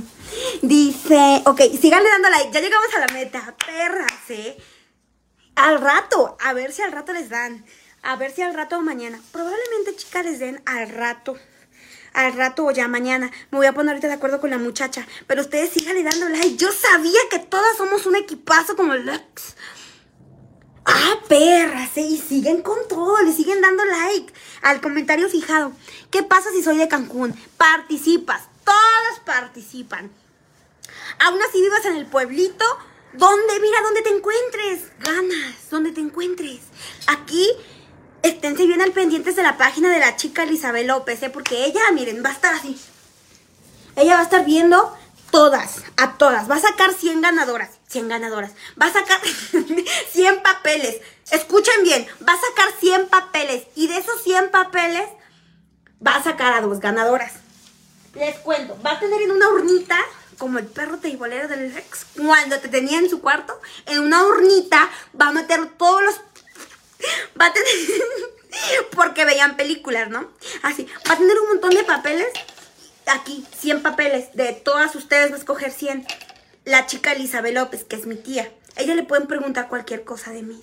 dice, 0.63 1.43
ok, 1.47 1.61
síganle 1.81 2.09
dando 2.09 2.31
like, 2.31 2.53
ya 2.53 2.61
llegamos 2.61 2.89
a 2.95 3.01
la 3.01 3.13
meta, 3.13 3.55
perras, 3.67 4.31
eh. 4.31 4.57
Al 5.57 5.81
rato, 5.81 6.37
a 6.41 6.53
ver 6.53 6.73
si 6.73 6.83
al 6.83 6.93
rato 6.93 7.13
les 7.13 7.29
dan, 7.29 7.65
a 8.03 8.17
ver 8.17 8.33
si 8.33 8.43
al 8.43 8.55
rato 8.55 8.79
o 8.79 8.83
mañana, 8.83 9.21
probablemente 9.33 9.97
chicas 9.97 10.25
les 10.25 10.39
den 10.39 10.63
al 10.67 10.89
rato, 10.89 11.37
al 12.13 12.33
rato 12.33 12.65
o 12.65 12.71
ya 12.71 12.89
mañana, 12.89 13.31
me 13.51 13.59
voy 13.59 13.67
a 13.67 13.73
poner 13.73 13.91
ahorita 13.91 14.09
de 14.09 14.15
acuerdo 14.15 14.41
con 14.41 14.51
la 14.51 14.59
muchacha, 14.59 15.07
pero 15.27 15.43
ustedes 15.43 15.71
síganle 15.71 16.03
dando 16.03 16.29
like, 16.29 16.57
yo 16.57 16.71
sabía 16.73 17.21
que 17.31 17.39
todas 17.39 17.77
somos 17.77 18.07
un 18.07 18.17
equipazo 18.17 18.77
como 18.77 18.95
Lux. 18.95 19.55
Ah, 20.87 21.19
perras, 21.29 21.97
¿eh? 21.97 22.03
y 22.03 22.19
siguen 22.19 22.61
con 22.61 22.77
todo, 22.89 23.23
le 23.23 23.33
siguen 23.33 23.63
dando 23.63 23.85
like 23.87 24.33
al 24.63 24.83
comentario 24.83 25.29
fijado. 25.31 25.73
¿Qué 26.11 26.23
pasa 26.23 26.51
si 26.53 26.63
soy 26.63 26.77
de 26.77 26.89
Cancún? 26.89 27.35
Participas, 27.57 28.43
todos 28.65 29.21
participan. 29.25 30.11
Aún 31.21 31.41
así 31.43 31.61
vivas 31.61 31.85
en 31.87 31.97
el 31.97 32.07
pueblito, 32.07 32.65
donde, 33.13 33.61
mira, 33.61 33.81
donde 33.83 34.03
te 34.03 34.11
encuentres, 34.11 34.91
ganas, 35.01 35.71
donde 35.71 35.93
te 35.93 36.01
encuentres. 36.01 36.61
Aquí, 37.07 37.49
esténse 38.23 38.67
bien 38.67 38.83
al 38.83 38.93
pendientes 38.93 39.37
de 39.37 39.43
la 39.43 39.57
página 39.57 39.91
de 39.91 40.01
la 40.01 40.17
chica 40.17 40.43
Elizabeth 40.43 40.87
López, 40.87 41.23
¿eh? 41.23 41.31
porque 41.31 41.65
ella, 41.65 41.81
miren, 41.93 42.25
va 42.25 42.31
a 42.31 42.35
estar 42.35 42.55
así. 42.55 42.79
Ella 43.97 44.15
va 44.15 44.21
a 44.21 44.25
estar 44.25 44.45
viendo 44.45 44.97
todas, 45.31 45.83
a 45.97 46.17
todas. 46.17 46.51
Va 46.51 46.57
a 46.57 46.61
sacar 46.61 46.93
100 46.93 47.21
ganadoras. 47.21 47.71
100 47.89 48.09
ganadoras. 48.09 48.53
Va 48.81 48.87
a 48.87 48.93
sacar 48.93 49.21
100 50.13 50.43
papeles. 50.43 51.01
Escuchen 51.31 51.83
bien, 51.83 52.07
va 52.27 52.33
a 52.33 52.41
sacar 52.41 52.73
100 52.81 53.09
papeles. 53.09 53.67
Y 53.77 53.87
de 53.87 53.99
esos 53.99 54.23
100 54.23 54.51
papeles, 54.51 55.09
va 56.05 56.17
a 56.17 56.23
sacar 56.23 56.53
a 56.53 56.61
dos 56.61 56.81
ganadoras. 56.81 57.44
Les 58.15 58.37
cuento, 58.39 58.79
va 58.85 58.93
a 58.93 59.01
tener 59.01 59.23
en 59.23 59.33
una 59.33 59.49
urnita, 59.49 59.99
como 60.39 60.59
el 60.59 60.67
perro 60.67 60.99
teibolero 60.99 61.49
del 61.49 61.77
ex, 61.77 62.07
cuando 62.17 62.59
te 62.61 62.69
tenía 62.69 62.99
en 62.99 63.11
su 63.11 63.21
cuarto, 63.21 63.61
en 63.87 64.01
una 64.01 64.25
urnita 64.25 64.89
va 65.21 65.29
a 65.29 65.33
meter 65.33 65.67
todos 65.77 66.03
los... 66.03 66.15
Va 67.41 67.47
a 67.47 67.53
tener... 67.53 67.69
Porque 68.95 69.25
veían 69.25 69.57
películas, 69.57 70.09
¿no? 70.09 70.31
Así, 70.63 70.87
va 71.09 71.15
a 71.15 71.19
tener 71.19 71.39
un 71.41 71.49
montón 71.49 71.71
de 71.71 71.83
papeles 71.83 72.29
aquí 73.13 73.45
100 73.59 73.83
papeles. 73.83 74.35
De 74.35 74.53
todas 74.53 74.95
ustedes 74.95 75.31
va 75.31 75.37
a 75.37 75.39
escoger 75.39 75.71
100. 75.71 76.07
La 76.65 76.87
chica 76.87 77.13
Elizabeth 77.13 77.55
López, 77.55 77.85
que 77.85 77.97
es 77.97 78.07
mi 78.07 78.17
tía. 78.17 78.51
Ella 78.77 78.95
le 78.95 79.03
pueden 79.03 79.27
preguntar 79.27 79.69
cualquier 79.69 80.05
cosa 80.05 80.31
de 80.31 80.43
mí. 80.43 80.61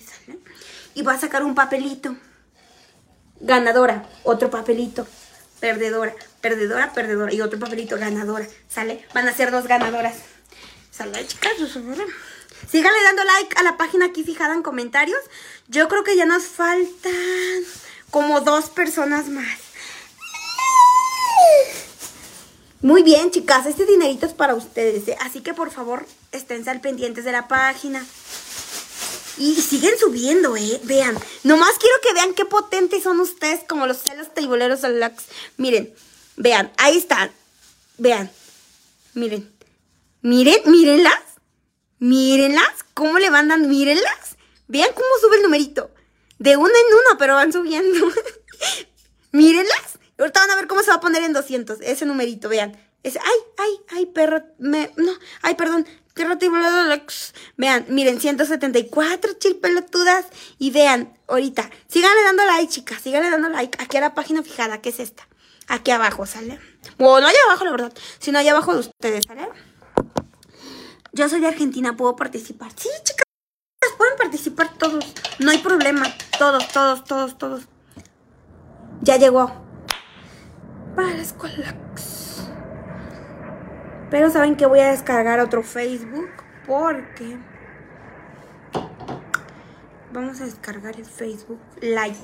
Y 0.94 1.02
va 1.02 1.14
a 1.14 1.20
sacar 1.20 1.44
un 1.44 1.54
papelito. 1.54 2.16
Ganadora, 3.40 4.08
otro 4.24 4.50
papelito. 4.50 5.06
Perdedora, 5.62 6.12
perdedora, 6.40 6.92
perdedora. 6.92 7.32
Y 7.32 7.40
otro 7.40 7.60
papelito, 7.60 7.96
ganadora, 7.96 8.48
¿sale? 8.68 9.06
Van 9.14 9.28
a 9.28 9.32
ser 9.32 9.52
dos 9.52 9.68
ganadoras. 9.68 10.16
¿Sale, 10.90 11.24
chicas? 11.24 11.52
Síganle 12.68 13.02
dando 13.04 13.22
like 13.22 13.56
a 13.56 13.62
la 13.62 13.76
página 13.76 14.06
aquí 14.06 14.24
fijada 14.24 14.54
en 14.54 14.64
comentarios. 14.64 15.20
Yo 15.68 15.86
creo 15.86 16.02
que 16.02 16.16
ya 16.16 16.26
nos 16.26 16.46
faltan 16.46 17.14
como 18.10 18.40
dos 18.40 18.70
personas 18.70 19.28
más. 19.28 19.56
Muy 22.80 23.04
bien, 23.04 23.30
chicas, 23.30 23.64
este 23.66 23.86
dinerito 23.86 24.26
es 24.26 24.32
para 24.32 24.56
ustedes, 24.56 25.06
¿eh? 25.06 25.16
así 25.20 25.42
que 25.42 25.54
por 25.54 25.70
favor 25.70 26.04
estén 26.32 26.68
al 26.68 26.80
pendientes 26.80 27.24
de 27.24 27.30
la 27.30 27.46
página. 27.46 28.04
Y 29.38 29.54
siguen 29.60 29.98
subiendo, 29.98 30.56
¿eh? 30.56 30.80
Vean, 30.84 31.16
nomás 31.42 31.78
quiero 31.78 31.96
que 32.02 32.12
vean 32.12 32.34
qué 32.34 32.44
potentes 32.44 33.02
son 33.02 33.20
ustedes 33.20 33.60
como 33.68 33.86
los 33.86 33.98
celos 33.98 34.32
teiboleros 34.34 34.82
del 34.82 35.00
Lux. 35.00 35.24
Miren, 35.56 35.94
vean, 36.36 36.72
ahí 36.76 36.98
están. 36.98 37.32
Vean, 37.98 38.30
miren. 39.14 39.52
Miren, 40.20 40.60
mírenlas. 40.66 41.20
Mírenlas, 41.98 42.84
cómo 42.94 43.18
le 43.18 43.30
van 43.30 43.48
dando, 43.48 43.68
mírenlas. 43.68 44.36
Vean 44.68 44.90
cómo 44.94 45.06
sube 45.20 45.36
el 45.36 45.42
numerito. 45.42 45.90
De 46.38 46.56
uno 46.56 46.68
en 46.68 46.94
uno, 46.94 47.18
pero 47.18 47.34
van 47.34 47.52
subiendo. 47.52 48.08
mírenlas. 49.32 49.98
Ahorita 50.18 50.40
van 50.40 50.50
a 50.50 50.56
ver 50.56 50.66
cómo 50.66 50.82
se 50.82 50.90
va 50.90 50.96
a 50.96 51.00
poner 51.00 51.22
en 51.22 51.32
200, 51.32 51.80
ese 51.80 52.06
numerito, 52.06 52.48
vean. 52.48 52.76
Ese, 53.02 53.18
ay, 53.18 53.38
ay, 53.58 53.80
ay, 53.90 54.06
perro, 54.06 54.42
me, 54.58 54.92
no, 54.96 55.12
ay, 55.42 55.56
perdón, 55.56 55.86
perro 56.14 56.36
Lux. 56.88 57.34
Vean, 57.56 57.86
miren, 57.88 58.20
174 58.20 59.34
chilpelotudas. 59.34 60.26
Y 60.58 60.70
vean, 60.70 61.16
ahorita, 61.28 61.70
síganle 61.88 62.22
dando 62.22 62.44
like, 62.44 62.72
chicas, 62.72 63.00
síganle 63.00 63.30
dando 63.30 63.48
like. 63.48 63.82
Aquí 63.82 63.96
a 63.96 64.00
la 64.00 64.14
página 64.14 64.42
fijada, 64.42 64.80
que 64.80 64.90
es 64.90 65.00
esta. 65.00 65.28
Aquí 65.68 65.90
abajo, 65.90 66.26
¿sale? 66.26 66.58
Bueno, 66.98 67.20
no 67.20 67.26
allá 67.28 67.38
abajo, 67.46 67.64
la 67.64 67.70
verdad, 67.70 67.92
sino 68.18 68.38
allá 68.38 68.52
abajo 68.52 68.74
de 68.74 68.80
ustedes, 68.80 69.24
¿sale? 69.26 69.48
Yo 71.12 71.28
soy 71.28 71.40
de 71.40 71.48
Argentina, 71.48 71.96
¿puedo 71.96 72.16
participar? 72.16 72.72
Sí, 72.76 72.88
chicas, 73.04 73.24
pueden 73.98 74.16
participar 74.16 74.76
todos. 74.76 75.04
No 75.38 75.50
hay 75.50 75.58
problema. 75.58 76.04
Todos, 76.38 76.68
todos, 76.68 77.04
todos, 77.04 77.38
todos. 77.38 77.62
Ya 79.02 79.16
llegó 79.16 79.52
para 80.94 81.10
las 81.10 81.32
Colax. 81.32 82.21
Pero 84.12 84.30
saben 84.30 84.54
que 84.56 84.66
voy 84.66 84.80
a 84.80 84.90
descargar 84.90 85.40
otro 85.40 85.62
Facebook 85.62 86.28
porque 86.66 87.38
vamos 90.12 90.38
a 90.42 90.44
descargar 90.44 90.96
el 90.96 91.06
Facebook 91.06 91.58
Lite. 91.80 92.18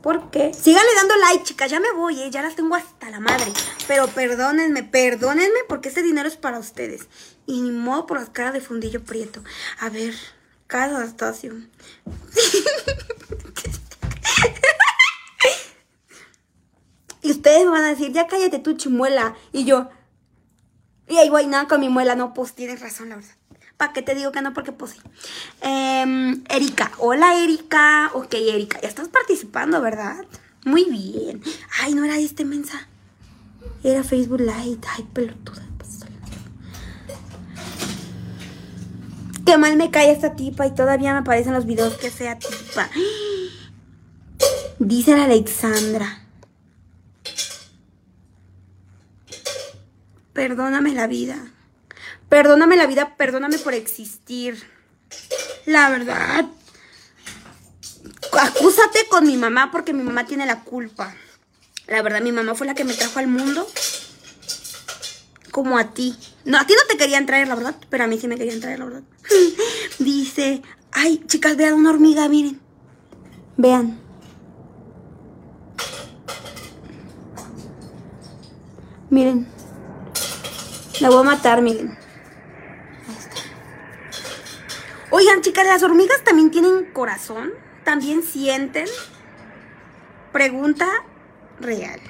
Porque 0.00 0.54
síganle 0.54 0.88
dando 0.96 1.14
like, 1.16 1.44
chicas. 1.44 1.70
Ya 1.70 1.78
me 1.78 1.92
voy, 1.92 2.22
¿eh? 2.22 2.30
ya 2.30 2.40
las 2.40 2.56
tengo 2.56 2.74
hasta 2.74 3.10
la 3.10 3.20
madre. 3.20 3.52
Pero 3.86 4.08
perdónenme, 4.08 4.82
perdónenme 4.82 5.58
porque 5.68 5.90
este 5.90 6.02
dinero 6.02 6.26
es 6.26 6.38
para 6.38 6.58
ustedes. 6.58 7.06
Y 7.44 7.60
ni 7.60 7.70
modo 7.70 8.06
por 8.06 8.18
las 8.18 8.30
caras 8.30 8.54
de 8.54 8.62
fundillo 8.62 9.04
prieto. 9.04 9.44
A 9.78 9.90
ver, 9.90 10.14
cada 10.68 10.96
adaptación. 10.96 11.70
y 17.20 17.30
ustedes 17.30 17.66
me 17.66 17.72
van 17.72 17.84
a 17.84 17.90
decir, 17.90 18.10
ya 18.10 18.26
cállate 18.26 18.58
tu 18.58 18.72
chimuela. 18.72 19.36
Y 19.52 19.66
yo, 19.66 19.90
y 21.12 21.18
ahí 21.18 21.28
voy 21.28 21.46
nada 21.46 21.68
con 21.68 21.80
mi 21.80 21.88
muela. 21.88 22.14
No, 22.14 22.32
pues 22.34 22.54
tienes 22.54 22.80
razón, 22.80 23.10
la 23.10 23.16
verdad. 23.16 23.34
¿Para 23.76 23.92
qué 23.92 24.02
te 24.02 24.14
digo 24.14 24.32
que 24.32 24.42
no? 24.42 24.52
Porque 24.54 24.72
pues. 24.72 24.96
Em, 25.60 26.42
Erika, 26.48 26.92
hola 26.98 27.36
Erika. 27.42 28.10
Ok, 28.14 28.34
Erika, 28.34 28.80
ya 28.80 28.88
estás 28.88 29.08
participando, 29.08 29.80
¿verdad? 29.80 30.24
Muy 30.64 30.84
bien. 30.84 31.42
Ay, 31.80 31.94
no 31.94 32.04
era 32.04 32.16
este 32.16 32.44
mensa. 32.44 32.88
Era 33.82 34.02
Facebook 34.04 34.40
Live. 34.40 34.78
Ay, 34.96 35.06
pelotuda. 35.12 35.62
pues, 35.76 35.98
Qué 39.44 39.58
mal 39.58 39.76
me 39.76 39.90
cae 39.90 40.12
esta 40.12 40.36
tipa 40.36 40.66
y 40.66 40.74
todavía 40.74 41.12
me 41.12 41.18
aparecen 41.18 41.52
los 41.52 41.66
videos 41.66 41.94
que 41.94 42.10
sea 42.10 42.38
tipa. 42.38 42.88
Dice 44.78 45.16
la 45.16 45.24
Alexandra. 45.24 46.21
Perdóname 50.32 50.94
la 50.94 51.06
vida. 51.06 51.36
Perdóname 52.28 52.76
la 52.76 52.86
vida, 52.86 53.16
perdóname 53.16 53.58
por 53.58 53.74
existir. 53.74 54.62
La 55.66 55.90
verdad. 55.90 56.46
Acúsate 58.40 59.06
con 59.10 59.26
mi 59.26 59.36
mamá 59.36 59.70
porque 59.70 59.92
mi 59.92 60.02
mamá 60.02 60.26
tiene 60.26 60.46
la 60.46 60.64
culpa. 60.64 61.14
La 61.86 62.00
verdad, 62.00 62.22
mi 62.22 62.32
mamá 62.32 62.54
fue 62.54 62.66
la 62.66 62.74
que 62.74 62.84
me 62.84 62.94
trajo 62.94 63.18
al 63.18 63.26
mundo. 63.26 63.66
Como 65.50 65.76
a 65.76 65.92
ti. 65.92 66.16
No, 66.46 66.58
a 66.58 66.66
ti 66.66 66.74
no 66.74 66.80
te 66.88 66.96
querían 66.96 67.26
traer, 67.26 67.48
la 67.48 67.54
verdad. 67.54 67.76
Pero 67.90 68.04
a 68.04 68.06
mí 68.06 68.18
sí 68.18 68.26
me 68.28 68.36
querían 68.36 68.60
traer, 68.60 68.78
la 68.78 68.86
verdad. 68.86 69.02
Dice, 69.98 70.62
ay, 70.92 71.22
chicas, 71.26 71.56
vean 71.56 71.74
una 71.74 71.90
hormiga, 71.90 72.26
miren. 72.28 72.60
Vean. 73.58 74.00
Miren. 79.10 79.61
La 81.02 81.10
voy 81.10 81.18
a 81.18 81.22
matar, 81.24 81.62
miren. 81.62 81.98
Oigan, 85.10 85.42
chicas, 85.42 85.66
¿las 85.66 85.82
hormigas 85.82 86.22
también 86.22 86.52
tienen 86.52 86.92
corazón? 86.92 87.52
¿También 87.82 88.22
sienten? 88.22 88.86
Pregunta 90.30 90.86
real. 91.58 92.00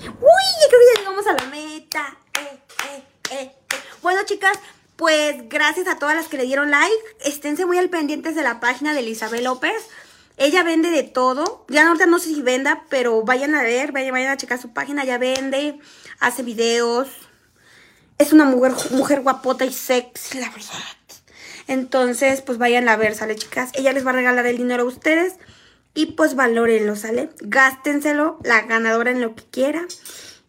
Uy, 0.00 0.44
creo 0.68 0.80
que 0.80 0.94
ya 0.94 1.00
llegamos 1.00 1.26
a 1.26 1.32
la 1.32 1.46
meta. 1.46 2.18
Eh, 2.38 2.60
eh, 2.90 3.04
eh, 3.30 3.56
eh. 3.70 3.76
Bueno, 4.02 4.20
chicas, 4.26 4.58
pues 4.96 5.48
gracias 5.48 5.88
a 5.88 5.98
todas 5.98 6.14
las 6.14 6.28
que 6.28 6.36
le 6.36 6.44
dieron 6.44 6.70
like. 6.70 6.94
Esténse 7.24 7.64
muy 7.64 7.78
al 7.78 7.88
pendientes 7.88 8.34
de 8.34 8.42
la 8.42 8.60
página 8.60 8.92
de 8.92 9.00
Elizabeth 9.00 9.42
López. 9.42 9.88
Ella 10.36 10.62
vende 10.62 10.90
de 10.90 11.02
todo. 11.02 11.64
Ya 11.68 11.86
ahorita 11.86 12.06
no 12.06 12.18
sé 12.18 12.28
si 12.28 12.42
venda, 12.42 12.84
pero 12.88 13.22
vayan 13.22 13.54
a 13.54 13.62
ver, 13.62 13.92
vayan, 13.92 14.16
a 14.16 14.36
checar 14.36 14.60
su 14.60 14.72
página. 14.72 15.04
Ya 15.04 15.18
vende, 15.18 15.78
hace 16.20 16.42
videos. 16.42 17.08
Es 18.18 18.32
una 18.32 18.44
mujer, 18.44 18.72
mujer 18.90 19.20
guapota 19.20 19.64
y 19.64 19.72
sexy, 19.72 20.38
la 20.38 20.50
verdad. 20.50 20.96
Entonces, 21.66 22.42
pues 22.42 22.58
vayan 22.58 22.88
a 22.88 22.96
ver, 22.96 23.14
¿sale, 23.14 23.36
chicas? 23.36 23.70
Ella 23.74 23.92
les 23.92 24.06
va 24.06 24.10
a 24.10 24.14
regalar 24.14 24.46
el 24.46 24.56
dinero 24.56 24.82
a 24.82 24.86
ustedes. 24.86 25.34
Y 25.94 26.06
pues 26.06 26.34
valórenlo, 26.34 26.96
¿sale? 26.96 27.30
Gástenselo, 27.40 28.38
la 28.42 28.62
ganadora 28.62 29.12
en 29.12 29.20
lo 29.20 29.36
que 29.36 29.44
quiera. 29.44 29.86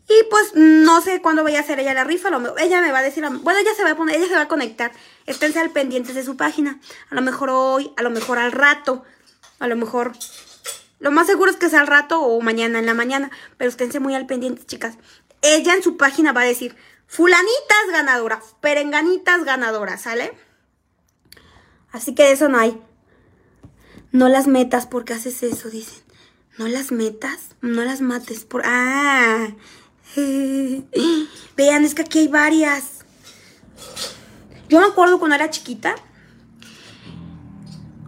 Y 0.07 0.23
pues 0.29 0.51
no 0.55 1.01
sé 1.01 1.21
cuándo 1.21 1.43
vaya 1.43 1.59
a 1.59 1.61
hacer 1.61 1.79
ella 1.79 1.93
la 1.93 2.03
rifa. 2.03 2.29
lo 2.29 2.57
ella 2.57 2.81
me 2.81 2.91
va 2.91 2.99
a 2.99 3.03
decir, 3.03 3.23
bueno, 3.41 3.59
ella 3.59 3.73
se 3.75 3.83
va 3.83 3.91
a 3.91 3.95
poner, 3.95 4.15
ella 4.15 4.27
se 4.27 4.35
va 4.35 4.41
a 4.41 4.47
conectar. 4.47 4.91
Esténse 5.25 5.59
al 5.59 5.71
pendientes 5.71 6.15
de 6.15 6.23
su 6.23 6.35
página. 6.35 6.79
A 7.09 7.15
lo 7.15 7.21
mejor 7.21 7.49
hoy, 7.51 7.91
a 7.97 8.03
lo 8.03 8.09
mejor 8.09 8.39
al 8.39 8.51
rato. 8.51 9.03
A 9.59 9.67
lo 9.67 9.75
mejor, 9.75 10.13
lo 10.99 11.11
más 11.11 11.27
seguro 11.27 11.51
es 11.51 11.57
que 11.57 11.69
sea 11.69 11.81
al 11.81 11.87
rato 11.87 12.21
o 12.21 12.41
mañana 12.41 12.79
en 12.79 12.85
la 12.85 12.93
mañana. 12.93 13.31
Pero 13.57 13.69
esténse 13.69 13.99
muy 13.99 14.15
al 14.15 14.25
pendiente, 14.25 14.65
chicas. 14.65 14.95
Ella 15.41 15.75
en 15.75 15.83
su 15.83 15.97
página 15.97 16.33
va 16.33 16.41
a 16.41 16.45
decir, 16.45 16.75
fulanitas 17.07 17.87
ganadoras, 17.91 18.55
perenganitas 18.61 19.43
ganadoras, 19.43 20.01
¿sale? 20.01 20.33
Así 21.91 22.15
que 22.15 22.23
de 22.23 22.31
eso 22.31 22.49
no 22.49 22.57
hay. 22.57 22.81
No 24.11 24.29
las 24.29 24.47
metas 24.47 24.87
porque 24.87 25.13
haces 25.13 25.43
eso, 25.43 25.69
dicen. 25.69 26.03
No 26.57 26.67
las 26.67 26.91
metas, 26.91 27.49
no 27.61 27.83
las 27.83 28.01
mates 28.01 28.45
por... 28.45 28.61
Ah. 28.65 29.49
Vean, 31.57 31.83
es 31.83 31.93
que 31.93 32.01
aquí 32.01 32.19
hay 32.19 32.27
varias. 32.29 33.05
Yo 34.69 34.79
me 34.79 34.87
acuerdo 34.87 35.19
cuando 35.19 35.35
era 35.35 35.49
chiquita. 35.49 35.95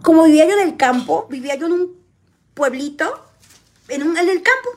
Como 0.02 0.24
vivía 0.24 0.46
yo 0.46 0.52
en 0.58 0.68
el 0.68 0.76
campo, 0.76 1.26
vivía 1.28 1.56
yo 1.56 1.66
en 1.66 1.72
un 1.72 1.96
pueblito, 2.54 3.20
en, 3.88 4.02
un, 4.02 4.16
en 4.16 4.28
el 4.28 4.42
campo. 4.42 4.70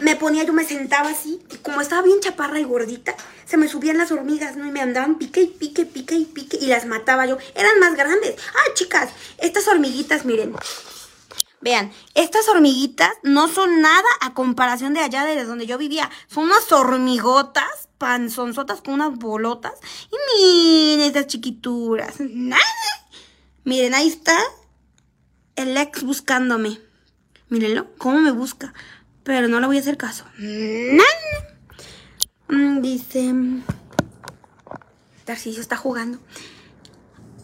Me 0.00 0.14
ponía, 0.14 0.44
yo 0.44 0.52
me 0.52 0.64
sentaba 0.64 1.10
así, 1.10 1.40
y 1.50 1.56
como 1.56 1.80
estaba 1.80 2.02
bien 2.02 2.20
chaparra 2.20 2.60
y 2.60 2.64
gordita, 2.64 3.16
se 3.46 3.56
me 3.56 3.68
subían 3.68 3.98
las 3.98 4.12
hormigas, 4.12 4.56
¿no? 4.56 4.64
Y 4.66 4.70
me 4.70 4.80
andaban 4.80 5.18
pique 5.18 5.42
y 5.42 5.46
pique, 5.48 5.86
pique 5.86 6.14
y 6.14 6.24
pique, 6.24 6.56
y 6.60 6.66
las 6.66 6.86
mataba 6.86 7.26
yo. 7.26 7.36
Eran 7.56 7.80
más 7.80 7.96
grandes. 7.96 8.36
Ah, 8.54 8.74
chicas, 8.74 9.10
estas 9.38 9.66
hormiguitas, 9.66 10.24
miren. 10.24 10.54
Vean, 11.60 11.90
estas 12.14 12.48
hormiguitas 12.48 13.10
no 13.24 13.48
son 13.48 13.80
nada 13.80 14.08
a 14.20 14.32
comparación 14.34 14.94
de 14.94 15.00
allá 15.00 15.24
de 15.24 15.44
donde 15.44 15.66
yo 15.66 15.76
vivía. 15.76 16.08
Son 16.28 16.44
unas 16.44 16.70
hormigotas, 16.70 17.88
panzonzotas 17.98 18.80
con 18.80 18.94
unas 18.94 19.16
bolotas. 19.16 19.72
Y 20.12 20.16
miren 20.40 21.06
estas 21.06 21.26
chiquituras. 21.26 22.14
Nada. 22.20 22.62
Miren, 23.64 23.94
ahí 23.94 24.06
está 24.06 24.38
el 25.58 25.76
ex 25.76 26.02
buscándome. 26.04 26.80
Mírenlo, 27.48 27.86
cómo 27.98 28.18
me 28.20 28.30
busca. 28.30 28.72
Pero 29.24 29.48
no 29.48 29.60
le 29.60 29.66
voy 29.66 29.76
a 29.76 29.80
hacer 29.80 29.96
caso. 29.96 30.24
Mm, 32.48 32.80
Dice... 32.80 33.34
Tarcisio 35.24 35.60
está 35.60 35.76
jugando. 35.76 36.18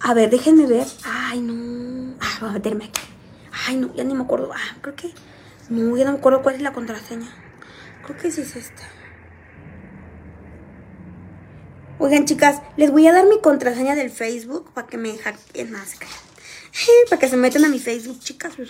A 0.01 0.15
ver, 0.15 0.31
déjenme 0.31 0.66
ver. 0.66 0.86
Ay, 1.05 1.41
no. 1.41 2.15
Ah, 2.20 2.39
voy 2.41 2.49
a 2.49 2.53
meterme 2.53 2.86
aquí. 2.86 3.03
Ay, 3.66 3.77
no, 3.77 3.95
ya 3.95 4.05
ni 4.05 4.15
me 4.15 4.23
acuerdo. 4.23 4.51
Ah, 4.55 4.77
creo 4.81 4.95
que. 4.95 5.12
No, 5.69 5.95
ya 5.97 6.05
no 6.05 6.12
me 6.12 6.19
acuerdo 6.19 6.43
cuál 6.43 6.55
es 6.55 6.62
la 6.62 6.73
contraseña. 6.73 7.28
Creo 8.05 8.16
que 8.16 8.31
sí 8.31 8.41
es 8.41 8.57
esta. 8.57 8.82
Oigan, 11.99 12.24
chicas, 12.24 12.61
les 12.77 12.91
voy 12.91 13.07
a 13.07 13.12
dar 13.12 13.27
mi 13.27 13.41
contraseña 13.41 13.95
del 13.95 14.11
Facebook 14.11 14.73
para 14.73 14.86
que 14.86 14.97
me 14.97 15.16
hackeen 15.19 15.70
más. 15.70 15.97
Para 17.11 17.21
que 17.21 17.29
se 17.29 17.37
metan 17.37 17.65
a 17.65 17.69
mi 17.69 17.79
Facebook, 17.79 18.21
chicas. 18.21 18.55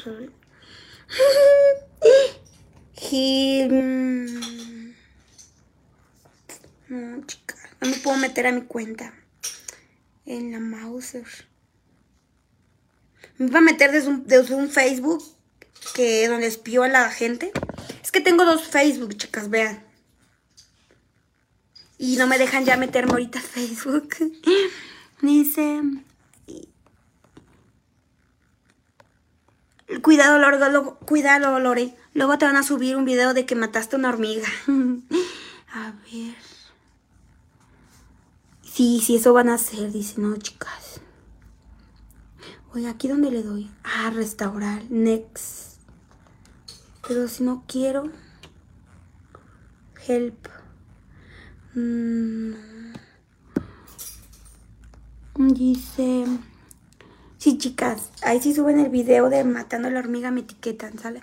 Gil- 2.97 4.94
No, 6.89 7.24
chicas, 7.26 7.59
no 7.81 7.89
me 7.89 7.97
puedo 7.97 8.16
meter 8.18 8.47
a 8.47 8.52
mi 8.52 8.62
cuenta. 8.62 9.14
En 10.26 10.52
la 10.52 10.60
Mauser. 10.60 11.26
Me 13.39 13.47
iba 13.47 13.59
a 13.59 13.62
meter 13.62 13.90
desde 13.90 14.09
un, 14.09 14.26
desde 14.26 14.55
un 14.55 14.70
Facebook 14.70 15.22
que 15.94 16.28
donde 16.28 16.47
espío 16.47 16.82
a 16.82 16.89
la 16.89 17.10
gente. 17.10 17.52
Es 18.02 18.10
que 18.12 18.20
tengo 18.20 18.44
dos 18.44 18.68
Facebook, 18.68 19.16
chicas, 19.16 19.51
vean. 19.51 19.82
Y 21.98 22.16
no 22.16 22.26
me 22.26 22.39
dejan 22.39 22.64
ya 22.64 22.76
meterme 22.76 23.12
ahorita 23.12 23.39
a 23.39 23.43
Facebook. 23.43 24.14
Dice. 25.22 25.81
Cuidado, 30.02 30.39
Lore, 30.39 30.59
luego- 30.70 30.98
cuidado, 31.01 31.59
Lore. 31.61 31.94
Luego 32.15 32.39
te 32.39 32.47
van 32.47 32.56
a 32.56 32.62
subir 32.62 32.97
un 32.97 33.05
video 33.05 33.35
de 33.35 33.44
que 33.47 33.55
mataste 33.55 33.97
una 33.97 34.09
hormiga. 34.09 34.47
a 35.73 35.93
ver. 36.11 36.35
Sí, 38.62 39.01
sí, 39.05 39.16
eso 39.16 39.32
van 39.32 39.48
a 39.51 39.55
hacer, 39.55 39.93
dice, 39.93 40.20
no, 40.20 40.36
chicas. 40.36 41.01
Oye, 42.73 42.89
¿aquí 42.89 43.06
dónde 43.09 43.31
le 43.31 43.43
doy? 43.43 43.70
Ah, 43.85 44.11
restaurar, 44.11 44.82
next. 44.90 45.78
Pero 47.06 47.28
si 47.28 47.44
no 47.44 47.65
quiero... 47.69 48.11
Help. 50.06 50.48
Mm. 51.74 52.55
Dice... 55.36 56.27
Sí, 57.44 57.58
chicas, 57.58 58.08
ahí 58.22 58.40
sí 58.40 58.54
suben 58.54 58.78
el 58.78 58.88
video 58.88 59.28
de 59.28 59.44
matando 59.44 59.88
a 59.88 59.90
la 59.90 59.98
hormiga, 59.98 60.30
me 60.30 60.40
etiquetan, 60.40 60.98
¿sale? 60.98 61.20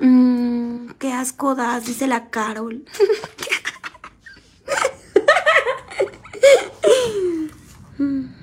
Mm, 0.00 0.88
qué 0.98 1.12
asco 1.12 1.54
das, 1.54 1.86
dice 1.86 2.08
la 2.08 2.28
Carol. 2.28 2.84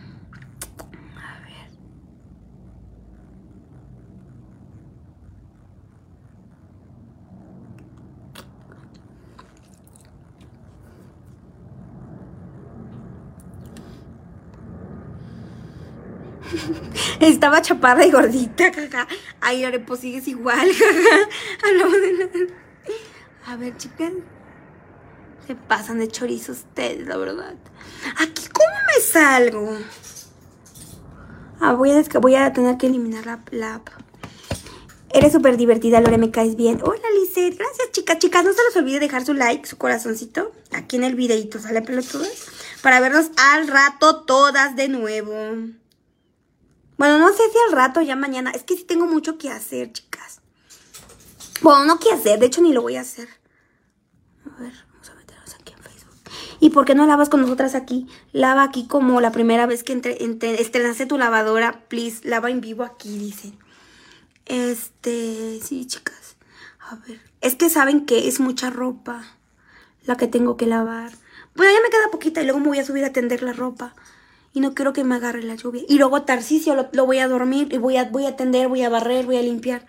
Estaba 17.27 17.61
chaparra 17.61 18.05
y 18.05 18.11
gordita, 18.11 18.71
jaja. 18.73 19.07
Ay, 19.39 19.61
Lore, 19.61 19.79
pues 19.79 20.01
sigues 20.01 20.27
igual. 20.27 20.69
Hablamos 21.63 21.93
de. 22.01 22.53
A 23.45 23.55
ver, 23.55 23.77
chicas. 23.77 24.11
Se 25.47 25.55
pasan 25.55 25.99
de 25.99 26.07
chorizo 26.09 26.51
ustedes, 26.51 27.07
la 27.07 27.17
verdad. 27.17 27.55
Aquí, 28.17 28.47
¿cómo 28.51 28.69
me 28.87 29.01
salgo? 29.01 29.77
Ah, 31.59 31.73
voy 31.73 31.91
a, 32.35 32.53
tener 32.53 32.77
que 32.77 32.87
eliminar 32.87 33.25
la, 33.25 33.41
la 33.51 33.75
app. 33.75 33.87
Eres 35.09 35.31
súper 35.31 35.55
divertida, 35.55 36.01
Lore, 36.01 36.17
me 36.17 36.31
caes 36.31 36.57
bien. 36.57 36.81
Hola, 36.83 37.07
Lizeth. 37.19 37.57
Gracias, 37.57 37.91
chicas. 37.91 38.19
Chicas, 38.19 38.43
no 38.43 38.51
se 38.51 38.63
les 38.67 38.75
olvide 38.75 38.99
dejar 38.99 39.25
su 39.25 39.33
like, 39.33 39.65
su 39.65 39.77
corazoncito, 39.77 40.51
aquí 40.71 40.97
en 40.97 41.05
el 41.05 41.15
videito, 41.15 41.59
¿sale, 41.59 41.81
pelotudas? 41.81 42.47
Para 42.81 42.99
vernos 42.99 43.31
al 43.37 43.67
rato 43.67 44.23
todas 44.23 44.75
de 44.75 44.89
nuevo. 44.89 45.33
Bueno, 47.03 47.19
no 47.19 47.33
sé 47.33 47.43
si 47.51 47.57
al 47.67 47.73
rato 47.75 47.99
ya 47.99 48.15
mañana. 48.15 48.51
Es 48.51 48.63
que 48.63 48.77
sí 48.77 48.85
tengo 48.85 49.05
mucho 49.07 49.37
que 49.37 49.49
hacer, 49.49 49.91
chicas. 49.91 50.39
Bueno, 51.61 51.83
no 51.83 51.99
que 51.99 52.09
hacer. 52.13 52.39
De 52.39 52.45
hecho, 52.45 52.61
ni 52.61 52.71
lo 52.71 52.81
voy 52.81 52.95
a 52.95 53.01
hacer. 53.01 53.27
A 54.45 54.61
ver, 54.61 54.71
vamos 54.89 55.09
a 55.09 55.13
meternos 55.15 55.53
aquí 55.53 55.73
en 55.73 55.79
Facebook. 55.79 56.15
¿Y 56.61 56.69
por 56.69 56.85
qué 56.85 56.95
no 56.95 57.05
lavas 57.05 57.27
con 57.27 57.41
nosotras 57.41 57.75
aquí? 57.75 58.07
Lava 58.31 58.63
aquí 58.63 58.87
como 58.87 59.19
la 59.19 59.33
primera 59.33 59.65
vez 59.65 59.83
que 59.83 59.91
entre, 59.91 60.23
entre- 60.23 60.61
estrenaste 60.61 61.05
tu 61.05 61.17
lavadora. 61.17 61.83
Please, 61.89 62.25
lava 62.25 62.49
en 62.49 62.61
vivo 62.61 62.83
aquí, 62.85 63.17
dicen. 63.17 63.59
Este, 64.45 65.59
sí, 65.61 65.85
chicas. 65.85 66.37
A 66.89 66.95
ver, 67.05 67.19
es 67.41 67.55
que 67.55 67.69
saben 67.69 68.05
que 68.05 68.29
es 68.29 68.39
mucha 68.39 68.69
ropa 68.69 69.25
la 70.05 70.15
que 70.15 70.29
tengo 70.29 70.55
que 70.55 70.67
lavar. 70.67 71.11
Bueno, 71.53 71.73
ya 71.73 71.81
me 71.81 71.89
queda 71.89 72.11
poquita 72.13 72.41
y 72.41 72.45
luego 72.45 72.61
me 72.61 72.67
voy 72.67 72.79
a 72.79 72.85
subir 72.85 73.03
a 73.03 73.11
tender 73.11 73.43
la 73.43 73.51
ropa. 73.51 73.93
Y 74.53 74.59
no 74.59 74.73
quiero 74.75 74.93
que 74.93 75.03
me 75.03 75.15
agarre 75.15 75.43
la 75.43 75.55
lluvia. 75.55 75.83
Y 75.87 75.97
luego 75.97 76.21
Tarcisio 76.23 76.75
lo, 76.75 76.89
lo 76.93 77.05
voy 77.05 77.19
a 77.19 77.27
dormir 77.27 77.69
y 77.71 77.77
voy 77.77 77.97
a, 77.97 78.05
voy 78.05 78.27
a 78.27 78.35
tender, 78.35 78.67
voy 78.67 78.83
a 78.83 78.89
barrer, 78.89 79.25
voy 79.25 79.37
a 79.37 79.41
limpiar. 79.41 79.85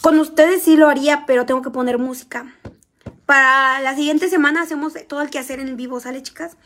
Con 0.00 0.18
ustedes 0.18 0.62
sí 0.62 0.76
lo 0.76 0.88
haría, 0.88 1.24
pero 1.26 1.44
tengo 1.44 1.60
que 1.60 1.70
poner 1.70 1.98
música. 1.98 2.54
Para 3.26 3.80
la 3.80 3.94
siguiente 3.94 4.30
semana 4.30 4.62
hacemos 4.62 4.94
todo 5.06 5.20
el 5.20 5.28
que 5.28 5.38
hacer 5.38 5.60
en 5.60 5.76
vivo, 5.76 6.00
¿sale, 6.00 6.22
chicas? 6.22 6.56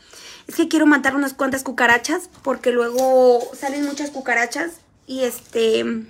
Es 0.47 0.55
que 0.55 0.69
quiero 0.69 0.85
matar 0.85 1.15
unas 1.15 1.33
cuantas 1.33 1.63
cucarachas 1.63 2.29
porque 2.41 2.71
luego 2.71 3.41
salen 3.53 3.83
muchas 3.85 4.11
cucarachas 4.11 4.79
y 5.05 5.23
este... 5.23 6.05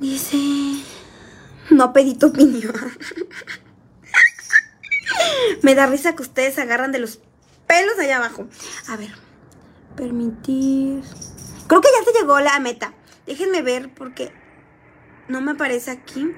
Dice... 0.00 0.38
No 1.70 1.92
pedí 1.92 2.14
tu 2.14 2.28
opinión. 2.28 2.74
Me 5.62 5.74
da 5.74 5.86
risa 5.86 6.16
que 6.16 6.22
ustedes 6.22 6.58
agarran 6.58 6.92
de 6.92 6.98
los 6.98 7.20
pelos 7.68 7.98
allá 8.00 8.16
abajo. 8.16 8.48
A 8.88 8.96
ver. 8.96 9.12
Permitir. 9.94 11.02
Creo 11.68 11.80
que 11.80 11.88
ya 11.88 12.04
se 12.04 12.18
llegó 12.18 12.40
la 12.40 12.58
meta. 12.58 12.94
Déjenme 13.26 13.62
ver 13.62 13.92
porque 13.94 14.32
no 15.28 15.40
me 15.40 15.52
aparece 15.52 15.92
aquí. 15.92 16.32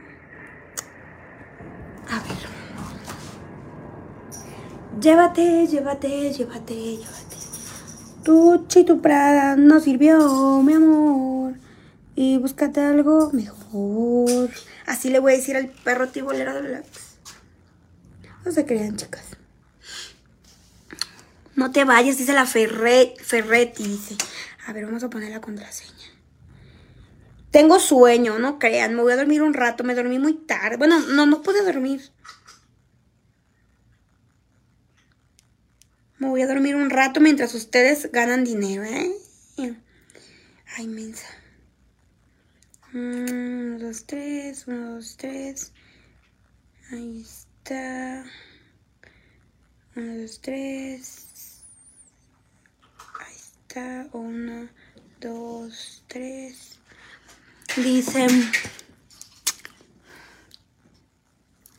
A 2.11 2.19
ver. 2.21 2.51
Llévate, 5.01 5.67
llévate, 5.67 6.33
llévate, 6.33 6.75
llévate. 6.75 7.37
Tu 8.25 8.67
tu 8.85 9.01
Prada 9.01 9.57
no 9.57 9.81
sirvió, 9.81 10.63
mi 10.63 10.75
amor. 10.75 11.55
Y 12.15 12.37
búscate 12.39 12.81
algo 12.81 13.31
mejor. 13.33 14.51
Así 14.87 15.09
le 15.09 15.21
voy 15.21 15.33
a 15.33 15.37
decir 15.37 15.57
al 15.57 15.69
perro 15.69 16.09
tibolero 16.09 16.61
de 16.61 16.69
la... 16.69 16.83
No 18.45 18.53
se 18.53 18.67
crean, 18.67 18.97
chicas. 18.97 19.30
No 21.57 21.73
te 21.73 21.85
vayas, 21.85 22.17
dice 22.17 22.33
la 22.33 22.47
Ferre, 22.47 23.15
Ferretti, 23.23 23.85
dice. 23.85 24.17
A 24.67 24.73
ver, 24.73 24.87
vamos 24.87 25.03
a 25.03 25.11
poner 25.11 25.31
la 25.31 25.41
contraseña. 25.41 26.11
Tengo 27.51 27.81
sueño, 27.81 28.39
no 28.39 28.59
crean. 28.59 28.95
Me 28.95 29.03
voy 29.03 29.13
a 29.13 29.17
dormir 29.17 29.43
un 29.43 29.55
rato. 29.55 29.83
Me 29.83 29.95
dormí 29.95 30.19
muy 30.19 30.35
tarde. 30.35 30.77
Bueno, 30.77 31.01
no, 31.01 31.27
no 31.27 31.43
pude 31.43 31.65
dormir. 31.65 32.13
Me 36.19 36.29
voy 36.29 36.43
a 36.43 36.47
dormir 36.47 36.77
un 36.77 36.91
rato 36.91 37.21
mientras 37.21 37.55
ustedes 37.55 38.13
ganan 38.13 38.45
dinero, 38.45 38.85
¿eh? 38.85 39.11
Ay, 40.77 40.87
mensa. 40.87 41.27
Uno, 42.95 43.79
dos, 43.79 44.07
tres. 44.07 44.69
Uno, 44.69 44.95
dos, 44.97 45.17
tres. 45.17 45.73
Ahí 46.93 47.23
está. 47.23 48.25
Uno, 49.97 50.19
dos, 50.19 50.41
tres. 50.41 51.30
Está. 53.71 54.09
Uno, 54.11 54.69
dos, 55.21 56.03
tres. 56.09 56.81
Dice. 57.77 58.27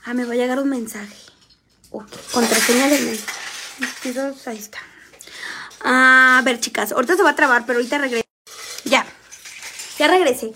Ah, 0.05 0.13
me 0.13 0.23
va 0.23 0.31
a 0.31 0.37
llegar 0.37 0.57
un 0.59 0.69
mensaje. 0.69 1.13
Ok, 1.89 2.07
contraseña 2.31 2.87
mensaje. 2.87 3.39
Vestidos, 3.79 4.47
Ahí 4.47 4.57
está. 4.57 4.77
Ah, 5.83 6.37
a 6.39 6.41
ver, 6.43 6.61
chicas, 6.61 6.93
ahorita 6.93 7.17
se 7.17 7.23
va 7.23 7.31
a 7.31 7.35
trabar, 7.35 7.65
pero 7.65 7.79
ahorita 7.79 7.97
regreso. 7.97 8.25
Ya. 8.85 9.05
Ya 9.99 10.07
regresé. 10.07 10.53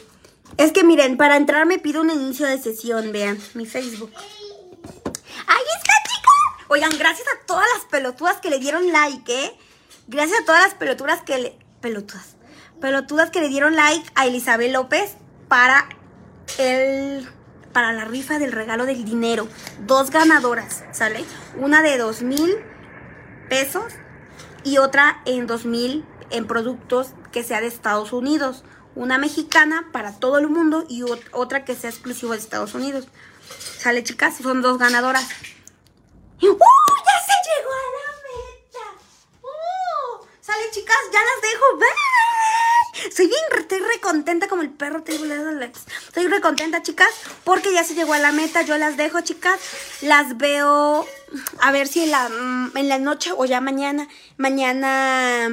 Es 0.56 0.72
que 0.72 0.86
miren, 0.86 1.18
para 1.18 1.36
entrar 1.36 1.66
me 1.66 1.80
pido 1.80 2.00
un 2.00 2.12
inicio 2.12 2.48
de 2.48 2.62
sesión, 2.62 3.12
vean, 3.12 3.38
mi 3.56 3.66
Facebook. 3.66 4.14
¡Ahí 4.14 5.66
está, 5.76 5.94
chicas! 6.08 6.66
Oigan, 6.70 6.98
gracias 6.98 7.28
a 7.28 7.46
todas 7.46 7.68
las 7.76 7.84
pelotudas 7.92 8.38
que 8.38 8.50
le 8.50 8.60
dieron 8.60 8.90
like, 8.94 9.48
¿eh? 9.48 9.60
Gracias 10.08 10.42
a 10.42 10.46
todas 10.46 10.64
las 10.64 10.74
pelotudas 10.76 11.22
que 11.22 11.38
le... 11.38 11.60
Pelotudas. 11.82 12.36
Pelotudas 12.82 13.30
que 13.30 13.42
le 13.42 13.50
dieron 13.50 13.76
like 13.76 14.10
a 14.16 14.26
Elizabeth 14.28 14.72
López 14.72 15.16
para 15.48 15.88
el... 16.58 17.28
Para 17.74 17.92
la 17.92 18.06
rifa 18.06 18.40
del 18.40 18.52
regalo 18.52 18.86
del 18.86 19.04
dinero. 19.04 19.48
Dos 19.82 20.10
ganadoras, 20.10 20.84
¿sale? 20.92 21.26
Una 21.58 21.82
de 21.82 21.98
dos 21.98 22.22
mil 22.22 22.56
pesos 23.50 23.92
y 24.64 24.78
otra 24.78 25.22
en 25.26 25.46
dos 25.46 25.66
mil 25.66 26.06
en 26.30 26.48
productos 26.48 27.10
que 27.34 27.44
sea 27.44 27.60
de 27.60 27.68
Estados 27.68 28.14
Unidos. 28.14 28.64
Una 28.96 29.18
mexicana 29.18 29.90
para 29.92 30.14
todo 30.14 30.38
el 30.38 30.48
mundo 30.48 30.86
y 30.88 31.02
ot- 31.02 31.28
otra 31.34 31.66
que 31.66 31.76
sea 31.76 31.90
exclusiva 31.90 32.32
de 32.32 32.40
Estados 32.40 32.76
Unidos. 32.76 33.10
Sale, 33.50 34.04
chicas, 34.04 34.38
son 34.42 34.62
dos 34.62 34.78
ganadoras. 34.78 35.28
¡Uh! 36.42 36.48
¡Ya 36.48 36.48
se 36.48 37.34
llegó 37.50 37.72
a 37.72 37.86
la. 37.92 38.05
Sale, 40.46 40.70
chicas, 40.70 40.96
ya 41.12 41.20
las 41.22 41.42
dejo. 41.42 41.78
¡Bye! 41.78 43.12
Soy 43.12 43.26
bien, 43.26 43.42
estoy 43.58 43.80
re 43.80 44.00
contenta 44.00 44.48
como 44.48 44.62
el 44.62 44.70
perro 44.70 45.02
te 45.02 45.14
digo. 45.14 45.26
Estoy 45.26 46.28
re 46.28 46.40
contenta, 46.40 46.84
chicas, 46.84 47.10
porque 47.44 47.74
ya 47.74 47.84
se 47.84 47.96
llegó 47.96 48.14
a 48.14 48.20
la 48.20 48.32
meta. 48.32 48.62
Yo 48.62 48.78
las 48.78 48.96
dejo, 48.96 49.22
chicas. 49.22 49.60
Las 50.02 50.38
veo 50.38 51.08
a 51.62 51.72
ver 51.72 51.88
si 51.88 52.04
en 52.04 52.12
la, 52.12 52.30
mm, 52.30 52.78
en 52.78 52.90
la 52.90 53.00
noche 53.00 53.32
o 53.36 53.46
ya 53.46 53.60
mañana. 53.60 54.08
Mañana. 54.38 55.50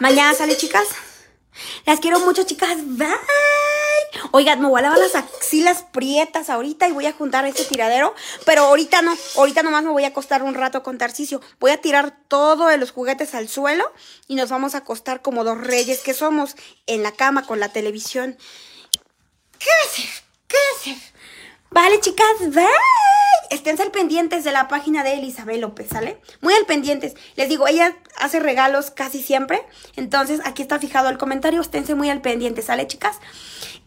Mañana 0.00 0.34
sale, 0.34 0.58
chicas. 0.58 0.88
Las 1.86 2.00
quiero 2.00 2.20
mucho, 2.20 2.42
chicas. 2.42 2.76
Bye. 2.84 3.08
Oigan, 4.32 4.60
me 4.60 4.68
voy 4.68 4.80
a 4.80 4.82
lavar 4.82 4.98
las 4.98 5.14
axilas 5.14 5.84
prietas 5.92 6.50
ahorita 6.50 6.88
y 6.88 6.92
voy 6.92 7.06
a 7.06 7.12
juntar 7.12 7.44
este 7.46 7.64
tiradero. 7.64 8.14
Pero 8.44 8.64
ahorita 8.64 9.02
no. 9.02 9.14
Ahorita 9.36 9.62
nomás 9.62 9.84
me 9.84 9.90
voy 9.90 10.04
a 10.04 10.08
acostar 10.08 10.42
un 10.42 10.54
rato 10.54 10.82
con 10.82 10.98
Tarcicio. 10.98 11.40
Voy 11.60 11.70
a 11.70 11.80
tirar 11.80 12.16
todo 12.28 12.66
de 12.66 12.76
los 12.76 12.90
juguetes 12.90 13.34
al 13.34 13.48
suelo 13.48 13.90
y 14.28 14.34
nos 14.34 14.50
vamos 14.50 14.74
a 14.74 14.78
acostar 14.78 15.22
como 15.22 15.44
dos 15.44 15.58
reyes 15.58 16.00
que 16.00 16.14
somos 16.14 16.56
en 16.86 17.02
la 17.02 17.12
cama 17.12 17.46
con 17.46 17.60
la 17.60 17.68
televisión. 17.68 18.36
¿Qué 19.58 19.68
hacer? 19.86 20.10
¿Qué 20.48 20.56
hacer? 20.76 20.96
Vale, 21.70 22.00
chicas, 22.00 22.26
bye. 22.52 22.66
Estén 23.50 23.80
al 23.80 23.90
pendientes 23.90 24.44
de 24.44 24.52
la 24.52 24.66
página 24.66 25.04
de 25.04 25.14
Elizabeth 25.14 25.60
López, 25.60 25.88
¿sale? 25.88 26.20
Muy 26.40 26.54
al 26.54 26.66
pendientes. 26.66 27.14
Les 27.36 27.48
digo, 27.48 27.68
ella 27.68 27.96
hace 28.18 28.40
regalos 28.40 28.90
casi 28.90 29.22
siempre. 29.22 29.62
Entonces, 29.94 30.40
aquí 30.44 30.62
está 30.62 30.78
fijado 30.78 31.08
el 31.10 31.18
comentario. 31.18 31.60
Esténse 31.60 31.94
muy 31.94 32.10
al 32.10 32.20
pendiente, 32.20 32.62
¿sale, 32.62 32.86
chicas? 32.86 33.18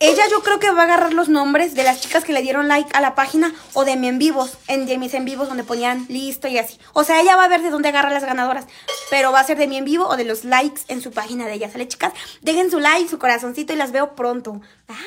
Ella 0.02 0.24
yo 0.32 0.42
creo 0.44 0.60
que 0.60 0.72
va 0.72 0.82
a 0.82 0.86
agarrar 0.86 1.14
los 1.14 1.28
nombres 1.28 1.76
de 1.76 1.84
las 1.84 2.00
chicas 2.00 2.24
que 2.24 2.32
le 2.32 2.42
dieron 2.42 2.70
like 2.70 2.90
a 2.94 3.02
la 3.02 3.16
página 3.16 3.54
o 3.74 3.84
de 3.84 3.98
mi 3.98 4.08
en 4.08 4.18
vivos, 4.18 4.58
en 4.68 4.86
de 4.86 4.98
mis 4.98 5.14
en 5.14 5.26
vivos 5.26 5.50
donde 5.50 5.66
ponían 5.66 6.06
listo 6.08 6.48
y 6.48 6.58
así. 6.58 6.80
O 6.94 7.04
sea, 7.04 7.20
ella 7.20 7.36
va 7.36 7.44
a 7.44 7.48
ver 7.50 7.62
de 7.62 7.70
dónde 7.70 7.90
agarra 7.90 8.10
las 8.10 8.24
ganadoras, 8.24 8.66
pero 9.10 9.34
va 9.34 9.42
a 9.42 9.44
ser 9.44 9.58
de 9.58 9.68
mi 9.68 9.76
en 9.76 9.84
vivo 9.84 10.08
o 10.08 10.16
de 10.16 10.24
los 10.24 10.46
likes 10.46 10.84
en 10.88 11.02
su 11.02 11.12
página 11.12 11.48
de 11.48 11.56
ella, 11.56 11.70
¿sale, 11.70 11.86
chicas? 11.86 12.14
Dejen 12.42 12.72
su 12.72 12.80
like, 12.80 13.10
su 13.10 13.20
corazoncito 13.20 13.74
y 13.74 13.76
las 13.76 13.92
veo 13.92 14.16
pronto. 14.16 14.62
Ay, 14.88 14.98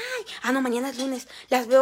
ah, 0.42 0.52
no, 0.52 0.60
mañana 0.60 0.90
es 0.90 0.98
lunes. 0.98 1.26
Las 1.48 1.68
veo 1.68 1.70